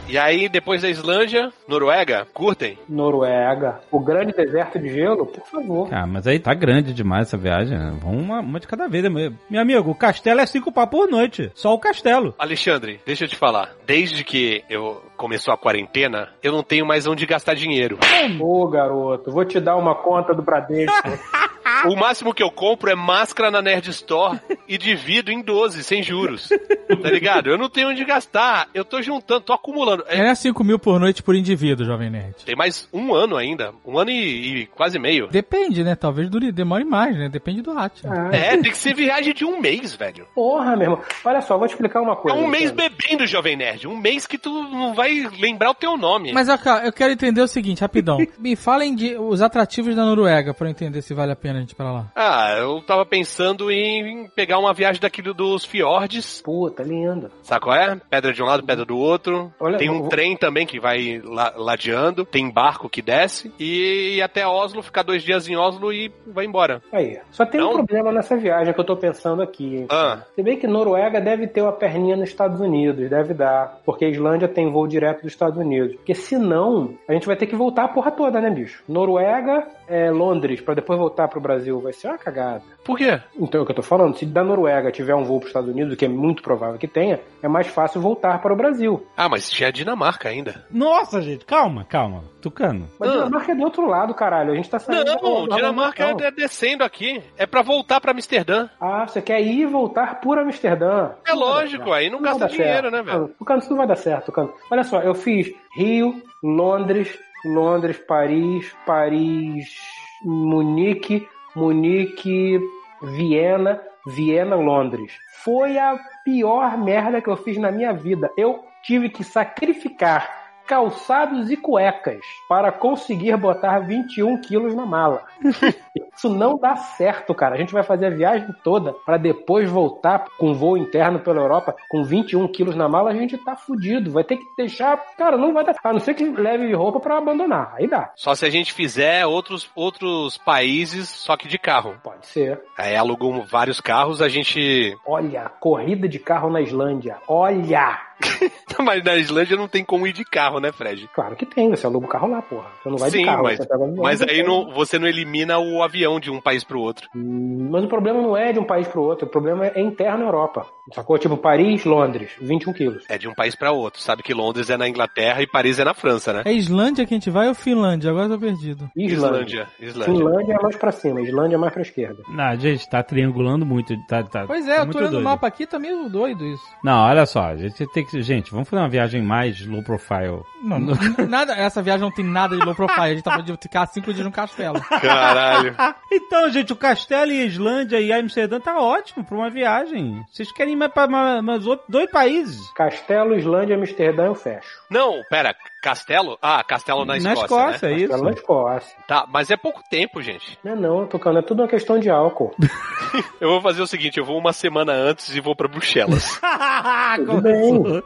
E 0.07 0.17
aí, 0.19 0.47
depois 0.47 0.83
da 0.83 0.89
Islândia, 0.89 1.51
Noruega, 1.67 2.27
curtem? 2.33 2.77
Noruega. 2.87 3.79
O 3.91 3.99
grande 3.99 4.33
deserto 4.33 4.77
de 4.79 4.87
gelo, 4.89 5.25
por 5.25 5.45
favor. 5.47 5.89
Ah, 5.91 6.05
mas 6.05 6.27
aí 6.27 6.39
tá 6.39 6.53
grande 6.53 6.93
demais 6.93 7.27
essa 7.27 7.37
viagem. 7.37 7.75
né? 7.77 7.97
Vamos 8.01 8.21
uma, 8.23 8.39
uma 8.39 8.59
de 8.59 8.67
cada 8.67 8.87
vez. 8.87 9.03
né? 9.03 9.33
Meu 9.49 9.61
amigo, 9.61 9.89
o 9.89 9.95
castelo 9.95 10.39
é 10.41 10.45
cinco 10.45 10.71
pau 10.71 10.87
por 10.87 11.09
noite. 11.09 11.51
Só 11.55 11.73
o 11.73 11.79
castelo. 11.79 12.35
Alexandre, 12.37 13.01
deixa 13.05 13.25
eu 13.25 13.27
te 13.27 13.35
falar. 13.35 13.71
Desde 13.85 14.23
que 14.23 14.63
eu 14.69 15.01
começou 15.17 15.53
a 15.53 15.57
quarentena, 15.57 16.29
eu 16.43 16.51
não 16.51 16.61
tenho 16.61 16.85
mais 16.85 17.07
onde 17.07 17.25
gastar 17.25 17.55
dinheiro. 17.55 17.97
Ô, 18.39 18.67
garoto, 18.67 19.31
vou 19.31 19.43
te 19.43 19.59
dar 19.59 19.75
uma 19.75 19.95
conta 19.95 20.33
do 20.35 20.43
Bradesco. 20.43 20.93
O 21.87 21.95
máximo 21.95 22.33
que 22.33 22.41
eu 22.43 22.51
compro 22.51 22.89
é 22.89 22.95
máscara 22.95 23.49
na 23.51 23.61
Nerd 23.61 23.89
Store 23.89 24.39
e 24.67 24.77
divido 24.77 25.31
em 25.31 25.41
12, 25.41 25.83
sem 25.83 26.01
juros. 26.03 26.49
Tá 26.49 27.09
ligado? 27.09 27.49
Eu 27.49 27.57
não 27.57 27.69
tenho 27.69 27.89
onde 27.89 28.03
gastar. 28.05 28.67
Eu 28.73 28.83
tô 28.85 29.01
juntando, 29.01 29.41
tô 29.41 29.53
acumulando. 29.53 30.03
É, 30.07 30.29
É 30.29 30.35
5 30.35 30.63
mil 30.63 30.79
por 30.79 30.99
noite 30.99 31.21
por 31.23 31.35
indivíduo, 31.35 31.85
Jovem 31.85 32.09
Nerd. 32.09 32.35
tem 32.45 32.55
mais 32.55 32.87
um 32.93 33.13
ano 33.13 33.35
ainda. 33.37 33.73
Um 33.85 33.97
ano 33.97 34.09
e, 34.11 34.61
e 34.61 34.65
quase 34.67 34.97
meio. 34.99 35.27
Depende, 35.27 35.83
né? 35.83 35.95
Talvez 35.95 36.29
dure, 36.29 36.51
demore 36.51 36.83
mais, 36.83 37.15
né? 37.17 37.29
Depende 37.29 37.61
do 37.61 37.73
rato. 37.73 38.01
Ah, 38.07 38.29
É, 38.35 38.51
tem 38.57 38.71
que 38.71 38.77
ser 38.77 38.93
viagem 38.95 39.33
de 39.33 39.45
um 39.45 39.59
mês, 39.59 39.93
velho. 39.95 40.25
Porra, 40.33 40.75
meu 40.75 40.83
irmão. 40.83 41.01
Olha 41.23 41.41
só, 41.41 41.57
vou 41.57 41.67
te 41.67 41.71
explicar 41.71 42.01
uma 42.01 42.13
É 42.13 42.15
coisa. 42.15 42.37
um 42.37 42.47
mês 42.47 42.71
Alexandre. 42.71 42.95
bebendo, 42.97 43.27
Jovem 43.27 43.55
Nerd. 43.55 43.87
Um 43.87 43.97
mês 43.97 44.25
que 44.25 44.37
tu 44.37 44.49
não 44.63 44.93
vai 44.93 45.27
lembrar 45.39 45.71
o 45.71 45.75
teu 45.75 45.97
nome. 45.97 46.31
Mas 46.33 46.49
ó, 46.49 46.57
cara, 46.57 46.85
eu 46.85 46.93
quero 46.93 47.11
entender 47.13 47.41
o 47.41 47.47
seguinte, 47.47 47.81
rapidão. 47.81 48.17
Me 48.39 48.55
falem 48.55 48.95
de 48.95 49.15
os 49.15 49.41
atrativos 49.41 49.95
da 49.95 50.03
Noruega 50.05 50.53
pra 50.53 50.67
eu 50.67 50.71
entender 50.71 51.01
se 51.01 51.13
vale 51.13 51.31
a 51.31 51.35
pena 51.35 51.57
a 51.57 51.61
gente 51.61 51.74
pra 51.75 51.91
lá. 51.91 52.05
Ah, 52.15 52.55
eu 52.57 52.81
tava 52.81 53.05
pensando 53.05 53.71
em 53.71 54.27
pegar 54.35 54.57
uma 54.59 54.73
viagem 54.73 55.01
daquilo 55.01 55.33
dos 55.33 55.65
fiordes. 55.65 56.41
Puta, 56.41 56.83
lindo. 56.83 57.31
Sabe 57.43 57.61
qual 57.61 57.75
é? 57.75 57.99
Pedra 58.09 58.33
de 58.33 58.41
um 58.41 58.45
lado, 58.45 58.63
pedra 58.63 58.85
do 58.85 58.97
outro. 58.97 59.51
Olha, 59.59 59.77
tem 59.77 59.89
um 59.89 60.03
eu- 60.03 60.09
trem 60.09 60.35
também 60.37 60.65
que 60.65 60.79
vai 60.79 61.21
la- 61.23 61.53
ladeando. 61.55 62.25
Tem 62.25 62.49
barco 62.51 62.89
que 62.89 63.01
desce. 63.01 63.53
E 63.59 64.15
ir 64.17 64.21
até 64.21 64.45
Oslo, 64.47 64.81
ficar 64.81 65.03
dois 65.03 65.23
dias 65.23 65.47
em 65.47 65.55
Oslo 65.55 65.91
e 65.91 66.11
vai 66.27 66.45
embora. 66.45 66.81
Aí. 66.91 67.19
Só 67.31 67.45
tem 67.45 67.61
um 67.61 67.65
Não? 67.65 67.85
problema 67.85 68.11
nessa 68.11 68.37
viagem 68.37 68.73
que 68.73 68.79
eu 68.79 68.85
tô 68.85 68.95
pensando 68.95 69.41
aqui. 69.41 69.77
hein? 69.77 69.87
Ah. 69.89 70.23
Se 70.35 70.41
bem 70.43 70.57
que 70.57 70.67
Noruega 70.67 71.19
deve 71.21 71.47
ter 71.47 71.61
uma 71.61 71.71
perninha 71.73 72.15
nos 72.15 72.29
Estados 72.29 72.59
Unidos, 72.59 73.09
deve 73.09 73.33
dar. 73.33 73.79
Porque 73.85 74.05
a 74.05 74.09
Islândia 74.09 74.47
tem 74.47 74.71
voo 74.71 74.87
direto 74.87 75.21
dos 75.23 75.31
Estados 75.31 75.57
Unidos. 75.57 75.95
Porque 75.95 76.15
senão, 76.15 76.95
a 77.07 77.13
gente 77.13 77.25
vai 77.27 77.35
ter 77.35 77.47
que 77.47 77.55
voltar 77.55 77.85
a 77.85 77.87
porra 77.87 78.11
toda, 78.11 78.39
né, 78.39 78.49
bicho? 78.49 78.83
Noruega, 78.87 79.67
é, 79.87 80.09
Londres 80.11 80.61
pra 80.61 80.73
depois 80.73 80.97
voltar 80.99 81.27
pro 81.27 81.39
Brasil, 81.41 81.79
vai 81.79 81.93
ser 81.93 82.07
uma 82.07 82.17
cagada. 82.17 82.61
Por 82.83 82.97
quê? 82.97 83.19
Então 83.39 83.59
é 83.59 83.63
o 83.63 83.65
que 83.65 83.71
eu 83.71 83.75
tô 83.75 83.81
falando. 83.81 84.15
Se 84.17 84.25
da 84.25 84.43
Noruega 84.43 84.91
tiver 84.91 85.15
um 85.15 85.23
voo 85.23 85.39
pros 85.39 85.49
Estados 85.49 85.69
Unidos, 85.69 85.93
o 85.93 85.97
que 85.97 86.05
é 86.05 86.09
muito 86.09 86.43
provável 86.43 86.77
que 86.77 86.87
tenha, 86.87 87.19
é 87.41 87.47
mais 87.47 87.67
fácil 87.67 87.99
voltar 88.01 88.39
para 88.41 88.53
o 88.53 88.55
Brasil. 88.57 89.05
Ah, 89.17 89.27
mas 89.29 89.49
tinha 89.49 89.69
a 89.69 89.71
Dinamarca 89.71 90.29
ainda. 90.29 90.65
Nossa, 90.71 91.21
gente, 91.21 91.45
calma, 91.45 91.83
calma. 91.83 92.23
Tucano. 92.41 92.87
Mas 92.99 93.09
Ah. 93.09 93.13
Dinamarca 93.13 93.51
é 93.51 93.55
do 93.55 93.63
outro 93.63 93.87
lado, 93.87 94.13
caralho. 94.13 94.51
A 94.53 94.55
gente 94.55 94.69
tá 94.69 94.77
saindo 94.79 95.03
Não, 95.21 95.47
da 95.47 95.55
Dinamarca 95.55 96.03
é 96.03 96.31
descendo 96.31 96.83
aqui. 96.83 97.21
É 97.37 97.45
pra 97.45 97.61
voltar 97.61 97.99
pra 97.99 98.11
Amsterdã. 98.11 98.69
Ah, 98.79 99.05
você 99.07 99.21
quer 99.21 99.41
ir 99.41 99.61
e 99.61 99.65
voltar 99.65 100.19
por 100.21 100.37
Amsterdã. 100.37 101.11
É 101.27 101.31
Não 101.31 101.39
lógico, 101.39 101.91
aí 101.91 102.09
não 102.09 102.19
vai 102.21 102.31
gasta 102.31 102.47
dinheiro, 102.49 102.89
certo. 102.89 102.91
né, 102.91 103.01
velho? 103.01 103.27
Tucano, 103.39 103.59
isso 103.59 103.69
não 103.71 103.77
vai 103.77 103.87
dar 103.87 103.95
certo, 103.95 104.25
Tucano. 104.27 104.53
Olha 104.69 104.83
só, 104.83 105.01
eu 105.01 105.15
fiz 105.15 105.51
Rio, 105.75 106.21
Londres, 106.43 107.17
Londres, 107.45 107.97
Paris, 108.07 108.75
Paris, 108.85 109.75
Munique, 110.23 111.27
Munique, 111.55 112.59
Viena, 113.01 113.81
Viena, 114.07 114.55
Londres. 114.55 115.13
Foi 115.43 115.77
a 115.77 115.97
pior 116.23 116.77
merda 116.77 117.21
que 117.21 117.29
eu 117.29 117.37
fiz 117.37 117.57
na 117.57 117.71
minha 117.71 117.93
vida. 117.93 118.29
Eu 118.35 118.63
tive 118.83 119.09
que 119.09 119.23
sacrificar 119.23 120.44
calçados 120.67 121.49
e 121.49 121.57
cuecas 121.57 122.21
para 122.47 122.71
conseguir 122.71 123.35
botar 123.37 123.79
21 123.79 124.41
quilos 124.41 124.75
na 124.75 124.85
mala. 124.85 125.23
Isso 126.15 126.29
não 126.29 126.57
dá 126.57 126.75
certo, 126.75 127.33
cara. 127.33 127.55
A 127.55 127.57
gente 127.57 127.73
vai 127.73 127.83
fazer 127.83 128.07
a 128.07 128.09
viagem 128.09 128.47
toda 128.63 128.93
para 129.05 129.17
depois 129.17 129.69
voltar 129.69 130.25
com 130.37 130.53
voo 130.53 130.77
interno 130.77 131.19
pela 131.19 131.41
Europa 131.41 131.75
com 131.89 132.03
21 132.03 132.47
quilos 132.47 132.75
na 132.75 132.87
mala. 132.87 133.11
A 133.11 133.15
gente 133.15 133.37
tá 133.37 133.55
fudido. 133.55 134.11
Vai 134.11 134.23
ter 134.23 134.37
que 134.37 134.45
deixar. 134.57 134.97
Cara, 135.17 135.37
não 135.37 135.53
vai 135.53 135.65
dar. 135.65 135.75
A 135.83 135.93
não 135.93 135.99
ser 135.99 136.13
que 136.13 136.23
leve 136.23 136.73
roupa 136.73 136.99
para 136.99 137.17
abandonar. 137.17 137.73
Aí 137.75 137.87
dá. 137.87 138.11
Só 138.15 138.33
se 138.33 138.45
a 138.45 138.49
gente 138.49 138.73
fizer 138.73 139.25
outros, 139.25 139.69
outros 139.75 140.37
países, 140.37 141.09
só 141.09 141.35
que 141.35 141.47
de 141.47 141.57
carro. 141.57 141.95
Pode 142.01 142.25
ser. 142.27 142.61
Aí 142.77 142.95
alugou 142.95 143.43
vários 143.43 143.81
carros, 143.81 144.21
a 144.21 144.29
gente. 144.29 144.97
Olha, 145.05 145.49
corrida 145.59 146.07
de 146.07 146.19
carro 146.19 146.49
na 146.49 146.61
Islândia. 146.61 147.17
Olha! 147.27 148.14
Mas 148.83 149.03
na 149.03 149.15
Islândia 149.15 149.55
não 149.57 149.67
tem 149.67 149.83
como 149.83 150.05
ir 150.07 150.13
de 150.13 150.23
carro, 150.23 150.59
né, 150.59 150.71
Fred? 150.71 151.09
Claro 151.13 151.35
que 151.35 151.45
tem. 151.45 151.69
Você 151.69 151.85
aluga 151.85 152.05
o 152.05 152.09
carro 152.09 152.29
lá, 152.29 152.41
porra. 152.41 152.69
Você 152.81 152.89
não 152.89 152.97
vai 152.97 153.09
Sim, 153.09 153.19
de 153.19 153.25
carro. 153.25 153.43
mas, 153.43 153.57
você 153.57 153.67
pega 153.67 153.93
mas 153.97 154.21
aí 154.21 154.43
não, 154.43 154.71
você 154.71 154.99
não 154.99 155.07
elimina 155.07 155.57
o 155.59 155.81
avião 155.81 156.19
de 156.19 156.29
um 156.29 156.41
país 156.41 156.63
pro 156.63 156.79
outro. 156.79 157.09
Hum, 157.15 157.69
Mas 157.71 157.83
o 157.83 157.87
problema 157.87 158.21
não 158.21 158.35
é 158.35 158.51
de 158.53 158.59
um 158.59 158.65
país 158.65 158.87
pro 158.87 159.01
outro. 159.01 159.27
O 159.27 159.29
problema 159.29 159.67
é 159.67 159.81
interno 159.81 160.23
à 160.23 160.27
Europa. 160.27 160.67
Sacou? 160.93 161.17
Tipo 161.17 161.37
Paris, 161.37 161.83
Londres. 161.85 162.31
21 162.41 162.73
quilos. 162.73 163.03
É 163.09 163.17
de 163.17 163.27
um 163.27 163.33
país 163.33 163.55
pra 163.55 163.71
outro. 163.71 164.01
Sabe 164.01 164.21
que 164.23 164.33
Londres 164.33 164.69
é 164.69 164.77
na 164.77 164.87
Inglaterra 164.87 165.41
e 165.41 165.47
Paris 165.47 165.79
é 165.79 165.83
na 165.83 165.93
França, 165.93 166.33
né? 166.33 166.41
É 166.45 166.53
Islândia 166.53 167.05
que 167.05 167.13
a 167.13 167.17
gente 167.17 167.29
vai 167.29 167.47
ou 167.47 167.55
Finlândia? 167.55 168.09
Agora 168.11 168.25
eu 168.25 168.31
tô 168.31 168.39
perdido. 168.39 168.89
Islândia. 168.95 169.35
Islândia. 169.35 169.67
Islândia. 169.79 170.13
Finlândia 170.13 170.53
é 170.53 170.61
mais 170.61 170.75
pra 170.75 170.91
cima. 170.91 171.21
Islândia 171.21 171.55
é 171.55 171.59
mais 171.59 171.73
pra 171.73 171.81
esquerda. 171.81 172.21
Não, 172.29 172.55
gente, 172.59 172.89
tá 172.89 173.01
triangulando 173.03 173.65
muito. 173.65 173.95
Tá, 174.07 174.23
tá, 174.23 174.45
Pois 174.45 174.67
é, 174.67 174.75
tá 174.75 174.81
eu 174.81 174.85
muito 174.85 174.97
tô 174.97 174.99
olhando 175.03 175.19
o 175.19 175.23
mapa 175.23 175.47
aqui, 175.47 175.65
tá 175.65 175.79
meio 175.79 176.07
doido 176.09 176.45
isso. 176.45 176.63
Não, 176.83 177.05
olha 177.07 177.25
só, 177.25 177.45
a 177.45 177.55
gente 177.55 177.85
tem 177.87 178.05
que. 178.05 178.21
Gente, 178.21 178.51
vamos 178.51 178.69
fazer 178.69 178.81
uma 178.81 178.89
viagem 178.89 179.21
mais 179.21 179.65
low 179.65 179.83
profile. 179.83 180.41
Não, 180.63 180.79
não- 180.79 180.95
nada, 181.27 181.53
essa 181.53 181.81
viagem 181.81 182.01
não 182.01 182.11
tem 182.11 182.25
nada 182.25 182.55
de 182.57 182.63
low 182.65 182.75
profile. 182.75 183.01
A 183.01 183.09
gente 183.15 183.23
tá 183.23 183.37
de 183.37 183.53
ficar 183.61 183.85
cinco 183.87 184.13
dias 184.13 184.25
no 184.25 184.31
castelo. 184.31 184.79
Caralho. 185.01 185.75
Então, 186.11 186.49
gente, 186.49 186.71
o 186.71 186.75
Castelo 186.75 187.31
e 187.31 187.45
Islândia 187.45 187.99
e 187.99 188.11
Amsterdã 188.11 188.59
tá 188.59 188.79
ótimo 188.79 189.23
pra 189.25 189.35
uma 189.37 189.49
viagem. 189.49 190.23
Vocês 190.31 190.51
querem 190.51 190.74
ir 190.75 190.77
mais 190.77 190.91
pra 190.91 191.07
mais, 191.07 191.41
mais 191.43 191.65
outro- 191.65 191.85
dois 191.89 192.09
países? 192.11 192.71
Castelo, 192.73 193.35
Islândia, 193.35 193.75
Amsterdã, 193.75 194.25
eu 194.25 194.35
fecho. 194.35 194.67
Não, 194.89 195.21
pera. 195.29 195.55
Castelo? 195.81 196.37
Ah, 196.41 196.63
Castelo 196.63 197.05
na 197.05 197.13
Na 197.13 197.33
Escócia, 197.33 197.43
Escócia, 197.45 197.87
né? 197.89 197.93
é 197.93 197.97
isso. 197.97 198.07
Castelo 198.09 198.29
na 198.29 198.35
Escócia. 198.35 198.97
Tá, 199.07 199.25
mas 199.27 199.51
é 199.51 199.57
pouco 199.57 199.81
tempo, 199.89 200.21
gente. 200.21 200.57
Não 200.63 200.71
é 200.71 200.75
não, 200.75 201.07
tocando. 201.07 201.39
É 201.39 201.41
tudo 201.41 201.61
uma 201.61 201.67
questão 201.67 201.99
de 201.99 202.09
álcool. 202.09 202.53
Eu 203.39 203.49
vou 203.49 203.61
fazer 203.61 203.81
o 203.81 203.87
seguinte, 203.87 204.17
eu 204.19 204.25
vou 204.25 204.37
uma 204.37 204.51
semana 204.51 204.91
antes 204.91 205.33
e 205.35 205.39
vou 205.39 205.55
pra 205.55 205.67
Bruxelas. 205.67 206.39
Tudo 207.17 207.41
bem. 207.41 208.03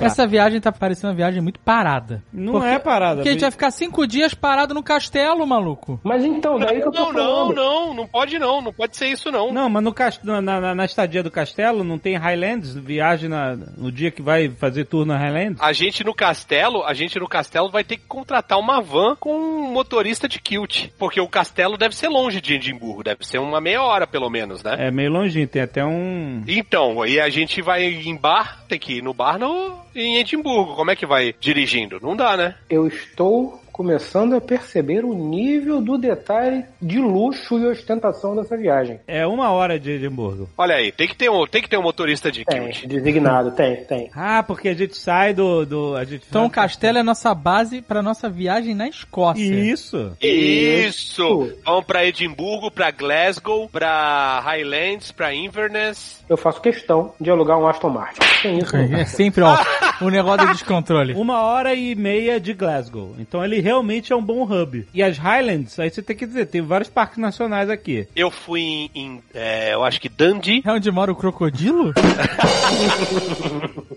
Essa 0.00 0.26
viagem 0.26 0.60
tá 0.60 0.70
parecendo 0.70 1.08
uma 1.08 1.14
viagem 1.16 1.40
muito 1.40 1.58
parada. 1.60 2.22
Não 2.32 2.54
Porque- 2.54 2.68
é 2.68 2.78
parada. 2.78 3.16
Porque 3.16 3.28
a 3.28 3.32
gente 3.32 3.40
vai 3.40 3.50
ficar 3.50 3.70
cinco 3.70 4.06
dias 4.06 4.34
parado 4.34 4.74
no 4.74 4.82
castelo, 4.82 5.46
maluco. 5.46 6.00
Mas 6.02 6.24
então, 6.24 6.58
daí 6.58 6.80
que 6.80 6.88
eu 6.88 6.92
tô 6.92 7.12
Não, 7.12 7.12
não, 7.12 7.52
não, 7.52 7.94
não 7.94 8.06
pode 8.06 8.38
não, 8.38 8.60
não 8.60 8.72
pode 8.72 8.96
ser 8.96 9.08
isso 9.08 9.30
não. 9.30 9.52
Não, 9.52 9.68
mas 9.68 9.82
no 9.82 9.92
cast... 9.92 10.24
na, 10.24 10.40
na, 10.40 10.74
na 10.74 10.84
estadia 10.84 11.22
do 11.22 11.30
castelo 11.30 11.82
não 11.82 11.98
tem 11.98 12.16
Highlands? 12.16 12.74
Viagem 12.74 13.28
na, 13.28 13.56
no 13.56 13.90
dia 13.90 14.10
que 14.10 14.22
vai 14.22 14.48
fazer 14.48 14.84
tour 14.84 15.06
na 15.06 15.16
Highlands? 15.16 15.60
A 15.60 15.72
gente 15.72 16.04
no 16.04 16.14
castelo, 16.14 16.84
a 16.84 16.92
gente 16.92 17.18
no 17.18 17.28
castelo 17.28 17.70
vai 17.70 17.84
ter 17.84 17.96
que 17.96 18.06
contratar 18.06 18.58
uma 18.58 18.80
van 18.80 19.16
com 19.16 19.34
um 19.34 19.72
motorista 19.72 20.28
de 20.28 20.40
kilt, 20.40 20.88
porque 20.98 21.20
o 21.20 21.28
castelo 21.28 21.76
deve 21.76 21.96
ser 21.96 22.08
longe 22.08 22.40
de 22.40 22.54
Edimburgo, 22.54 23.02
deve 23.02 23.26
ser 23.26 23.38
uma 23.38 23.60
meia 23.60 23.82
hora 23.82 24.06
pelo 24.06 24.28
menos, 24.30 24.62
né? 24.62 24.76
É 24.78 24.90
meio 24.90 25.10
longinho, 25.10 25.48
tem 25.48 25.62
até 25.62 25.84
um. 25.84 26.42
Então, 26.46 27.04
e 27.06 27.20
a 27.20 27.28
gente 27.28 27.62
vai 27.62 27.84
em 27.84 28.16
bar, 28.16 28.64
tem 28.68 28.78
que 28.78 28.94
ir 28.94 29.02
no 29.02 29.14
bar 29.14 29.38
no, 29.38 29.85
em 29.96 30.18
Edimburgo. 30.18 30.74
Como 30.76 30.90
é 30.90 30.96
que 30.96 31.06
vai 31.06 31.34
dirigindo? 31.40 31.98
Não 32.00 32.14
dá, 32.14 32.36
né? 32.36 32.54
Eu 32.68 32.86
estou 32.86 33.60
começando 33.76 34.34
a 34.34 34.40
perceber 34.40 35.04
o 35.04 35.12
nível 35.12 35.82
do 35.82 35.98
detalhe 35.98 36.64
de 36.80 36.98
luxo 36.98 37.58
e 37.58 37.66
ostentação 37.66 38.34
dessa 38.34 38.56
viagem. 38.56 38.98
É 39.06 39.26
uma 39.26 39.50
hora 39.50 39.78
de 39.78 39.90
Edimburgo. 39.90 40.48
Olha 40.56 40.76
aí, 40.76 40.90
tem 40.90 41.06
que 41.06 41.14
ter 41.14 41.28
um, 41.30 41.46
tem 41.46 41.60
que 41.60 41.68
ter 41.68 41.76
um 41.76 41.82
motorista 41.82 42.32
de 42.32 42.42
Tem, 42.42 42.70
kilt. 42.70 42.86
designado, 42.86 43.50
tem, 43.50 43.84
tem. 43.84 44.10
Ah, 44.14 44.42
porque 44.42 44.70
a 44.70 44.74
gente 44.74 44.96
sai 44.96 45.34
do. 45.34 45.66
do 45.66 45.94
a 45.94 46.04
gente 46.04 46.24
Então 46.26 46.46
o 46.46 46.50
castelo 46.50 46.96
é 46.96 47.02
nossa 47.02 47.34
base 47.34 47.82
pra 47.82 48.00
nossa 48.02 48.30
viagem 48.30 48.74
na 48.74 48.88
Escócia. 48.88 49.42
Isso. 49.44 50.16
Isso! 50.22 51.52
Vamos 51.62 51.84
pra 51.84 52.06
Edimburgo, 52.06 52.70
pra 52.70 52.90
Glasgow, 52.90 53.68
pra 53.68 54.40
Highlands, 54.40 55.12
pra 55.12 55.34
Inverness. 55.34 56.24
Eu 56.30 56.38
faço 56.38 56.62
questão 56.62 57.12
de 57.20 57.30
alugar 57.30 57.58
um 57.58 57.66
Aston 57.66 57.90
Martin. 57.90 58.20
Tem 58.42 58.58
isso. 58.58 58.74
É 58.74 59.04
sempre, 59.04 59.42
ó, 59.42 59.54
o 60.00 60.08
negócio 60.08 60.46
de 60.46 60.52
descontrole. 60.54 61.12
Uma 61.12 61.42
hora 61.42 61.74
e 61.74 61.94
meia 61.94 62.40
de 62.40 62.54
Glasgow. 62.54 63.14
Então 63.18 63.44
ele 63.44 63.65
realmente 63.66 64.12
é 64.12 64.16
um 64.16 64.22
bom 64.22 64.44
hub. 64.44 64.86
E 64.94 65.02
as 65.02 65.18
Highlands, 65.18 65.76
aí 65.80 65.90
você 65.90 66.00
tem 66.00 66.14
que 66.16 66.24
dizer, 66.24 66.46
tem 66.46 66.62
vários 66.62 66.88
parques 66.88 67.18
nacionais 67.18 67.68
aqui. 67.68 68.06
Eu 68.14 68.30
fui 68.30 68.60
em, 68.62 68.90
em, 68.94 69.22
é, 69.34 69.74
eu 69.74 69.82
acho 69.84 70.00
que 70.00 70.08
Dundee. 70.08 70.62
É 70.64 70.70
onde 70.70 70.88
mora 70.92 71.10
o 71.10 71.16
crocodilo? 71.16 71.92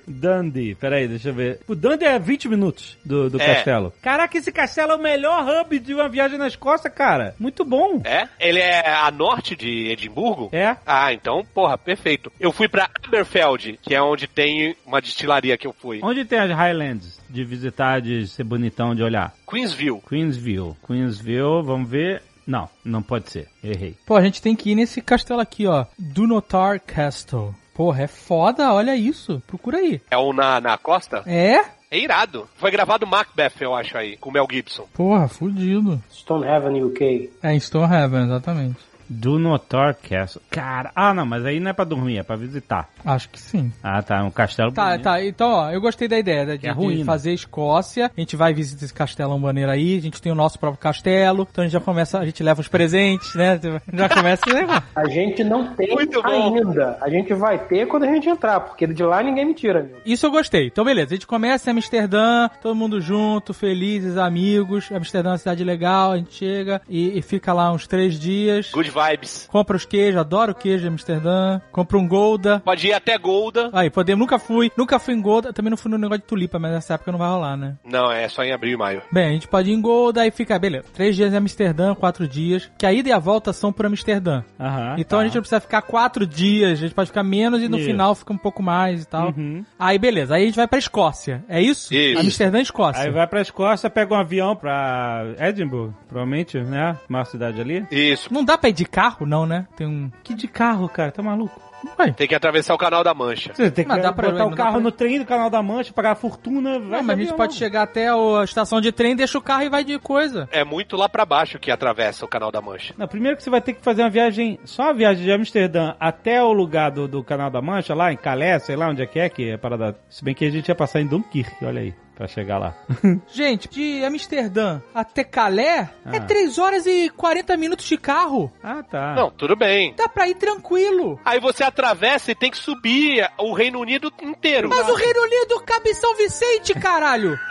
Dundee, 0.07 0.75
peraí, 0.75 1.07
deixa 1.07 1.29
eu 1.29 1.33
ver. 1.33 1.59
O 1.67 1.75
Dundee 1.75 2.05
é 2.05 2.19
20 2.19 2.47
minutos 2.49 2.97
do, 3.05 3.29
do 3.29 3.41
É. 3.41 3.55
castelo. 3.55 3.93
Caraca, 4.01 4.37
esse 4.37 4.51
castelo 4.51 4.93
é 4.93 4.95
o 4.95 5.01
melhor 5.01 5.45
hub 5.47 5.79
de 5.79 5.93
uma 5.93 6.09
viagem 6.09 6.37
na 6.37 6.47
Escócia, 6.47 6.89
cara. 6.89 7.35
Muito 7.39 7.63
bom. 7.63 8.01
É? 8.03 8.27
Ele 8.39 8.59
é 8.59 8.89
a 8.89 9.09
norte 9.11 9.55
de 9.55 9.89
Edimburgo? 9.91 10.49
É. 10.51 10.75
Ah, 10.85 11.13
então, 11.13 11.45
porra, 11.53 11.77
perfeito. 11.77 12.31
Eu 12.39 12.51
fui 12.51 12.67
pra 12.67 12.89
Aberfeld, 13.05 13.79
que 13.81 13.95
é 13.95 14.01
onde 14.01 14.27
tem 14.27 14.75
uma 14.85 15.01
destilaria 15.01 15.57
que 15.57 15.67
eu 15.67 15.73
fui. 15.73 15.99
Onde 16.01 16.25
tem 16.25 16.39
as 16.39 16.51
Highlands 16.51 17.19
de 17.29 17.43
visitar, 17.43 18.01
de 18.01 18.27
ser 18.27 18.43
bonitão, 18.43 18.95
de 18.95 19.03
olhar? 19.03 19.33
Queensville. 19.59 20.01
Queensville. 20.07 20.73
Queensville, 20.87 21.61
vamos 21.63 21.89
ver. 21.89 22.23
Não, 22.47 22.69
não 22.83 23.01
pode 23.01 23.29
ser. 23.29 23.47
Errei. 23.61 23.95
Pô, 24.05 24.15
a 24.15 24.21
gente 24.21 24.41
tem 24.41 24.55
que 24.55 24.71
ir 24.71 24.75
nesse 24.75 25.01
castelo 25.01 25.41
aqui, 25.41 25.67
ó. 25.67 25.85
Dunotar 25.97 26.79
Castle. 26.79 27.53
Porra, 27.75 28.03
é 28.03 28.07
foda, 28.07 28.73
olha 28.73 28.95
isso. 28.95 29.41
Procura 29.45 29.79
aí. 29.79 30.01
É 30.09 30.17
o 30.17 30.31
na, 30.31 30.61
na 30.61 30.77
costa? 30.77 31.23
É? 31.25 31.59
É 31.91 31.99
irado. 31.99 32.47
Foi 32.55 32.71
gravado 32.71 33.05
Macbeth, 33.05 33.61
eu 33.61 33.75
acho 33.75 33.97
aí, 33.97 34.15
com 34.15 34.29
o 34.29 34.33
Mel 34.33 34.47
Gibson. 34.49 34.87
Porra, 34.93 35.27
fudido. 35.27 36.01
Stonehaven, 36.09 36.83
UK. 36.83 37.31
É 37.43 37.53
em 37.53 37.59
Stonehaven, 37.59 38.23
exatamente. 38.23 38.77
Do 39.09 39.39
Notar 39.39 39.95
Castle. 39.95 40.41
Cara, 40.51 40.91
ah 40.95 41.13
não, 41.13 41.25
mas 41.25 41.43
aí 41.45 41.59
não 41.59 41.71
é 41.71 41.73
pra 41.73 41.83
dormir, 41.85 42.19
é 42.19 42.23
pra 42.23 42.35
visitar. 42.35 42.87
Acho 43.03 43.27
que 43.29 43.39
sim. 43.39 43.71
Ah, 43.83 44.01
tá, 44.03 44.23
um 44.23 44.29
castelo 44.29 44.71
Tá, 44.71 44.89
bonito. 44.91 45.03
tá. 45.03 45.25
Então, 45.25 45.49
ó, 45.51 45.71
eu 45.71 45.81
gostei 45.81 46.07
da 46.07 46.17
ideia 46.19 46.45
né, 46.45 46.57
de, 46.57 46.67
É 46.67 46.71
de 46.71 46.75
ruína. 46.77 47.05
fazer 47.05 47.33
Escócia. 47.33 48.11
A 48.15 48.19
gente 48.19 48.35
vai 48.35 48.53
visitar 48.53 48.85
esse 48.85 48.93
castelão 48.93 49.39
maneiro 49.39 49.71
aí. 49.71 49.97
A 49.97 50.01
gente 50.01 50.21
tem 50.21 50.31
o 50.31 50.35
nosso 50.35 50.59
próprio 50.59 50.79
castelo. 50.81 51.47
Então 51.49 51.63
a 51.63 51.67
gente 51.67 51.73
já 51.73 51.79
começa, 51.79 52.19
a 52.19 52.25
gente 52.25 52.43
leva 52.43 52.61
os 52.61 52.67
presentes, 52.67 53.33
né? 53.35 53.59
Já 53.93 54.07
começa 54.09 54.43
esse 54.47 54.55
negócio. 54.55 54.83
A 54.95 55.07
gente 55.09 55.43
não 55.43 55.73
tem 55.75 55.89
Muito 55.93 56.21
bom. 56.21 56.29
ainda. 56.57 56.97
A 57.01 57.09
gente 57.09 57.33
vai 57.33 57.57
ter 57.57 57.87
quando 57.87 58.03
a 58.03 58.07
gente 58.07 58.29
entrar, 58.29 58.59
porque 58.59 58.85
de 58.85 59.03
lá 59.03 59.21
ninguém 59.23 59.45
me 59.45 59.53
tira, 59.53 59.79
amigo. 59.79 59.95
Isso 60.05 60.25
eu 60.25 60.31
gostei. 60.31 60.67
Então, 60.67 60.85
beleza. 60.85 61.13
A 61.13 61.15
gente 61.15 61.27
começa 61.27 61.69
em 61.69 61.73
Amsterdã, 61.73 62.49
todo 62.61 62.75
mundo 62.75 63.01
junto, 63.01 63.53
felizes, 63.53 64.17
amigos. 64.17 64.91
Amsterdã 64.91 65.29
é 65.29 65.31
uma 65.33 65.37
cidade 65.37 65.63
legal. 65.63 66.11
A 66.11 66.17
gente 66.17 66.33
chega 66.33 66.81
e, 66.87 67.17
e 67.17 67.21
fica 67.21 67.51
lá 67.53 67.71
uns 67.71 67.87
três 67.87 68.19
dias. 68.19 68.69
Good 68.71 68.91
vibes. 69.09 69.47
Compra 69.51 69.77
os 69.77 69.85
queijos, 69.85 70.19
adoro 70.19 70.53
queijo 70.55 70.81
de 70.83 70.87
Amsterdã. 70.87 71.59
Compra 71.71 71.97
um 71.97 72.07
Golda. 72.07 72.61
Pode 72.63 72.87
ir 72.87 72.93
até 72.93 73.17
Golda. 73.17 73.69
Aí, 73.73 73.89
podemos, 73.89 74.19
nunca 74.19 74.37
fui. 74.39 74.71
Nunca 74.77 74.99
fui 74.99 75.13
em 75.13 75.21
Golda. 75.21 75.53
Também 75.53 75.69
não 75.69 75.77
fui 75.77 75.91
no 75.91 75.97
negócio 75.97 76.21
de 76.21 76.27
tulipa, 76.27 76.59
mas 76.59 76.71
nessa 76.71 76.93
época 76.95 77.11
não 77.11 77.19
vai 77.19 77.29
rolar, 77.29 77.55
né? 77.57 77.75
Não, 77.83 78.11
é 78.11 78.27
só 78.27 78.43
em 78.43 78.51
abril 78.51 78.73
e 78.73 78.77
maio. 78.77 79.01
Bem, 79.11 79.29
a 79.29 79.31
gente 79.31 79.47
pode 79.47 79.69
ir 79.69 79.73
em 79.73 79.81
Golda 79.81 80.25
e 80.25 80.31
fica, 80.31 80.57
beleza. 80.59 80.85
Três 80.93 81.15
dias 81.15 81.33
em 81.33 81.37
Amsterdã, 81.37 81.93
quatro 81.95 82.27
dias. 82.27 82.69
Que 82.77 82.85
a 82.85 82.93
ida 82.93 83.09
e 83.09 83.11
a 83.11 83.19
volta 83.19 83.53
são 83.53 83.71
por 83.71 83.85
Amsterdã. 83.85 84.43
Aham, 84.59 84.95
Então 84.97 85.17
tá. 85.19 85.23
a 85.23 85.25
gente 85.25 85.35
não 85.35 85.41
precisa 85.41 85.61
ficar 85.61 85.81
quatro 85.81 86.25
dias, 86.25 86.71
a 86.71 86.75
gente 86.75 86.93
pode 86.93 87.07
ficar 87.09 87.23
menos 87.23 87.61
e 87.61 87.67
no 87.67 87.77
Isso. 87.77 87.87
final 87.87 88.15
fica 88.15 88.33
um 88.33 88.37
pouco 88.37 88.61
mais 88.61 89.03
e 89.03 89.07
tal. 89.07 89.29
Uhum. 89.29 89.63
Aí 89.77 89.97
beleza, 89.97 90.35
aí 90.35 90.43
a 90.43 90.45
gente 90.45 90.55
vai 90.55 90.67
pra 90.67 90.79
Escócia. 90.79 91.43
É 91.47 91.61
isso? 91.61 91.93
Isso. 91.93 92.19
Amsterdã 92.21 92.59
e 92.59 92.63
Escócia. 92.63 93.03
Aí 93.03 93.11
vai 93.11 93.27
pra 93.27 93.41
Escócia, 93.41 93.89
pega 93.89 94.13
um 94.13 94.17
avião 94.17 94.55
pra 94.55 95.25
Edinburgh, 95.39 95.93
provavelmente, 96.07 96.57
né? 96.59 96.97
Uma 97.09 97.25
cidade 97.25 97.59
ali. 97.61 97.85
Isso. 97.91 98.33
Não 98.33 98.43
dá 98.43 98.57
pra 98.57 98.69
ir 98.69 98.73
de 98.73 98.85
carro, 98.89 99.25
não, 99.25 99.45
né? 99.45 99.67
Tem 99.75 99.87
um. 99.87 100.11
Que 100.23 100.33
de 100.33 100.47
carro, 100.47 100.89
cara? 100.89 101.11
Tá 101.11 101.21
maluco? 101.23 101.59
Ué. 101.97 102.11
Tem 102.11 102.27
que 102.27 102.35
atravessar 102.35 102.73
o 102.73 102.77
canal 102.77 103.05
da 103.05 103.13
Mancha. 103.13 103.53
Você 103.53 103.71
tem 103.71 103.85
que 103.85 103.89
Mas 103.89 104.01
dá 104.03 104.11
pra- 104.11 104.29
botar 104.31 104.45
o 104.45 104.51
carro 104.53 104.71
pra- 104.73 104.79
no 104.81 104.91
trem 104.91 105.17
do 105.17 105.25
Canal 105.25 105.49
da 105.49 105.63
Mancha, 105.63 105.93
pagar 105.93 106.11
a 106.11 106.15
fortuna. 106.15 106.71
vai 106.77 106.79
Não, 106.89 106.99
de 106.99 107.05
mas 107.05 107.17
a 107.17 107.21
gente 107.21 107.33
pode 107.35 107.53
chegar 107.53 107.83
até 107.83 108.09
a 108.09 108.43
estação 108.43 108.81
de 108.81 108.91
trem, 108.91 109.15
deixa 109.15 109.37
o 109.37 109.41
carro 109.41 109.63
e 109.63 109.69
vai 109.69 109.81
de 109.85 109.97
coisa. 109.97 110.49
É 110.51 110.65
muito 110.65 110.97
lá 110.97 111.07
pra 111.07 111.25
baixo 111.25 111.57
que 111.57 111.71
atravessa 111.71 112.25
o 112.25 112.27
canal 112.27 112.51
da 112.51 112.59
Mancha. 112.61 112.93
Não, 112.97 113.07
primeiro 113.07 113.37
que 113.37 113.43
você 113.43 113.49
vai 113.49 113.61
ter 113.61 113.71
que 113.71 113.81
fazer 113.81 114.01
uma 114.03 114.09
viagem, 114.09 114.59
só 114.65 114.83
uma 114.83 114.93
viagem 114.93 115.23
de 115.23 115.31
Amsterdã 115.31 115.93
até 115.97 116.43
o 116.43 116.51
lugar 116.51 116.91
do, 116.91 117.07
do 117.07 117.23
Canal 117.23 117.49
da 117.49 117.61
Mancha, 117.61 117.95
lá 117.95 118.11
em 118.11 118.17
Calais, 118.17 118.63
sei 118.63 118.75
lá 118.75 118.89
onde 118.89 119.01
é 119.01 119.05
que 119.05 119.17
é, 119.17 119.29
que 119.29 119.49
é 119.51 119.55
parada. 119.57 119.97
Se 120.09 120.21
bem 120.21 120.35
que 120.35 120.43
a 120.43 120.51
gente 120.51 120.67
ia 120.67 120.75
passar 120.75 120.99
em 120.99 121.07
Dunkirk, 121.07 121.63
olha 121.63 121.79
aí, 121.79 121.93
pra 122.19 122.27
chegar 122.27 122.57
lá. 122.57 122.73
Gente, 123.31 123.69
de 123.69 124.03
Amsterdã 124.03 124.81
até 124.93 125.23
Calais 125.23 125.87
é 126.05 126.17
Ah. 126.17 126.19
3 126.19 126.57
horas 126.59 126.85
e 126.85 127.09
40 127.15 127.55
minutos 127.55 127.85
de 127.85 127.97
carro. 127.97 128.51
ah, 128.61 128.83
tá. 128.83 129.15
Não, 129.15 129.31
tudo 129.31 129.55
bem. 129.55 129.93
Dá 129.95 130.09
pra 130.09 130.27
ir 130.27 130.35
tranquilo. 130.35 131.17
Aí 131.23 131.39
você 131.39 131.63
atravessa 131.63 132.31
e 132.31 132.35
tem 132.35 132.51
que 132.51 132.57
subir 132.57 133.25
o 133.37 133.53
Reino 133.53 133.79
Unido 133.79 134.11
inteiro. 134.21 134.67
Mas 134.67 134.89
o 134.89 134.95
Reino 134.95 135.21
Unido 135.21 135.61
cabe 135.65 135.91
em 135.91 135.93
São 135.93 136.13
Vicente, 136.17 136.73
caralho. 136.73 137.39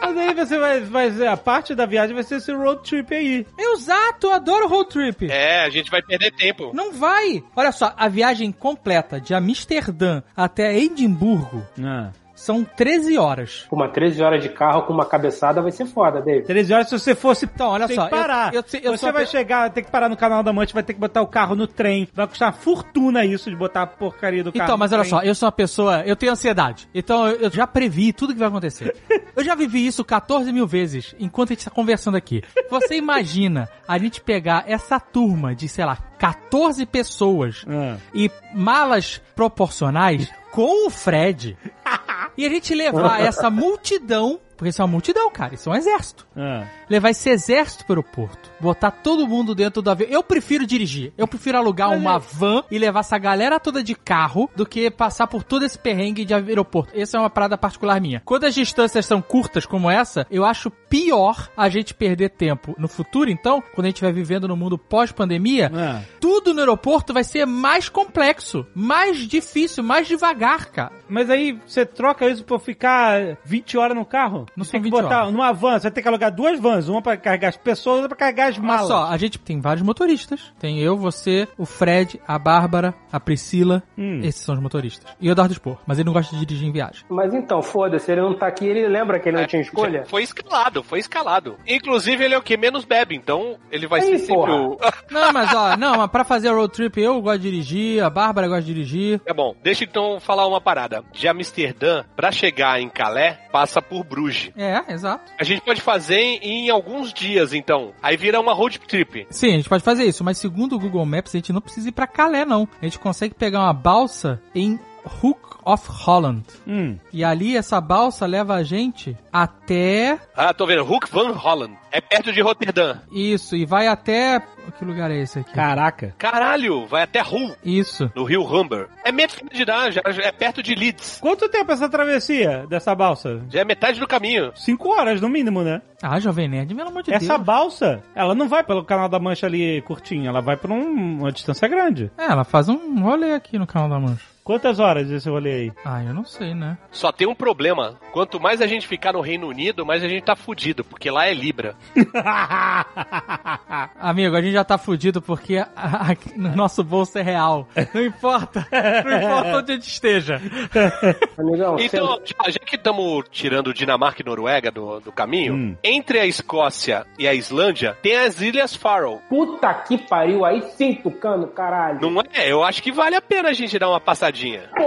Mas 0.00 0.16
aí 0.16 0.34
você 0.34 0.58
vai, 0.58 0.80
vai. 0.80 1.26
A 1.26 1.36
parte 1.36 1.74
da 1.74 1.86
viagem 1.86 2.14
vai 2.14 2.22
ser 2.24 2.36
esse 2.36 2.52
road 2.52 2.82
trip 2.82 3.14
aí. 3.14 3.46
Exato, 3.58 4.28
eu 4.28 4.32
adoro 4.32 4.68
road 4.68 4.88
trip. 4.90 5.30
É, 5.30 5.64
a 5.64 5.70
gente 5.70 5.90
vai 5.90 6.02
perder 6.02 6.30
tempo. 6.32 6.70
Não 6.74 6.92
vai. 6.92 7.42
Olha 7.54 7.72
só, 7.72 7.92
a 7.96 8.08
viagem 8.08 8.52
completa 8.52 9.20
de 9.20 9.34
Amsterdã 9.34 10.22
até 10.36 10.76
Edimburgo 10.76 11.66
Ah. 11.82 12.10
São 12.48 12.64
13 12.64 13.18
horas. 13.18 13.66
Uma 13.70 13.88
13 13.88 14.22
horas 14.22 14.42
de 14.42 14.48
carro 14.48 14.82
com 14.82 14.92
uma 14.92 15.04
cabeçada 15.04 15.60
vai 15.60 15.70
ser 15.70 15.84
foda, 15.86 16.20
David. 16.22 16.46
13 16.46 16.72
horas 16.72 16.88
se 16.88 16.98
você 16.98 17.14
fosse. 17.14 17.44
Então, 17.44 17.68
olha 17.68 17.86
tem 17.86 17.94
só, 17.96 18.04
que 18.04 18.10
parar. 18.10 18.54
eu- 18.54 18.64
eu- 18.72 18.80
eu 18.82 18.96
você 18.96 19.12
vai 19.12 19.24
pe- 19.24 19.30
chegar, 19.30 19.70
tem 19.70 19.84
que 19.84 19.90
parar 19.90 20.08
no 20.08 20.16
canal 20.16 20.42
da 20.42 20.52
Mancha, 20.52 20.72
vai 20.72 20.82
ter 20.82 20.94
que 20.94 21.00
botar 21.00 21.20
o 21.20 21.26
carro 21.26 21.54
no 21.54 21.66
trem. 21.66 22.08
Vai 22.14 22.26
custar 22.26 22.48
uma 22.48 22.52
fortuna 22.58 23.24
isso 23.24 23.50
de 23.50 23.56
botar 23.56 23.82
a 23.82 23.86
porcaria 23.86 24.42
do 24.42 24.50
carro. 24.52 24.64
Então, 24.64 24.76
no 24.76 24.80
mas 24.80 24.92
olha 24.92 25.02
trem. 25.02 25.10
só, 25.10 25.22
eu 25.22 25.34
sou 25.34 25.46
uma 25.46 25.52
pessoa, 25.52 26.02
eu 26.06 26.16
tenho 26.16 26.32
ansiedade. 26.32 26.88
Então 26.94 27.26
eu, 27.28 27.36
eu 27.42 27.50
já 27.50 27.66
previ 27.66 28.12
tudo 28.12 28.32
que 28.32 28.38
vai 28.38 28.48
acontecer. 28.48 28.96
Eu 29.38 29.44
já 29.44 29.54
vivi 29.54 29.86
isso 29.86 30.04
14 30.04 30.52
mil 30.52 30.66
vezes 30.66 31.14
enquanto 31.16 31.50
a 31.50 31.54
gente 31.54 31.64
tá 31.64 31.70
conversando 31.70 32.16
aqui. 32.16 32.42
Você 32.70 32.96
imagina 32.96 33.68
a 33.86 33.96
gente 33.96 34.20
pegar 34.20 34.64
essa 34.66 34.98
turma 34.98 35.54
de, 35.54 35.68
sei 35.68 35.84
lá, 35.84 35.96
14 36.18 36.84
pessoas 36.84 37.64
Ah. 37.68 37.96
e 38.12 38.28
malas 38.52 39.20
proporcionais 39.36 40.28
com 40.50 40.88
o 40.88 40.90
Fred. 40.90 41.56
E 42.36 42.44
a 42.46 42.48
gente 42.48 42.74
levar 42.74 43.20
essa 43.22 43.50
multidão, 43.50 44.40
porque 44.56 44.70
isso 44.70 44.82
é 44.82 44.84
uma 44.84 44.90
multidão, 44.90 45.30
cara, 45.30 45.54
isso 45.54 45.68
é 45.68 45.72
um 45.72 45.76
exército. 45.76 46.26
Ah. 46.36 46.66
Levar 46.90 47.10
esse 47.10 47.28
exército 47.30 47.84
pro 47.84 47.92
aeroporto, 47.94 48.50
botar 48.58 48.90
todo 48.90 49.26
mundo 49.28 49.54
dentro 49.54 49.80
do 49.80 49.88
avião. 49.90 50.08
Eu 50.10 50.22
prefiro 50.22 50.66
dirigir. 50.66 51.12
Eu 51.16 51.28
prefiro 51.28 51.56
alugar 51.58 51.90
uma 51.92 52.16
é- 52.16 52.18
van 52.18 52.64
e 52.70 52.78
levar 52.78 53.00
essa 53.00 53.16
galera 53.18 53.60
toda 53.60 53.82
de 53.84 53.94
carro 53.94 54.50
do 54.56 54.66
que 54.66 54.90
passar 54.90 55.26
por 55.28 55.44
todo 55.44 55.64
esse 55.64 55.78
perrengue 55.78 56.24
de 56.24 56.34
aeroporto. 56.34 56.92
Essa 56.98 57.18
é 57.18 57.20
uma 57.20 57.30
parada 57.30 57.56
particular 57.56 58.00
minha. 58.00 58.20
Quando 58.24 58.44
as 58.44 58.54
distâncias 58.54 59.06
são 59.06 59.22
curtas 59.22 59.64
como 59.64 59.88
essa, 59.90 60.26
eu 60.30 60.44
acho 60.44 60.70
pior 60.70 61.48
a 61.56 61.68
gente 61.68 61.94
perder 61.94 62.30
tempo. 62.30 62.74
No 62.78 62.88
futuro, 62.88 63.30
então, 63.30 63.62
quando 63.74 63.84
a 63.84 63.90
gente 63.90 64.02
vai 64.02 64.12
vivendo 64.12 64.48
no 64.48 64.56
mundo 64.56 64.76
pós-pandemia, 64.78 65.70
Ah. 65.72 66.02
tudo 66.20 66.52
no 66.52 66.60
aeroporto 66.60 67.12
vai 67.14 67.22
ser 67.22 67.46
mais 67.46 67.88
complexo, 67.88 68.66
mais 68.74 69.18
difícil, 69.18 69.84
mais 69.84 70.08
devagar, 70.08 70.66
cara. 70.66 70.92
Mas 71.08 71.30
aí 71.30 71.58
você 71.66 71.84
troca 71.86 72.28
isso 72.28 72.44
por 72.44 72.60
ficar 72.60 73.36
20 73.44 73.78
horas 73.78 73.96
no 73.96 74.04
carro? 74.04 74.46
Não 74.56 74.64
tem 74.64 74.80
que 74.80 74.90
20 74.90 74.92
botar 74.92 75.20
horas. 75.22 75.32
numa 75.32 75.52
van, 75.52 75.78
você 75.78 75.84
vai 75.84 75.90
ter 75.92 76.02
que 76.02 76.08
alugar 76.08 76.34
duas 76.34 76.58
vans, 76.60 76.88
uma 76.88 77.02
pra 77.02 77.16
carregar 77.16 77.48
as 77.48 77.56
pessoas, 77.56 77.96
outra 78.02 78.08
pra 78.10 78.16
carregar 78.18 78.48
as 78.48 78.58
Olha 78.58 78.66
malas. 78.66 78.86
só, 78.88 79.04
a 79.04 79.16
gente 79.16 79.38
tem 79.38 79.60
vários 79.60 79.84
motoristas. 79.84 80.52
Tem 80.58 80.78
eu, 80.80 80.96
você, 80.96 81.46
o 81.56 81.64
Fred, 81.64 82.20
a 82.26 82.38
Bárbara, 82.38 82.94
a 83.12 83.18
Priscila. 83.20 83.82
Hum. 83.96 84.20
Esses 84.22 84.42
são 84.42 84.54
os 84.54 84.60
motoristas. 84.60 85.10
E 85.20 85.28
o 85.28 85.32
Eduardo 85.32 85.54
Spor, 85.54 85.78
mas 85.86 85.98
ele 85.98 86.06
não 86.06 86.12
gosta 86.12 86.34
de 86.36 86.44
dirigir 86.44 86.68
em 86.68 86.72
viagem. 86.72 87.04
Mas 87.08 87.32
então, 87.34 87.62
foda-se, 87.62 88.10
ele 88.10 88.20
não 88.20 88.34
tá 88.34 88.46
aqui, 88.46 88.66
ele 88.66 88.86
lembra 88.88 89.18
que 89.18 89.28
ele 89.28 89.38
não 89.38 89.46
tinha 89.46 89.62
escolha? 89.62 90.04
Foi 90.06 90.22
escalado, 90.22 90.82
foi 90.82 90.98
escalado. 90.98 91.56
Inclusive, 91.66 92.24
ele 92.24 92.34
é 92.34 92.38
o 92.38 92.42
que 92.42 92.56
menos 92.56 92.84
bebe, 92.84 93.14
então 93.14 93.56
ele 93.70 93.86
vai 93.86 94.00
Aí, 94.00 94.06
ser 94.06 94.18
sempre 94.26 94.50
o. 94.52 94.78
Não, 95.10 95.32
mas 95.32 95.54
ó, 95.54 95.76
não, 95.76 95.96
mas 95.98 96.10
pra 96.10 96.24
fazer 96.24 96.50
road 96.50 96.72
trip 96.72 97.00
eu 97.00 97.20
gosto 97.20 97.40
de 97.40 97.50
dirigir, 97.50 98.02
a 98.02 98.10
Bárbara 98.10 98.46
gosta 98.46 98.62
de 98.62 98.74
dirigir. 98.74 99.20
É 99.24 99.32
bom, 99.32 99.54
deixa 99.62 99.84
então 99.84 100.20
falar 100.20 100.46
uma 100.46 100.60
parada. 100.60 100.97
De 101.12 101.28
Amsterdã 101.28 102.04
pra 102.16 102.30
chegar 102.30 102.80
em 102.80 102.88
Calais, 102.88 103.36
passa 103.52 103.80
por 103.80 104.04
Bruges. 104.04 104.50
É, 104.56 104.92
exato. 104.92 105.32
A 105.38 105.44
gente 105.44 105.62
pode 105.62 105.80
fazer 105.80 106.18
em, 106.18 106.66
em 106.66 106.70
alguns 106.70 107.12
dias, 107.12 107.52
então. 107.52 107.92
Aí 108.02 108.16
vira 108.16 108.40
uma 108.40 108.52
road 108.52 108.78
trip. 108.80 109.26
Sim, 109.30 109.48
a 109.48 109.56
gente 109.56 109.68
pode 109.68 109.82
fazer 109.82 110.04
isso, 110.04 110.24
mas 110.24 110.38
segundo 110.38 110.76
o 110.76 110.78
Google 110.78 111.04
Maps, 111.06 111.34
a 111.34 111.38
gente 111.38 111.52
não 111.52 111.60
precisa 111.60 111.88
ir 111.88 111.92
pra 111.92 112.06
Calais, 112.06 112.46
não. 112.46 112.68
A 112.80 112.84
gente 112.84 112.98
consegue 112.98 113.34
pegar 113.34 113.60
uma 113.60 113.72
balsa 113.72 114.40
em 114.54 114.78
Hook 115.22 115.58
of 115.64 115.84
Holland. 115.88 116.44
Hum. 116.66 116.96
E 117.12 117.22
ali 117.24 117.56
essa 117.56 117.80
balsa 117.80 118.26
leva 118.26 118.54
a 118.54 118.62
gente 118.62 119.16
até 119.32 120.18
Ah, 120.36 120.52
tô 120.54 120.66
vendo. 120.66 120.82
Hook 120.82 121.08
van 121.10 121.32
Holland. 121.32 121.76
É 121.90 122.00
perto 122.00 122.32
de 122.32 122.40
Roterdã. 122.40 122.98
isso 123.10 123.56
e 123.56 123.64
vai 123.64 123.86
até 123.88 124.42
que 124.78 124.84
lugar 124.84 125.10
é 125.10 125.16
esse 125.22 125.38
aqui? 125.38 125.52
Caraca. 125.52 126.14
Caralho, 126.18 126.86
vai 126.86 127.02
até 127.02 127.22
Hull, 127.22 127.56
Isso. 127.64 128.10
no 128.14 128.22
rio 128.24 128.42
Humber. 128.44 128.86
É 129.02 129.10
metade 129.10 129.48
de 129.50 129.64
dar, 129.64 129.90
já, 129.90 130.02
já 130.10 130.22
é 130.24 130.30
perto 130.32 130.62
de 130.62 130.74
Leeds. 130.74 131.18
Quanto 131.22 131.48
tempo 131.48 131.72
essa 131.72 131.88
travessia 131.88 132.66
dessa 132.68 132.94
balsa? 132.94 133.40
Já 133.48 133.60
é 133.60 133.64
metade 133.64 133.98
do 133.98 134.06
caminho. 134.06 134.52
Cinco 134.54 134.90
horas, 134.90 135.22
no 135.22 135.28
mínimo, 135.30 135.62
né? 135.62 135.80
Ah, 136.02 136.20
Jovem 136.20 136.48
Nerd, 136.48 136.74
pelo 136.74 136.88
amor 136.90 137.02
de 137.02 137.12
Essa 137.14 137.34
Deus. 137.34 137.42
balsa, 137.46 138.02
ela 138.14 138.34
não 138.34 138.46
vai 138.46 138.62
pelo 138.62 138.84
canal 138.84 139.08
da 139.08 139.18
Mancha 139.18 139.46
ali 139.46 139.80
curtinho, 139.82 140.28
ela 140.28 140.42
vai 140.42 140.56
por 140.58 140.70
um- 140.70 141.20
uma 141.20 141.32
distância 141.32 141.66
grande. 141.66 142.10
É, 142.18 142.26
ela 142.26 142.44
faz 142.44 142.68
um 142.68 143.00
rolê 143.02 143.32
aqui 143.32 143.58
no 143.58 143.66
canal 143.66 143.88
da 143.88 143.98
Mancha. 143.98 144.24
Quantas 144.48 144.80
horas 144.80 145.10
esse 145.10 145.28
rolê 145.28 145.52
aí? 145.52 145.72
Ah, 145.84 146.02
eu 146.02 146.14
não 146.14 146.24
sei, 146.24 146.54
né? 146.54 146.78
Só 146.90 147.12
tem 147.12 147.28
um 147.28 147.34
problema. 147.34 148.00
Quanto 148.12 148.40
mais 148.40 148.62
a 148.62 148.66
gente 148.66 148.88
ficar 148.88 149.12
no 149.12 149.20
Reino 149.20 149.46
Unido, 149.46 149.84
mais 149.84 150.02
a 150.02 150.08
gente 150.08 150.22
tá 150.24 150.34
fudido, 150.34 150.82
porque 150.82 151.10
lá 151.10 151.26
é 151.26 151.34
Libra. 151.34 151.76
Amigo, 154.00 154.34
a 154.34 154.40
gente 154.40 154.54
já 154.54 154.64
tá 154.64 154.78
fudido 154.78 155.20
porque 155.20 155.58
a- 155.58 155.68
a- 155.76 156.16
no 156.34 156.56
nosso 156.56 156.82
bolso 156.82 157.18
é 157.18 157.22
real. 157.22 157.68
Não 157.92 158.02
importa. 158.02 158.66
Não 159.04 159.18
importa 159.18 159.56
onde 159.58 159.72
a 159.72 159.74
gente 159.74 159.88
esteja. 159.88 160.40
Amigão, 161.38 161.76
Então, 161.78 162.18
já, 162.24 162.50
já 162.50 162.58
que 162.60 162.76
estamos 162.76 163.24
tirando 163.30 163.74
Dinamarca 163.74 164.22
e 164.22 164.24
Noruega 164.24 164.70
do, 164.70 164.98
do 165.00 165.12
caminho, 165.12 165.54
Hum. 165.54 165.76
entre 165.84 166.18
a 166.20 166.26
Escócia 166.26 167.06
e 167.18 167.28
a 167.28 167.34
Islândia, 167.34 167.96
tem 168.02 168.16
as 168.16 168.40
Ilhas 168.40 168.74
Faroe. 168.74 169.18
puta 169.28 169.74
que 169.74 169.98
pariu, 169.98 170.42
aí 170.44 170.62
sim, 170.76 170.94
tucano, 170.94 171.46
caralho. 171.48 172.00
Não 172.10 172.22
é? 172.32 172.50
Eu 172.50 172.64
acho 172.64 172.82
que 172.82 172.90
vale 172.90 173.14
a 173.14 173.20
pena 173.20 173.50
a 173.50 173.52
gente 173.52 173.78
dar 173.78 173.90
uma 173.90 174.00
passadinha. 174.00 174.37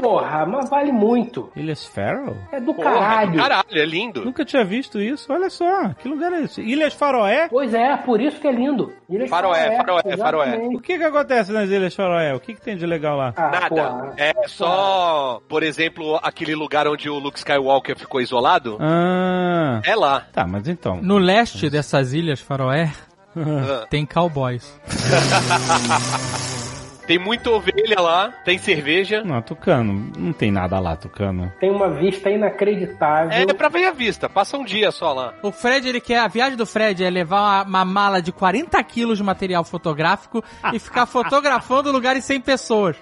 Porra, 0.01 0.45
mas 0.45 0.69
vale 0.69 0.91
muito. 0.91 1.51
Ilhas 1.55 1.85
Faroe? 1.85 2.35
É 2.51 2.59
do 2.59 2.73
Porra, 2.73 2.91
caralho. 2.91 3.35
Caralho, 3.37 3.65
é 3.71 3.85
lindo. 3.85 4.23
Nunca 4.25 4.45
tinha 4.45 4.63
visto 4.63 4.99
isso, 5.01 5.31
olha 5.31 5.49
só. 5.49 5.89
Que 5.99 6.07
lugar 6.07 6.31
é 6.33 6.41
esse? 6.41 6.61
Ilhas 6.61 6.93
Faroé? 6.93 7.47
Pois 7.49 7.73
é, 7.73 7.95
por 7.97 8.21
isso 8.21 8.39
que 8.39 8.47
é 8.47 8.51
lindo. 8.51 8.93
Ilhas 9.09 9.29
Faroé, 9.29 9.75
Faroé, 9.77 10.01
exatamente. 10.05 10.75
O 10.75 10.79
que 10.81 10.97
que 10.97 11.03
acontece 11.03 11.51
nas 11.51 11.69
Ilhas 11.69 11.93
Faroé? 11.95 12.33
O 12.33 12.39
que 12.39 12.53
que 12.53 12.61
tem 12.61 12.75
de 12.77 12.85
legal 12.85 13.17
lá? 13.17 13.33
Ah, 13.35 13.49
Nada. 13.49 13.69
porra. 13.69 14.13
É 14.17 14.33
só, 14.47 15.41
por 15.49 15.63
exemplo, 15.63 16.19
aquele 16.23 16.55
lugar 16.55 16.87
onde 16.87 17.09
o 17.09 17.19
Luke 17.19 17.37
Skywalker 17.37 17.97
ficou 17.97 18.21
isolado. 18.21 18.77
Ah, 18.79 19.81
É 19.83 19.95
lá. 19.95 20.25
tá, 20.31 20.45
mas 20.47 20.67
então. 20.67 21.01
No 21.01 21.17
leste 21.17 21.69
dessas 21.69 22.13
ilhas 22.13 22.39
faroé 22.39 22.91
Ah. 23.35 23.85
tem 23.89 24.05
cowboys. 24.05 24.77
Tem 27.11 27.19
muita 27.19 27.49
ovelha 27.51 27.99
lá, 27.99 28.29
tem 28.45 28.57
cerveja. 28.57 29.21
Não, 29.21 29.41
Tucano, 29.41 30.09
não 30.17 30.31
tem 30.31 30.49
nada 30.49 30.79
lá, 30.79 30.95
Tucano. 30.95 31.51
Tem 31.59 31.69
uma 31.69 31.89
vista 31.89 32.29
inacreditável. 32.29 33.31
É 33.33 33.53
pra 33.53 33.67
ver 33.67 33.83
a 33.87 33.91
vista, 33.91 34.29
passa 34.29 34.57
um 34.57 34.63
dia 34.63 34.91
só 34.91 35.11
lá. 35.11 35.33
O 35.43 35.51
Fred, 35.51 35.89
ele 35.89 35.99
quer. 35.99 36.19
A 36.19 36.29
viagem 36.29 36.55
do 36.55 36.65
Fred 36.65 37.03
é 37.03 37.09
levar 37.09 37.65
uma, 37.65 37.79
uma 37.81 37.83
mala 37.85 38.21
de 38.21 38.31
40 38.31 38.81
quilos 38.85 39.17
de 39.17 39.23
material 39.25 39.65
fotográfico 39.65 40.41
e 40.71 40.79
ficar 40.79 41.03
fotografando 41.05 41.91
lugares 41.91 42.23
sem 42.23 42.39
pessoas. 42.39 42.95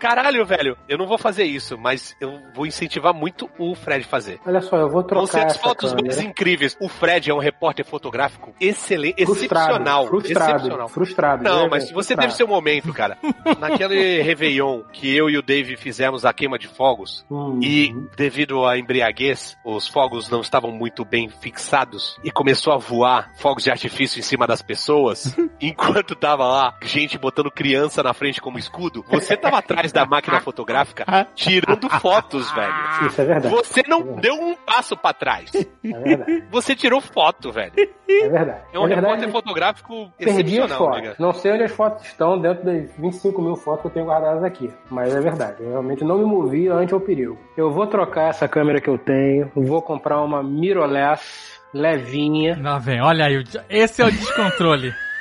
Caralho, 0.00 0.44
velho, 0.44 0.76
eu 0.88 0.98
não 0.98 1.06
vou 1.06 1.16
fazer 1.16 1.44
isso, 1.44 1.78
mas 1.78 2.16
eu 2.20 2.40
vou 2.56 2.66
incentivar 2.66 3.14
muito 3.14 3.48
o 3.60 3.76
Fred 3.76 4.04
fazer. 4.04 4.40
Olha 4.44 4.60
só, 4.60 4.76
eu 4.76 4.88
vou 4.88 5.06
Vão 5.06 5.24
ser 5.24 5.32
trocar 5.34 5.46
as 5.46 5.56
fotos 5.56 5.90
câmera. 5.90 6.08
mais 6.16 6.20
incríveis. 6.20 6.76
O 6.80 6.88
Fred 6.88 7.30
é 7.30 7.34
um 7.34 7.38
repórter 7.38 7.84
fotográfico 7.86 8.52
excelente, 8.60 9.24
Frustrado, 9.24 9.70
excepcional. 9.70 10.06
frustrado, 10.08 10.56
excepcional. 10.56 10.88
frustrado. 10.88 11.44
Não, 11.44 11.62
né, 11.62 11.68
mas 11.70 11.84
você 11.84 11.92
Frustrado. 11.92 12.20
teve 12.22 12.34
seu 12.34 12.48
momento, 12.48 12.92
cara. 12.92 13.16
Naquele 13.58 14.22
Réveillon 14.22 14.82
que 14.92 15.14
eu 15.14 15.28
e 15.30 15.36
o 15.38 15.42
Dave 15.42 15.76
fizemos 15.76 16.24
a 16.24 16.32
queima 16.32 16.58
de 16.58 16.68
fogos, 16.68 17.24
Hum. 17.30 17.60
e 17.62 17.94
devido 18.16 18.64
à 18.66 18.78
embriaguez, 18.78 19.56
os 19.64 19.86
fogos 19.88 20.28
não 20.30 20.40
estavam 20.40 20.70
muito 20.70 21.04
bem 21.04 21.28
fixados 21.28 22.18
e 22.24 22.30
começou 22.30 22.72
a 22.72 22.76
voar 22.76 23.32
fogos 23.36 23.64
de 23.64 23.70
artifício 23.70 24.18
em 24.18 24.22
cima 24.22 24.46
das 24.46 24.62
pessoas, 24.62 25.36
enquanto 25.60 26.14
tava 26.14 26.44
lá 26.46 26.76
gente 26.82 27.16
botando 27.18 27.50
criança 27.50 28.02
na 28.02 28.12
frente 28.12 28.40
como 28.40 28.58
escudo. 28.58 29.04
Você 29.10 29.36
tava 29.36 29.58
atrás 29.58 29.92
da 29.92 30.04
máquina 30.04 30.40
fotográfica 30.40 31.04
tirando 31.34 31.88
fotos, 31.88 32.50
velho. 32.52 32.74
Isso 33.06 33.20
é 33.20 33.24
verdade. 33.24 33.54
Você 33.54 33.82
não 33.86 34.14
deu 34.16 34.34
um 34.34 34.54
passo 34.54 34.96
pra 34.96 35.12
trás. 35.12 35.50
É 35.54 35.98
verdade. 35.98 36.44
Você 36.50 36.74
tirou 36.74 37.00
foto, 37.00 37.50
velho. 37.52 37.72
É 37.76 38.28
verdade. 38.28 38.62
É 38.72 38.78
um 38.78 38.84
é 38.84 38.88
verdade, 38.88 39.06
repórter 39.06 39.30
fotográfico 39.30 40.12
Perdi 40.18 40.30
as 40.30 40.36
excepcional, 40.38 40.78
fotos. 40.78 40.96
nega. 41.02 41.16
Não 41.18 41.32
sei 41.32 41.52
onde 41.52 41.62
as 41.62 41.72
fotos 41.72 42.04
estão 42.06 42.38
dentro 42.38 42.64
das 42.64 42.94
25 42.98 43.31
mil 43.40 43.56
fotos 43.56 43.82
que 43.82 43.86
eu 43.88 43.92
tenho 43.92 44.06
guardadas 44.06 44.42
aqui. 44.42 44.70
Mas 44.90 45.14
é 45.14 45.20
verdade. 45.20 45.62
Eu 45.62 45.70
realmente 45.70 46.04
não 46.04 46.18
me 46.18 46.24
movi 46.24 46.68
ante 46.68 46.94
o 46.94 47.00
perigo. 47.00 47.38
Eu 47.56 47.70
vou 47.70 47.86
trocar 47.86 48.28
essa 48.28 48.48
câmera 48.48 48.80
que 48.80 48.90
eu 48.90 48.98
tenho. 48.98 49.50
Vou 49.54 49.80
comprar 49.80 50.20
uma 50.20 50.42
mirrorless 50.42 51.62
levinha. 51.72 52.58
Lá 52.60 52.78
vem, 52.78 53.00
olha 53.00 53.26
aí. 53.26 53.42
Esse 53.70 54.02
é 54.02 54.06
o 54.06 54.10
descontrole. 54.10 54.92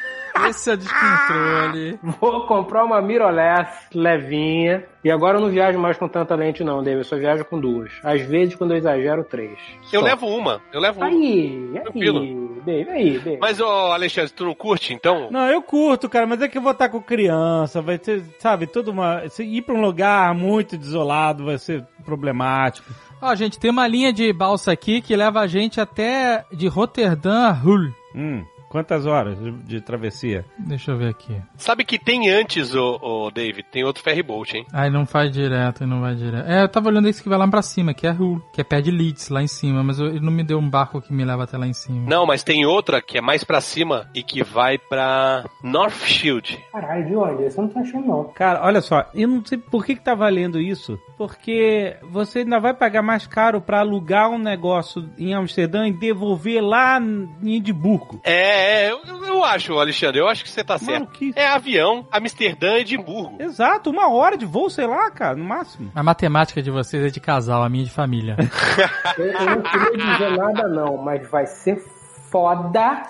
Esse 0.48 0.72
é 0.72 0.76
descontrole. 0.76 2.00
Vou 2.20 2.46
comprar 2.48 2.84
uma 2.84 3.02
mirrorless 3.02 3.70
levinha. 3.94 4.84
E 5.04 5.10
agora 5.10 5.38
eu 5.38 5.42
não 5.42 5.50
viajo 5.50 5.80
mais 5.80 5.98
com 5.98 6.08
tanta 6.08 6.36
lente, 6.36 6.64
não, 6.64 6.84
David. 6.84 7.00
Eu 7.00 7.04
só 7.06 7.18
viajo 7.18 7.44
com 7.46 7.60
duas. 7.60 7.92
Às 8.04 8.22
vezes, 8.22 8.56
quando 8.56 8.72
eu 8.72 8.78
exagero, 8.78 9.24
três. 9.24 9.58
Eu 9.92 10.02
Só. 10.02 10.06
levo 10.06 10.28
uma, 10.28 10.62
eu 10.72 10.80
levo 10.80 11.00
uma. 11.00 11.08
Aí, 11.08 11.70
aí, 11.74 11.82
Tranquilo. 11.82 12.20
David, 12.64 12.90
aí, 12.92 13.12
David. 13.18 13.40
Mas, 13.42 13.60
ô, 13.60 13.66
Alexandre, 13.66 14.32
tu 14.32 14.46
não 14.46 14.54
curte, 14.54 14.94
então? 14.94 15.30
Não, 15.32 15.48
eu 15.48 15.62
curto, 15.62 16.08
cara, 16.08 16.28
mas 16.28 16.42
é 16.42 16.48
que 16.48 16.58
eu 16.58 16.62
vou 16.62 16.72
estar 16.72 16.90
com 16.90 17.02
criança, 17.02 17.82
vai 17.82 17.98
ser, 18.02 18.24
sabe, 18.38 18.68
tudo 18.68 18.92
uma. 18.92 19.28
Se 19.30 19.44
ir 19.44 19.64
pra 19.64 19.74
um 19.74 19.82
lugar 19.82 20.36
muito 20.36 20.78
desolado 20.78 21.46
vai 21.46 21.58
ser 21.58 21.84
problemático. 22.06 22.88
Ó, 23.22 23.34
gente, 23.36 23.60
tem 23.60 23.70
uma 23.72 23.88
linha 23.88 24.12
de 24.12 24.32
balsa 24.34 24.72
aqui 24.72 25.02
que 25.02 25.16
leva 25.16 25.40
a 25.42 25.48
gente 25.48 25.82
até 25.82 26.44
de 26.52 26.68
Roterdã 26.68 27.50
a 27.50 27.52
Hull. 27.52 27.92
Hum, 28.16 28.44
quantas 28.72 29.06
horas 29.06 29.38
de, 29.38 29.52
de 29.52 29.82
travessia? 29.82 30.46
Deixa 30.58 30.92
eu 30.92 30.98
ver 30.98 31.10
aqui. 31.10 31.36
Sabe 31.58 31.84
que 31.84 32.00
tem 32.00 32.30
antes, 32.30 32.74
ô, 32.74 32.98
ô 33.02 33.30
David, 33.32 33.64
tem 33.72 33.84
outro 33.84 34.02
ferryboat, 34.02 34.58
hein? 34.58 34.66
Aí 34.74 34.90
não 34.90 35.06
faz 35.06 35.32
direto, 35.32 35.86
não 35.86 36.02
vai 36.02 36.16
direto. 36.16 36.48
É, 36.50 36.64
eu 36.64 36.70
tava 36.70 36.90
olhando 36.90 37.08
esse 37.08 37.22
que 37.22 37.30
vai 37.30 37.38
lá 37.38 37.48
pra 37.48 37.62
cima, 37.62 37.94
que 37.94 38.08
é 38.08 38.12
Hull, 38.12 38.42
que 38.54 38.62
é 38.62 38.64
pé 38.64 38.82
de 38.82 38.90
Leeds, 38.92 39.30
lá 39.30 39.42
em 39.44 39.48
cima, 39.48 39.84
mas 39.84 40.00
eu- 40.00 40.08
ele 40.08 40.22
não 40.22 40.32
me 40.32 40.44
deu 40.44 40.58
um 40.58 40.70
barco 40.70 41.02
que 41.02 41.14
me 41.14 41.24
leva 41.26 41.44
até 41.44 41.58
lá 41.58 41.68
em 41.68 41.74
cima. 41.74 42.10
Não, 42.10 42.26
mas 42.26 42.44
tem 42.44 42.66
outra 42.66 43.02
que 43.02 43.18
é 43.18 43.22
mais 43.22 43.44
pra 43.44 43.60
cima 43.62 44.10
e 44.16 44.24
que 44.24 44.44
vai 44.44 44.78
pra 44.78 45.46
North 45.64 46.04
Shield. 46.06 46.58
Caralho, 46.72 47.06
de 47.06 47.16
onde? 47.16 47.44
Esse 47.44 47.58
eu 47.58 47.64
não 47.64 47.70
tô 47.72 47.80
achando, 47.80 48.08
não. 48.08 48.24
Cara, 48.34 48.62
olha 48.66 48.82
só, 48.82 49.06
eu 49.14 49.28
não 49.28 49.44
sei 49.46 49.58
por 49.58 49.86
que, 49.86 49.96
que 49.96 50.02
tá 50.04 50.16
valendo 50.16 50.60
isso. 50.60 50.98
Porque 51.18 51.98
você 52.10 52.40
ainda 52.40 52.60
vai 52.60 52.74
pagar 52.74 53.02
mais 53.02 53.28
caro 53.28 53.62
pra 53.62 53.80
alugar 53.80 54.30
um 54.30 54.38
negócio 54.38 55.10
em 55.18 55.34
Amsterdã 55.34 55.88
e 55.88 55.92
devolver 55.94 56.62
lá 56.64 57.00
em 57.00 57.56
Edimburgo. 57.58 58.20
É, 58.24 58.61
é, 58.62 58.92
eu, 58.92 59.26
eu 59.26 59.44
acho, 59.44 59.74
Alexandre, 59.78 60.20
eu 60.20 60.28
acho 60.28 60.44
que 60.44 60.50
você 60.50 60.64
tá 60.64 60.78
certo. 60.78 61.06
Maluquice. 61.06 61.38
É 61.38 61.48
avião, 61.48 62.08
Amsterdã 62.12 62.78
e 62.78 62.82
Edimburgo. 62.82 63.42
Exato, 63.42 63.90
uma 63.90 64.12
hora 64.12 64.38
de 64.38 64.46
voo, 64.46 64.70
sei 64.70 64.86
lá, 64.88 65.10
cara, 65.12 65.36
no 65.36 65.44
máximo. 65.44 65.92
A 65.96 66.04
matemática 66.04 66.62
de 66.62 66.72
vocês 66.72 67.04
é 67.04 67.10
de 67.10 67.20
casal, 67.20 67.64
a 67.64 67.70
minha 67.70 67.84
é 67.84 67.88
de 67.88 67.92
família. 67.92 68.36
Eu, 69.18 69.26
eu 69.26 69.46
não 69.46 69.62
queria 69.62 69.98
dizer 69.98 70.38
nada, 70.38 70.68
não, 70.68 70.98
mas 70.98 71.30
vai 71.30 71.46
ser 71.46 71.84
foda. 72.32 73.04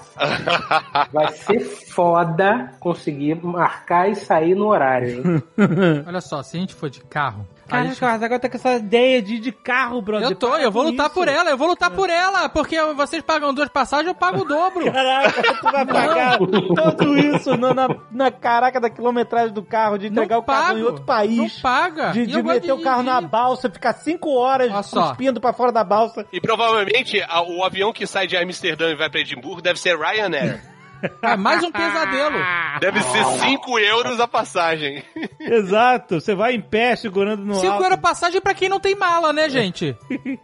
Vai 1.14 1.32
ser 1.34 1.60
foda 1.60 2.72
conseguir 2.80 3.36
marcar 3.44 4.10
e 4.10 4.16
sair 4.16 4.56
no 4.56 4.68
horário, 4.68 5.10
hein? 5.10 5.44
Olha 6.06 6.20
só, 6.20 6.42
se 6.42 6.58
a 6.58 6.60
gente 6.60 6.74
for 6.74 6.90
de 6.90 7.02
carro. 7.02 7.48
A 7.72 7.78
Caraca, 7.78 7.90
gente- 7.90 8.02
mas 8.02 8.24
agora 8.24 8.40
tá 8.40 8.50
com 8.50 8.58
essa 8.58 8.74
ideia 8.76 9.22
de 9.22 9.36
ir 9.36 9.40
de 9.40 9.52
carro, 9.52 10.02
brother. 10.02 10.30
Eu 10.30 10.36
tô, 10.36 10.50
Para 10.52 10.64
eu 10.64 10.72
vou 10.72 10.84
lutar 10.84 11.06
isso. 11.08 11.16
por 11.16 11.28
ela, 11.28 11.50
eu 11.50 11.58
vou 11.58 11.68
lutar 11.68 11.90
por 11.92 12.10
ela, 12.10 12.50
porque 12.50 12.80
vocês 12.94 13.24
pagam 13.24 13.54
duas 13.54 13.70
passagens, 13.70 14.08
eu 14.08 14.16
pago 14.16 14.42
o 14.42 14.46
dobro. 14.46 14.92
Caraca, 14.92 15.44
tu 15.60 15.72
vai 15.72 15.86
pagar 15.86 16.38
tudo 16.38 17.18
isso 17.18 17.58
na, 17.58 17.74
na, 17.74 17.88
na 18.12 18.32
caraca 18.32 18.80
da 18.80 18.90
quilometragem 18.90 19.54
do 19.54 19.64
carro, 19.64 19.98
de 19.98 20.08
entregar 20.08 20.36
Não 20.36 20.42
o 20.42 20.46
carro 20.46 20.66
pago. 20.68 20.80
em 20.80 20.84
outro 20.84 21.04
país. 21.04 21.38
Não 21.38 21.50
paga. 21.62 22.12
De, 22.12 22.26
de 22.28 22.44
meter 22.44 22.72
o 22.74 22.82
carro 22.82 23.04
na 23.04 23.14
dirigir. 23.14 23.30
balsa, 23.30 23.70
ficar 23.70 23.94
cinco 23.94 24.32
horas 24.36 24.72
cuspindo 24.90 25.40
pra 25.40 25.54
fora 25.54 25.72
da 25.72 25.84
balsa. 25.84 26.26
E 26.32 26.40
provavelmente 26.42 27.22
a- 27.22 27.42
o 27.42 27.64
avião 27.64 27.94
que 27.94 28.06
sai 28.06 28.28
de 28.28 28.36
Amsterdã 28.38 28.90
e 28.90 28.96
vai 28.96 29.10
pra 29.10 29.20
Edimburgo 29.22 29.62
deve 29.62 29.80
ser 29.80 29.98
Ryanair. 29.98 30.62
É 31.22 31.36
mais 31.38 31.64
um 31.64 31.72
pesadelo. 31.72 32.38
Deve 32.80 33.02
ser 33.04 33.24
5 33.26 33.80
euros 33.80 34.20
a 34.20 34.28
passagem. 34.28 35.04
Exato, 35.40 36.20
você 36.20 36.36
vai 36.36 36.54
em 36.56 36.62
pé 36.62 36.96
segurando 36.96 37.44
no 37.46 37.56
Cinco 37.56 37.74
alto. 37.74 37.84
euros 37.84 38.00
passagem 38.00 38.42
pra 38.42 38.54
quem 38.54 38.70
não 38.70 38.80
tem 38.80 38.96
mala, 38.96 39.32
né, 39.34 39.50
gente? 39.50 39.96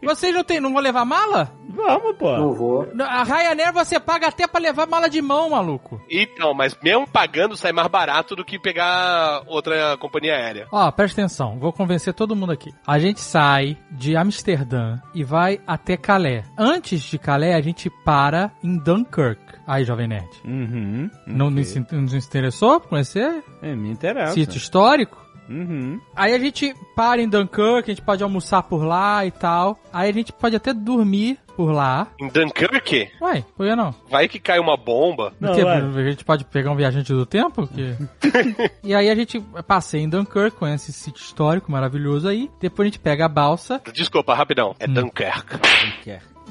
Vocês 0.04 0.34
não, 0.34 0.44
tem, 0.44 0.60
não 0.60 0.74
vão 0.74 0.82
levar 0.82 1.06
mala? 1.06 1.52
Vamos, 1.70 2.16
pô. 2.18 2.36
Não 2.38 2.54
vou. 2.54 2.88
A 3.02 3.24
Ryanair 3.24 3.72
você 3.74 4.00
paga 4.00 4.28
até 4.28 4.48
pra 4.48 4.60
levar 4.60 4.88
mala 4.88 5.10
de 5.10 5.22
mão, 5.22 5.50
maluco. 5.52 6.02
Então, 6.10 6.54
mas 6.54 6.76
mesmo 6.82 7.08
pagando 7.08 7.56
sai 7.56 7.72
mais 7.72 7.88
barato 7.88 8.36
do 8.36 8.44
que 8.46 8.60
pegar 8.60 9.44
outra 9.46 9.96
companhia 9.98 10.34
aérea. 10.36 10.68
Ó, 10.72 10.90
presta 10.92 11.22
atenção, 11.22 11.60
vou 11.60 11.72
convencer 11.72 12.14
todo 12.14 12.36
mundo 12.36 12.52
aqui. 12.52 12.72
A 12.86 12.98
gente 13.00 13.20
sai 13.20 13.78
de 13.92 14.16
Amsterdã 14.16 14.98
e 15.14 15.24
vai 15.24 15.60
até 15.68 15.96
Calais. 15.98 16.46
Antes 16.58 17.02
de 17.02 17.18
Calais, 17.20 17.54
a 17.56 17.62
gente 17.62 17.90
para 18.04 18.52
em 18.64 18.78
Dunkirk. 18.78 19.42
Aí, 19.68 19.84
Jovem 19.84 20.07
Nerd. 20.07 20.30
Uhum. 20.45 21.10
Não, 21.27 21.49
nos, 21.49 21.76
não 21.76 22.02
nos 22.02 22.14
interessou 22.14 22.80
por 22.80 22.88
conhecer? 22.88 23.44
É, 23.61 23.76
me 23.76 23.91
interessa. 23.91 24.34
Sítio 24.34 24.57
histórico? 24.57 25.27
Uhum. 25.49 25.99
Aí 26.15 26.34
a 26.34 26.39
gente 26.39 26.73
para 26.95 27.22
em 27.22 27.27
Dunkirk, 27.27 27.84
a 27.84 27.94
gente 27.94 28.02
pode 28.02 28.23
almoçar 28.23 28.64
por 28.64 28.84
lá 28.84 29.26
e 29.26 29.31
tal. 29.31 29.77
Aí 29.91 30.10
a 30.10 30.14
gente 30.14 30.31
pode 30.31 30.56
até 30.56 30.73
dormir 30.73 31.38
por 31.58 31.72
lá. 31.72 32.08
Em 32.22 32.28
Dunkirk, 32.28 33.10
Ué, 33.20 33.44
por 33.58 33.66
que 33.66 33.76
não? 33.76 33.94
vai 34.08 34.28
que 34.28 34.40
cai 34.40 34.60
uma 34.60 34.78
bomba. 34.78 35.34
Não, 35.40 35.56
vai. 35.56 35.82
a 35.82 36.10
gente 36.12 36.24
pode 36.24 36.46
pegar 36.46 36.72
um 36.72 36.76
viajante 36.76 37.12
do 37.12 37.26
tempo? 37.26 37.68
Que... 37.68 37.98
e 38.84 38.94
aí 38.94 39.10
a 39.10 39.16
gente 39.16 39.40
passeia 39.68 40.04
em 40.04 40.08
Dunkirk, 40.10 40.56
conhece 40.56 40.92
esse 40.92 41.00
sítio 41.00 41.20
histórico 41.20 41.72
maravilhoso 41.72 42.28
aí. 42.28 42.48
Depois 42.62 42.86
a 42.86 42.90
gente 42.92 43.00
pega 43.00 43.26
a 43.26 43.28
balsa. 43.28 43.82
Desculpa, 43.92 44.36
rapidão. 44.36 44.70
Hum. 44.70 44.76
É 44.80 44.88
Dunkirk. 44.88 45.60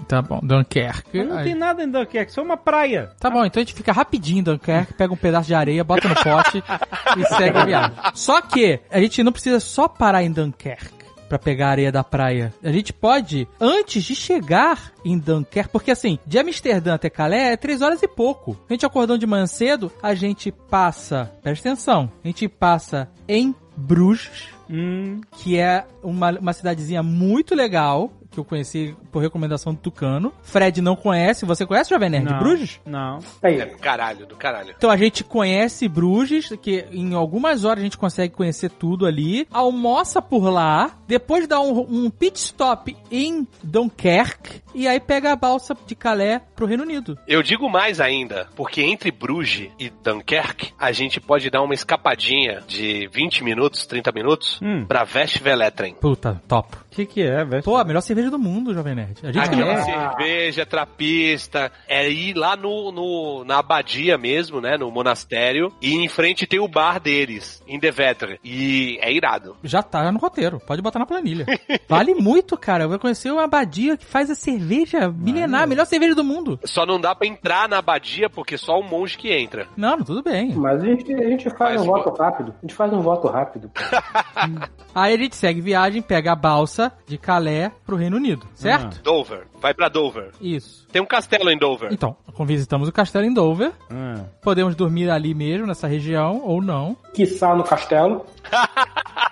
Tá 0.09 0.21
bom, 0.21 0.41
Dunkirk. 0.43 1.05
Mas 1.15 1.29
não 1.29 1.37
Aí- 1.39 1.45
tem 1.45 1.55
nada 1.55 1.83
em 1.83 1.91
Dunkerque, 1.91 2.33
só 2.33 2.43
uma 2.43 2.57
praia. 2.57 3.11
Tá 3.19 3.31
bom, 3.31 3.45
então 3.45 3.61
a 3.61 3.65
gente 3.65 3.75
fica 3.75 3.93
rapidinho 3.93 4.41
em 4.41 4.43
Dunkirk, 4.43 4.93
pega 4.95 5.13
um 5.13 5.17
pedaço 5.17 5.47
de 5.47 5.55
areia, 5.55 5.83
bota 5.83 6.09
no 6.09 6.15
pote 6.15 6.63
e 7.17 7.25
segue 7.37 7.59
a 7.59 7.65
viagem. 7.65 7.93
Só 8.15 8.41
que 8.41 8.81
a 8.91 9.01
gente 9.01 9.23
não 9.23 9.33
precisa 9.33 9.59
só 9.59 9.89
parar 9.89 10.23
em 10.23 10.31
Dunkirk 10.31 10.96
pra 11.29 11.39
pegar 11.39 11.69
a 11.69 11.71
areia 11.71 11.93
da 11.93 12.05
praia. 12.05 12.53
A 12.63 12.73
gente 12.73 12.93
pode, 12.93 13.49
antes 13.61 14.05
de 14.05 14.15
chegar 14.15 14.93
em 15.05 15.19
Dunkirk, 15.19 15.71
porque 15.71 15.91
assim, 15.91 16.19
de 16.27 16.39
Amsterdã 16.39 16.95
até 16.95 17.11
Calais 17.11 17.43
é 17.43 17.57
três 17.57 17.83
horas 17.83 18.03
e 18.03 18.09
pouco. 18.09 18.57
A 18.69 18.73
gente 18.73 18.87
acordando 18.87 19.19
de 19.19 19.27
manhã 19.27 19.47
cedo, 19.47 19.91
a 20.03 20.15
gente 20.15 20.51
passa, 20.51 21.31
presta 21.43 21.69
atenção, 21.69 22.11
a 22.23 22.27
gente 22.27 22.49
passa 22.49 23.09
em 23.29 23.55
Bruges, 23.77 24.57
Hum, 24.69 25.21
que 25.39 25.59
é 25.59 25.87
uma, 26.03 26.31
uma 26.33 26.53
cidadezinha 26.53 27.03
muito 27.03 27.55
legal, 27.55 28.11
que 28.37 28.41
eu 28.41 28.45
conheci 28.45 28.95
por 29.11 29.21
recomendação 29.23 29.73
do 29.73 29.81
Tucano. 29.81 30.33
Fred 30.43 30.81
não 30.83 30.95
conhece, 30.95 31.47
você 31.47 31.65
conhece, 31.67 31.91
Jovem 31.91 32.11
Nerd, 32.11 32.25
não. 32.31 32.39
Bruges? 32.39 32.81
Não. 32.85 33.19
É 33.43 33.65
do 33.67 33.79
caralho, 33.79 34.27
do 34.27 34.37
caralho. 34.37 34.75
Então 34.77 34.91
a 34.91 34.97
gente 34.97 35.25
conhece 35.25 35.89
Bruges, 35.89 36.53
que 36.61 36.85
em 36.93 37.15
algumas 37.15 37.65
horas 37.65 37.81
a 37.81 37.85
gente 37.85 37.97
consegue 37.99 38.35
conhecer 38.35 38.71
tudo 38.71 39.07
ali. 39.07 39.47
Almoça 39.51 40.21
por 40.21 40.49
lá, 40.51 40.91
depois 41.09 41.47
dá 41.49 41.61
um, 41.61 41.81
um 41.81 42.11
pit 42.11 42.39
stop 42.39 42.95
em 43.11 43.47
Dunkirk 43.63 44.61
e 44.75 44.87
aí 44.87 45.01
pega 45.01 45.33
a 45.33 45.37
balsa 45.37 45.77
de 45.87 45.95
Calais 45.95 46.41
pro 46.55 46.67
Reino 46.67 46.83
Unido. 46.83 47.19
Eu 47.27 47.43
digo 47.43 47.69
mais 47.71 48.01
ainda, 48.01 48.49
porque 48.55 48.83
entre 48.83 49.11
Bruges 49.11 49.71
e 49.79 49.91
Dunkirk, 49.91 50.73
a 50.79 50.93
gente 50.93 51.21
pode 51.21 51.49
dar 51.51 51.63
uma 51.63 51.75
escapadinha 51.75 52.63
de 52.67 53.09
20 53.13 53.43
minutos, 53.45 53.87
30 53.87 54.13
minutos, 54.13 54.61
Hum. 54.63 54.85
pra 54.87 55.07
Westveletren. 55.15 55.95
Puta, 55.95 56.41
top. 56.47 56.77
O 56.77 56.97
que 56.97 57.07
que 57.07 57.23
é, 57.23 57.45
velho? 57.45 57.63
Pô, 57.63 57.77
a 57.77 57.85
melhor 57.85 58.01
cerveja 58.01 58.26
cervejas 58.27 58.31
do 58.31 58.39
mundo, 58.39 58.75
Jovem 58.75 58.95
Nerd. 58.95 59.21
A 59.23 59.33
gente 59.33 59.39
Aquela 59.45 59.73
é? 59.73 59.83
cerveja 59.85 60.67
trapista, 60.67 61.71
é 61.89 62.09
ir 62.11 62.35
lá 62.35 62.57
no, 62.57 62.91
no- 62.93 63.45
na 63.45 63.59
abadia 63.59 64.19
mesmo, 64.19 64.61
né, 64.61 64.77
no 64.77 64.91
monastério, 64.91 65.73
e 65.81 65.95
em 65.95 66.09
frente 66.09 66.47
tem 66.47 66.59
o 66.61 66.69
bar 66.69 67.01
deles, 67.01 67.63
em 67.67 67.79
Devetre, 67.79 68.39
e 68.45 68.99
é 69.01 69.13
irado. 69.13 69.57
já 69.63 69.83
tá 69.83 70.11
no 70.11 70.19
roteiro. 70.19 70.61
Pode 70.67 70.83
botar 70.83 70.99
na 70.99 71.07
planilha. 71.07 71.47
vale 71.89 72.15
muito, 72.15 72.57
cara. 72.57 72.85
Eu 72.85 72.89
vou 72.89 72.99
conhecer 72.99 73.31
uma 73.31 73.45
abadia 73.45 73.97
que 73.97 74.05
faz 74.05 74.31
a 74.31 74.35
cerveja 74.35 75.09
milenar, 75.11 75.63
a 75.63 75.67
melhor 75.67 75.87
cerveja 75.87 76.15
do 76.15 76.25
mundo. 76.25 76.59
Só 76.65 76.85
não 76.87 77.01
dá 77.01 77.15
pra 77.15 77.27
entrar 77.27 77.69
na 77.69 77.79
abadia 77.79 78.29
porque 78.29 78.57
só 78.59 78.79
o 78.79 78.83
monge 78.83 79.17
que 79.17 79.33
entra. 79.33 79.67
Não, 79.77 80.03
tudo 80.03 80.23
bem. 80.23 80.53
Mas 80.55 80.83
a 80.83 80.87
gente, 80.87 81.13
a 81.15 81.29
gente 81.29 81.51
faz 81.51 81.77
Mas, 81.77 81.83
um 81.83 81.87
pô- 81.87 81.93
voto 82.03 82.23
rápido. 82.23 82.55
A 82.59 82.61
gente 82.67 82.75
faz 82.75 82.93
um 82.93 83.01
voto 83.01 83.29
rápido. 83.29 83.71
Aí 84.95 85.15
a 85.15 85.19
gente 85.19 85.37
segue 85.37 85.61
viagem, 85.61 86.01
pega 86.03 86.33
a 86.33 86.37
balsa 86.37 86.93
de 87.07 87.19
Calais 87.19 87.71
pro 87.85 87.97
Reino 87.97 88.16
Unido, 88.17 88.47
certo? 88.55 89.03
Dover, 89.03 89.47
vai 89.61 89.75
pra 89.75 89.89
Dover. 89.89 90.31
Isso. 90.41 90.87
Tem 90.91 91.01
um 91.03 91.07
castelo 91.07 91.51
em 91.51 91.59
Dover. 91.59 91.93
Então, 91.93 92.17
visitamos 92.41 92.89
o 92.89 92.93
castelo 92.93 93.25
em 93.25 93.33
Dover. 93.33 93.73
Ah. 93.91 94.25
Podemos 94.43 94.75
dormir 94.75 95.11
ali 95.11 95.35
mesmo, 95.35 95.67
nessa 95.67 95.87
região, 95.87 96.41
ou 96.45 96.63
não. 96.63 96.97
Quiçá 97.15 97.55
no 97.55 97.65
castelo. 97.65 98.27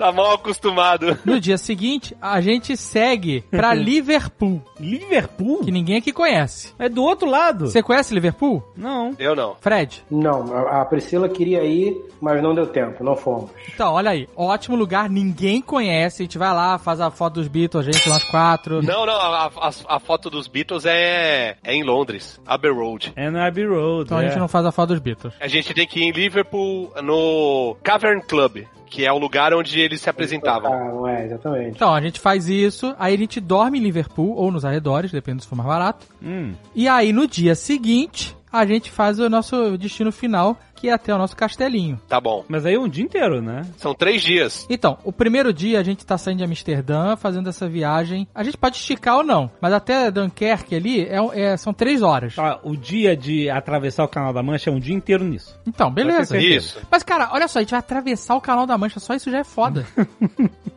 Tá 0.00 0.10
mal 0.10 0.32
acostumado. 0.32 1.18
No 1.26 1.38
dia 1.38 1.58
seguinte, 1.58 2.16
a 2.22 2.40
gente 2.40 2.74
segue 2.74 3.42
pra 3.50 3.74
Liverpool, 3.74 4.62
Liverpool? 4.80 5.62
que 5.62 5.70
ninguém 5.70 5.98
aqui 5.98 6.10
conhece. 6.10 6.72
É 6.78 6.88
do 6.88 7.02
outro 7.02 7.28
lado. 7.28 7.66
Você 7.66 7.82
conhece 7.82 8.14
Liverpool? 8.14 8.62
Não. 8.74 9.14
Eu 9.18 9.36
não. 9.36 9.56
Fred? 9.60 10.02
Não, 10.10 10.56
a 10.56 10.80
a 10.80 10.84
Priscila 10.86 11.28
queria 11.28 11.62
ir, 11.64 11.94
mas 12.18 12.42
não 12.42 12.54
deu 12.54 12.66
tempo, 12.66 13.04
não 13.04 13.14
fomos. 13.14 13.50
Então, 13.74 13.92
olha 13.92 14.12
aí. 14.12 14.26
Ótimo 14.34 14.74
lugar, 14.74 15.10
ninguém 15.10 15.60
conhece. 15.60 16.22
A 16.22 16.24
gente 16.24 16.38
vai 16.38 16.54
lá, 16.54 16.78
faz 16.78 16.98
a 16.98 17.10
foto 17.10 17.34
dos 17.34 17.48
Beatles, 17.48 17.86
a 17.86 17.92
gente, 17.92 18.08
nós 18.08 18.24
quatro. 18.24 18.82
Não, 18.82 19.04
não, 19.04 19.12
a, 19.14 19.46
a- 19.46 19.70
a 19.96 20.00
foto 20.00 20.30
dos 20.30 20.48
Beatles 20.48 20.86
é, 20.86 21.56
é 21.62 21.74
em 21.74 21.84
Londres, 21.84 22.40
Abbey 22.46 22.70
Road. 22.72 23.12
É 23.16 23.28
na 23.28 23.46
Abbey 23.46 23.66
Road. 23.66 24.04
Então 24.04 24.16
a 24.16 24.24
é. 24.24 24.28
gente 24.28 24.38
não 24.38 24.48
faz 24.48 24.64
a 24.64 24.72
foto 24.72 24.88
dos 24.94 24.98
Beatles. 25.00 25.34
A 25.38 25.46
gente 25.46 25.74
tem 25.74 25.86
que 25.86 26.00
ir 26.00 26.04
em 26.04 26.10
Liverpool 26.12 26.90
no 27.02 27.76
Cavern 27.82 28.22
Club, 28.22 28.64
que 28.90 29.06
é 29.06 29.12
o 29.12 29.18
lugar 29.18 29.54
onde 29.54 29.80
eles 29.80 30.00
se 30.00 30.10
apresentavam. 30.10 31.06
Ah, 31.06 31.12
é, 31.12 31.24
exatamente. 31.26 31.70
Então, 31.76 31.94
a 31.94 32.00
gente 32.00 32.18
faz 32.18 32.48
isso, 32.48 32.94
aí 32.98 33.14
a 33.14 33.18
gente 33.18 33.40
dorme 33.40 33.78
em 33.78 33.82
Liverpool 33.82 34.34
ou 34.36 34.50
nos 34.50 34.64
arredores, 34.64 35.12
depende 35.12 35.42
se 35.42 35.48
for 35.48 35.54
mais 35.54 35.68
barato. 35.68 36.06
Hum. 36.22 36.52
E 36.74 36.88
aí 36.88 37.12
no 37.12 37.26
dia 37.26 37.54
seguinte, 37.54 38.36
a 38.52 38.66
gente 38.66 38.90
faz 38.90 39.20
o 39.20 39.30
nosso 39.30 39.78
destino 39.78 40.10
final, 40.10 40.58
que 40.80 40.88
é 40.88 40.92
até 40.92 41.14
o 41.14 41.18
nosso 41.18 41.36
castelinho. 41.36 42.00
Tá 42.08 42.20
bom. 42.20 42.44
Mas 42.48 42.64
aí 42.64 42.74
é 42.74 42.78
um 42.78 42.88
dia 42.88 43.04
inteiro, 43.04 43.42
né? 43.42 43.62
São 43.76 43.94
três 43.94 44.22
dias. 44.22 44.66
Então, 44.70 44.98
o 45.04 45.12
primeiro 45.12 45.52
dia 45.52 45.78
a 45.78 45.82
gente 45.82 46.04
tá 46.06 46.16
saindo 46.16 46.38
de 46.38 46.44
Amsterdã, 46.44 47.16
fazendo 47.16 47.48
essa 47.48 47.68
viagem. 47.68 48.26
A 48.34 48.42
gente 48.42 48.56
pode 48.56 48.76
esticar 48.76 49.16
ou 49.18 49.22
não, 49.24 49.50
mas 49.60 49.72
até 49.72 50.10
Dunkerque 50.10 50.74
ali 50.74 51.02
é, 51.04 51.18
é- 51.34 51.56
são 51.56 51.72
três 51.74 52.00
horas. 52.02 52.34
Tá, 52.34 52.58
o 52.62 52.76
dia 52.76 53.16
de 53.16 53.50
atravessar 53.50 54.04
o 54.04 54.08
Canal 54.08 54.32
da 54.32 54.42
Mancha 54.42 54.70
é 54.70 54.72
um 54.72 54.80
dia 54.80 54.94
inteiro 54.94 55.24
nisso. 55.24 55.58
Então, 55.66 55.90
beleza. 55.90 56.38
Isso. 56.38 56.80
Mas, 56.90 57.02
cara, 57.02 57.30
olha 57.32 57.46
só, 57.46 57.58
a 57.58 57.62
gente 57.62 57.70
vai 57.70 57.80
atravessar 57.80 58.34
o 58.34 58.40
Canal 58.40 58.66
da 58.66 58.78
Mancha, 58.78 58.98
só 59.00 59.14
isso 59.14 59.30
já 59.30 59.38
é 59.38 59.44
foda. 59.44 59.86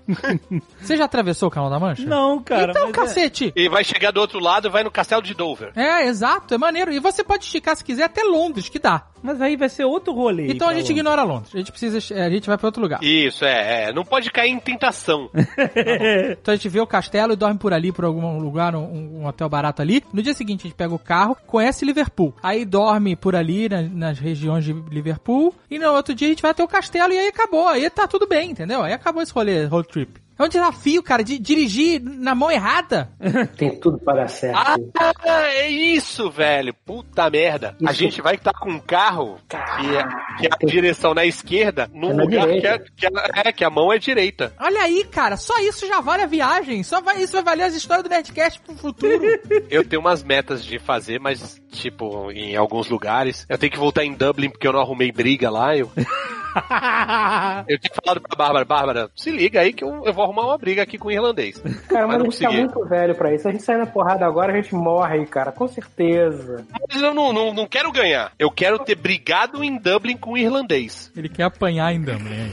Você 0.82 0.98
já 0.98 1.06
atravessou 1.06 1.48
o 1.48 1.52
Canal 1.52 1.70
da 1.70 1.80
Mancha? 1.80 2.04
Não, 2.06 2.42
cara. 2.42 2.72
Então, 2.72 2.90
é- 2.90 2.92
cacete! 2.92 3.54
E 3.56 3.70
vai 3.70 3.84
chegar 3.84 4.12
do 4.12 4.20
outro 4.20 4.40
lado 4.40 4.68
e 4.68 4.72
vai 4.72 4.84
no 4.84 4.92
castelo 4.92 5.22
de 5.22 5.34
Dover. 5.34 5.72
É, 5.76 6.06
exato, 6.08 6.54
é 6.54 6.58
maneiro. 6.58 6.92
E 6.92 7.00
você 7.00 7.24
pode 7.24 7.44
esticar 7.46 7.76
se 7.76 7.84
quiser 7.84 8.04
até 8.06 8.22
Londres, 8.24 8.68
que 8.70 8.80
dá. 8.80 9.08
Mas 9.22 9.42
aí 9.42 9.56
vai 9.56 9.70
ser 9.70 9.86
outro 9.94 10.14
rolê. 10.14 10.48
Então 10.48 10.68
a 10.68 10.74
gente 10.74 10.82
Londres. 10.84 10.98
ignora 10.98 11.24
Londres. 11.24 11.52
A 11.54 11.58
gente 11.58 11.72
precisa. 11.72 11.98
A 12.26 12.30
gente 12.30 12.48
vai 12.48 12.58
pra 12.58 12.68
outro 12.68 12.82
lugar. 12.82 13.04
Isso, 13.04 13.46
é, 13.46 13.86
é. 13.90 13.94
Não 13.94 14.04
pode 14.04 14.30
cair 14.32 14.52
em 14.52 14.60
tentação. 14.60 15.30
Então 16.42 16.54
a 16.54 16.56
gente 16.56 16.70
vê 16.70 16.80
o 16.80 16.88
castelo 16.88 17.34
e 17.34 17.36
dorme 17.36 17.58
por 17.58 17.74
ali, 17.74 17.92
por 17.92 18.06
algum 18.06 18.38
lugar, 18.40 18.76
um, 18.76 19.20
um 19.22 19.26
hotel 19.28 19.48
barato 19.50 19.82
ali. 19.82 20.04
No 20.14 20.22
dia 20.22 20.34
seguinte 20.34 20.62
a 20.62 20.64
gente 20.70 20.76
pega 20.76 20.94
o 20.94 21.00
carro, 21.00 21.38
conhece 21.48 21.86
Liverpool. 21.86 22.34
Aí 22.42 22.66
dorme 22.66 23.16
por 23.16 23.36
ali, 23.36 23.70
na- 23.70 23.82
nas 23.82 24.20
regiões 24.20 24.64
de 24.66 24.74
Liverpool. 24.74 25.54
E 25.70 25.78
no 25.80 25.92
outro 25.92 26.14
dia 26.14 26.28
a 26.28 26.32
gente 26.32 26.42
vai 26.42 26.52
até 26.52 26.64
o 26.64 26.68
castelo 26.68 27.14
e 27.14 27.18
aí 27.18 27.28
acabou. 27.28 27.68
Aí 27.68 27.90
tá 27.90 28.08
tudo 28.08 28.28
bem, 28.28 28.52
entendeu? 28.52 28.82
Aí 28.82 28.94
acabou 28.94 29.22
esse 29.22 29.32
rolê, 29.34 29.66
road 29.66 29.88
trip. 29.88 30.22
É 30.38 30.44
um 30.44 30.48
desafio, 30.48 31.04
cara, 31.04 31.24
de 31.24 31.38
dirigir 31.38 32.02
na 32.02 32.34
mão 32.34 32.50
errada. 32.50 33.10
Tem 33.58 33.78
tudo 33.80 34.00
para 34.00 34.22
dar 34.22 34.28
certo. 34.28 34.58
Ah, 34.58 34.78
é 35.48 35.70
isso, 35.70 36.30
velho. 36.30 36.74
Puta 36.86 37.30
merda. 37.30 37.76
A 37.86 37.92
Isso. 37.92 38.00
gente 38.00 38.22
vai 38.22 38.36
estar 38.36 38.54
com 38.54 38.72
um 38.72 38.80
carro 38.80 39.38
que 39.48 39.96
é, 39.96 40.04
que 40.40 40.48
é 40.48 40.50
a 40.52 40.66
direção 40.66 41.14
na 41.14 41.26
esquerda, 41.26 41.90
num 41.94 42.12
É 42.12 42.14
na 42.14 42.24
lugar 42.24 42.48
que, 42.48 42.68
é, 42.68 42.80
que 42.80 43.06
é, 43.06 43.10
é, 43.46 43.52
que 43.52 43.64
a 43.64 43.70
mão 43.70 43.92
é 43.94 43.98
direita. 43.98 44.54
Olha 44.60 44.82
aí, 44.82 45.04
cara, 45.06 45.38
só 45.38 45.60
isso 45.60 45.88
já 45.88 46.02
vale 46.02 46.24
a 46.24 46.28
viagem. 46.28 46.84
Só 46.84 47.02
vai, 47.02 47.22
isso 47.22 47.34
vai 47.34 47.44
valer 47.44 47.64
as 47.64 47.76
histórias 47.76 48.04
do 48.04 48.10
Nerdcast 48.10 48.60
pro 48.62 48.76
futuro. 48.76 49.22
Eu 49.70 49.88
tenho 49.88 50.02
umas 50.02 50.24
metas 50.24 50.64
de 50.64 50.80
fazer, 50.80 51.20
mas, 51.20 51.62
tipo, 51.72 52.32
em 52.32 52.56
alguns 52.56 52.90
lugares. 52.90 53.46
Eu 53.48 53.58
tenho 53.58 53.72
que 53.72 53.80
voltar 53.80 54.04
em 54.04 54.14
Dublin 54.14 54.50
porque 54.50 54.68
eu 54.68 54.74
não 54.74 54.82
arrumei 54.82 55.12
briga 55.12 55.50
lá. 55.50 55.76
Eu, 55.76 55.92
eu 57.68 57.80
tinha 57.80 57.94
falado 58.04 58.22
pra 58.22 58.36
Bárbara, 58.36 58.66
Bárbara, 58.66 59.10
se 59.16 59.32
liga 59.32 59.62
aí 59.62 59.74
que 59.74 59.84
eu, 59.84 60.04
eu 60.06 60.14
vou 60.14 60.24
arrumar 60.24 60.46
uma 60.46 60.58
briga 60.58 60.84
aqui 60.84 60.98
com 60.98 61.08
o 61.08 61.12
irlandês. 61.12 61.62
Cara, 61.88 62.08
mas 62.08 62.18
não 62.18 62.28
a 62.28 62.30
gente 62.30 62.42
tá 62.42 62.52
muito 62.52 62.86
velho 62.86 63.16
pra 63.16 63.34
isso. 63.34 63.44
Se 63.44 63.48
a 63.48 63.52
gente 63.52 63.64
sair 63.64 63.78
na 63.78 63.86
porrada 63.86 64.26
agora, 64.26 64.54
a 64.54 64.56
gente 64.56 64.74
morre, 64.74 65.26
cara. 65.26 65.52
Com 65.52 65.68
certeza. 65.68 66.66
Mas 66.90 67.02
eu 67.02 67.14
não, 67.14 67.34
não, 67.34 67.54
não 67.54 67.68
quero 67.68 67.92
ganhar. 67.92 68.32
Eu 68.38 68.52
quero 68.52 68.80
ter 68.80 68.96
brigado 68.96 69.64
em 69.64 69.78
Dublin 69.78 70.18
com 70.18 70.34
o 70.34 70.38
irlandês. 70.38 71.12
Ele 71.16 71.30
quer 71.30 71.44
apanhar 71.44 71.94
em 71.94 72.02
Dublin. 72.02 72.52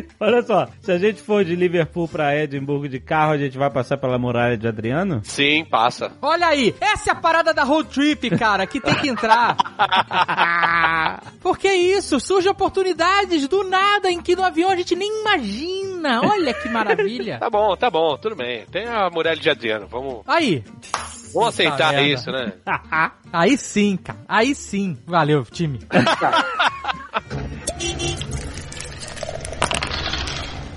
Olha 0.20 0.42
só, 0.42 0.68
se 0.80 0.92
a 0.92 0.98
gente 0.98 1.20
for 1.20 1.44
de 1.44 1.54
Liverpool 1.54 2.08
pra 2.08 2.36
Edimburgo 2.36 2.88
de 2.88 3.00
carro, 3.00 3.32
a 3.32 3.38
gente 3.38 3.56
vai 3.56 3.70
passar 3.70 3.96
pela 3.96 4.18
muralha 4.18 4.56
de 4.56 4.66
Adriano? 4.66 5.20
Sim, 5.24 5.64
passa. 5.64 6.12
Olha 6.20 6.48
aí, 6.48 6.74
essa 6.80 7.10
é 7.10 7.12
a 7.12 7.16
parada 7.16 7.52
da 7.52 7.64
road 7.64 7.88
trip, 7.88 8.30
cara, 8.30 8.66
que 8.66 8.80
tem 8.80 8.94
que 8.94 9.08
entrar. 9.08 9.56
Porque 11.40 11.68
é 11.68 11.76
isso, 11.76 12.18
surgem 12.20 12.50
oportunidades 12.50 13.46
do 13.48 13.64
nada 13.64 14.10
em 14.10 14.20
que 14.20 14.36
no 14.36 14.44
avião 14.44 14.70
a 14.70 14.76
gente 14.76 14.94
nem 14.94 15.20
imagina. 15.20 16.20
Olha 16.22 16.52
que 16.54 16.68
maravilha. 16.68 17.38
Tá 17.38 17.50
bom, 17.50 17.76
tá 17.76 17.90
bom, 17.90 18.16
tudo 18.16 18.36
bem. 18.36 18.64
Tem 18.66 18.86
a 18.86 19.08
muralha 19.10 19.40
de 19.40 19.50
Adriano, 19.50 19.86
vamos, 19.86 20.22
Aí, 20.26 20.64
vamos 21.32 21.50
aceitar 21.50 22.02
isso, 22.02 22.30
né? 22.30 22.52
aí 23.32 23.56
sim, 23.56 23.96
cara, 23.96 24.18
aí 24.28 24.54
sim. 24.54 24.98
Valeu, 25.06 25.44
time. 25.44 25.80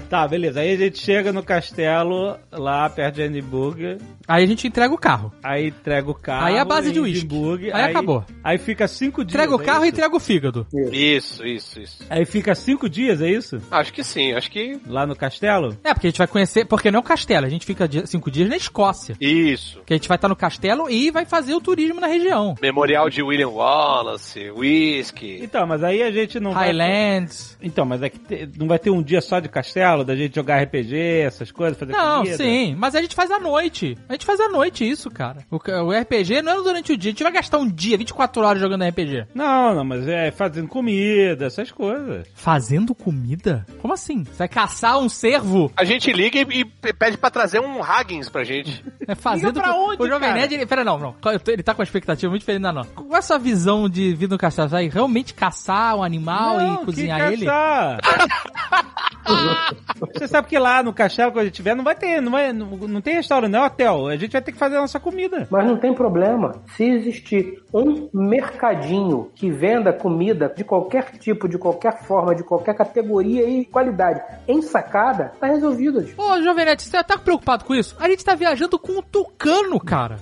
Tá, 0.10 0.28
beleza. 0.28 0.60
Aí 0.62 0.74
a 0.74 0.78
gente 0.78 0.98
chega 1.00 1.32
no 1.32 1.44
castelo, 1.44 2.36
lá 2.52 2.90
perto 2.90 3.16
de 3.16 3.22
Edimburgo, 3.22 3.98
Aí 4.28 4.44
a 4.44 4.48
gente 4.48 4.68
entrega 4.68 4.94
o 4.94 4.98
carro. 4.98 5.32
aí 5.44 5.68
entrega 5.70 6.10
o 6.10 6.14
carro. 6.14 6.46
Aí 6.46 6.56
é 6.56 6.60
a 6.60 6.66
base 6.66 6.92
de 6.92 7.00
uísque. 7.00 7.26
Edimburgo, 7.26 7.66
Aí 7.74 7.84
acabou. 7.84 8.24
Aí 8.44 8.58
fica 8.58 8.88
cinco 8.88 9.24
dias. 9.24 9.34
Entrega 9.36 9.56
o 9.56 9.62
é 9.62 9.66
carro 9.66 9.86
e 9.86 9.88
isso? 9.88 9.96
entrega 9.96 10.16
o 10.16 10.20
fígado. 10.20 10.68
Isso, 10.92 11.46
isso, 11.46 11.80
isso. 11.80 12.04
Aí 12.10 12.26
fica 12.26 12.54
cinco 12.56 12.88
dias, 12.90 13.22
é 13.22 13.30
isso? 13.30 13.60
Acho 13.72 13.92
que 13.94 14.04
sim, 14.04 14.34
acho 14.34 14.52
que. 14.52 14.80
Lá 14.88 15.06
no 15.08 15.16
castelo? 15.16 15.76
É, 15.84 15.94
porque 15.94 16.08
a 16.08 16.10
gente 16.10 16.18
vai 16.20 16.28
conhecer, 16.28 16.66
porque 16.66 16.92
não 16.92 16.98
é 16.98 17.02
o 17.02 17.04
castelo, 17.06 17.46
a 17.46 17.50
gente 17.50 17.66
fica 17.66 17.88
cinco 18.06 18.30
dias 18.32 18.50
na 18.50 18.56
Escócia. 18.58 19.16
Isso. 19.20 19.82
Que 19.86 19.94
a 19.94 19.98
gente 19.98 20.08
vai 20.08 20.16
estar 20.18 20.28
no 20.28 20.36
castelo 20.36 20.90
e 20.90 21.10
vai 21.12 21.26
fazer 21.26 21.54
o 21.56 21.62
turismo 21.62 22.00
na 22.00 22.08
região. 22.08 22.56
Memorial 22.62 23.10
de 23.10 23.22
William 23.24 23.50
Wallace, 23.50 24.52
whisky. 24.52 25.40
Então, 25.42 25.66
mas 25.66 25.84
aí 25.84 26.02
a 26.04 26.12
gente 26.12 26.40
não 26.40 26.52
vai... 26.54 26.68
Highlands. 26.68 27.58
Então, 27.62 27.86
mas 27.86 28.02
é 28.04 28.10
que 28.10 28.20
te- 28.20 28.50
não 28.58 28.68
vai 28.68 28.80
ter 28.80 28.90
um 28.90 29.02
dia 29.02 29.22
só 29.22 29.40
de 29.40 29.50
castelo, 29.50 29.99
da 30.04 30.16
gente 30.16 30.36
jogar 30.36 30.62
RPG, 30.64 30.96
essas 31.26 31.52
coisas, 31.52 31.78
fazer 31.78 31.92
Não, 31.94 32.18
comida? 32.20 32.38
sim, 32.38 32.76
mas 32.78 32.96
a 32.96 33.02
gente 33.02 33.16
faz 33.16 33.30
à 33.32 33.40
noite. 33.40 33.98
A 34.08 34.14
gente 34.14 34.26
faz 34.26 34.40
à 34.40 34.50
noite 34.50 34.88
isso, 34.90 35.10
cara. 35.10 35.40
O, 35.52 35.56
o 35.58 35.92
RPG 35.92 36.42
não 36.42 36.54
é 36.54 36.56
durante 36.56 36.92
o 36.94 36.98
dia. 36.98 37.10
A 37.10 37.14
gente 37.14 37.24
vai 37.24 37.32
gastar 37.32 37.58
um 37.58 37.68
dia, 37.70 37.98
24 37.98 38.42
horas 38.44 38.62
jogando 38.62 38.86
RPG. 38.86 39.28
Não, 39.34 39.76
não, 39.76 39.84
mas 39.84 40.08
é 40.08 40.32
fazendo 40.32 40.68
comida, 40.68 41.46
essas 41.46 41.72
coisas. 41.72 42.28
Fazendo 42.36 42.94
comida? 42.96 43.66
Como 43.82 43.94
assim? 43.94 44.24
Você 44.24 44.38
vai 44.40 44.48
caçar 44.48 44.98
um 45.00 45.10
cervo? 45.10 45.72
A 45.76 45.84
gente 45.84 46.12
liga 46.12 46.40
e, 46.40 46.46
e 46.84 46.94
pede 46.94 47.18
pra 47.18 47.30
trazer 47.30 47.60
um 47.60 47.84
Haggins 47.84 48.30
pra 48.30 48.44
gente. 48.44 48.84
É 49.08 49.16
fazendo 49.16 49.48
Liga 49.56 49.62
pra 49.62 49.74
onde, 49.76 50.02
O 50.04 50.08
Jovem? 50.08 50.34
Nerd, 50.34 50.54
ele... 50.54 50.66
Pera, 50.66 50.84
não, 50.84 50.98
não. 50.98 51.16
Ele 51.48 51.64
tá 51.64 51.74
com 51.74 51.82
uma 51.82 51.84
expectativa 51.84 52.30
muito 52.30 52.42
diferente 52.42 52.62
da 52.64 52.72
nossa. 52.72 52.90
Qual 52.92 53.16
é 53.16 53.18
a 53.18 53.22
sua 53.22 53.38
visão 53.40 53.90
de 53.90 54.14
vida 54.14 54.36
no 54.36 54.40
castelo? 54.40 54.70
Você 54.70 54.74
vai 54.76 54.88
realmente 54.90 55.34
caçar 55.34 55.96
um 55.96 56.04
animal 56.04 56.58
Não, 56.58 56.74
e 56.74 56.78
que 56.80 56.86
cozinhar 56.86 57.32
ele? 57.32 57.46
caçar? 57.46 58.00
Você 60.16 60.28
sabe 60.28 60.48
que 60.48 60.58
lá 60.60 60.84
no 60.84 60.94
castelo, 60.94 61.32
quando 61.32 61.42
a 61.42 61.46
gente 61.46 61.56
tiver, 61.56 61.76
não 61.76 61.84
vai 61.84 61.96
ter, 61.96 62.22
não, 62.22 62.32
vai, 62.32 62.54
não, 62.54 62.68
não 62.68 63.02
tem 63.02 63.16
restaurante, 63.16 63.52
não 63.52 63.64
é 63.64 63.66
hotel. 63.68 64.08
A 64.08 64.16
gente 64.18 64.32
vai 64.32 64.42
ter 64.42 64.52
que 64.52 64.58
fazer 64.58 64.78
a 64.78 64.82
nossa 64.82 65.00
comida. 65.00 65.48
Mas 65.50 65.66
não 65.66 65.78
tem 65.78 65.94
problema. 65.94 66.62
Se 66.76 66.84
existir 66.84 67.62
um 67.74 68.10
mercadinho 68.14 69.32
que 69.36 69.50
venda 69.50 69.92
comida 69.94 70.54
de 70.56 70.64
qualquer 70.64 71.12
tipo, 71.20 71.48
de 71.48 71.58
qualquer 71.58 72.04
forma, 72.04 72.36
de 72.36 72.44
qualquer 72.44 72.76
categoria 72.76 73.48
e 73.48 73.66
qualidade 73.66 74.22
em 74.48 74.62
sacada, 74.62 75.34
tá 75.40 75.48
resolvido. 75.48 76.02
gente. 76.02 76.20
Ô, 76.20 76.42
Jovem 76.42 76.66
Nerd, 76.66 76.82
você 76.82 77.04
tá 77.04 77.18
preocupado 77.18 77.66
com 77.66 77.74
isso? 77.76 77.96
A 78.00 78.08
gente 78.10 78.24
tá 78.24 78.36
viajando 78.36 78.78
com 78.80 79.00
o 79.00 79.02
Tucano, 79.02 79.80
cara. 79.80 80.18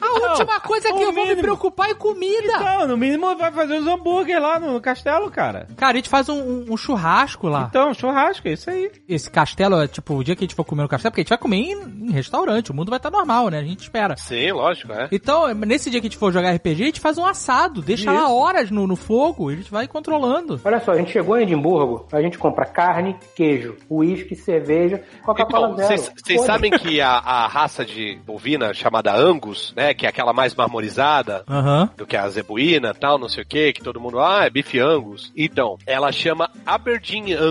A 0.00 0.30
última 0.30 0.60
coisa 0.60 0.88
que 0.88 0.94
O 0.94 1.02
eu 1.02 1.12
vou 1.12 1.26
me 1.26 1.36
preocupar 1.36 1.90
é 1.90 1.94
comida. 1.94 2.42
Então, 2.44 2.86
no 2.86 2.96
mínimo 2.96 3.36
vai 3.36 3.50
fazer 3.52 3.78
os 3.78 3.86
hambúrguer 3.86 4.40
lá 4.40 4.58
no 4.58 4.80
castelo, 4.80 5.30
cara. 5.30 5.66
Cara, 5.76 5.92
a 5.92 5.96
gente 5.96 6.08
faz 6.08 6.28
um, 6.28 6.34
um- 6.40 6.66
um 6.72 6.76
churrasco 6.76 7.48
lá. 7.48 7.59
Então, 7.68 7.92
churrasco, 7.94 8.46
é 8.48 8.52
isso 8.52 8.70
aí. 8.70 8.90
Esse 9.08 9.30
castelo 9.30 9.80
é 9.80 9.88
tipo 9.88 10.14
o 10.14 10.24
dia 10.24 10.34
que 10.36 10.44
a 10.44 10.46
gente 10.46 10.54
for 10.54 10.64
comer 10.64 10.82
no 10.82 10.88
castelo, 10.88 11.10
porque 11.12 11.20
a 11.20 11.24
gente 11.24 11.28
vai 11.30 11.38
comer 11.38 11.56
em, 11.56 12.08
em 12.08 12.10
restaurante, 12.12 12.70
o 12.70 12.74
mundo 12.74 12.90
vai 12.90 12.98
estar 12.98 13.10
normal, 13.10 13.48
né? 13.48 13.58
A 13.58 13.64
gente 13.64 13.80
espera. 13.80 14.16
Sim, 14.16 14.52
lógico, 14.52 14.92
é. 14.92 15.08
Então, 15.12 15.52
nesse 15.54 15.90
dia 15.90 16.00
que 16.00 16.06
a 16.06 16.10
gente 16.10 16.18
for 16.18 16.32
jogar 16.32 16.52
RPG, 16.54 16.82
a 16.82 16.86
gente 16.86 17.00
faz 17.00 17.18
um 17.18 17.24
assado, 17.26 17.80
deixa 17.82 18.10
lá 18.10 18.24
Isso. 18.24 18.34
horas 18.34 18.70
no, 18.70 18.86
no 18.86 18.96
fogo 18.96 19.50
e 19.50 19.54
a 19.54 19.56
gente 19.56 19.70
vai 19.70 19.86
controlando. 19.86 20.60
Olha 20.64 20.80
só, 20.80 20.92
a 20.92 20.96
gente 20.96 21.12
chegou 21.12 21.38
em 21.38 21.42
Edimburgo, 21.42 22.06
a 22.12 22.20
gente 22.20 22.38
compra 22.38 22.64
carne, 22.66 23.16
queijo, 23.34 23.76
uísque, 23.88 24.34
cerveja, 24.34 25.02
Coca-Cola 25.24 25.70
Então, 25.74 25.86
zero. 25.86 26.02
vocês 26.16 26.40
sabem 26.42 26.70
que 26.70 27.00
a, 27.00 27.10
a 27.12 27.46
raça 27.46 27.84
de 27.84 28.18
bovina 28.26 28.72
chamada 28.74 29.14
Angus, 29.14 29.72
né, 29.76 29.94
que 29.94 30.06
é 30.06 30.08
aquela 30.08 30.32
mais 30.32 30.54
marmorizada 30.54 31.44
Aham. 31.48 31.90
do 31.96 32.06
que 32.06 32.16
a 32.16 32.28
zebuína 32.28 32.94
tal, 32.94 33.18
não 33.18 33.28
sei 33.28 33.42
o 33.42 33.46
que, 33.46 33.72
que 33.72 33.82
todo 33.82 34.00
mundo, 34.00 34.18
ah, 34.20 34.44
é 34.44 34.50
bife 34.50 34.78
Angus. 34.78 35.32
Então, 35.36 35.76
ela 35.86 36.10
chama 36.12 36.50
Aberdeen 36.64 37.32
Angus 37.34 37.49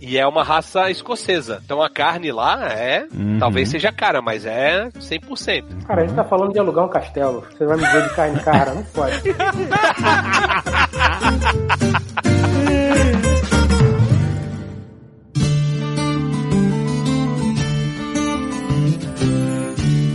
e 0.00 0.18
é 0.18 0.26
uma 0.26 0.42
raça 0.42 0.90
escocesa. 0.90 1.60
Então 1.64 1.82
a 1.82 1.90
carne 1.90 2.32
lá 2.32 2.66
é, 2.68 3.06
talvez 3.38 3.68
seja 3.68 3.92
cara, 3.92 4.22
mas 4.22 4.46
é 4.46 4.88
100%. 4.90 5.84
Cara, 5.86 6.02
a 6.02 6.06
gente 6.06 6.16
tá 6.16 6.24
falando 6.24 6.52
de 6.52 6.58
alugar 6.58 6.84
um 6.84 6.88
castelo. 6.88 7.44
Você 7.56 7.64
vai 7.64 7.76
me 7.76 7.84
dizer 7.84 8.08
de 8.08 8.14
carne 8.14 8.40
cara, 8.40 8.74
não 8.74 8.82
pode. 8.84 9.20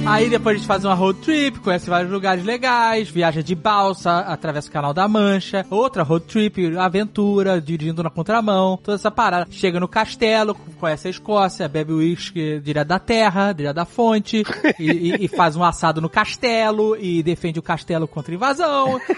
Aí 0.07 0.29
depois 0.29 0.55
a 0.55 0.57
gente 0.59 0.67
faz 0.67 0.85
uma 0.85 0.93
road 0.93 1.19
trip, 1.21 1.59
conhece 1.59 1.89
vários 1.89 2.11
lugares 2.11 2.43
legais, 2.45 3.09
viaja 3.09 3.41
de 3.41 3.55
balsa, 3.55 4.19
atravessa 4.19 4.69
o 4.69 4.71
canal 4.71 4.93
da 4.93 5.07
Mancha, 5.07 5.65
outra 5.69 6.03
road 6.03 6.25
trip, 6.25 6.77
aventura, 6.77 7.59
dirigindo 7.59 8.03
na 8.03 8.09
contramão, 8.09 8.77
toda 8.77 8.95
essa 8.95 9.09
parada. 9.09 9.47
Chega 9.49 9.79
no 9.79 9.87
castelo, 9.87 10.53
conhece 10.79 11.07
a 11.07 11.11
Escócia, 11.11 11.67
bebe 11.67 11.91
uísque 11.91 12.59
direto 12.59 12.87
da 12.87 12.99
terra, 12.99 13.51
direto 13.51 13.75
da 13.75 13.85
fonte, 13.85 14.43
e, 14.79 14.83
e- 14.91 15.25
e 15.25 15.27
faz 15.27 15.55
um 15.55 15.63
assado 15.63 15.99
no 15.99 16.09
castelo, 16.09 16.95
e 16.95 17.23
defende 17.23 17.57
o 17.59 17.63
castelo 17.63 18.07
contra 18.07 18.33
invasão. 18.33 18.99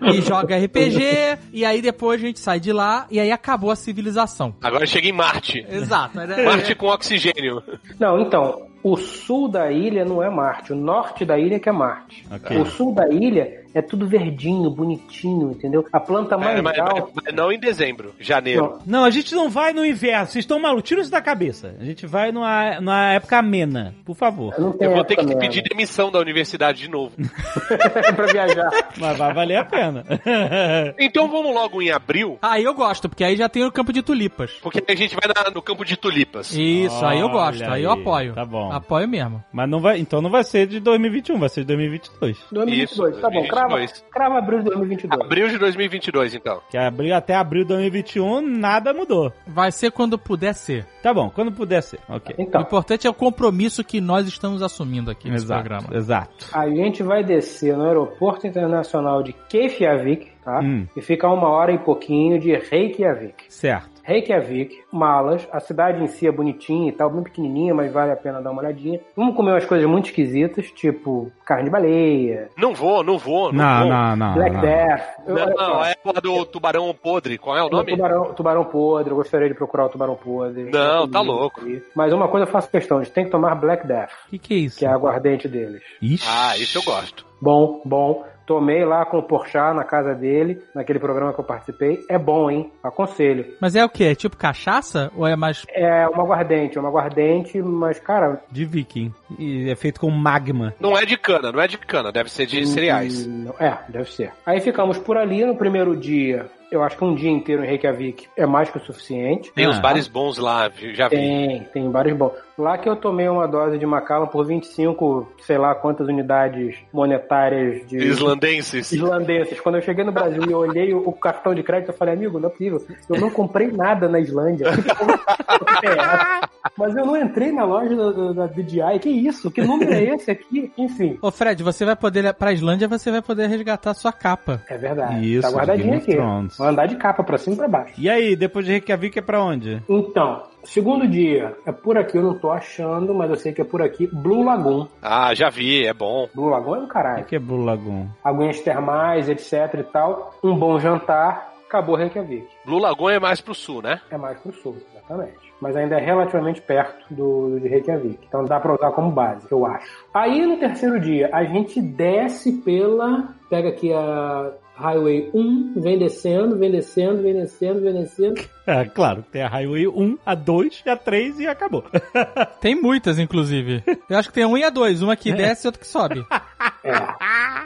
E 0.00 0.22
joga 0.22 0.56
RPG, 0.56 1.38
e 1.52 1.62
aí 1.62 1.82
depois 1.82 2.18
a 2.18 2.24
gente 2.26 2.40
sai 2.40 2.58
de 2.58 2.72
lá, 2.72 3.06
e 3.10 3.20
aí 3.20 3.30
acabou 3.30 3.70
a 3.70 3.76
civilização. 3.76 4.54
Agora 4.62 4.86
chega 4.86 5.06
em 5.08 5.12
Marte. 5.12 5.62
Exato. 5.68 6.16
Marte 6.42 6.74
com 6.74 6.86
oxigênio. 6.86 7.62
Não, 8.00 8.18
então, 8.18 8.62
o 8.84 8.96
sul 8.96 9.48
da 9.48 9.72
ilha 9.72 10.04
não 10.04 10.22
é 10.22 10.28
Marte, 10.30 10.72
o 10.72 10.76
norte 10.76 11.24
da 11.24 11.36
ilha 11.38 11.58
que 11.58 11.68
é 11.68 11.72
Marte. 11.72 12.24
Ok. 12.30 12.56
O 12.58 12.66
sul 12.66 12.94
da 12.94 13.08
ilha 13.08 13.64
é 13.74 13.82
tudo 13.82 14.06
verdinho, 14.06 14.70
bonitinho, 14.70 15.50
entendeu? 15.50 15.84
A 15.92 15.98
planta 15.98 16.38
mais 16.38 16.58
É, 16.58 16.62
mas, 16.62 16.78
alta. 16.78 17.08
mas 17.24 17.34
não 17.34 17.50
em 17.50 17.58
dezembro, 17.58 18.14
janeiro. 18.20 18.78
Não, 18.86 19.00
Não, 19.00 19.04
a 19.04 19.10
gente 19.10 19.34
não 19.34 19.50
vai 19.50 19.72
no 19.72 19.84
inverno. 19.84 20.26
Vocês 20.26 20.44
estão 20.44 20.60
malucos. 20.60 20.84
Tira 20.88 21.00
isso 21.00 21.10
da 21.10 21.20
cabeça. 21.20 21.74
A 21.80 21.84
gente 21.84 22.06
vai 22.06 22.30
numa, 22.30 22.78
numa 22.78 23.12
época 23.14 23.36
amena, 23.38 23.92
por 24.04 24.14
favor. 24.14 24.54
não 24.60 24.70
tem 24.70 24.86
Eu 24.86 24.94
vou 24.94 25.02
ter 25.04 25.16
que 25.16 25.34
pedir 25.36 25.62
demissão 25.62 26.12
da 26.12 26.20
universidade 26.20 26.78
de 26.82 26.88
novo. 26.88 27.16
pra 28.14 28.26
viajar. 28.26 28.70
Mas 28.96 29.16
vai 29.18 29.32
valer 29.34 29.56
a 29.56 29.64
pena. 29.64 30.04
Então 30.98 31.28
vamos 31.28 31.52
logo 31.54 31.80
em 31.82 31.90
abril, 31.90 32.38
Aí 32.42 32.62
eu 32.64 32.74
gosto, 32.74 33.08
porque 33.08 33.24
aí 33.24 33.36
já 33.36 33.48
tem 33.48 33.64
o 33.64 33.72
campo 33.72 33.92
de 33.92 34.02
tulipas. 34.02 34.52
porque 34.62 34.82
a 34.86 34.94
gente 34.94 35.16
vai 35.16 35.28
na- 35.34 35.50
no 35.50 35.62
campo 35.62 35.84
de 35.84 35.96
tulipas. 35.96 36.52
Isso, 36.54 37.04
aí 37.04 37.20
eu 37.20 37.28
gosto, 37.28 37.62
Olha 37.62 37.72
aí 37.74 37.82
eu 37.84 37.92
aí, 37.92 38.00
apoio. 38.00 38.34
tá 38.34 38.44
bom. 38.44 38.70
Apoio 38.76 39.08
mesmo. 39.08 39.42
Mas 39.52 39.68
não 39.68 39.80
vai, 39.80 39.98
então 39.98 40.20
não 40.20 40.30
vai 40.30 40.42
ser 40.44 40.66
de 40.66 40.80
2021, 40.80 41.38
vai 41.38 41.48
ser 41.48 41.60
de 41.60 41.66
2022. 41.68 42.38
2022, 42.52 43.10
Isso, 43.14 43.20
tá 43.20 43.30
bom. 43.30 43.46
Crava, 43.46 43.68
2022. 43.76 44.04
crava 44.10 44.38
abril 44.38 44.58
de 44.58 44.64
2022. 44.64 45.20
Abril 45.20 45.48
de 45.48 45.58
2022, 45.58 46.34
então. 46.34 46.60
Que 46.70 46.76
abril, 46.78 47.14
até 47.14 47.34
abril 47.34 47.62
de 47.62 47.68
2021 47.68 48.40
nada 48.40 48.92
mudou. 48.92 49.32
Vai 49.46 49.70
ser 49.72 49.90
quando 49.90 50.18
puder 50.18 50.54
ser. 50.54 50.86
Tá 51.02 51.12
bom, 51.14 51.30
quando 51.30 51.52
puder 51.52 51.82
ser. 51.82 51.98
Ok. 52.08 52.34
O 52.38 52.42
Então, 52.42 52.60
importante 52.62 53.06
é 53.06 53.10
o 53.10 53.14
compromisso 53.14 53.84
que 53.84 54.00
nós 54.00 54.26
estamos 54.26 54.62
assumindo 54.62 55.10
aqui 55.10 55.30
nesse 55.30 55.44
Exato, 55.44 55.60
programa. 55.62 55.96
exato. 55.96 56.46
a 56.52 56.68
gente 56.68 57.02
vai 57.02 57.22
descer 57.22 57.76
no 57.76 57.84
aeroporto 57.86 58.46
internacional 58.46 59.22
de 59.22 59.32
Keflavik, 59.48 60.30
tá? 60.44 60.60
Hum. 60.60 60.86
E 60.96 61.00
ficar 61.00 61.30
uma 61.32 61.48
hora 61.48 61.72
e 61.72 61.78
pouquinho 61.78 62.38
de 62.40 62.52
Reykjavik. 62.54 63.44
Certo. 63.48 63.93
Reykjavik, 64.04 64.78
malas, 64.92 65.48
a 65.50 65.58
cidade 65.60 66.02
em 66.02 66.06
si 66.06 66.26
é 66.26 66.30
bonitinha 66.32 66.88
e 66.88 66.92
tal, 66.92 67.08
bem 67.10 67.22
pequenininha, 67.22 67.74
mas 67.74 67.90
vale 67.92 68.12
a 68.12 68.16
pena 68.16 68.40
dar 68.42 68.50
uma 68.50 68.60
olhadinha. 68.60 69.00
Vamos 69.16 69.34
comer 69.34 69.52
umas 69.52 69.64
coisas 69.64 69.88
muito 69.88 70.06
esquisitas, 70.06 70.70
tipo 70.70 71.32
carne 71.44 71.64
de 71.64 71.70
baleia, 71.70 72.48
Não 72.56 72.74
vou, 72.74 73.02
não 73.02 73.16
vou, 73.18 73.52
não, 73.52 73.64
Não, 73.64 73.80
vou. 73.80 73.88
não, 73.90 74.16
não. 74.16 74.34
Black 74.34 74.54
não. 74.54 74.60
Death. 74.60 75.02
Eu- 75.26 75.34
Não, 75.34 75.46
não, 75.54 75.84
é 75.84 75.92
a 75.92 75.96
porra 75.96 76.20
do 76.20 76.44
tubarão 76.44 76.94
podre. 76.94 77.38
Qual 77.38 77.56
é 77.56 77.62
o 77.62 77.66
o 77.66 77.70
nome? 77.70 77.92
Tubarão, 77.92 78.34
tubarão 78.34 78.64
podre, 78.64 79.10
eu 79.10 79.16
gostaria 79.16 79.48
de 79.48 79.54
procurar 79.54 79.86
o 79.86 79.88
tubarão 79.88 80.16
podre. 80.16 80.70
Não, 80.70 81.08
tá 81.08 81.20
louco. 81.20 81.62
Mas 81.94 82.12
uma 82.12 82.28
coisa 82.28 82.46
eu 82.46 82.50
faço 82.50 82.70
questão, 82.70 82.98
a 82.98 83.02
gente 83.02 83.12
tem 83.14 83.24
que 83.24 83.30
tomar 83.30 83.54
Black 83.54 83.86
Death, 83.86 84.10
O 84.26 84.30
que, 84.30 84.38
que 84.38 84.54
é 84.54 84.56
isso? 84.58 84.78
que 84.78 84.84
é 84.84 84.88
a 84.88 84.94
aguardente 84.94 85.48
deles. 85.48 85.82
Ixi. 86.02 86.26
Ah, 86.28 86.56
isso 86.58 86.78
eu 86.78 86.82
gosto. 86.82 87.24
Bom, 87.40 87.80
bom. 87.84 88.24
Tomei 88.46 88.84
lá 88.84 89.04
com 89.06 89.18
o 89.18 89.22
Porchat 89.22 89.74
na 89.74 89.84
casa 89.84 90.14
dele, 90.14 90.60
naquele 90.74 90.98
programa 90.98 91.32
que 91.32 91.40
eu 91.40 91.44
participei. 91.44 92.00
É 92.10 92.18
bom, 92.18 92.50
hein? 92.50 92.70
Aconselho. 92.82 93.46
Mas 93.60 93.74
é 93.74 93.84
o 93.84 93.88
quê? 93.88 94.04
É 94.04 94.14
tipo 94.14 94.36
cachaça? 94.36 95.10
Ou 95.16 95.26
é 95.26 95.34
mais. 95.36 95.64
É 95.70 96.06
uma 96.08 96.22
aguardente, 96.22 96.76
é 96.76 96.80
uma 96.80 96.90
aguardente, 96.90 97.60
mas, 97.62 97.98
cara... 97.98 98.42
De 98.50 98.64
viking. 98.64 99.12
E 99.38 99.70
é 99.70 99.74
feito 99.76 100.00
com 100.00 100.10
magma. 100.10 100.74
Não 100.78 100.96
é 100.96 101.04
de 101.04 101.16
cana, 101.16 101.50
não 101.50 101.60
é 101.60 101.66
de 101.66 101.78
cana, 101.78 102.12
deve 102.12 102.30
ser 102.30 102.46
de 102.46 102.66
cereais. 102.66 103.26
hum, 103.26 103.50
É, 103.58 103.78
deve 103.88 104.10
ser. 104.12 104.32
Aí 104.44 104.60
ficamos 104.60 104.98
por 104.98 105.16
ali 105.16 105.44
no 105.44 105.56
primeiro 105.56 105.96
dia. 105.96 106.46
Eu 106.70 106.82
acho 106.82 106.96
que 106.96 107.04
um 107.04 107.14
dia 107.14 107.30
inteiro 107.30 107.62
em 107.64 107.66
Reykjavik 107.66 108.26
é 108.36 108.46
mais 108.46 108.70
que 108.70 108.78
o 108.78 108.80
suficiente. 108.80 109.52
Tem 109.54 109.66
uns 109.68 109.78
Ah. 109.78 109.80
bares 109.80 110.08
bons 110.08 110.38
lá, 110.38 110.70
já 110.94 111.08
vi. 111.08 111.16
Tem, 111.16 111.60
tem 111.72 111.90
vários 111.90 112.16
bons. 112.16 112.32
Lá 112.58 112.76
que 112.78 112.88
eu 112.88 112.94
tomei 112.96 113.28
uma 113.28 113.46
dose 113.48 113.78
de 113.78 113.86
Macallan 113.86 114.26
por 114.26 114.46
25, 114.46 115.28
sei 115.42 115.58
lá 115.58 115.74
quantas 115.74 116.06
unidades 116.08 116.76
monetárias 116.92 117.84
de 117.88 117.96
Islandenses. 117.98 118.92
islandeses. 118.92 119.60
Quando 119.60 119.76
eu 119.76 119.82
cheguei 119.82 120.04
no 120.04 120.12
Brasil 120.12 120.42
e 120.48 120.52
eu 120.52 120.58
olhei 120.58 120.94
o, 120.94 121.12
cartão 121.12 121.52
de 121.54 121.62
crédito, 121.64 121.90
eu 121.90 121.96
falei, 121.96 122.14
amigo, 122.14 122.38
não 122.38 122.48
é 122.48 122.52
possível. 122.52 122.80
Eu 123.08 123.20
não 123.20 123.30
comprei 123.30 123.68
nada 123.72 124.08
na 124.08 124.20
Islândia. 124.20 124.66
É? 124.68 124.70
Mas 126.76 126.96
eu 126.96 127.04
não 127.04 127.16
entrei 127.16 127.52
na 127.52 127.64
loja 127.64 127.94
da, 127.94 128.10
da, 128.10 128.32
da 128.32 128.46
DJI. 128.46 128.98
Que 129.00 129.10
isso? 129.10 129.50
Que 129.50 129.62
número 129.62 129.92
é 129.92 130.02
esse 130.14 130.30
aqui? 130.30 130.72
Enfim. 130.78 131.18
Ô 131.20 131.30
Fred, 131.30 131.62
você 131.62 131.84
vai 131.84 131.94
poder. 131.94 132.32
Pra 132.34 132.52
Islândia 132.52 132.88
você 132.88 133.10
vai 133.10 133.20
poder 133.22 133.48
resgatar 133.48 133.90
a 133.90 133.94
sua 133.94 134.12
capa. 134.12 134.62
É 134.68 134.76
verdade. 134.76 135.34
Isso, 135.34 135.42
tá 135.42 135.50
guardadinho 135.56 135.86
Game 135.90 135.98
of 135.98 136.10
aqui. 136.10 136.16
Thrones. 136.16 136.53
Vou 136.58 136.66
andar 136.66 136.86
de 136.86 136.96
capa 136.96 137.22
pra 137.24 137.38
cima 137.38 137.54
e 137.54 137.58
pra 137.58 137.68
baixo. 137.68 137.94
E 137.98 138.08
aí, 138.08 138.36
depois 138.36 138.64
de 138.64 138.72
Reykjavik 138.72 139.18
é 139.18 139.22
pra 139.22 139.42
onde? 139.42 139.82
Então, 139.88 140.42
segundo 140.64 141.06
dia, 141.08 141.56
é 141.66 141.72
por 141.72 141.98
aqui, 141.98 142.16
eu 142.16 142.22
não 142.22 142.38
tô 142.38 142.50
achando, 142.50 143.14
mas 143.14 143.30
eu 143.30 143.36
sei 143.36 143.52
que 143.52 143.60
é 143.60 143.64
por 143.64 143.82
aqui. 143.82 144.06
Blue 144.06 144.44
Lagoon. 144.44 144.86
Ah, 145.02 145.34
já 145.34 145.50
vi, 145.50 145.86
é 145.86 145.92
bom. 145.92 146.28
Blue 146.34 146.48
Lagoon 146.48 146.76
é 146.76 146.78
do 146.80 146.84
O 146.84 146.88
caralho. 146.88 147.24
que 147.24 147.36
é 147.36 147.38
Blue 147.38 147.64
Lagoon? 147.64 148.06
Aguinhas 148.22 148.60
termais, 148.60 149.28
etc 149.28 149.74
e 149.80 149.82
tal. 149.84 150.34
Um 150.42 150.56
bom 150.56 150.78
jantar. 150.78 151.52
Acabou 151.66 151.96
Reykjavik. 151.96 152.46
Blue 152.64 152.78
Lagoon 152.78 153.10
é 153.10 153.18
mais 153.18 153.40
pro 153.40 153.52
sul, 153.54 153.82
né? 153.82 154.00
É 154.08 154.16
mais 154.16 154.38
pro 154.38 154.52
sul, 154.52 154.76
exatamente. 154.92 155.52
Mas 155.60 155.74
ainda 155.74 155.96
é 155.96 156.04
relativamente 156.04 156.62
perto 156.62 157.12
do, 157.12 157.58
de 157.58 157.66
Reykjavik. 157.66 158.20
Então 158.28 158.44
dá 158.44 158.60
pra 158.60 158.74
usar 158.74 158.92
como 158.92 159.10
base, 159.10 159.46
eu 159.50 159.66
acho. 159.66 159.88
Aí 160.14 160.46
no 160.46 160.56
terceiro 160.58 161.00
dia, 161.00 161.28
a 161.32 161.42
gente 161.42 161.82
desce 161.82 162.52
pela. 162.62 163.34
Pega 163.50 163.70
aqui 163.70 163.92
a 163.92 164.52
Highway 164.76 165.30
1, 165.32 165.80
vem 165.80 165.98
descendo, 165.98 166.56
vem 166.56 166.70
descendo, 166.70 167.22
vem 167.22 167.34
descendo, 167.34 167.80
vem 167.80 167.94
descendo. 167.94 168.40
É, 168.66 168.84
claro, 168.86 169.24
tem 169.30 169.42
a 169.42 169.48
Highway 169.48 169.86
1, 169.86 170.18
a 170.24 170.34
2, 170.34 170.82
a 170.86 170.96
3 170.96 171.40
e 171.40 171.46
acabou. 171.46 171.84
Tem 172.60 172.74
muitas, 172.74 173.18
inclusive. 173.18 173.82
Eu 174.08 174.18
acho 174.18 174.28
que 174.28 174.34
tem 174.34 174.46
um 174.46 174.56
e 174.56 174.64
a 174.64 174.70
dois. 174.70 175.02
Uma 175.02 175.16
que 175.16 175.32
desce 175.32 175.66
e 175.66 175.68
outra 175.68 175.80
que 175.80 175.86
sobe. 175.86 176.24
É. 176.82 176.92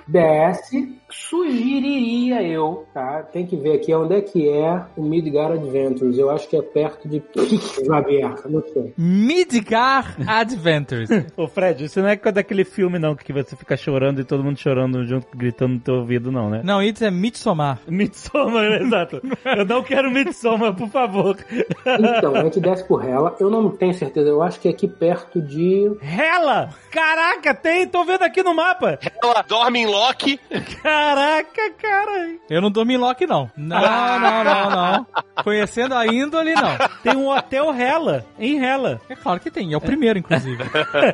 Desce. 0.06 0.96
Sugeriria 1.10 2.42
eu, 2.42 2.86
tá? 2.94 3.22
Tem 3.22 3.46
que 3.46 3.56
ver 3.56 3.74
aqui 3.74 3.92
onde 3.94 4.14
é 4.14 4.20
que 4.20 4.48
é 4.48 4.84
o 4.96 5.02
Midgar 5.02 5.52
Adventures. 5.52 6.18
Eu 6.18 6.30
acho 6.30 6.48
que 6.48 6.56
é 6.56 6.62
perto 6.62 7.08
de 7.08 7.22
aberta, 7.90 8.48
não 8.48 8.62
sei. 8.62 8.92
Midgar 8.96 10.16
Adventures. 10.26 11.08
Ô 11.36 11.48
Fred, 11.48 11.84
isso 11.84 12.00
não 12.00 12.08
é 12.08 12.16
daquele 12.16 12.64
filme 12.64 12.98
não, 12.98 13.14
que 13.14 13.32
você 13.32 13.56
fica 13.56 13.76
chorando 13.76 14.20
e 14.20 14.24
todo 14.24 14.44
mundo 14.44 14.58
chorando 14.58 15.04
junto, 15.04 15.26
gritando 15.36 15.74
no 15.74 15.80
teu 15.80 15.94
ouvido 15.96 16.30
não, 16.30 16.48
né? 16.48 16.60
Não, 16.64 16.82
isso 16.82 17.04
é 17.04 17.10
Midsommar. 17.10 17.80
Midsommar, 17.88 18.82
exato. 18.82 19.20
Eu 19.44 19.64
não 19.64 19.82
quero 19.82 20.10
Midsommar, 20.10 20.74
por 20.88 20.92
favor. 20.92 21.36
Então, 21.86 22.34
a 22.34 22.42
gente 22.44 22.60
desce 22.60 22.84
por 22.84 23.04
ela. 23.04 23.36
Eu 23.38 23.50
não 23.50 23.70
tenho 23.70 23.94
certeza. 23.94 24.28
Eu 24.28 24.42
acho 24.42 24.58
que 24.60 24.68
é 24.68 24.70
aqui 24.70 24.88
perto 24.88 25.40
de 25.40 25.90
Hela! 26.02 26.70
Caraca, 26.90 27.54
tem, 27.54 27.86
tô 27.86 28.04
vendo 28.04 28.22
aqui 28.22 28.42
no 28.42 28.54
mapa. 28.54 28.98
Ela 29.22 29.42
dorme 29.42 29.80
em 29.80 29.86
Loki. 29.86 30.38
Caraca! 30.82 31.70
Cara. 31.78 32.36
Eu 32.48 32.60
não 32.60 32.70
durmo 32.70 32.92
em 32.92 32.96
Loki, 32.96 33.26
não. 33.26 33.50
Não, 33.56 33.78
não, 34.20 34.44
não, 34.44 34.70
não. 34.70 35.06
Conhecendo 35.44 35.94
a 35.94 36.06
índole, 36.06 36.54
não. 36.54 36.76
Tem 37.02 37.16
um 37.16 37.28
hotel 37.28 37.72
Hela, 37.72 38.24
em 38.38 38.62
Hela. 38.64 39.00
É 39.08 39.14
claro 39.14 39.38
que 39.40 39.50
tem. 39.50 39.72
É 39.72 39.76
o 39.76 39.80
primeiro, 39.80 40.18
inclusive. 40.18 40.62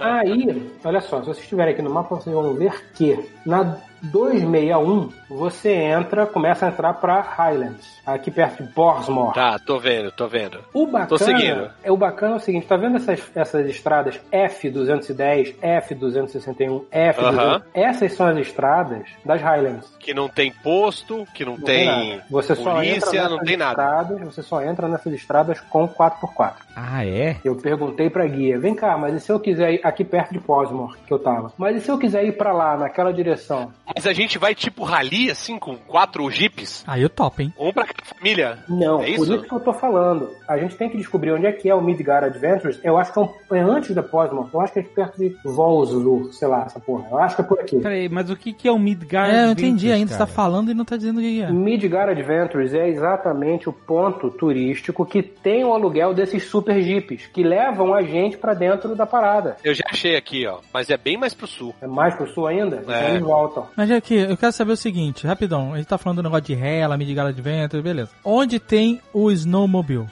Aí, 0.00 0.70
olha 0.84 1.00
só, 1.00 1.20
se 1.20 1.26
vocês 1.26 1.38
estiverem 1.38 1.74
aqui 1.74 1.82
no 1.82 1.90
mapa, 1.90 2.16
vocês 2.16 2.34
vão 2.34 2.54
ver 2.54 2.92
que 2.94 3.18
na 3.44 3.76
261 4.04 5.10
você 5.28 5.72
entra, 5.72 6.26
começa 6.26 6.66
a 6.66 6.68
entrar 6.68 6.94
pra 6.94 7.20
Highlands, 7.20 8.00
aqui 8.06 8.30
perto 8.30 8.62
de 8.62 8.72
Borsmore. 8.72 9.34
Tá, 9.34 9.58
tô 9.58 9.78
vendo, 9.78 10.12
tô 10.12 10.28
vendo. 10.28 10.58
O 10.72 10.86
bacana, 10.86 11.06
Tô 11.08 11.18
seguindo. 11.18 11.70
É, 11.82 11.90
o 11.90 11.96
bacana 11.96 12.34
é 12.34 12.36
o 12.36 12.40
seguinte, 12.40 12.66
tá 12.66 12.76
vendo 12.76 12.96
essas, 12.96 13.20
essas 13.34 13.66
estradas 13.68 14.20
F210, 14.32 15.54
F261, 15.60 16.84
F200? 16.92 17.18
Aham. 17.24 17.62
Essas 17.74 18.12
são 18.12 18.26
as 18.26 18.36
estradas 18.38 19.08
das 19.24 19.40
Highlands. 19.40 19.88
Que 19.98 20.14
não 20.14 20.28
tem 20.28 20.52
posto, 20.52 21.26
que 21.34 21.44
não, 21.44 21.56
Não 21.56 21.64
tem, 21.64 21.86
nada. 21.86 22.24
Você 22.30 22.54
só 22.54 22.74
polícia, 22.74 22.96
entra 22.96 23.22
não 23.24 23.30
nessas 23.32 23.46
tem 23.48 23.56
nada. 23.56 23.70
estradas, 23.70 24.20
você 24.20 24.42
só 24.42 24.62
entra 24.62 24.88
nessas 24.88 25.12
estradas 25.12 25.60
com 25.60 25.88
4x4. 25.88 26.52
Ah, 26.76 27.04
é? 27.06 27.36
Eu 27.44 27.56
perguntei 27.56 28.10
pra 28.10 28.26
guia, 28.26 28.58
vem 28.58 28.74
cá, 28.74 28.96
mas 28.98 29.14
e 29.14 29.20
se 29.20 29.30
eu 29.32 29.40
quiser 29.40 29.74
ir 29.74 29.80
aqui 29.82 30.04
perto 30.04 30.32
de 30.32 30.40
Posmore, 30.40 30.96
que 31.06 31.12
eu 31.12 31.18
tava? 31.18 31.52
Mas 31.56 31.76
e 31.76 31.80
se 31.80 31.88
eu 31.90 31.98
quiser 31.98 32.24
ir 32.24 32.36
pra 32.36 32.52
lá, 32.52 32.76
naquela 32.76 33.12
direção? 33.12 33.72
Mas 33.94 34.06
a 34.06 34.12
gente 34.12 34.38
vai 34.38 34.54
tipo 34.54 34.82
rally, 34.84 35.30
assim, 35.30 35.58
com 35.58 35.76
quatro 35.76 36.28
jipes? 36.30 36.84
Aí 36.86 37.02
eu 37.02 37.08
topo, 37.08 37.42
hein? 37.42 37.52
Um 37.58 37.72
pra 37.72 37.84
cada 37.86 38.04
família? 38.04 38.58
Não, 38.68 39.00
É 39.00 39.04
por 39.04 39.08
isso? 39.08 39.34
isso 39.34 39.42
que 39.44 39.52
eu 39.54 39.60
tô 39.60 39.72
falando. 39.72 40.30
A 40.48 40.58
gente 40.58 40.74
tem 40.76 40.88
que 40.90 40.96
descobrir 40.96 41.32
onde 41.32 41.46
é 41.46 41.52
que 41.52 41.68
é 41.68 41.74
o 41.74 41.80
Midgar 41.80 42.24
Adventures. 42.24 42.78
Eu 42.82 42.98
acho 42.98 43.12
que 43.12 43.18
é, 43.18 43.22
um- 43.22 43.56
é 43.56 43.60
antes 43.60 43.94
da 43.94 44.02
Posmore. 44.02 44.48
Eu 44.52 44.60
acho 44.60 44.72
que 44.72 44.78
é 44.80 44.82
perto 44.82 45.18
de 45.18 45.34
Volslur, 45.44 46.32
sei 46.32 46.48
lá, 46.48 46.64
essa 46.66 46.80
porra. 46.80 47.06
Eu 47.10 47.18
acho 47.18 47.36
que 47.36 47.42
é 47.42 47.44
por 47.44 47.60
aqui. 47.60 47.78
Peraí, 47.80 48.08
mas 48.08 48.30
o 48.30 48.36
que, 48.36 48.52
que 48.52 48.66
é 48.68 48.72
o 48.72 48.78
Midgard? 48.78 49.34
É, 49.34 49.44
eu 49.46 49.50
entendi 49.52 49.86
Adventures, 49.90 49.92
ainda. 49.94 50.12
Você 50.12 50.18
tá 50.18 50.24
cara? 50.26 50.36
falando 50.36 50.70
e 50.70 50.74
não 50.74 50.84
tá 50.84 50.96
dizendo 50.96 51.18
o 51.18 51.20
que 51.22 51.42
é. 51.42 51.50
Midgar 51.50 52.08
Adventures 52.08 52.74
é 52.74 52.88
exatamente 52.88 53.68
o 53.68 53.72
ponto 53.72 54.30
turístico 54.30 55.06
que 55.06 55.22
tem 55.22 55.64
o 55.64 55.72
aluguel 55.72 56.12
desses 56.14 56.44
super 56.44 56.80
jipes, 56.82 57.26
que 57.28 57.42
levam 57.42 57.94
a 57.94 58.02
gente 58.02 58.36
pra 58.36 58.54
dentro 58.54 58.94
da 58.96 59.06
parada. 59.06 59.56
Eu 59.62 59.72
já 59.74 59.84
achei 59.88 60.16
aqui, 60.16 60.46
ó. 60.46 60.58
Mas 60.72 60.90
é 60.90 60.96
bem 60.96 61.16
mais 61.16 61.32
pro 61.34 61.46
sul. 61.46 61.74
É 61.80 61.86
mais 61.86 62.14
pro 62.14 62.26
sul 62.26 62.46
ainda? 62.46 62.80
Então 62.82 62.94
É. 62.94 63.10
eles 63.10 63.22
voltam. 63.22 63.66
Mas 63.84 63.90
aqui, 63.98 64.14
eu 64.14 64.34
quero 64.34 64.50
saber 64.50 64.72
o 64.72 64.76
seguinte, 64.78 65.26
rapidão. 65.26 65.74
A 65.74 65.76
gente 65.76 65.86
tá 65.86 65.98
falando 65.98 66.16
do 66.16 66.22
negócio 66.22 66.44
de 66.44 66.54
Hela, 66.54 66.96
Midgard 66.96 67.28
Adventure, 67.38 67.82
beleza. 67.82 68.08
Onde 68.24 68.58
tem 68.58 68.98
o 69.12 69.30
Snowmobile? 69.30 70.06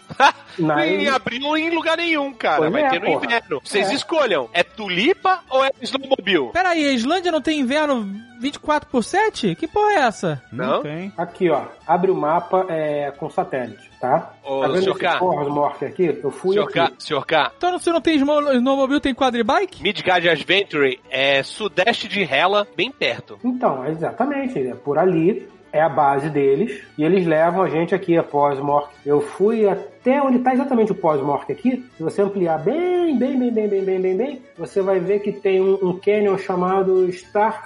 Na 0.58 0.84
Em 0.86 1.08
abril 1.08 1.56
em 1.56 1.70
lugar 1.74 1.96
nenhum, 1.96 2.34
cara. 2.34 2.58
Pois 2.58 2.70
vai 2.72 2.82
é, 2.82 2.90
ter 2.90 3.00
no 3.00 3.06
porra. 3.06 3.24
inverno. 3.24 3.60
Vocês 3.64 3.90
É. 3.90 3.94
escolham. 3.94 4.50
É 4.52 4.62
tulipa 4.62 5.40
ou 5.48 5.64
é 5.64 5.70
snowmobile? 5.80 6.50
Pera 6.52 6.68
aí, 6.68 6.84
a 6.86 6.92
Islândia 6.92 7.32
não 7.32 7.40
tem 7.40 7.60
inverno 7.60 8.06
24 8.40 8.90
por 8.90 9.02
7? 9.02 9.54
Que 9.54 9.66
porra 9.66 9.92
é 9.92 9.98
essa? 10.00 10.42
Não, 10.52 10.66
Não? 10.74 10.82
tem. 10.82 11.10
Aqui, 11.16 11.48
ó. 11.48 11.62
Abre 11.86 12.10
o 12.10 12.14
mapa 12.14 12.66
é, 12.68 13.10
com 13.12 13.30
satélite, 13.30 13.90
tá? 14.02 14.34
Ô, 14.44 14.60
tá 14.60 14.66
vendo 14.66 14.82
senhor 14.82 14.98
K. 14.98 15.18
Portsmouth 15.20 15.82
aqui? 15.84 16.20
Eu 16.22 16.30
fui 16.32 16.54
Senhor 16.54 16.64
aqui. 16.64 16.74
K, 16.74 16.92
senhor 16.98 17.24
K, 17.24 17.52
Então 17.56 17.78
se 17.78 17.90
não 17.90 18.00
tem 18.00 18.16
Snow- 18.16 18.52
Snowmobile, 18.52 19.00
tem 19.00 19.14
quadribike? 19.14 19.80
Midgard 19.82 20.28
Adventure 20.28 20.98
é 21.08 21.42
sudeste 21.44 22.08
de 22.08 22.22
Hela, 22.22 22.66
bem 22.76 22.90
perto. 22.90 23.38
Então, 23.44 23.86
exatamente, 23.86 24.58
é 24.58 24.74
por 24.74 24.98
ali 24.98 25.48
é 25.72 25.80
a 25.80 25.88
base 25.88 26.28
deles 26.28 26.82
e 26.98 27.04
eles 27.04 27.26
levam 27.26 27.62
a 27.62 27.68
gente 27.68 27.94
aqui 27.94 28.16
a 28.16 28.22
Posmork. 28.22 28.90
Eu 29.04 29.20
fui 29.20 29.68
até 29.68 30.20
onde 30.22 30.38
está 30.38 30.52
exatamente 30.52 30.92
o 30.92 30.94
Posmork 30.94 31.50
aqui. 31.50 31.84
Se 31.96 32.02
você 32.02 32.22
ampliar 32.22 32.58
bem, 32.58 33.18
bem, 33.18 33.38
bem, 33.38 33.52
bem, 33.52 33.68
bem, 33.68 33.84
bem, 33.84 34.00
bem, 34.00 34.16
bem, 34.16 34.42
você 34.56 34.82
vai 34.82 34.98
ver 35.00 35.20
que 35.20 35.32
tem 35.32 35.60
um, 35.60 35.74
um 35.82 35.98
canyon 35.98 36.36
chamado 36.38 37.08
Stark 37.08 37.64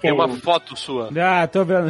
Tem 0.00 0.12
uma 0.12 0.26
Canyon. 0.26 0.40
foto 0.40 0.76
sua. 0.76 1.08
Ah, 1.20 1.46
tô 1.46 1.64
vendo. 1.64 1.88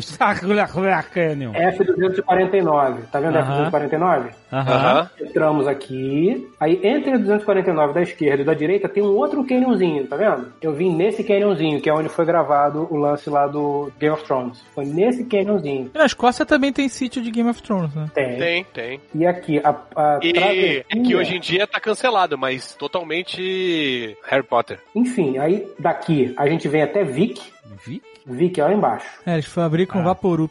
Canyon. 1.12 1.52
F249, 1.52 2.96
tá 3.10 3.20
vendo 3.20 3.36
Aham. 3.36 3.70
F249? 3.70 4.30
Aham. 4.52 4.72
Aham. 4.72 5.10
Entramos 5.20 5.66
aqui, 5.66 6.48
aí 6.60 6.80
entre 6.82 7.12
a 7.12 7.18
249 7.18 7.92
da 7.92 8.02
esquerda 8.02 8.42
e 8.42 8.44
da 8.44 8.54
direita 8.54 8.88
tem 8.88 9.02
um 9.02 9.14
outro 9.16 9.44
canyonzinho, 9.44 10.06
tá 10.06 10.16
vendo? 10.16 10.52
Eu 10.60 10.72
vim 10.72 10.94
nesse 10.94 11.22
canyonzinho, 11.24 11.80
que 11.80 11.88
é 11.88 11.94
onde 11.94 12.08
foi 12.08 12.24
gravado 12.24 12.86
o 12.90 12.96
lance 12.96 13.28
lá 13.30 13.46
do 13.46 13.90
Game 13.98 14.14
of 14.14 14.24
Thrones. 14.24 14.62
Foi 14.74 14.84
nesse 14.84 15.13
canyonzinho. 15.22 15.90
E 15.94 15.98
na 15.98 16.06
Escócia 16.06 16.44
também 16.44 16.72
tem 16.72 16.88
sítio 16.88 17.22
de 17.22 17.30
Game 17.30 17.48
of 17.48 17.62
Thrones, 17.62 17.94
né? 17.94 18.10
Tem. 18.14 18.36
Tem, 18.38 18.64
tem. 18.74 19.00
E 19.14 19.24
aqui, 19.26 19.58
a, 19.62 19.70
a 19.94 20.18
E 20.22 20.30
é 20.30 20.32
travessia- 20.32 20.84
que 21.04 21.14
hoje 21.14 21.36
em 21.36 21.40
dia 21.40 21.66
tá 21.66 21.78
cancelado, 21.78 22.36
mas 22.36 22.74
totalmente 22.74 24.16
Harry 24.26 24.42
Potter. 24.42 24.80
Enfim, 24.94 25.38
aí 25.38 25.66
daqui 25.78 26.34
a 26.36 26.48
gente 26.48 26.66
vem 26.68 26.82
até 26.82 27.04
Vic. 27.04 27.40
Vi? 27.86 28.02
Vic 28.26 28.58
é 28.60 28.64
lá 28.64 28.72
embaixo. 28.72 29.06
É, 29.26 29.34
eles 29.34 29.46
fabricam 29.46 30.02
Vaporup. 30.02 30.50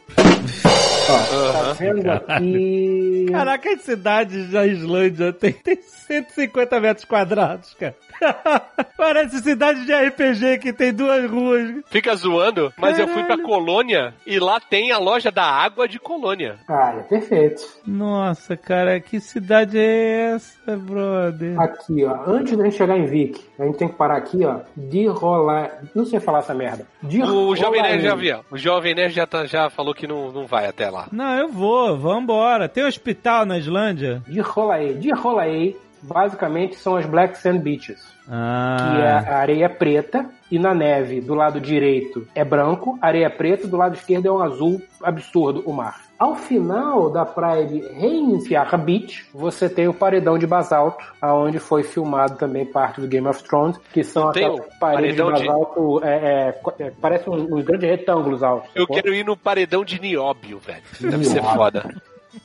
Ó, 1.06 1.52
tá 1.52 1.72
vendo 1.74 2.08
aqui... 2.28 3.26
Caraca, 3.30 3.70
as 3.70 3.80
cidades 3.82 4.50
da 4.50 4.66
Islândia 4.66 5.32
tem, 5.32 5.52
tem 5.52 5.76
150 5.82 6.80
metros 6.80 7.04
quadrados, 7.04 7.74
cara. 7.74 7.94
Parece 8.96 9.38
cidade 9.42 9.84
de 9.84 9.92
RPG 9.92 10.58
que 10.58 10.72
tem 10.72 10.92
duas 10.92 11.28
ruas. 11.30 11.74
Fica 11.90 12.14
zoando, 12.14 12.72
mas 12.76 12.98
eu 12.98 13.06
fui 13.06 13.22
pra 13.24 13.36
Caralho. 13.36 13.44
Colônia 13.44 14.14
e 14.26 14.38
lá 14.38 14.58
tem 14.60 14.92
a 14.92 14.98
loja 14.98 15.30
da 15.30 15.44
água 15.44 15.86
de 15.88 15.98
Colônia. 15.98 16.56
Ah, 16.68 16.94
é 16.98 17.02
perfeito. 17.02 17.62
Nossa, 17.86 18.56
cara, 18.56 18.98
que 19.00 19.20
cidade 19.20 19.78
é 19.78 20.32
essa, 20.34 20.76
brother? 20.76 21.60
Aqui, 21.60 22.04
ó. 22.04 22.22
Antes 22.26 22.56
da 22.56 22.64
gente 22.64 22.76
chegar 22.76 22.96
em 22.96 23.06
Vic, 23.06 23.40
a 23.58 23.64
gente 23.64 23.78
tem 23.78 23.88
que 23.88 23.94
parar 23.94 24.16
aqui, 24.16 24.44
ó. 24.44 24.60
De 24.76 25.06
rolar... 25.06 25.70
Não 25.94 26.04
sei 26.06 26.20
falar 26.20 26.38
essa 26.40 26.54
merda. 26.54 26.86
De 27.02 27.22
O 27.22 27.54
Jovem 27.56 27.82
Nerd 27.82 28.02
já 28.02 28.14
viu. 28.14 28.38
O 28.50 28.56
Jovem 28.56 28.94
Nerd 28.94 29.14
já, 29.14 29.26
tá- 29.26 29.46
já 29.46 29.68
falou 29.70 29.94
que 29.94 30.06
não, 30.06 30.32
não 30.32 30.46
vai 30.46 30.66
até 30.66 30.88
lá. 30.90 31.08
Não, 31.12 31.36
eu 31.38 31.48
vou, 31.48 31.96
vambora. 31.96 32.68
Tem 32.68 32.84
hospital 32.84 33.44
na 33.44 33.58
Islândia? 33.58 34.22
De 34.26 34.40
Rolae. 34.40 34.94
De 34.94 35.10
Rolae, 35.12 35.76
basicamente, 36.04 36.76
são 36.76 36.96
as 36.96 37.06
Black 37.06 37.38
Sand 37.38 37.58
Beaches. 37.58 38.12
Ah. 38.28 38.76
Que 38.78 39.00
é 39.02 39.10
a 39.32 39.36
areia 39.38 39.68
preta 39.68 40.26
e 40.50 40.58
na 40.58 40.74
neve 40.74 41.20
do 41.20 41.34
lado 41.34 41.60
direito 41.60 42.26
é 42.34 42.42
branco, 42.42 42.98
areia 43.02 43.28
preta, 43.28 43.66
do 43.66 43.76
lado 43.76 43.94
esquerdo 43.94 44.26
é 44.26 44.32
um 44.32 44.40
azul 44.40 44.80
absurdo 45.02 45.62
o 45.66 45.72
mar. 45.72 46.02
Ao 46.18 46.34
final 46.36 47.10
da 47.10 47.26
praia 47.26 47.66
de 47.66 47.80
Reinfjara 47.80 48.78
Beach, 48.78 49.26
você 49.34 49.68
tem 49.68 49.88
o 49.88 49.92
paredão 49.92 50.38
de 50.38 50.46
basalto, 50.46 51.04
aonde 51.20 51.58
foi 51.58 51.82
filmado 51.82 52.36
também 52.36 52.64
parte 52.64 53.00
do 53.00 53.08
Game 53.08 53.26
of 53.26 53.42
Thrones, 53.42 53.76
que 53.92 54.02
são 54.04 54.28
aquelas 54.28 54.64
paredes 54.80 55.16
de 55.16 55.22
paredão 55.22 55.32
de- 55.32 55.46
basalto, 55.46 56.04
é, 56.04 56.14
é, 56.14 56.60
é, 56.78 56.92
parece 57.00 57.28
uns, 57.28 57.42
uns 57.50 57.64
grandes 57.64 57.90
retângulos 57.90 58.42
altos. 58.42 58.70
Eu 58.74 58.86
quero 58.86 59.12
ir 59.12 59.24
no 59.24 59.36
paredão 59.36 59.84
de 59.84 60.00
Nióbio, 60.00 60.58
velho. 60.60 60.82
Deve 61.00 61.24
ser 61.24 61.42
Nióbio. 61.42 61.56
foda. 61.56 61.94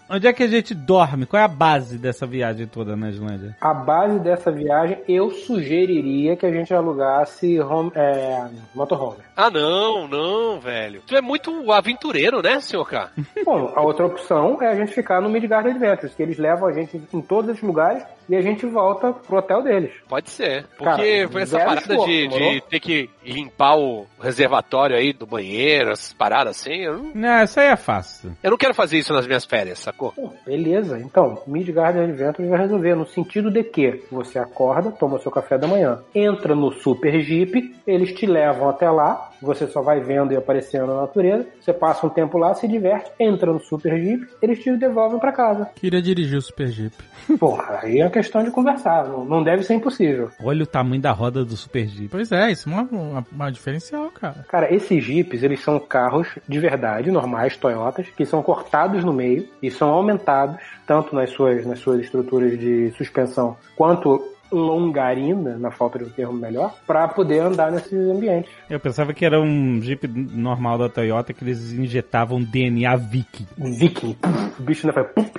Onde 0.09 0.27
é 0.27 0.33
que 0.33 0.43
a 0.43 0.47
gente 0.47 0.73
dorme? 0.73 1.25
Qual 1.25 1.39
é 1.41 1.45
a 1.45 1.47
base 1.47 1.97
dessa 1.97 2.25
viagem 2.25 2.67
toda 2.67 2.95
na 2.95 3.09
Islândia? 3.09 3.55
A 3.61 3.73
base 3.73 4.19
dessa 4.19 4.51
viagem, 4.51 4.99
eu 5.07 5.31
sugeriria 5.31 6.35
que 6.35 6.45
a 6.45 6.51
gente 6.51 6.73
alugasse 6.73 7.59
home, 7.59 7.91
é, 7.95 8.47
motorhome. 8.73 9.17
Ah, 9.35 9.49
não, 9.49 10.07
não, 10.07 10.59
velho. 10.59 11.01
Tu 11.05 11.15
é 11.15 11.21
muito 11.21 11.71
aventureiro, 11.71 12.41
né, 12.41 12.59
senhor 12.59 12.85
K? 12.85 13.11
Bom, 13.45 13.71
a 13.75 13.81
outra 13.81 14.05
opção 14.05 14.61
é 14.61 14.67
a 14.67 14.75
gente 14.75 14.93
ficar 14.93 15.21
no 15.21 15.29
Midgard 15.29 15.69
Adventures, 15.69 16.13
que 16.13 16.23
eles 16.23 16.37
levam 16.37 16.67
a 16.67 16.73
gente 16.73 17.01
em 17.13 17.21
todos 17.21 17.51
esses 17.51 17.63
lugares 17.63 18.03
e 18.29 18.35
a 18.35 18.41
gente 18.41 18.65
volta 18.67 19.11
pro 19.11 19.37
hotel 19.37 19.63
deles. 19.63 19.91
Pode 20.07 20.29
ser. 20.29 20.65
Cara, 20.77 20.97
Porque 20.97 21.27
foi 21.31 21.41
essa 21.41 21.57
parada 21.57 21.79
esforço, 21.79 22.05
de, 22.05 22.27
de 22.27 22.61
ter 22.61 22.79
que 22.79 23.09
limpar 23.25 23.75
o 23.75 24.05
reservatório 24.21 24.95
aí 24.95 25.11
do 25.11 25.25
banheiro, 25.25 25.91
essas 25.91 26.13
paradas 26.13 26.59
assim, 26.59 26.75
eu 26.75 26.97
não, 26.97 27.11
Não, 27.15 27.43
isso 27.43 27.59
aí 27.59 27.67
é 27.67 27.75
fácil. 27.75 28.37
eu 28.43 28.51
não 28.51 28.57
quero 28.57 28.73
fazer 28.73 28.99
isso 28.99 29.13
nas 29.13 29.25
minhas 29.25 29.45
férias, 29.45 29.78
sacou? 29.79 30.13
Beleza, 30.45 30.99
então, 30.99 31.41
Midgard 31.47 31.99
Adventures 31.99 32.49
vai 32.49 32.59
resolver 32.59 32.95
no 32.95 33.05
sentido 33.05 33.49
de 33.49 33.63
que 33.63 34.03
você 34.11 34.37
acorda, 34.37 34.91
toma 34.91 35.19
seu 35.19 35.31
café 35.31 35.57
da 35.57 35.67
manhã, 35.67 35.99
entra 36.13 36.55
no 36.55 36.71
Super 36.71 37.21
Jeep, 37.21 37.75
eles 37.85 38.13
te 38.13 38.25
levam 38.25 38.69
até 38.69 38.89
lá, 38.89 39.28
você 39.41 39.67
só 39.67 39.81
vai 39.81 39.99
vendo 39.99 40.33
e 40.33 40.37
aparecendo 40.37 40.87
na 40.87 41.01
natureza, 41.01 41.47
você 41.59 41.73
passa 41.73 42.05
um 42.05 42.09
tempo 42.09 42.37
lá, 42.37 42.53
se 42.53 42.67
diverte, 42.67 43.11
entra 43.19 43.51
no 43.51 43.59
Super 43.59 43.97
Jeep, 43.97 44.27
eles 44.41 44.59
te 44.59 44.75
devolvem 44.77 45.19
pra 45.19 45.31
casa. 45.31 45.69
Queria 45.75 46.01
dirigir 46.01 46.37
o 46.37 46.41
Super 46.41 46.67
Jeep. 46.67 46.95
Porra, 47.39 47.79
aí 47.83 48.01
é 48.01 48.09
questão 48.09 48.43
de 48.43 48.51
conversar, 48.51 49.07
não, 49.07 49.25
não 49.25 49.43
deve 49.43 49.63
ser 49.63 49.75
impossível. 49.75 50.29
Olha 50.43 50.63
o 50.63 50.67
tamanho 50.67 51.01
da 51.01 51.11
roda 51.11 51.45
do 51.45 51.55
Super 51.55 51.87
Jeep. 51.87 52.09
Pois 52.09 52.31
é, 52.31 52.51
isso 52.51 52.69
é 52.69 52.71
uma, 52.73 52.83
uma, 52.83 53.25
uma 53.31 53.51
diferencial, 53.51 54.09
cara. 54.11 54.45
Cara, 54.47 54.73
esses 54.73 55.03
Jeeps, 55.03 55.43
eles 55.43 55.61
são 55.61 55.79
carros 55.79 56.27
de 56.47 56.59
verdade, 56.59 57.11
normais, 57.11 57.57
Toyotas, 57.57 58.07
que 58.15 58.25
são 58.25 58.41
cortados 58.41 59.03
no 59.03 59.13
meio 59.13 59.47
e 59.61 59.69
são 59.69 59.89
aumentados, 59.89 60.61
tanto 60.85 61.15
nas 61.15 61.29
suas, 61.31 61.65
nas 61.65 61.79
suas 61.79 62.01
estruturas 62.01 62.57
de 62.57 62.91
suspensão, 62.97 63.57
quanto 63.75 64.21
longarina, 64.51 65.57
na 65.57 65.71
falta 65.71 65.99
de 65.99 66.05
um 66.05 66.09
termo 66.09 66.33
melhor, 66.33 66.73
para 66.85 67.07
poder 67.07 67.39
andar 67.39 67.71
nesses 67.71 67.93
ambientes. 68.09 68.51
Eu 68.69 68.79
pensava 68.79 69.13
que 69.13 69.25
era 69.25 69.39
um 69.39 69.81
Jeep 69.81 70.07
normal 70.07 70.77
da 70.77 70.89
Toyota 70.89 71.33
que 71.33 71.43
eles 71.43 71.71
injetavam 71.73 72.41
DNA 72.41 72.95
Viking. 72.95 73.47
Viking. 73.57 74.17
O 74.59 74.63
bicho 74.63 74.87
ainda 74.87 75.03
faz... 75.13 75.31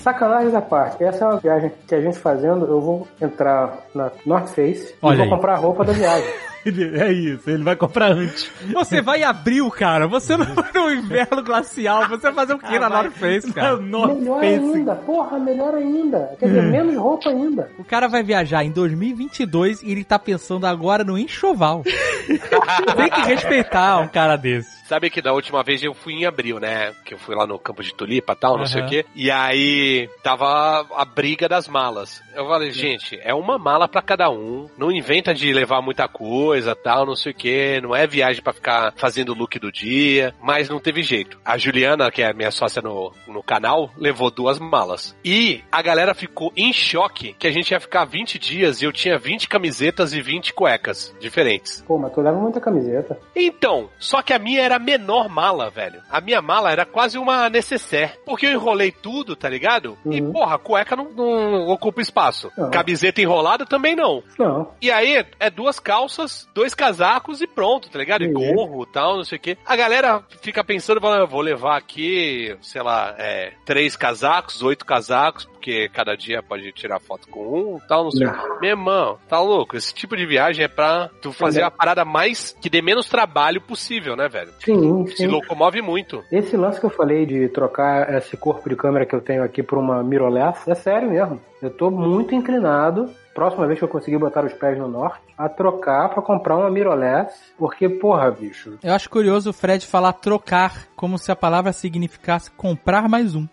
Sacanagem 0.00 0.50
da 0.50 0.62
parte. 0.62 1.04
Essa 1.04 1.24
é 1.24 1.28
uma 1.28 1.36
viagem 1.36 1.70
que 1.86 1.94
a 1.94 2.00
gente 2.00 2.18
fazendo. 2.18 2.64
Eu 2.64 2.80
vou 2.80 3.06
entrar 3.20 3.80
na 3.94 4.10
North 4.24 4.48
Face 4.48 4.94
Olha 5.02 5.14
e 5.14 5.16
vou 5.18 5.24
aí. 5.24 5.30
comprar 5.30 5.54
a 5.54 5.56
roupa 5.56 5.84
da 5.84 5.92
viagem. 5.92 6.28
Ele- 6.64 6.98
É 7.00 7.10
isso, 7.12 7.48
ele 7.48 7.62
vai 7.62 7.74
comprar 7.76 8.12
antes. 8.12 8.50
Você 8.72 9.00
vai 9.00 9.20
em 9.20 9.24
abril, 9.24 9.70
cara. 9.70 10.06
Você 10.06 10.36
não 10.36 10.46
vai 10.46 10.70
no 10.74 10.90
inverno 10.92 11.42
glacial. 11.42 12.06
Você 12.08 12.22
vai 12.30 12.32
fazer 12.34 12.54
o 12.54 12.58
quê 12.58 12.78
na 12.78 12.88
North 12.88 13.12
Face, 13.12 13.52
cara? 13.52 13.76
North 13.76 14.14
Melhor 14.18 14.40
Face. 14.40 14.54
ainda, 14.76 14.94
porra, 14.96 15.38
melhor 15.38 15.74
ainda. 15.74 16.36
Quer 16.38 16.46
dizer, 16.46 16.62
menos 16.64 16.96
roupa 16.96 17.30
ainda. 17.30 17.70
O 17.78 17.84
cara 17.84 18.08
vai 18.08 18.22
viajar 18.22 18.64
em 18.64 18.70
2022 18.70 19.82
e 19.82 19.90
ele 19.90 20.04
tá 20.04 20.18
pensando 20.18 20.66
agora 20.66 21.04
no 21.04 21.16
enxoval. 21.18 21.82
Tem 22.96 23.10
que 23.10 23.20
respeitar 23.22 23.98
um 23.98 24.08
cara 24.08 24.36
desse. 24.36 24.80
Sabe 24.86 25.08
que 25.08 25.22
da 25.22 25.32
última 25.32 25.62
vez 25.62 25.82
eu 25.84 25.94
fui 25.94 26.14
em 26.14 26.26
abril, 26.26 26.58
né? 26.58 26.92
Que 27.04 27.14
eu 27.14 27.18
fui 27.18 27.34
lá 27.36 27.46
no 27.46 27.58
campo 27.60 27.80
de 27.82 27.94
tulipa 27.94 28.32
e 28.32 28.36
tal, 28.36 28.58
não 28.58 28.66
sei 28.66 28.82
o 28.82 28.86
quê. 28.86 29.04
E 29.14 29.30
aí 29.30 30.08
tava 30.22 30.84
a 30.96 31.04
briga 31.04 31.48
das 31.48 31.68
malas. 31.68 32.20
Eu 32.34 32.44
falei, 32.48 32.72
gente, 32.72 33.16
é 33.22 33.32
uma 33.32 33.56
mala 33.56 33.86
pra 33.86 34.02
cada 34.02 34.28
um. 34.30 34.68
Não 34.76 34.90
inventa 34.90 35.32
de 35.32 35.52
levar 35.52 35.80
muita 35.80 36.08
coisa, 36.08 36.49
tal, 36.82 37.06
não 37.06 37.16
sei 37.16 37.32
o 37.32 37.34
quê. 37.34 37.80
Não 37.82 37.94
é 37.94 38.06
viagem 38.06 38.42
pra 38.42 38.52
ficar 38.52 38.92
fazendo 38.96 39.30
o 39.30 39.34
look 39.34 39.58
do 39.58 39.70
dia. 39.72 40.34
Mas 40.42 40.68
não 40.68 40.80
teve 40.80 41.02
jeito. 41.02 41.38
A 41.44 41.56
Juliana, 41.58 42.10
que 42.10 42.22
é 42.22 42.32
minha 42.32 42.50
sócia 42.50 42.82
no, 42.82 43.12
no 43.26 43.42
canal, 43.42 43.90
levou 43.96 44.30
duas 44.30 44.58
malas. 44.58 45.16
E 45.24 45.62
a 45.70 45.82
galera 45.82 46.14
ficou 46.14 46.52
em 46.56 46.72
choque 46.72 47.34
que 47.38 47.46
a 47.46 47.50
gente 47.52 47.70
ia 47.70 47.80
ficar 47.80 48.04
20 48.04 48.38
dias 48.38 48.80
e 48.80 48.84
eu 48.84 48.92
tinha 48.92 49.18
20 49.18 49.48
camisetas 49.48 50.12
e 50.12 50.20
20 50.20 50.52
cuecas 50.54 51.14
diferentes. 51.20 51.82
Pô, 51.86 51.98
mas 51.98 52.12
tu 52.12 52.20
leva 52.20 52.38
muita 52.38 52.60
camiseta. 52.60 53.18
Então, 53.34 53.88
só 53.98 54.22
que 54.22 54.32
a 54.32 54.38
minha 54.38 54.60
era 54.62 54.76
a 54.76 54.78
menor 54.78 55.28
mala, 55.28 55.70
velho. 55.70 56.00
A 56.10 56.20
minha 56.20 56.40
mala 56.42 56.70
era 56.70 56.84
quase 56.84 57.18
uma 57.18 57.48
necessaire. 57.48 58.12
Porque 58.24 58.46
eu 58.46 58.52
enrolei 58.52 58.90
tudo, 58.92 59.34
tá 59.36 59.48
ligado? 59.48 59.96
E, 60.06 60.20
Uhum. 60.20 60.32
porra, 60.32 60.56
a 60.56 60.58
cueca 60.58 60.94
não, 60.96 61.10
não 61.12 61.68
ocupa 61.68 62.00
espaço. 62.00 62.50
Não. 62.56 62.70
Camiseta 62.70 63.20
enrolada 63.22 63.64
também 63.64 63.94
não. 63.96 64.22
Não. 64.38 64.72
E 64.80 64.90
aí, 64.90 65.24
é 65.38 65.50
duas 65.50 65.78
calças, 65.80 66.39
dois 66.54 66.74
casacos 66.74 67.40
e 67.40 67.46
pronto, 67.46 67.90
tá 67.90 67.98
ligado? 67.98 68.22
E 68.22 68.26
Uhum. 68.28 68.54
gorro 68.54 68.82
e 68.88 68.92
tal, 68.92 69.16
não 69.16 69.24
sei 69.24 69.38
o 69.38 69.40
quê. 69.40 69.56
A 69.66 69.76
galera 69.76 70.22
fica 70.42 70.62
pensando, 70.64 71.00
fala, 71.00 71.18
"Eu 71.18 71.26
vou 71.26 71.40
levar 71.40 71.76
aqui, 71.76 72.56
sei 72.60 72.82
lá, 72.82 73.14
é, 73.18 73.52
três 73.64 73.96
casacos, 73.96 74.62
oito 74.62 74.84
casacos, 74.86 75.44
porque 75.46 75.88
cada 75.90 76.14
dia 76.16 76.42
pode 76.42 76.70
tirar 76.72 76.98
foto 77.00 77.28
com 77.28 77.40
um 77.74 77.76
e 77.76 77.80
tal, 77.88 78.04
não 78.04 78.10
sei 78.10 78.26
o 78.26 78.32
quê. 78.32 78.38
Meu 78.60 78.70
irmão, 78.70 79.18
tá 79.28 79.40
louco? 79.40 79.76
Esse 79.76 79.92
tipo 79.94 80.16
de 80.16 80.24
viagem 80.26 80.64
é 80.64 80.68
pra 80.68 81.10
tu 81.20 81.32
fazer 81.32 81.62
a 81.62 81.70
parada 81.70 82.04
mais, 82.04 82.56
que 82.60 82.70
dê 82.70 82.80
menos 82.80 83.08
trabalho 83.08 83.60
possível, 83.60 84.16
né, 84.16 84.28
velho? 84.28 84.52
Sim, 84.64 85.06
Se 85.08 85.16
sim. 85.18 85.26
locomove 85.26 85.82
muito. 85.82 86.24
Esse 86.32 86.56
lance 86.56 86.80
que 86.80 86.86
eu 86.86 86.90
falei 86.90 87.26
de 87.26 87.48
trocar 87.48 88.12
esse 88.14 88.36
corpo 88.36 88.68
de 88.68 88.76
câmera 88.76 89.04
que 89.04 89.14
eu 89.14 89.20
tenho 89.20 89.42
aqui 89.42 89.62
por 89.62 89.76
uma 89.78 90.02
mirrorless, 90.02 90.68
é 90.70 90.74
sério 90.74 91.10
mesmo. 91.10 91.40
Eu 91.60 91.70
tô 91.70 91.90
muito 91.90 92.34
inclinado, 92.34 93.10
próxima 93.34 93.66
vez 93.66 93.78
que 93.78 93.84
eu 93.84 93.88
conseguir 93.88 94.18
botar 94.18 94.44
os 94.44 94.52
pés 94.52 94.78
no 94.78 94.88
norte, 94.88 95.20
a 95.36 95.48
trocar 95.48 96.08
pra 96.08 96.22
comprar 96.22 96.56
uma 96.56 96.70
mirrorless, 96.70 97.34
porque, 97.58 97.88
porra, 97.88 98.30
bicho. 98.30 98.78
Eu 98.82 98.92
acho 98.92 99.08
curioso 99.08 99.50
o 99.50 99.52
Fred 99.52 99.86
falar 99.86 100.12
trocar, 100.14 100.86
como 100.96 101.18
se 101.18 101.30
a 101.32 101.36
palavra 101.36 101.72
significasse 101.72 102.50
comprar 102.50 103.08
mais 103.08 103.34
um. 103.34 103.46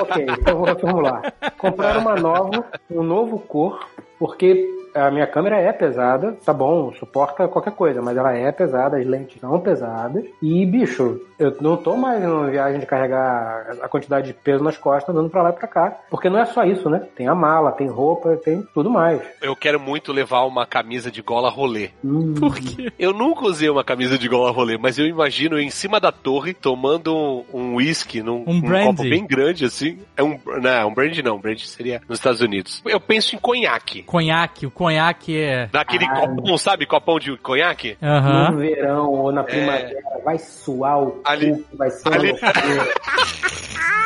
Ok, 0.00 0.26
então 0.28 0.56
vou 0.56 0.66
reformular. 0.66 1.32
Comprar 1.56 1.98
uma 1.98 2.16
nova, 2.16 2.64
um 2.90 3.02
novo 3.02 3.38
corpo, 3.38 3.86
porque 4.18 4.76
a 4.94 5.10
minha 5.10 5.26
câmera 5.26 5.60
é 5.60 5.72
pesada, 5.72 6.36
tá 6.44 6.52
bom, 6.52 6.92
suporta 6.94 7.46
qualquer 7.46 7.72
coisa, 7.72 8.00
mas 8.02 8.16
ela 8.16 8.32
é 8.36 8.50
pesada, 8.50 8.96
as 8.96 9.06
lentes 9.06 9.38
são 9.40 9.60
pesadas. 9.60 10.24
E, 10.42 10.64
bicho, 10.66 11.20
eu 11.38 11.54
não 11.60 11.76
tô 11.76 11.94
mais 11.96 12.20
numa 12.22 12.50
viagem 12.50 12.80
de 12.80 12.86
carregar 12.86 13.76
a 13.82 13.88
quantidade 13.88 14.28
de 14.28 14.32
peso 14.32 14.64
nas 14.64 14.76
costas, 14.76 15.14
andando 15.14 15.30
pra 15.30 15.42
lá 15.42 15.50
e 15.50 15.52
pra 15.52 15.68
cá. 15.68 15.98
Porque 16.10 16.28
não 16.28 16.38
é 16.40 16.46
só 16.46 16.64
isso, 16.64 16.88
né? 16.90 17.06
Tem 17.14 17.28
a 17.28 17.34
mala, 17.34 17.70
tem 17.72 17.86
roupa, 17.86 18.36
tem 18.42 18.66
tudo 18.74 18.90
mais. 18.90 19.20
Eu 19.40 19.54
quero 19.54 19.78
muito 19.78 20.12
levar 20.12 20.44
uma 20.46 20.66
camisa 20.66 21.10
de 21.10 21.22
gola 21.22 21.50
rolê. 21.50 21.90
Hum, 22.04 22.34
Por 22.34 22.56
quê? 22.56 22.90
Eu 22.98 23.12
nunca 23.12 23.44
usei 23.44 23.68
uma 23.68 23.84
camisa 23.84 24.18
de 24.18 24.26
gola 24.28 24.50
rolê, 24.50 24.78
mas 24.78 24.98
eu 24.98 25.06
imagino 25.06 25.56
eu 25.56 25.60
em 25.62 25.70
cima 25.70 26.00
da 26.00 26.10
torre, 26.10 26.54
tomando 26.54 27.14
um- 27.14 27.44
um 27.52 27.74
whisky 27.76 28.22
num 28.22 28.42
Um 28.46 28.56
um 28.56 28.62
copo 28.86 29.02
bem 29.02 29.24
grande, 29.26 29.64
assim. 29.64 29.98
É 30.16 30.22
um, 30.24 30.40
não, 30.60 30.88
um 30.88 30.94
brandy 30.94 31.22
não, 31.22 31.36
um 31.36 31.40
brandy 31.40 31.68
seria 31.68 32.00
nos 32.08 32.18
Estados 32.18 32.40
Unidos. 32.40 32.82
Eu 32.86 32.98
penso 32.98 33.36
em 33.36 33.38
conhaque. 33.38 34.02
Conhaque, 34.08 34.64
o 34.66 34.70
conhaque 34.70 35.38
é. 35.38 35.68
Naquele 35.70 36.06
Ah. 36.06 36.20
copão, 36.26 36.56
sabe? 36.56 36.86
Copão 36.86 37.18
de 37.18 37.36
conhaque? 37.36 37.98
No 38.00 38.56
verão 38.56 39.10
ou 39.10 39.30
na 39.30 39.44
primavera, 39.44 39.92
vai 40.24 40.38
suar 40.38 40.98
o 41.02 41.20
Ali- 41.26 41.52
cu, 41.52 41.76
vai 41.76 41.90
ser 41.90 42.08
uma 42.08 42.16
ali-. 42.16 42.32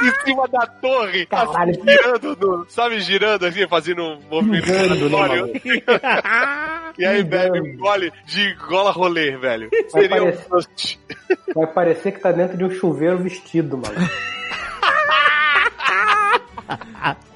Em 0.03 0.25
cima 0.27 0.49
da 0.49 0.67
torre, 0.67 1.25
Caralho. 1.27 1.71
assim, 1.71 1.83
girando, 1.89 2.37
no- 2.41 2.67
sabe? 2.69 3.01
Girando 3.01 3.47
assim, 3.47 3.69
fazendo 3.69 4.03
um 4.03 4.19
movimento 4.29 4.65
Pingando, 4.67 5.09
né? 5.09 5.61
E 6.99 7.07
aí 7.07 7.23
bebe 7.23 7.61
um 7.61 7.77
gole 7.77 8.13
de 8.27 8.53
gola 8.69 8.91
rolê, 8.91 9.37
velho. 9.37 9.71
Vai 9.71 10.03
Seria 10.03 10.17
um 10.17 10.27
parecer- 10.27 10.49
must. 10.51 11.01
Vai 11.55 11.67
parecer 11.69 12.11
que 12.13 12.19
tá 12.19 12.33
dentro 12.33 12.59
de 12.59 12.65
um 12.65 12.71
chuveiro 12.73 13.19
vestido, 13.19 13.79
mano. 13.79 13.95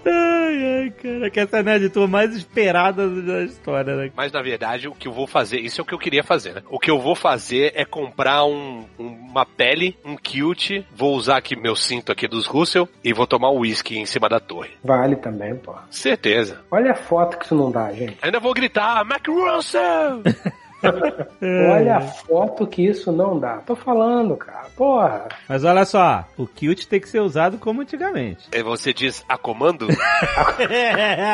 Ai, 0.09 0.83
ai, 0.83 0.91
cara, 1.03 1.31
que 1.31 1.41
essa 1.41 1.59
é 1.59 1.87
a 1.87 1.91
tour 1.91 2.07
mais 2.09 2.35
esperada 2.35 3.09
da 3.09 3.43
história, 3.43 3.97
né? 3.97 4.11
Mas 4.17 4.31
na 4.33 4.41
verdade, 4.43 4.87
o 4.89 4.95
que 4.95 5.09
eu 5.09 5.13
vou 5.13 5.27
fazer, 5.27 5.59
isso 5.61 5.81
é 5.81 5.83
o 5.83 5.85
que 5.87 5.93
eu 5.95 5.99
queria 5.99 6.23
fazer, 6.23 6.55
né? 6.55 6.63
O 6.71 6.79
que 6.79 6.91
eu 6.91 7.01
vou 7.01 7.15
fazer 7.17 7.73
é 7.75 7.85
comprar 7.85 8.45
um, 8.45 8.85
um- 8.99 9.07
uma 9.07 9.45
pele, 9.45 9.97
um 10.05 10.17
kilt, 10.17 10.71
vou 10.95 11.15
usar 11.17 11.39
aqui 11.39 11.57
meu 11.57 11.75
cinto 11.75 12.13
aqui 12.13 12.29
dos 12.29 12.47
Russell 12.47 12.89
e 13.03 13.13
vou 13.13 13.27
tomar 13.27 13.51
um 13.51 13.59
whisky 13.61 13.99
em 13.99 14.07
cima 14.07 14.29
da 14.29 14.39
torre. 14.41 14.71
Vale 14.85 15.17
também, 15.17 15.57
pô. 15.57 15.75
Certeza. 15.91 16.61
Olha 16.71 16.93
a 16.93 16.97
foto 16.97 17.37
que 17.39 17.45
isso 17.45 17.55
não 17.55 17.71
dá, 17.71 17.93
gente. 17.93 18.17
Ainda 18.23 18.39
vou 18.41 18.55
gritar, 18.55 19.05
Mac 19.05 19.27
Russell! 19.27 20.23
Olha 20.83 21.97
a 21.97 22.01
foto 22.01 22.67
que 22.67 22.87
isso 22.87 23.11
não 23.11 23.39
dá. 23.39 23.59
Tô 23.59 23.75
falando, 23.75 24.37
cara. 24.37 24.67
Porra. 24.77 25.29
Mas 25.49 25.65
olha 25.65 25.85
só, 25.85 26.25
o 26.37 26.47
kilt 26.47 26.87
tem 26.87 27.01
que 27.01 27.09
ser 27.09 27.21
usado 27.21 27.59
como 27.59 27.81
antigamente. 27.81 28.49
Aí 28.55 28.63
você 28.63 28.93
diz 28.93 29.25
a 29.29 29.39
comando? 29.39 29.87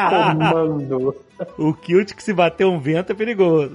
Comando. 0.08 1.16
o 1.58 1.74
kilt 1.74 2.14
que 2.14 2.22
se 2.22 2.32
bater 2.32 2.66
um 2.66 2.78
vento 2.78 3.12
é 3.12 3.14
perigoso. 3.14 3.74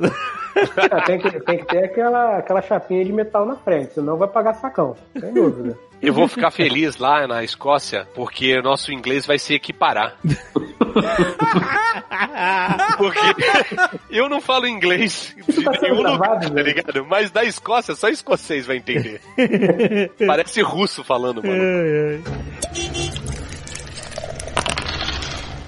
É, 0.56 1.02
tem, 1.06 1.20
que, 1.20 1.40
tem 1.42 1.58
que 1.60 1.66
ter 1.66 1.84
aquela, 1.84 2.38
aquela 2.38 2.62
chapinha 2.62 3.06
de 3.06 3.14
metal 3.14 3.46
na 3.46 3.56
frente, 3.56 3.94
senão 3.94 4.18
vai 4.18 4.28
pagar 4.28 4.56
sacão. 4.56 4.96
Sem 5.20 5.32
dúvida. 5.34 5.78
Eu 6.02 6.14
vou 6.14 6.28
ficar 6.28 6.52
feliz 6.52 6.98
lá 6.98 7.28
na 7.28 7.44
Escócia, 7.44 8.08
porque 8.14 8.58
o 8.58 8.62
nosso 8.62 8.92
inglês 8.92 9.26
vai 9.26 9.40
se 9.40 9.54
equiparar. 9.54 10.16
Porque 12.98 13.20
eu 14.10 14.28
não 14.28 14.42
falo 14.42 14.68
inglês 14.68 15.36
de 15.48 15.64
Tá 15.64 15.72
nenhum 15.82 15.98
lugar, 15.98 16.18
gravado, 16.18 16.54
tá 16.54 16.62
ligado? 16.62 17.06
Mas 17.06 17.30
da 17.30 17.44
Escócia 17.44 17.94
só 17.94 18.10
escocês 18.10 18.66
vai 18.66 18.78
entender. 18.78 19.22
Parece 20.26 20.62
russo 20.62 21.04
falando, 21.04 21.44
mano. 21.44 22.24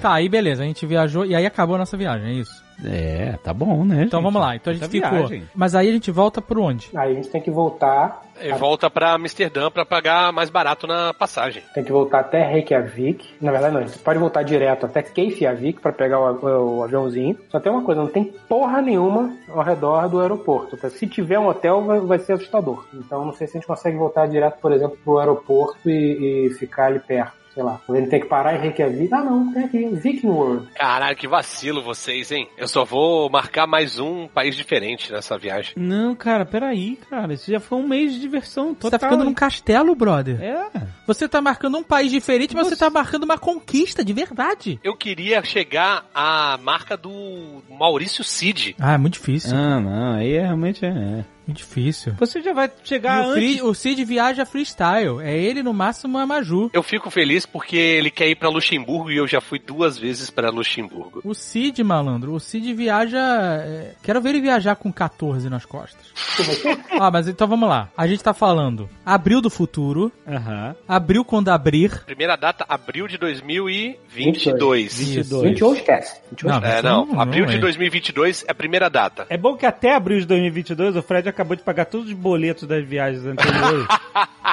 Tá, 0.02 0.14
aí 0.14 0.30
beleza, 0.30 0.64
a 0.64 0.66
gente 0.66 0.86
viajou 0.86 1.26
e 1.26 1.36
aí 1.36 1.46
acabou 1.46 1.76
a 1.76 1.80
nossa 1.80 1.98
viagem, 1.98 2.30
é 2.30 2.34
isso. 2.34 2.69
É, 2.86 3.38
tá 3.44 3.54
bom, 3.54 3.84
né? 3.84 4.04
Então 4.04 4.20
gente? 4.20 4.32
vamos 4.32 4.42
lá, 4.42 4.56
então 4.56 4.72
a 4.72 4.74
gente 4.74 4.84
Essa 4.84 4.92
ficou. 4.92 5.10
viagem. 5.28 5.44
Mas 5.54 5.76
aí 5.76 5.90
a 5.90 5.92
gente 5.92 6.10
volta 6.12 6.42
por 6.42 6.58
onde? 6.60 6.90
Aí 6.96 7.12
a 7.12 7.16
gente 7.16 7.30
tem 7.30 7.42
que 7.42 7.52
voltar. 7.52 8.24
E 8.42 8.54
volta 8.54 8.90
pra 8.90 9.16
Amsterdã 9.16 9.70
pra 9.70 9.86
pagar 9.86 10.32
mais 10.32 10.50
barato 10.50 10.88
na 10.88 11.14
passagem. 11.14 11.62
Tem 11.74 11.84
que 11.84 11.92
voltar 11.92 12.22
até 12.22 12.42
Reykjavik. 12.42 13.34
Na 13.42 13.52
verdade, 13.52 13.74
não. 13.74 13.82
A 13.82 13.86
gente 13.86 14.00
pode 14.00 14.18
voltar 14.18 14.44
direto 14.44 14.86
até 14.86 15.02
Keifjavik 15.04 15.82
pra 15.82 15.92
pegar 15.92 16.20
o, 16.22 16.40
o- 16.46 16.78
o 16.78 16.84
aviãozinho. 16.84 17.38
Só 17.50 17.60
tem 17.60 17.70
uma 17.70 17.84
coisa, 17.84 18.00
não 18.02 18.08
tem 18.10 18.24
porra 18.48 18.82
nenhuma 18.82 19.36
ao 19.50 19.62
redor 19.62 20.08
do 20.08 20.22
aeroporto. 20.22 20.78
tá? 20.78 20.90
Se 20.90 21.06
tiver 21.06 21.38
um 21.38 21.48
hotel, 21.48 21.82
vai, 21.84 22.00
vai 22.00 22.20
ser 22.20 22.32
assustador. 22.34 22.86
Então, 22.94 23.26
não 23.26 23.34
sei 23.34 23.46
se 23.46 23.58
a 23.58 23.60
gente 23.60 23.68
consegue 23.68 23.98
voltar 23.98 24.26
direto, 24.28 24.58
por 24.62 24.72
exemplo, 24.72 24.98
pro 25.04 25.18
aeroporto 25.20 25.90
e, 25.90 26.46
e 26.48 26.50
ficar 26.52 26.86
ali 26.86 27.00
perto. 27.00 27.38
Sei 27.60 27.66
lá. 27.66 27.82
Gente 27.90 28.10
tem 28.10 28.22
que 28.22 28.26
parar 28.28 28.56
em 28.56 28.60
Reykjavik. 28.62 29.14
Ah, 29.14 29.22
não. 29.22 29.52
Tem 29.52 29.66
aqui. 29.66 29.86
Viking 29.90 30.28
World. 30.28 30.68
Caralho, 30.76 31.18
que 31.18 31.28
vacilo 31.28 31.84
vocês, 31.84 32.32
hein? 32.32 32.48
Eu 32.58 32.70
só 32.70 32.86
vou 32.86 33.30
marcar 33.30 33.68
mais 33.68 34.00
um 34.00 34.30
país 34.30 34.56
diferente 34.56 35.12
nessa 35.12 35.38
viagem. 35.38 35.74
Não, 35.76 36.16
cara, 36.16 36.46
peraí, 36.46 36.98
cara. 37.10 37.34
Isso 37.34 37.52
já 37.52 37.60
foi 37.60 37.78
um 37.80 37.86
mês 37.86 38.14
de 38.14 38.22
diversão 38.22 38.70
Você 38.70 38.76
total. 38.76 38.98
tá 38.98 39.10
ficando 39.10 39.26
num 39.26 39.34
castelo, 39.34 39.94
brother. 39.94 40.42
É. 40.42 40.70
Você 41.06 41.28
tá 41.28 41.42
marcando 41.42 41.78
um 41.78 41.84
país 41.84 42.10
diferente, 42.10 42.56
mas 42.56 42.70
você 42.70 42.78
tá 42.78 42.90
marcando 42.90 43.24
uma 43.24 43.38
conquista 43.38 44.06
de 44.06 44.14
verdade. 44.14 44.80
Eu 44.82 44.96
queria 44.96 45.44
chegar 45.44 46.06
à 46.16 46.58
marca 46.64 46.96
do 46.96 47.62
Maurício 47.70 48.24
Cid. 48.24 48.74
Ah, 48.80 48.94
é 48.94 48.98
muito 48.98 49.16
difícil. 49.16 49.54
Ah, 49.54 49.82
não, 49.82 50.14
aí 50.14 50.32
é 50.32 50.44
realmente 50.44 50.86
é. 50.86 51.26
Difícil. 51.54 52.14
Você 52.20 52.42
já 52.42 52.54
vai 52.54 52.68
E 52.68 52.88
chegar 52.88 53.28
o, 53.30 53.34
free- 53.34 53.62
o 53.62 53.74
Cid 53.74 54.04
viaja 54.06 54.46
freestyle. 54.46 55.20
É 55.22 55.36
ele 55.38 55.62
no 55.64 55.74
máximo 55.74 56.18
a 56.18 56.26
Maju. 56.26 56.70
Eu 56.74 56.84
fico 56.84 57.10
feliz 57.10 57.46
porque 57.46 57.76
ele 57.78 58.10
quer 58.12 58.28
ir 58.30 58.36
pra 58.36 58.50
Luxemburgo 58.50 59.12
e 59.12 59.18
eu 59.18 59.28
já 59.28 59.42
fui 59.42 59.60
duas 59.60 59.98
vezes 59.98 60.30
pra 60.30 60.50
Luxemburgo. 60.50 61.22
O 61.24 61.34
Cid, 61.34 61.84
malandro, 61.84 62.34
o 62.34 62.40
Cid 62.40 62.74
viaja. 62.74 63.18
é, 63.20 63.94
Quero 64.04 64.22
ver 64.22 64.30
ele 64.30 64.42
viajar 64.42 64.76
com 64.76 64.92
14 64.92 65.50
nas 65.50 65.66
costas. 65.66 66.00
ah, 67.00 67.10
mas 67.12 67.28
então 67.28 67.48
vamos 67.48 67.68
lá. 67.70 67.90
A 67.98 68.08
gente 68.08 68.24
tá 68.24 68.34
falando 68.34 68.90
abril 69.06 69.42
do 69.42 69.50
futuro, 69.50 70.12
Aham. 70.28 70.76
abril 70.88 71.26
quando 71.26 71.50
abrir. 71.50 72.04
Primeira 72.06 72.36
data, 72.36 72.66
abril 72.68 73.08
de 73.08 73.18
2022. 73.18 74.98
22. 74.98 75.44
21 75.44 75.74
esquece. 75.74 76.22
21 76.32 76.50
Não, 76.50 76.58
esquece. 76.58 76.78
É, 76.78 76.82
não. 76.82 77.06
não- 77.06 77.22
abril 77.22 77.44
não 77.46 77.52
de 77.52 77.58
é. 77.58 77.60
2022 77.60 78.46
é 78.48 78.52
a 78.52 78.56
primeira 78.56 78.90
data. 78.90 79.26
É 79.30 79.38
bom 79.38 79.56
que 79.56 79.66
até 79.66 79.96
abril 79.96 80.20
de 80.20 80.26
2022 80.26 80.96
o 80.96 81.02
Fred 81.02 81.28
acabou 81.40 81.56
de 81.56 81.64
pagar 81.64 81.86
todos 81.86 82.08
os 82.08 82.14
boletos 82.14 82.68
das 82.68 82.84
viagens 82.86 83.26
anteriores. 83.26 83.88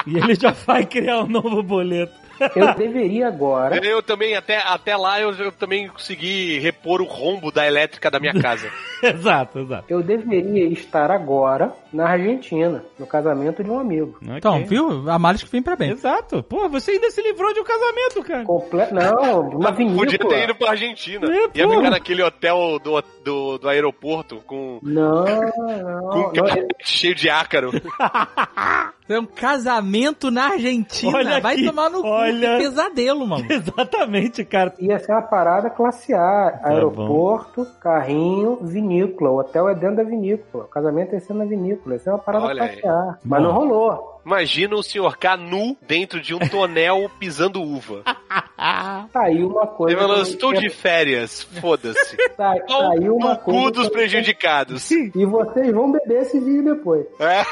e 0.07 0.17
ele 0.17 0.35
já 0.35 0.51
vai 0.51 0.85
criar 0.85 1.19
um 1.23 1.27
novo 1.27 1.61
boleto. 1.61 2.13
Eu 2.55 2.73
deveria 2.75 3.27
agora. 3.27 3.77
Eu 3.83 4.01
também, 4.01 4.35
até, 4.35 4.57
até 4.57 4.95
lá, 4.95 5.19
eu, 5.19 5.33
eu 5.33 5.51
também 5.51 5.87
consegui 5.87 6.59
repor 6.59 7.01
o 7.01 7.05
rombo 7.05 7.51
da 7.51 7.65
elétrica 7.65 8.11
da 8.11 8.19
minha 8.19 8.33
casa. 8.39 8.69
exato, 9.01 9.59
exato. 9.59 9.85
Eu 9.89 10.03
deveria 10.03 10.67
estar 10.67 11.09
agora 11.09 11.73
na 11.93 12.09
Argentina, 12.09 12.83
no 12.99 13.05
casamento 13.07 13.63
de 13.63 13.69
um 13.69 13.79
amigo. 13.79 14.17
Então, 14.21 14.53
Ok. 14.55 14.65
viu? 14.65 15.09
A 15.09 15.17
males 15.19 15.43
que 15.43 15.49
vem 15.51 15.61
pra 15.61 15.75
bem. 15.75 15.91
Exato. 15.91 16.43
Pô, 16.43 16.67
você 16.69 16.91
ainda 16.91 17.09
se 17.11 17.21
livrou 17.21 17.53
de 17.53 17.59
um 17.59 17.63
casamento, 17.63 18.23
cara. 18.23 18.43
Comple... 18.43 18.79
Não, 18.91 19.49
de 19.49 19.55
uma 19.55 19.71
vinícola. 19.71 20.05
Podia 20.05 20.19
ter 20.19 20.43
ido 20.43 20.55
pra 20.55 20.71
Argentina. 20.71 21.27
É, 21.27 21.57
Ia 21.59 21.67
ficar 21.69 21.89
naquele 21.89 22.23
hotel 22.23 22.79
do, 22.83 23.01
do, 23.23 23.57
do 23.57 23.69
aeroporto 23.69 24.37
com, 24.45 24.79
Não, 24.83 25.25
com 25.25 25.71
não, 25.73 26.09
um 26.09 26.21
não. 26.23 26.31
carpete 26.33 26.75
cheio 26.83 27.15
de 27.15 27.29
ácaro. 27.29 27.71
É 29.09 29.17
um 29.17 29.25
casamento 29.25 30.29
na 30.29 30.47
Argentina. 30.51 31.15
Olha 31.17 31.39
Vai 31.39 31.55
aqui, 31.55 31.65
tomar 31.65 31.89
no 31.89 32.01
cu. 32.01 32.07
olha. 32.09 32.57
Que 32.57 32.63
pesadelo, 32.63 33.25
mano. 33.25 33.45
Exatamente, 33.49 34.43
cara. 34.43 34.73
Ia 34.79 34.99
ser 34.99 35.13
uma 35.13 35.21
parada 35.21 35.69
classe 35.69 36.13
A. 36.13 36.59
Tá 36.61 36.69
aeroporto, 36.71 37.65
carrinho, 37.79 38.57
vinícola. 38.63 39.29
O 39.31 39.39
hotel 39.39 39.69
é 39.69 39.75
dentro 39.75 39.95
da 39.95 40.03
vinícola. 40.03 40.65
O 40.65 40.67
casamento 40.67 41.13
ia 41.13 41.21
ser 41.21 41.33
na 41.35 41.45
vinícola. 41.45 41.86
Ia 41.93 41.99
ser 41.99 42.09
uma 42.09 42.19
parada 42.19 42.45
Olha. 42.45 42.63
A. 42.85 43.17
Mas 43.23 43.43
não 43.43 43.51
rolou. 43.51 44.21
Imagina 44.25 44.75
o 44.75 44.83
senhor 44.83 45.15
K 45.17 45.37
nu 45.37 45.77
dentro 45.87 46.19
de 46.19 46.33
um 46.35 46.39
tonel 46.39 47.09
pisando 47.17 47.61
uva. 47.61 48.03
Tá 48.03 49.07
aí 49.23 49.41
uma 49.43 49.61
Ele 49.63 49.71
coisa. 49.71 49.97
falou, 49.97 50.15
que- 50.17 50.21
estou 50.29 50.53
de 50.53 50.69
férias, 50.69 51.43
foda-se. 51.61 52.17
Tá, 52.37 52.53
tá 52.67 52.89
aí 52.91 53.09
uma 53.09 53.33
No 53.33 53.39
coisa. 53.39 53.61
cu 53.65 53.71
dos 53.71 53.89
prejudicados. 53.89 54.89
E 54.91 55.25
vocês 55.25 55.71
vão 55.73 55.91
beber 55.91 56.21
esse 56.23 56.39
vinho 56.39 56.63
depois. 56.75 57.05
É. 57.19 57.43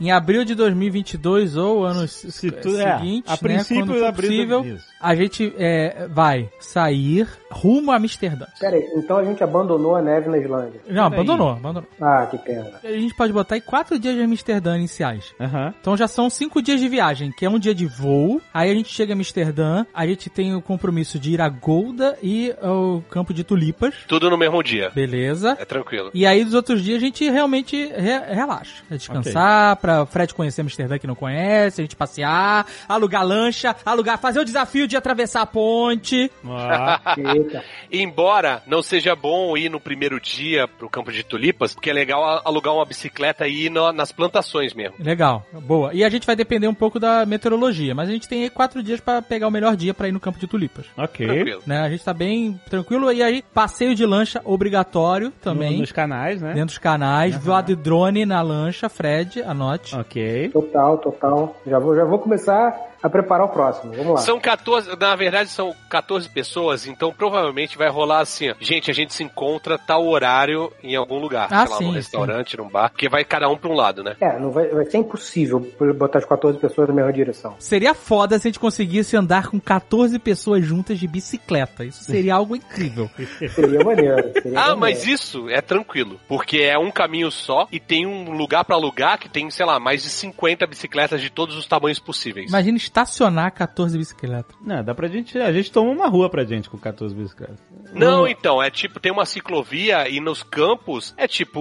Em 0.00 0.10
abril 0.12 0.44
de 0.44 0.54
2022 0.54 1.56
ou 1.56 1.84
anos 1.84 2.10
Se 2.12 2.50
tu- 2.50 2.76
é, 2.78 2.98
seguintes, 2.98 3.32
a 3.32 3.36
princípio, 3.36 3.86
né, 3.86 4.00
quando 4.00 4.12
do- 4.12 4.16
possível, 4.22 4.78
a 5.00 5.14
gente 5.14 5.54
é, 5.58 6.06
vai 6.08 6.50
sair 6.60 7.26
rumo 7.50 7.90
a 7.92 7.96
Amsterdã. 7.96 8.46
Pera 8.60 8.76
aí, 8.76 8.84
então 8.96 9.16
a 9.18 9.24
gente 9.24 9.42
abandonou 9.42 9.96
a 9.96 10.02
neve 10.02 10.28
na 10.28 10.38
Islândia. 10.38 10.80
Não, 10.86 11.10
Peraí. 11.10 11.24
abandonou, 11.24 11.50
abandonou. 11.50 11.88
Ah, 12.00 12.26
que 12.30 12.38
pena. 12.38 12.72
A 12.84 12.88
gente 12.92 13.14
pode 13.14 13.32
botar 13.32 13.54
aí 13.56 13.60
quatro 13.60 13.98
dias 13.98 14.14
de 14.14 14.22
Amsterdã 14.22 14.76
iniciais. 14.76 15.32
Aham. 15.40 15.74
Então 15.80 15.96
já 15.96 16.06
são 16.08 16.28
cinco 16.30 16.60
dias 16.62 16.80
de 16.80 16.88
viagem, 16.88 17.32
que 17.32 17.44
é 17.44 17.50
um 17.50 17.58
dia 17.58 17.74
de 17.74 17.86
voo. 17.86 18.40
Aí 18.52 18.70
a 18.70 18.74
gente 18.74 18.88
chega 18.92 19.12
em 19.12 19.16
Amsterdã, 19.16 19.84
a 19.94 20.06
gente 20.06 20.28
tem 20.30 20.54
o 20.54 20.62
compromisso 20.62 21.18
de 21.18 21.32
ir 21.32 21.40
a 21.40 21.48
Golda 21.48 22.16
e 22.22 22.54
ao 22.62 23.02
campo 23.10 23.32
de 23.34 23.42
tulipas. 23.44 23.94
Tudo 24.06 24.28
no 24.30 24.36
mesmo 24.38 24.62
dia. 24.62 24.90
Beleza. 24.94 25.56
É 25.58 25.64
tranquilo. 25.64 26.10
E 26.14 26.26
aí, 26.26 26.44
dos 26.44 26.54
outros 26.54 26.82
dias, 26.82 26.98
a 26.98 27.00
gente 27.00 27.28
realmente 27.28 27.76
re- 27.88 28.34
relaxa. 28.34 28.82
É 28.90 28.96
descansar, 28.96 29.76
pra 29.76 30.06
Fred 30.06 30.34
conhecer 30.34 30.60
Amsterdã 30.62 30.98
que 30.98 31.06
não 31.06 31.14
conhece, 31.14 31.80
a 31.80 31.84
gente 31.84 31.96
passear, 31.96 32.66
alugar 32.88 33.24
lancha, 33.26 33.74
alugar, 33.84 34.18
fazer 34.18 34.40
o 34.40 34.44
desafio 34.44 34.86
de 34.86 34.96
atravessar 34.96 35.42
a 35.42 35.46
ponte. 35.46 36.30
Ah, 36.46 37.00
Eita. 37.38 37.64
Embora 37.90 38.62
não 38.66 38.82
seja 38.82 39.14
bom 39.16 39.56
ir 39.56 39.68
no 39.68 39.80
primeiro 39.80 40.20
dia 40.20 40.68
pro 40.68 40.88
campo 40.88 41.10
de 41.12 41.22
tulipas, 41.24 41.74
porque 41.74 41.90
é 41.90 41.92
legal 41.92 42.42
alugar 42.44 42.74
uma 42.74 42.84
bicicleta 42.84 43.46
e 43.48 43.66
ir 43.66 43.70
no- 43.70 43.92
nas 43.92 44.12
plantações 44.12 44.74
mesmo. 44.74 44.94
Legal, 44.98 45.44
boa. 45.52 45.92
E 45.94 46.04
a 46.04 46.08
gente 46.08 46.26
vai 46.26 46.36
depender 46.36 46.68
um 46.68 46.74
pouco 46.74 46.98
da 47.00 47.24
meteorologia, 47.26 47.94
mas 47.94 48.08
a 48.08 48.12
gente 48.12 48.28
tem 48.28 48.42
aí 48.44 48.50
quatro 48.50 48.82
dias 48.82 49.00
pra 49.00 49.20
pegar 49.22 49.48
o 49.48 49.50
melhor 49.50 49.76
dia 49.76 49.92
pra 49.94 50.08
ir 50.08 50.12
no 50.12 50.20
campo 50.20 50.38
de 50.38 50.46
tulipas. 50.46 50.86
ok. 50.96 51.26
Tranquilo. 51.26 51.62
Né? 51.66 51.80
A 51.80 51.88
gente 51.90 52.04
tá 52.04 52.14
bem 52.14 52.60
tranquilo. 52.68 53.10
E 53.12 53.22
aí, 53.22 53.42
passeio 53.54 53.94
de 53.94 54.04
lancha 54.06 54.40
obrigatório 54.44 55.30
também. 55.42 55.72
No- 55.74 55.78
nos 55.80 55.92
canais, 55.92 56.40
né? 56.40 56.48
Dentro 56.52 56.66
dos 56.66 56.78
canais, 56.78 57.36
voar 57.36 57.62
de 57.62 57.74
drone 57.74 58.24
na 58.26 58.40
lancha, 58.42 58.88
Fred, 58.88 59.42
anote. 59.42 59.94
Ok. 59.96 60.50
Total, 60.50 60.98
total. 60.98 61.56
Já 61.66 61.78
vou, 61.78 61.94
já 61.96 62.04
vou 62.04 62.18
começar 62.18 62.87
a 63.02 63.08
preparar 63.08 63.46
o 63.46 63.48
próximo. 63.50 63.92
Vamos 63.94 64.14
lá. 64.14 64.20
São 64.20 64.40
14, 64.40 64.96
na 64.98 65.14
verdade 65.16 65.50
são 65.50 65.74
14 65.88 66.28
pessoas, 66.28 66.86
então 66.86 67.12
provavelmente 67.12 67.76
vai 67.78 67.88
rolar 67.88 68.20
assim, 68.20 68.50
ó. 68.50 68.54
Gente, 68.60 68.90
a 68.90 68.94
gente 68.94 69.14
se 69.14 69.22
encontra 69.22 69.78
tal 69.78 70.06
horário 70.06 70.72
em 70.82 70.96
algum 70.96 71.18
lugar, 71.18 71.48
Ah, 71.50 71.66
sei 71.66 71.72
lá, 71.72 71.78
sim, 71.78 71.84
num 71.84 71.92
restaurante, 71.92 72.56
num 72.56 72.68
bar, 72.68 72.90
porque 72.90 73.08
vai 73.08 73.24
cada 73.24 73.48
um 73.48 73.56
pra 73.56 73.70
um 73.70 73.74
lado, 73.74 74.02
né? 74.02 74.16
É, 74.20 74.38
não 74.38 74.50
vai, 74.50 74.68
vai 74.68 74.84
ser 74.86 74.98
impossível 74.98 75.60
botar 75.96 76.18
as 76.18 76.24
14 76.24 76.58
pessoas 76.58 76.88
na 76.88 76.94
mesma 76.94 77.12
direção. 77.12 77.54
Seria 77.58 77.94
foda 77.94 78.38
se 78.38 78.46
a 78.46 78.50
gente 78.50 78.58
conseguisse 78.60 79.16
andar 79.16 79.48
com 79.48 79.58
14 79.60 80.18
pessoas 80.18 80.64
juntas 80.64 80.98
de 80.98 81.06
bicicleta. 81.06 81.84
Isso 81.84 82.04
seria 82.04 82.34
algo 82.34 82.56
incrível. 82.56 83.10
Seria 83.54 83.84
maneiro. 83.84 84.32
Seria 84.32 84.50
Ah, 84.58 84.74
maneiro. 84.74 84.80
mas 84.80 85.06
isso 85.06 85.48
é 85.48 85.60
tranquilo, 85.60 86.20
porque 86.28 86.58
é 86.58 86.78
um 86.78 86.90
caminho 86.90 87.30
só 87.30 87.66
e 87.70 87.78
tem 87.80 88.06
um 88.06 88.32
lugar 88.32 88.64
pra 88.64 88.76
alugar 88.76 89.18
que 89.18 89.28
tem, 89.28 89.50
sei 89.50 89.64
lá, 89.66 89.78
mais 89.78 90.02
de 90.02 90.10
50 90.10 90.66
bicicletas 90.66 91.20
de 91.20 91.30
todos 91.30 91.56
os 91.56 91.66
tamanhos 91.66 91.98
possíveis. 91.98 92.48
Imagina 92.48 92.76
estacionar 92.88 93.52
14 93.52 93.96
bicicletas. 93.96 94.56
Não, 94.60 94.82
dá 94.82 94.94
pra 94.94 95.08
gente. 95.08 95.38
A 95.38 95.52
gente 95.52 95.70
toma 95.70 95.90
uma 95.90 96.08
rua 96.08 96.28
pra 96.28 96.44
gente 96.44 96.68
com 96.68 96.78
14 96.78 97.14
bicicletas. 97.14 97.58
Não, 97.92 98.26
então, 98.26 98.62
é 98.62 98.70
tipo, 98.70 98.98
tem 98.98 99.12
uma 99.12 99.24
ciclovia 99.24 100.08
e 100.08 100.20
nos 100.20 100.42
campos 100.42 101.14
é 101.16 101.26
tipo 101.26 101.60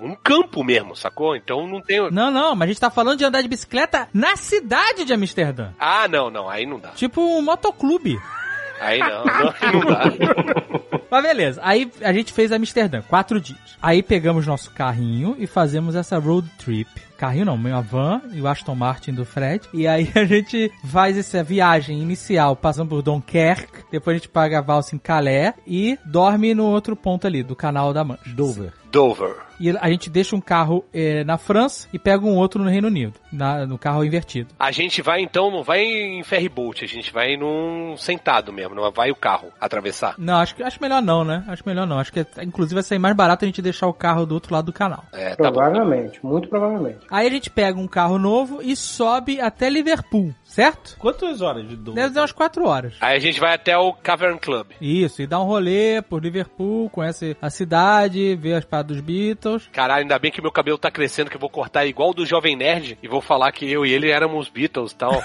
um 0.00 0.14
campo 0.14 0.62
mesmo, 0.62 0.94
sacou? 0.94 1.34
Então 1.34 1.66
não 1.66 1.80
tem. 1.80 2.10
Não, 2.10 2.30
não, 2.30 2.54
mas 2.54 2.68
a 2.68 2.72
gente 2.72 2.80
tá 2.80 2.90
falando 2.90 3.18
de 3.18 3.24
andar 3.24 3.42
de 3.42 3.48
bicicleta 3.48 4.08
na 4.12 4.36
cidade 4.36 5.04
de 5.04 5.12
Amsterdã. 5.12 5.70
Ah, 5.78 6.06
não, 6.08 6.30
não, 6.30 6.48
aí 6.48 6.66
não 6.66 6.78
dá. 6.78 6.90
Tipo 6.90 7.20
um 7.20 7.42
motoclube. 7.42 8.18
Aí 8.80 8.98
não, 8.98 9.24
não, 9.24 9.72
não 9.72 9.80
dá. 9.86 10.02
Mas 11.10 11.22
beleza, 11.22 11.60
aí 11.62 11.88
a 12.02 12.12
gente 12.12 12.32
fez 12.32 12.50
Amsterdã, 12.50 13.00
quatro 13.02 13.40
dias. 13.40 13.78
Aí 13.80 14.02
pegamos 14.02 14.48
nosso 14.48 14.70
carrinho 14.72 15.36
e 15.38 15.46
fazemos 15.46 15.94
essa 15.94 16.18
road 16.18 16.48
trip. 16.58 16.88
Carrinho 17.24 17.46
não, 17.46 17.56
minha 17.56 17.80
van 17.80 18.20
e 18.34 18.40
o 18.42 18.46
Aston 18.46 18.74
Martin 18.74 19.14
do 19.14 19.24
Fred. 19.24 19.66
E 19.72 19.86
aí 19.86 20.12
a 20.14 20.26
gente 20.26 20.70
faz 20.84 21.16
essa 21.16 21.42
viagem 21.42 21.98
inicial 22.02 22.54
passando 22.54 22.90
por 22.90 23.00
Dunkerque. 23.00 23.82
Depois 23.90 24.16
a 24.16 24.18
gente 24.18 24.28
paga 24.28 24.58
a 24.58 24.60
valsa 24.60 24.94
em 24.94 24.98
Calais 24.98 25.54
e 25.66 25.98
dorme 26.04 26.52
no 26.52 26.66
outro 26.66 26.94
ponto 26.94 27.26
ali, 27.26 27.42
do 27.42 27.56
canal 27.56 27.94
da 27.94 28.04
Mancha. 28.04 28.28
Dover. 28.34 28.83
Dover. 28.94 29.34
E 29.58 29.70
a 29.70 29.88
gente 29.88 30.10
deixa 30.10 30.34
um 30.34 30.40
carro 30.40 30.84
eh, 30.92 31.22
na 31.24 31.36
França 31.38 31.88
e 31.92 31.98
pega 31.98 32.24
um 32.26 32.36
outro 32.36 32.62
no 32.62 32.68
Reino 32.68 32.88
Unido, 32.88 33.14
na- 33.32 33.64
no 33.66 33.78
carro 33.78 34.04
invertido. 34.04 34.48
A 34.58 34.70
gente 34.72 35.00
vai 35.00 35.20
então, 35.20 35.48
não 35.50 35.62
vai 35.62 35.80
em 35.84 36.22
ferry 36.24 36.48
boat, 36.48 36.84
a 36.84 36.88
gente 36.88 37.12
vai 37.12 37.36
num 37.36 37.96
sentado 37.96 38.52
mesmo, 38.52 38.74
não 38.74 38.90
vai 38.90 39.10
o 39.12 39.14
carro 39.16 39.48
atravessar. 39.60 40.14
Não, 40.18 40.36
acho, 40.38 40.56
que- 40.56 40.62
acho 40.62 40.80
melhor 40.82 41.00
não, 41.02 41.24
né? 41.24 41.44
Acho 41.48 41.62
melhor 41.66 41.86
não. 41.86 41.98
Acho 42.00 42.12
que 42.12 42.26
inclusive 42.42 42.74
vai 42.74 42.82
sair 42.82 42.98
mais 42.98 43.14
barato 43.16 43.44
a 43.44 43.48
gente 43.48 43.62
deixar 43.62 43.86
o 43.86 43.92
carro 43.94 44.26
do 44.26 44.34
outro 44.34 44.52
lado 44.52 44.66
do 44.66 44.72
canal. 44.72 45.04
É, 45.12 45.36
tá 45.36 45.50
bom. 45.50 45.58
Provavelmente, 45.60 46.18
muito 46.24 46.48
provavelmente. 46.48 46.98
Aí 47.10 47.26
a 47.26 47.30
gente 47.30 47.48
pega 47.50 47.78
um 47.78 47.86
carro 47.88 48.18
novo 48.18 48.60
e 48.62 48.74
sobe 48.76 49.40
até 49.40 49.70
Liverpool, 49.70 50.34
certo? 50.54 50.96
Quantas 50.98 51.40
horas 51.40 51.68
de 51.68 51.74
Dover? 51.76 52.02
Deve 52.02 52.14
dar 52.14 52.20
umas 52.22 52.32
4 52.32 52.64
horas. 52.66 52.94
Aí 53.00 53.16
a 53.16 53.18
gente 53.18 53.40
vai 53.40 53.54
até 53.54 53.76
o 53.76 53.92
Cavern 53.92 54.38
Club. 54.38 54.68
Isso, 54.80 55.20
e 55.20 55.26
dá 55.26 55.40
um 55.40 55.44
rolê 55.44 56.00
por 56.02 56.22
Liverpool, 56.22 56.88
conhece 56.90 57.36
a 57.42 57.50
cidade, 57.50 58.36
vê 58.36 58.54
as 58.54 58.64
paradas 58.64 58.96
dos 58.96 59.04
Beatles. 59.04 59.68
Caralho, 59.72 60.02
ainda 60.02 60.18
bem 60.18 60.30
que 60.30 60.40
meu 60.40 60.52
cabelo 60.52 60.78
tá 60.78 60.90
crescendo, 60.90 61.28
que 61.30 61.36
eu 61.36 61.40
vou 61.40 61.50
cortar 61.50 61.84
igual 61.86 62.10
o 62.10 62.14
do 62.14 62.24
Jovem 62.24 62.56
Nerd 62.56 62.98
e 63.02 63.08
vou 63.08 63.20
falar 63.20 63.50
que 63.52 63.70
eu 63.70 63.84
e 63.84 63.92
ele 63.92 64.10
éramos 64.10 64.48
Beatles 64.48 64.92
e 64.92 64.96
tal. 64.96 65.20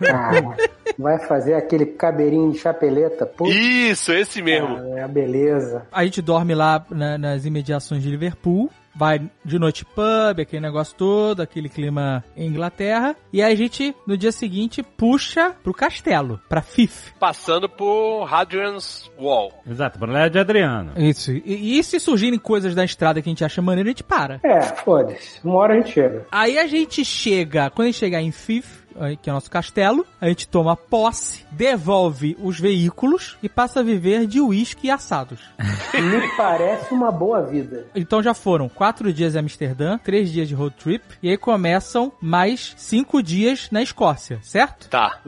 Cara, 0.00 0.56
vai 0.98 1.18
fazer 1.26 1.54
aquele 1.54 1.86
cabelinho 1.86 2.52
de 2.52 2.58
chapeleta. 2.58 3.26
Pô, 3.26 3.46
Isso, 3.48 4.12
esse 4.12 4.40
mesmo. 4.42 4.96
é 4.96 5.02
a 5.02 5.08
beleza. 5.08 5.86
A 5.92 6.04
gente 6.04 6.22
dorme 6.22 6.54
lá 6.54 6.84
na- 6.90 7.18
nas 7.18 7.44
imediações 7.44 8.02
de 8.02 8.10
Liverpool. 8.10 8.70
Vai 8.94 9.30
de 9.44 9.58
noite 9.58 9.84
pub, 9.84 10.40
aquele 10.40 10.62
negócio 10.62 10.94
todo, 10.96 11.40
aquele 11.40 11.68
clima 11.68 12.24
em 12.36 12.46
Inglaterra. 12.46 13.16
E 13.32 13.42
aí 13.42 13.52
a 13.52 13.56
gente, 13.56 13.94
no 14.06 14.16
dia 14.16 14.32
seguinte, 14.32 14.82
puxa 14.82 15.54
pro 15.62 15.72
castelo, 15.72 16.40
pra 16.48 16.62
Fife. 16.62 17.12
Passando 17.18 17.68
por 17.68 18.26
Hadrian's 18.32 19.10
Wall. 19.18 19.52
Exato, 19.66 19.98
pra 19.98 20.12
lá 20.12 20.28
de 20.28 20.38
Adriano. 20.38 20.92
Isso. 20.96 21.32
E, 21.32 21.78
e 21.78 21.82
se 21.82 21.98
surgirem 21.98 22.38
coisas 22.38 22.74
da 22.74 22.84
estrada 22.84 23.20
que 23.22 23.28
a 23.28 23.32
gente 23.32 23.44
acha 23.44 23.62
maneiro, 23.62 23.88
a 23.88 23.92
gente 23.92 24.04
para. 24.04 24.40
É, 24.42 24.60
foda-se. 24.60 25.40
Uma 25.42 25.56
hora 25.56 25.74
a 25.74 25.76
gente 25.76 25.92
chega. 25.92 26.26
Aí 26.30 26.58
a 26.58 26.66
gente 26.66 27.04
chega, 27.04 27.70
quando 27.70 27.86
a 27.86 27.90
gente 27.90 27.98
chegar 27.98 28.20
em 28.20 28.32
Fife, 28.32 28.81
que 29.20 29.28
é 29.28 29.32
o 29.32 29.34
nosso 29.34 29.50
castelo, 29.50 30.06
a 30.20 30.28
gente 30.28 30.48
toma 30.48 30.76
posse, 30.76 31.44
devolve 31.50 32.36
os 32.40 32.58
veículos 32.58 33.36
e 33.42 33.48
passa 33.48 33.80
a 33.80 33.82
viver 33.82 34.26
de 34.26 34.40
uísque 34.40 34.86
e 34.86 34.90
assados. 34.90 35.40
Me 35.92 36.36
parece 36.36 36.92
uma 36.92 37.10
boa 37.10 37.42
vida. 37.42 37.86
Então 37.94 38.22
já 38.22 38.34
foram 38.34 38.68
quatro 38.68 39.12
dias 39.12 39.34
em 39.34 39.38
Amsterdã, 39.38 39.98
três 39.98 40.30
dias 40.30 40.48
de 40.48 40.54
road 40.54 40.74
trip, 40.76 41.04
e 41.22 41.28
aí 41.28 41.36
começam 41.36 42.12
mais 42.20 42.74
cinco 42.76 43.22
dias 43.22 43.68
na 43.70 43.82
Escócia, 43.82 44.38
certo? 44.42 44.88
Tá. 44.88 45.20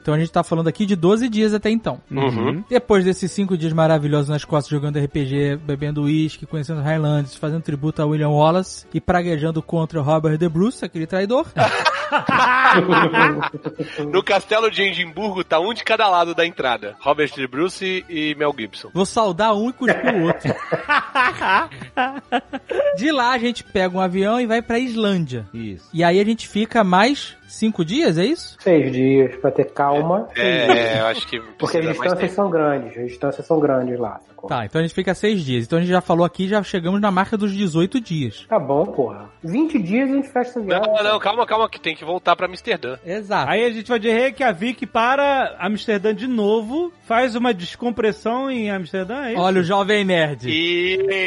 Então 0.00 0.14
a 0.14 0.18
gente 0.18 0.32
tá 0.32 0.42
falando 0.42 0.68
aqui 0.68 0.86
de 0.86 0.96
12 0.96 1.28
dias 1.28 1.54
até 1.54 1.70
então. 1.70 2.00
Uhum. 2.10 2.64
Depois 2.68 3.04
desses 3.04 3.30
cinco 3.30 3.56
dias 3.56 3.72
maravilhosos 3.72 4.28
na 4.28 4.36
Escócia, 4.36 4.70
jogando 4.70 4.98
RPG, 4.98 5.56
bebendo 5.64 6.02
uísque, 6.02 6.46
conhecendo 6.46 6.80
Highlands, 6.80 7.36
fazendo 7.36 7.62
tributo 7.62 8.02
a 8.02 8.06
William 8.06 8.30
Wallace 8.30 8.86
e 8.92 9.00
praguejando 9.00 9.62
contra 9.62 10.00
o 10.00 10.02
Robert 10.02 10.38
De 10.38 10.48
Bruce, 10.48 10.84
aquele 10.84 11.06
traidor. 11.06 11.46
No 14.10 14.22
castelo 14.22 14.70
de 14.70 14.82
Edimburgo 14.82 15.44
tá 15.44 15.60
um 15.60 15.72
de 15.72 15.84
cada 15.84 16.08
lado 16.08 16.34
da 16.34 16.46
entrada. 16.46 16.96
Robert 17.00 17.32
De 17.34 17.46
Bruce 17.46 18.04
e 18.08 18.34
Mel 18.36 18.54
Gibson. 18.56 18.90
Vou 18.92 19.06
saudar 19.06 19.54
um 19.54 19.70
e 19.70 19.72
cuspir 19.72 20.14
o 20.14 20.24
outro. 20.24 20.54
De 22.96 23.12
lá 23.12 23.32
a 23.32 23.38
gente 23.38 23.64
pega 23.64 23.96
um 23.96 24.00
avião 24.00 24.40
e 24.40 24.46
vai 24.46 24.62
pra 24.62 24.78
Islândia. 24.78 25.46
Isso. 25.52 25.88
E 25.92 26.04
aí 26.04 26.20
a 26.20 26.24
gente 26.24 26.48
fica 26.48 26.84
mais 26.84 27.36
cinco 27.48 27.84
dias, 27.84 28.16
é 28.18 28.24
isso? 28.24 28.56
Seis 28.60 28.92
dias 28.92 29.34
pra 29.36 29.50
ter 29.50 29.64
calma. 29.72 30.28
É, 30.36 31.00
eu 31.00 31.06
acho 31.06 31.26
que 31.26 31.40
Porque 31.58 31.78
as 31.78 31.86
distâncias 31.88 32.32
são 32.32 32.48
grandes. 32.50 32.96
As 32.96 33.06
distâncias 33.08 33.46
são 33.46 33.58
grandes 33.58 33.98
lá. 33.98 34.20
sacou? 34.28 34.48
Tá, 34.48 34.64
então 34.64 34.78
a 34.80 34.82
gente 34.82 34.94
fica 34.94 35.14
seis 35.14 35.40
dias. 35.44 35.64
Então 35.64 35.78
a 35.78 35.80
gente 35.82 35.90
já 35.90 36.00
falou 36.00 36.24
aqui, 36.24 36.46
já 36.46 36.62
chegamos 36.62 37.00
na 37.00 37.10
marca 37.10 37.36
dos 37.36 37.52
18 37.52 38.00
dias. 38.00 38.46
Tá 38.48 38.58
bom, 38.58 38.86
porra. 38.86 39.30
20 39.42 39.78
dias 39.80 40.10
a 40.10 40.14
gente 40.14 40.28
fecha 40.28 40.50
essa 40.50 40.60
viagem. 40.60 40.92
Não, 40.92 41.02
não, 41.02 41.18
calma, 41.18 41.46
calma, 41.46 41.68
que 41.68 41.80
tem 41.80 41.94
que 41.96 42.04
voltar 42.04 42.36
pra 42.36 42.46
Amsterdã. 42.46 42.96
Exato. 43.04 43.50
Aí 43.50 43.64
a 43.64 43.70
gente 43.70 43.88
vai 43.88 43.98
de 43.98 44.10
Reykjavik 44.10 44.86
para 44.86 45.56
Amsterdã 45.60 46.14
de 46.14 46.26
novo, 46.26 46.92
faz 47.06 47.34
uma 47.34 47.52
descompressão 47.54 48.50
em 48.50 48.70
Amsterdã, 48.70 49.24
é 49.24 49.32
isso? 49.32 49.40
Olha 49.40 49.60
o 49.60 49.64
jovem 49.64 50.04
nerd. 50.04 50.46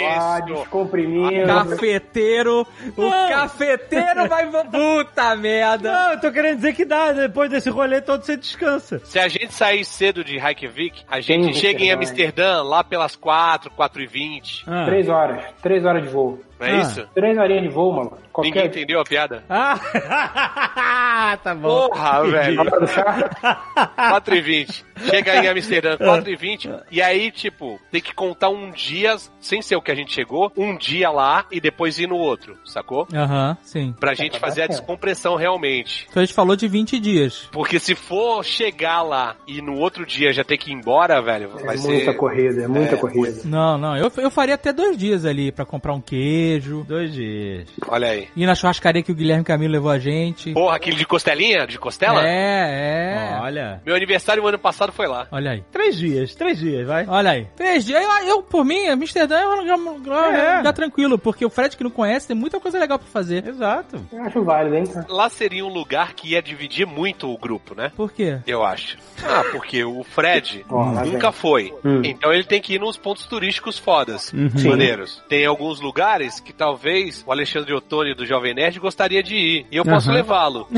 Ah, 0.07 0.39
Isso. 0.39 0.45
descomprimindo. 0.53 1.47
Cafeteiro, 1.47 2.67
o 2.95 3.01
Não. 3.01 3.29
cafeteiro 3.29 4.27
vai. 4.27 4.41
Puta 4.71 5.35
merda! 5.35 5.91
Não, 5.91 6.10
eu 6.11 6.19
tô 6.19 6.31
querendo 6.31 6.57
dizer 6.57 6.73
que 6.73 6.85
dá, 6.85 7.11
depois 7.11 7.49
desse 7.49 7.69
rolê 7.69 8.01
todo 8.01 8.23
você 8.23 8.37
descansa. 8.37 8.99
Se 9.03 9.19
a 9.19 9.27
gente 9.27 9.53
sair 9.53 9.83
cedo 9.85 10.23
de 10.23 10.37
Reykjavik, 10.37 11.03
a 11.09 11.19
gente 11.19 11.53
Sim, 11.53 11.59
chega 11.59 11.83
em 11.83 11.91
Amsterdã, 11.91 12.61
lá 12.63 12.83
pelas 12.83 13.15
4, 13.15 13.71
4 13.71 14.01
e 14.01 14.07
20. 14.07 14.63
Ah. 14.67 14.85
Três 14.85 15.09
horas. 15.09 15.43
Três 15.61 15.85
horas 15.85 16.03
de 16.03 16.09
voo. 16.09 16.39
Não 16.61 16.67
é 16.67 16.71
Ah. 16.77 16.81
isso? 16.81 17.07
Três 17.13 17.37
horinhas 17.37 17.63
de 17.63 17.69
voo, 17.69 17.91
mano. 17.91 18.11
Ninguém 18.37 18.53
Qualquer... 18.53 18.65
entendeu 18.67 18.99
a 19.01 19.03
piada? 19.03 19.43
Ah, 19.49 21.37
tá 21.43 21.53
bom. 21.55 21.89
Porra, 21.89 22.23
velho. 22.29 22.59
Hora 22.61 22.79
do 22.79 22.87
chá? 22.87 23.89
4 23.95 24.35
e 24.35 24.41
20. 24.41 24.85
Chega 25.09 25.35
em 25.43 25.47
Amsterdã, 25.47 25.97
4 25.97 26.29
e 26.31 26.35
20. 26.35 26.69
E 26.91 27.01
aí, 27.01 27.31
tipo, 27.31 27.79
tem 27.91 27.99
que 28.01 28.13
contar 28.13 28.49
um 28.49 28.69
dia, 28.71 29.15
sem 29.39 29.61
ser 29.61 29.75
o 29.75 29.81
que 29.81 29.91
a 29.91 29.95
gente 29.95 30.13
chegou, 30.13 30.51
um 30.55 30.77
dia 30.77 31.09
lá 31.09 31.45
e 31.51 31.59
depois 31.59 31.97
ir 31.99 32.07
no 32.07 32.15
outro, 32.17 32.55
sacou? 32.63 33.07
Aham, 33.13 33.57
sim. 33.63 33.93
Pra 33.99 34.13
gente 34.13 34.39
fazer 34.39 34.63
a 34.63 34.67
descompressão 34.67 35.35
realmente. 35.35 36.05
Então 36.09 36.21
a 36.21 36.25
gente 36.25 36.35
falou 36.35 36.55
de 36.55 36.67
20 36.67 36.99
dias. 36.99 37.49
Porque 37.51 37.79
se 37.79 37.95
for 37.95 38.43
chegar 38.45 39.01
lá 39.01 39.35
e 39.47 39.61
no 39.61 39.77
outro 39.77 40.05
dia 40.05 40.31
já 40.31 40.43
ter 40.43 40.57
que 40.57 40.69
ir 40.71 40.73
embora, 40.73 41.19
velho, 41.21 41.51
É 41.59 41.63
vai 41.65 41.77
muita 41.77 42.05
ser. 42.11 42.13
corrida, 42.17 42.61
é 42.63 42.67
muita 42.67 42.95
É, 42.95 42.97
corrida. 42.97 43.41
Não, 43.45 43.77
não, 43.77 43.97
eu, 43.97 44.11
eu 44.17 44.29
faria 44.31 44.55
até 44.55 44.71
dois 44.71 44.95
dias 44.97 45.25
ali 45.25 45.51
pra 45.51 45.65
comprar 45.65 45.93
um 45.93 46.01
queijo, 46.01 46.50
Dois 46.59 47.13
dias. 47.13 47.67
Olha 47.87 48.07
aí. 48.09 48.27
ir 48.35 48.45
na 48.45 48.55
churrascaria 48.55 49.01
que 49.03 49.11
o 49.11 49.15
Guilherme 49.15 49.43
Camilo 49.43 49.71
levou 49.73 49.91
a 49.91 49.99
gente. 49.99 50.53
Porra, 50.53 50.75
aquele 50.75 50.95
de 50.97 51.05
costelinha? 51.05 51.65
De 51.65 51.77
costela? 51.79 52.21
É, 52.25 53.29
é. 53.33 53.39
Olha. 53.41 53.81
Meu 53.85 53.95
aniversário 53.95 54.45
ano 54.45 54.57
passado 54.59 54.91
foi 54.91 55.07
lá. 55.07 55.27
Olha 55.31 55.51
aí. 55.51 55.63
Três 55.71 55.97
dias, 55.97 56.35
três 56.35 56.59
dias, 56.59 56.85
vai. 56.87 57.05
Olha 57.07 57.31
aí. 57.31 57.47
Três 57.55 57.85
dias. 57.85 58.01
Eu, 58.03 58.27
eu, 58.27 58.43
por 58.43 58.65
mim, 58.65 58.87
Amsterdã 58.87 59.37
é 59.37 59.47
um 59.47 59.55
lugar, 59.93 60.65
É. 60.65 60.71
tranquilo, 60.71 61.17
porque 61.17 61.45
o 61.45 61.49
Fred 61.49 61.75
que 61.77 61.83
não 61.83 61.91
conhece 61.91 62.27
tem 62.27 62.35
muita 62.35 62.59
coisa 62.59 62.79
legal 62.79 62.97
pra 62.97 63.07
fazer. 63.07 63.47
Exato. 63.47 64.01
Eu 64.11 64.23
acho 64.23 64.43
válido, 64.43 64.75
hein? 64.75 64.83
Lá 65.09 65.29
seria 65.29 65.65
um 65.65 65.69
lugar 65.73 66.13
que 66.13 66.29
ia 66.31 66.41
dividir 66.41 66.85
muito 66.87 67.29
o 67.31 67.37
grupo, 67.37 67.75
né? 67.75 67.91
Por 67.95 68.11
quê? 68.11 68.39
Eu 68.47 68.63
acho. 68.63 68.97
Ah, 69.23 69.43
porque 69.51 69.83
o 69.83 70.03
Fred 70.03 70.65
nunca 71.05 71.31
foi. 71.31 71.73
Hum. 71.85 72.01
Então 72.03 72.33
ele 72.33 72.43
tem 72.43 72.61
que 72.61 72.75
ir 72.75 72.79
nos 72.79 72.97
pontos 72.97 73.25
turísticos 73.25 73.77
fodas. 73.77 74.31
Uhum. 74.33 74.49
Maneiros. 74.69 75.21
Tem 75.29 75.45
alguns 75.45 75.79
lugares 75.79 76.39
que 76.43 76.51
talvez 76.53 77.23
o 77.25 77.31
Alexandre 77.31 77.73
Ottoni 77.73 78.13
do 78.13 78.25
Jovem 78.25 78.53
Nerd 78.53 78.79
gostaria 78.79 79.21
de 79.23 79.35
ir. 79.35 79.65
E 79.71 79.77
eu 79.77 79.83
posso 79.85 80.09
Aham. 80.09 80.17
levá-lo. 80.17 80.67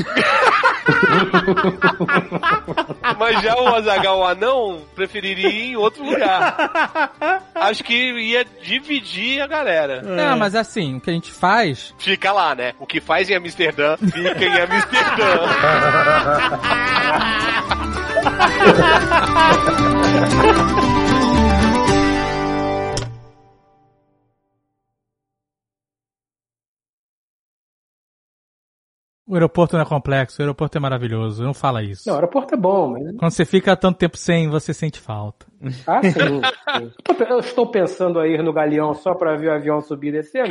Mas 3.17 3.41
já 3.41 3.55
o 3.55 3.73
Azagal 3.75 4.19
o 4.19 4.25
Anão 4.25 4.81
preferiria 4.95 5.47
ir 5.49 5.71
em 5.71 5.75
outro 5.75 6.03
lugar. 6.03 7.11
Acho 7.55 7.83
que 7.83 7.93
ia 7.93 8.45
dividir 8.61 9.41
a 9.41 9.47
galera. 9.47 10.01
Não, 10.01 10.37
mas 10.37 10.55
assim, 10.55 10.97
o 10.97 11.01
que 11.01 11.09
a 11.09 11.13
gente 11.13 11.31
faz. 11.31 11.93
Fica 11.97 12.31
lá, 12.31 12.53
né? 12.53 12.73
O 12.79 12.85
que 12.85 12.99
faz 12.99 13.29
em 13.29 13.35
Amsterdã, 13.35 13.95
fica 13.97 14.43
em 14.43 14.59
Amsterdã. 14.59 15.39
O 29.33 29.35
aeroporto 29.35 29.75
não 29.75 29.81
é 29.81 29.85
complexo, 29.85 30.39
o 30.39 30.43
aeroporto 30.43 30.77
é 30.77 30.79
maravilhoso. 30.79 31.43
Não 31.43 31.55
fala 31.55 31.81
isso. 31.81 32.03
Não, 32.05 32.13
o 32.13 32.17
aeroporto 32.17 32.53
é 32.53 32.57
bom, 32.57 32.91
mas... 32.91 33.15
Quando 33.17 33.31
você 33.31 33.43
fica 33.43 33.75
tanto 33.75 33.97
tempo 33.97 34.15
sem, 34.15 34.47
você 34.47 34.75
sente 34.75 34.99
falta. 34.99 35.47
Ah, 35.87 36.01
sim. 36.01 36.41
Eu 37.29 37.39
estou 37.39 37.69
pensando 37.69 38.19
a 38.19 38.27
ir 38.27 38.43
no 38.43 38.53
galeão 38.53 38.93
só 38.93 39.13
pra 39.13 39.35
ver 39.35 39.49
o 39.49 39.53
avião 39.53 39.81
subir 39.81 40.09
e 40.09 40.11
descer. 40.13 40.45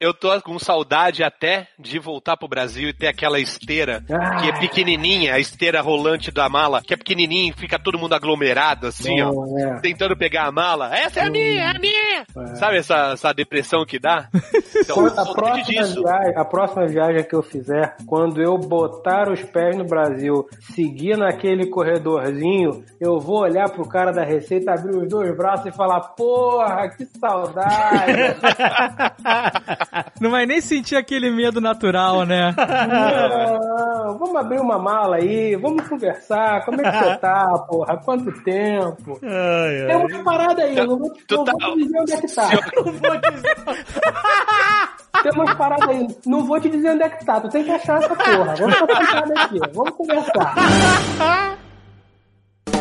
Eu 0.00 0.12
tô 0.12 0.40
com 0.42 0.58
saudade 0.58 1.22
até 1.22 1.68
de 1.78 1.98
voltar 1.98 2.36
pro 2.36 2.48
Brasil 2.48 2.88
e 2.88 2.92
ter 2.92 3.06
aquela 3.06 3.38
esteira 3.38 4.02
que 4.40 4.48
é 4.48 4.58
pequenininha, 4.58 5.34
a 5.34 5.38
esteira 5.38 5.80
rolante 5.80 6.30
da 6.30 6.48
mala, 6.48 6.82
que 6.82 6.94
é 6.94 6.96
pequenininha 6.96 7.50
e 7.50 7.58
fica 7.58 7.78
todo 7.78 7.98
mundo 7.98 8.14
aglomerado 8.14 8.86
assim, 8.86 9.20
ó. 9.22 9.32
É. 9.58 9.80
Tentando 9.80 10.16
pegar 10.16 10.46
a 10.46 10.52
mala. 10.52 10.94
Essa 10.94 11.20
é 11.20 11.22
a 11.24 11.30
minha, 11.30 11.62
é 11.62 11.66
a 11.66 11.78
minha! 11.78 12.56
Sabe 12.56 12.78
essa, 12.78 13.12
essa 13.12 13.32
depressão 13.32 13.84
que 13.84 13.98
dá? 13.98 14.28
Então, 14.82 15.06
a 15.06 15.32
próxima, 15.32 15.84
viagem, 15.84 16.36
a 16.36 16.44
próxima 16.44 16.86
viagem 16.86 17.22
que 17.22 17.34
eu 17.34 17.42
fizer, 17.42 17.96
quando 18.06 18.40
eu 18.40 18.56
botar 18.56 19.30
os 19.30 19.42
pés 19.42 19.76
no 19.76 19.84
Brasil, 19.84 20.46
seguir 20.74 21.16
naquele 21.16 21.66
corredorzinho, 21.66 22.82
eu 23.00 23.20
vou 23.20 23.29
olhar 23.32 23.68
pro 23.70 23.86
cara 23.88 24.12
da 24.12 24.22
Receita, 24.24 24.72
abrir 24.72 24.96
os 24.96 25.08
dois 25.08 25.34
braços 25.36 25.66
e 25.66 25.72
falar: 25.72 26.00
Porra, 26.00 26.88
que 26.90 27.06
saudade! 27.18 28.36
Não 30.20 30.30
vai 30.30 30.46
nem 30.46 30.60
sentir 30.60 30.96
aquele 30.96 31.30
medo 31.30 31.60
natural, 31.60 32.24
né? 32.26 32.54
Não, 32.56 34.18
vamos 34.18 34.36
abrir 34.36 34.60
uma 34.60 34.78
mala 34.78 35.16
aí, 35.16 35.56
vamos 35.56 35.86
conversar. 35.88 36.64
Como 36.64 36.80
é 36.80 36.90
que 36.90 36.98
você 37.04 37.16
tá, 37.18 37.46
porra? 37.68 37.96
Quanto 37.98 38.32
tempo? 38.42 39.18
Ai, 39.22 39.86
Tem 39.86 39.96
uma 39.96 40.24
parada 40.24 40.62
aí, 40.62 40.76
eu 40.76 40.86
não 40.86 40.98
vou, 40.98 41.10
Tu 41.26 41.36
não 41.36 41.44
tá- 41.44 41.52
vou 41.60 41.74
te 41.76 41.82
dizer 41.84 42.00
onde 42.00 42.12
é 42.12 42.20
que 42.20 42.34
tá. 42.34 42.48
Tem 45.22 45.32
umas 45.34 45.54
paradas 45.54 45.88
aí, 45.88 46.06
não 46.26 46.44
vou 46.44 46.60
te 46.60 46.68
dizer 46.70 46.90
onde 46.92 47.02
é 47.02 47.08
que 47.10 47.24
tá, 47.24 47.40
tu 47.40 47.48
tem 47.48 47.64
que 47.64 47.70
achar 47.70 47.98
essa 47.98 48.14
porra. 48.14 48.54
Vamos 48.56 48.98
sentado 48.98 49.32
aqui, 49.36 49.58
vamos 49.74 49.90
conversar. 49.96 50.54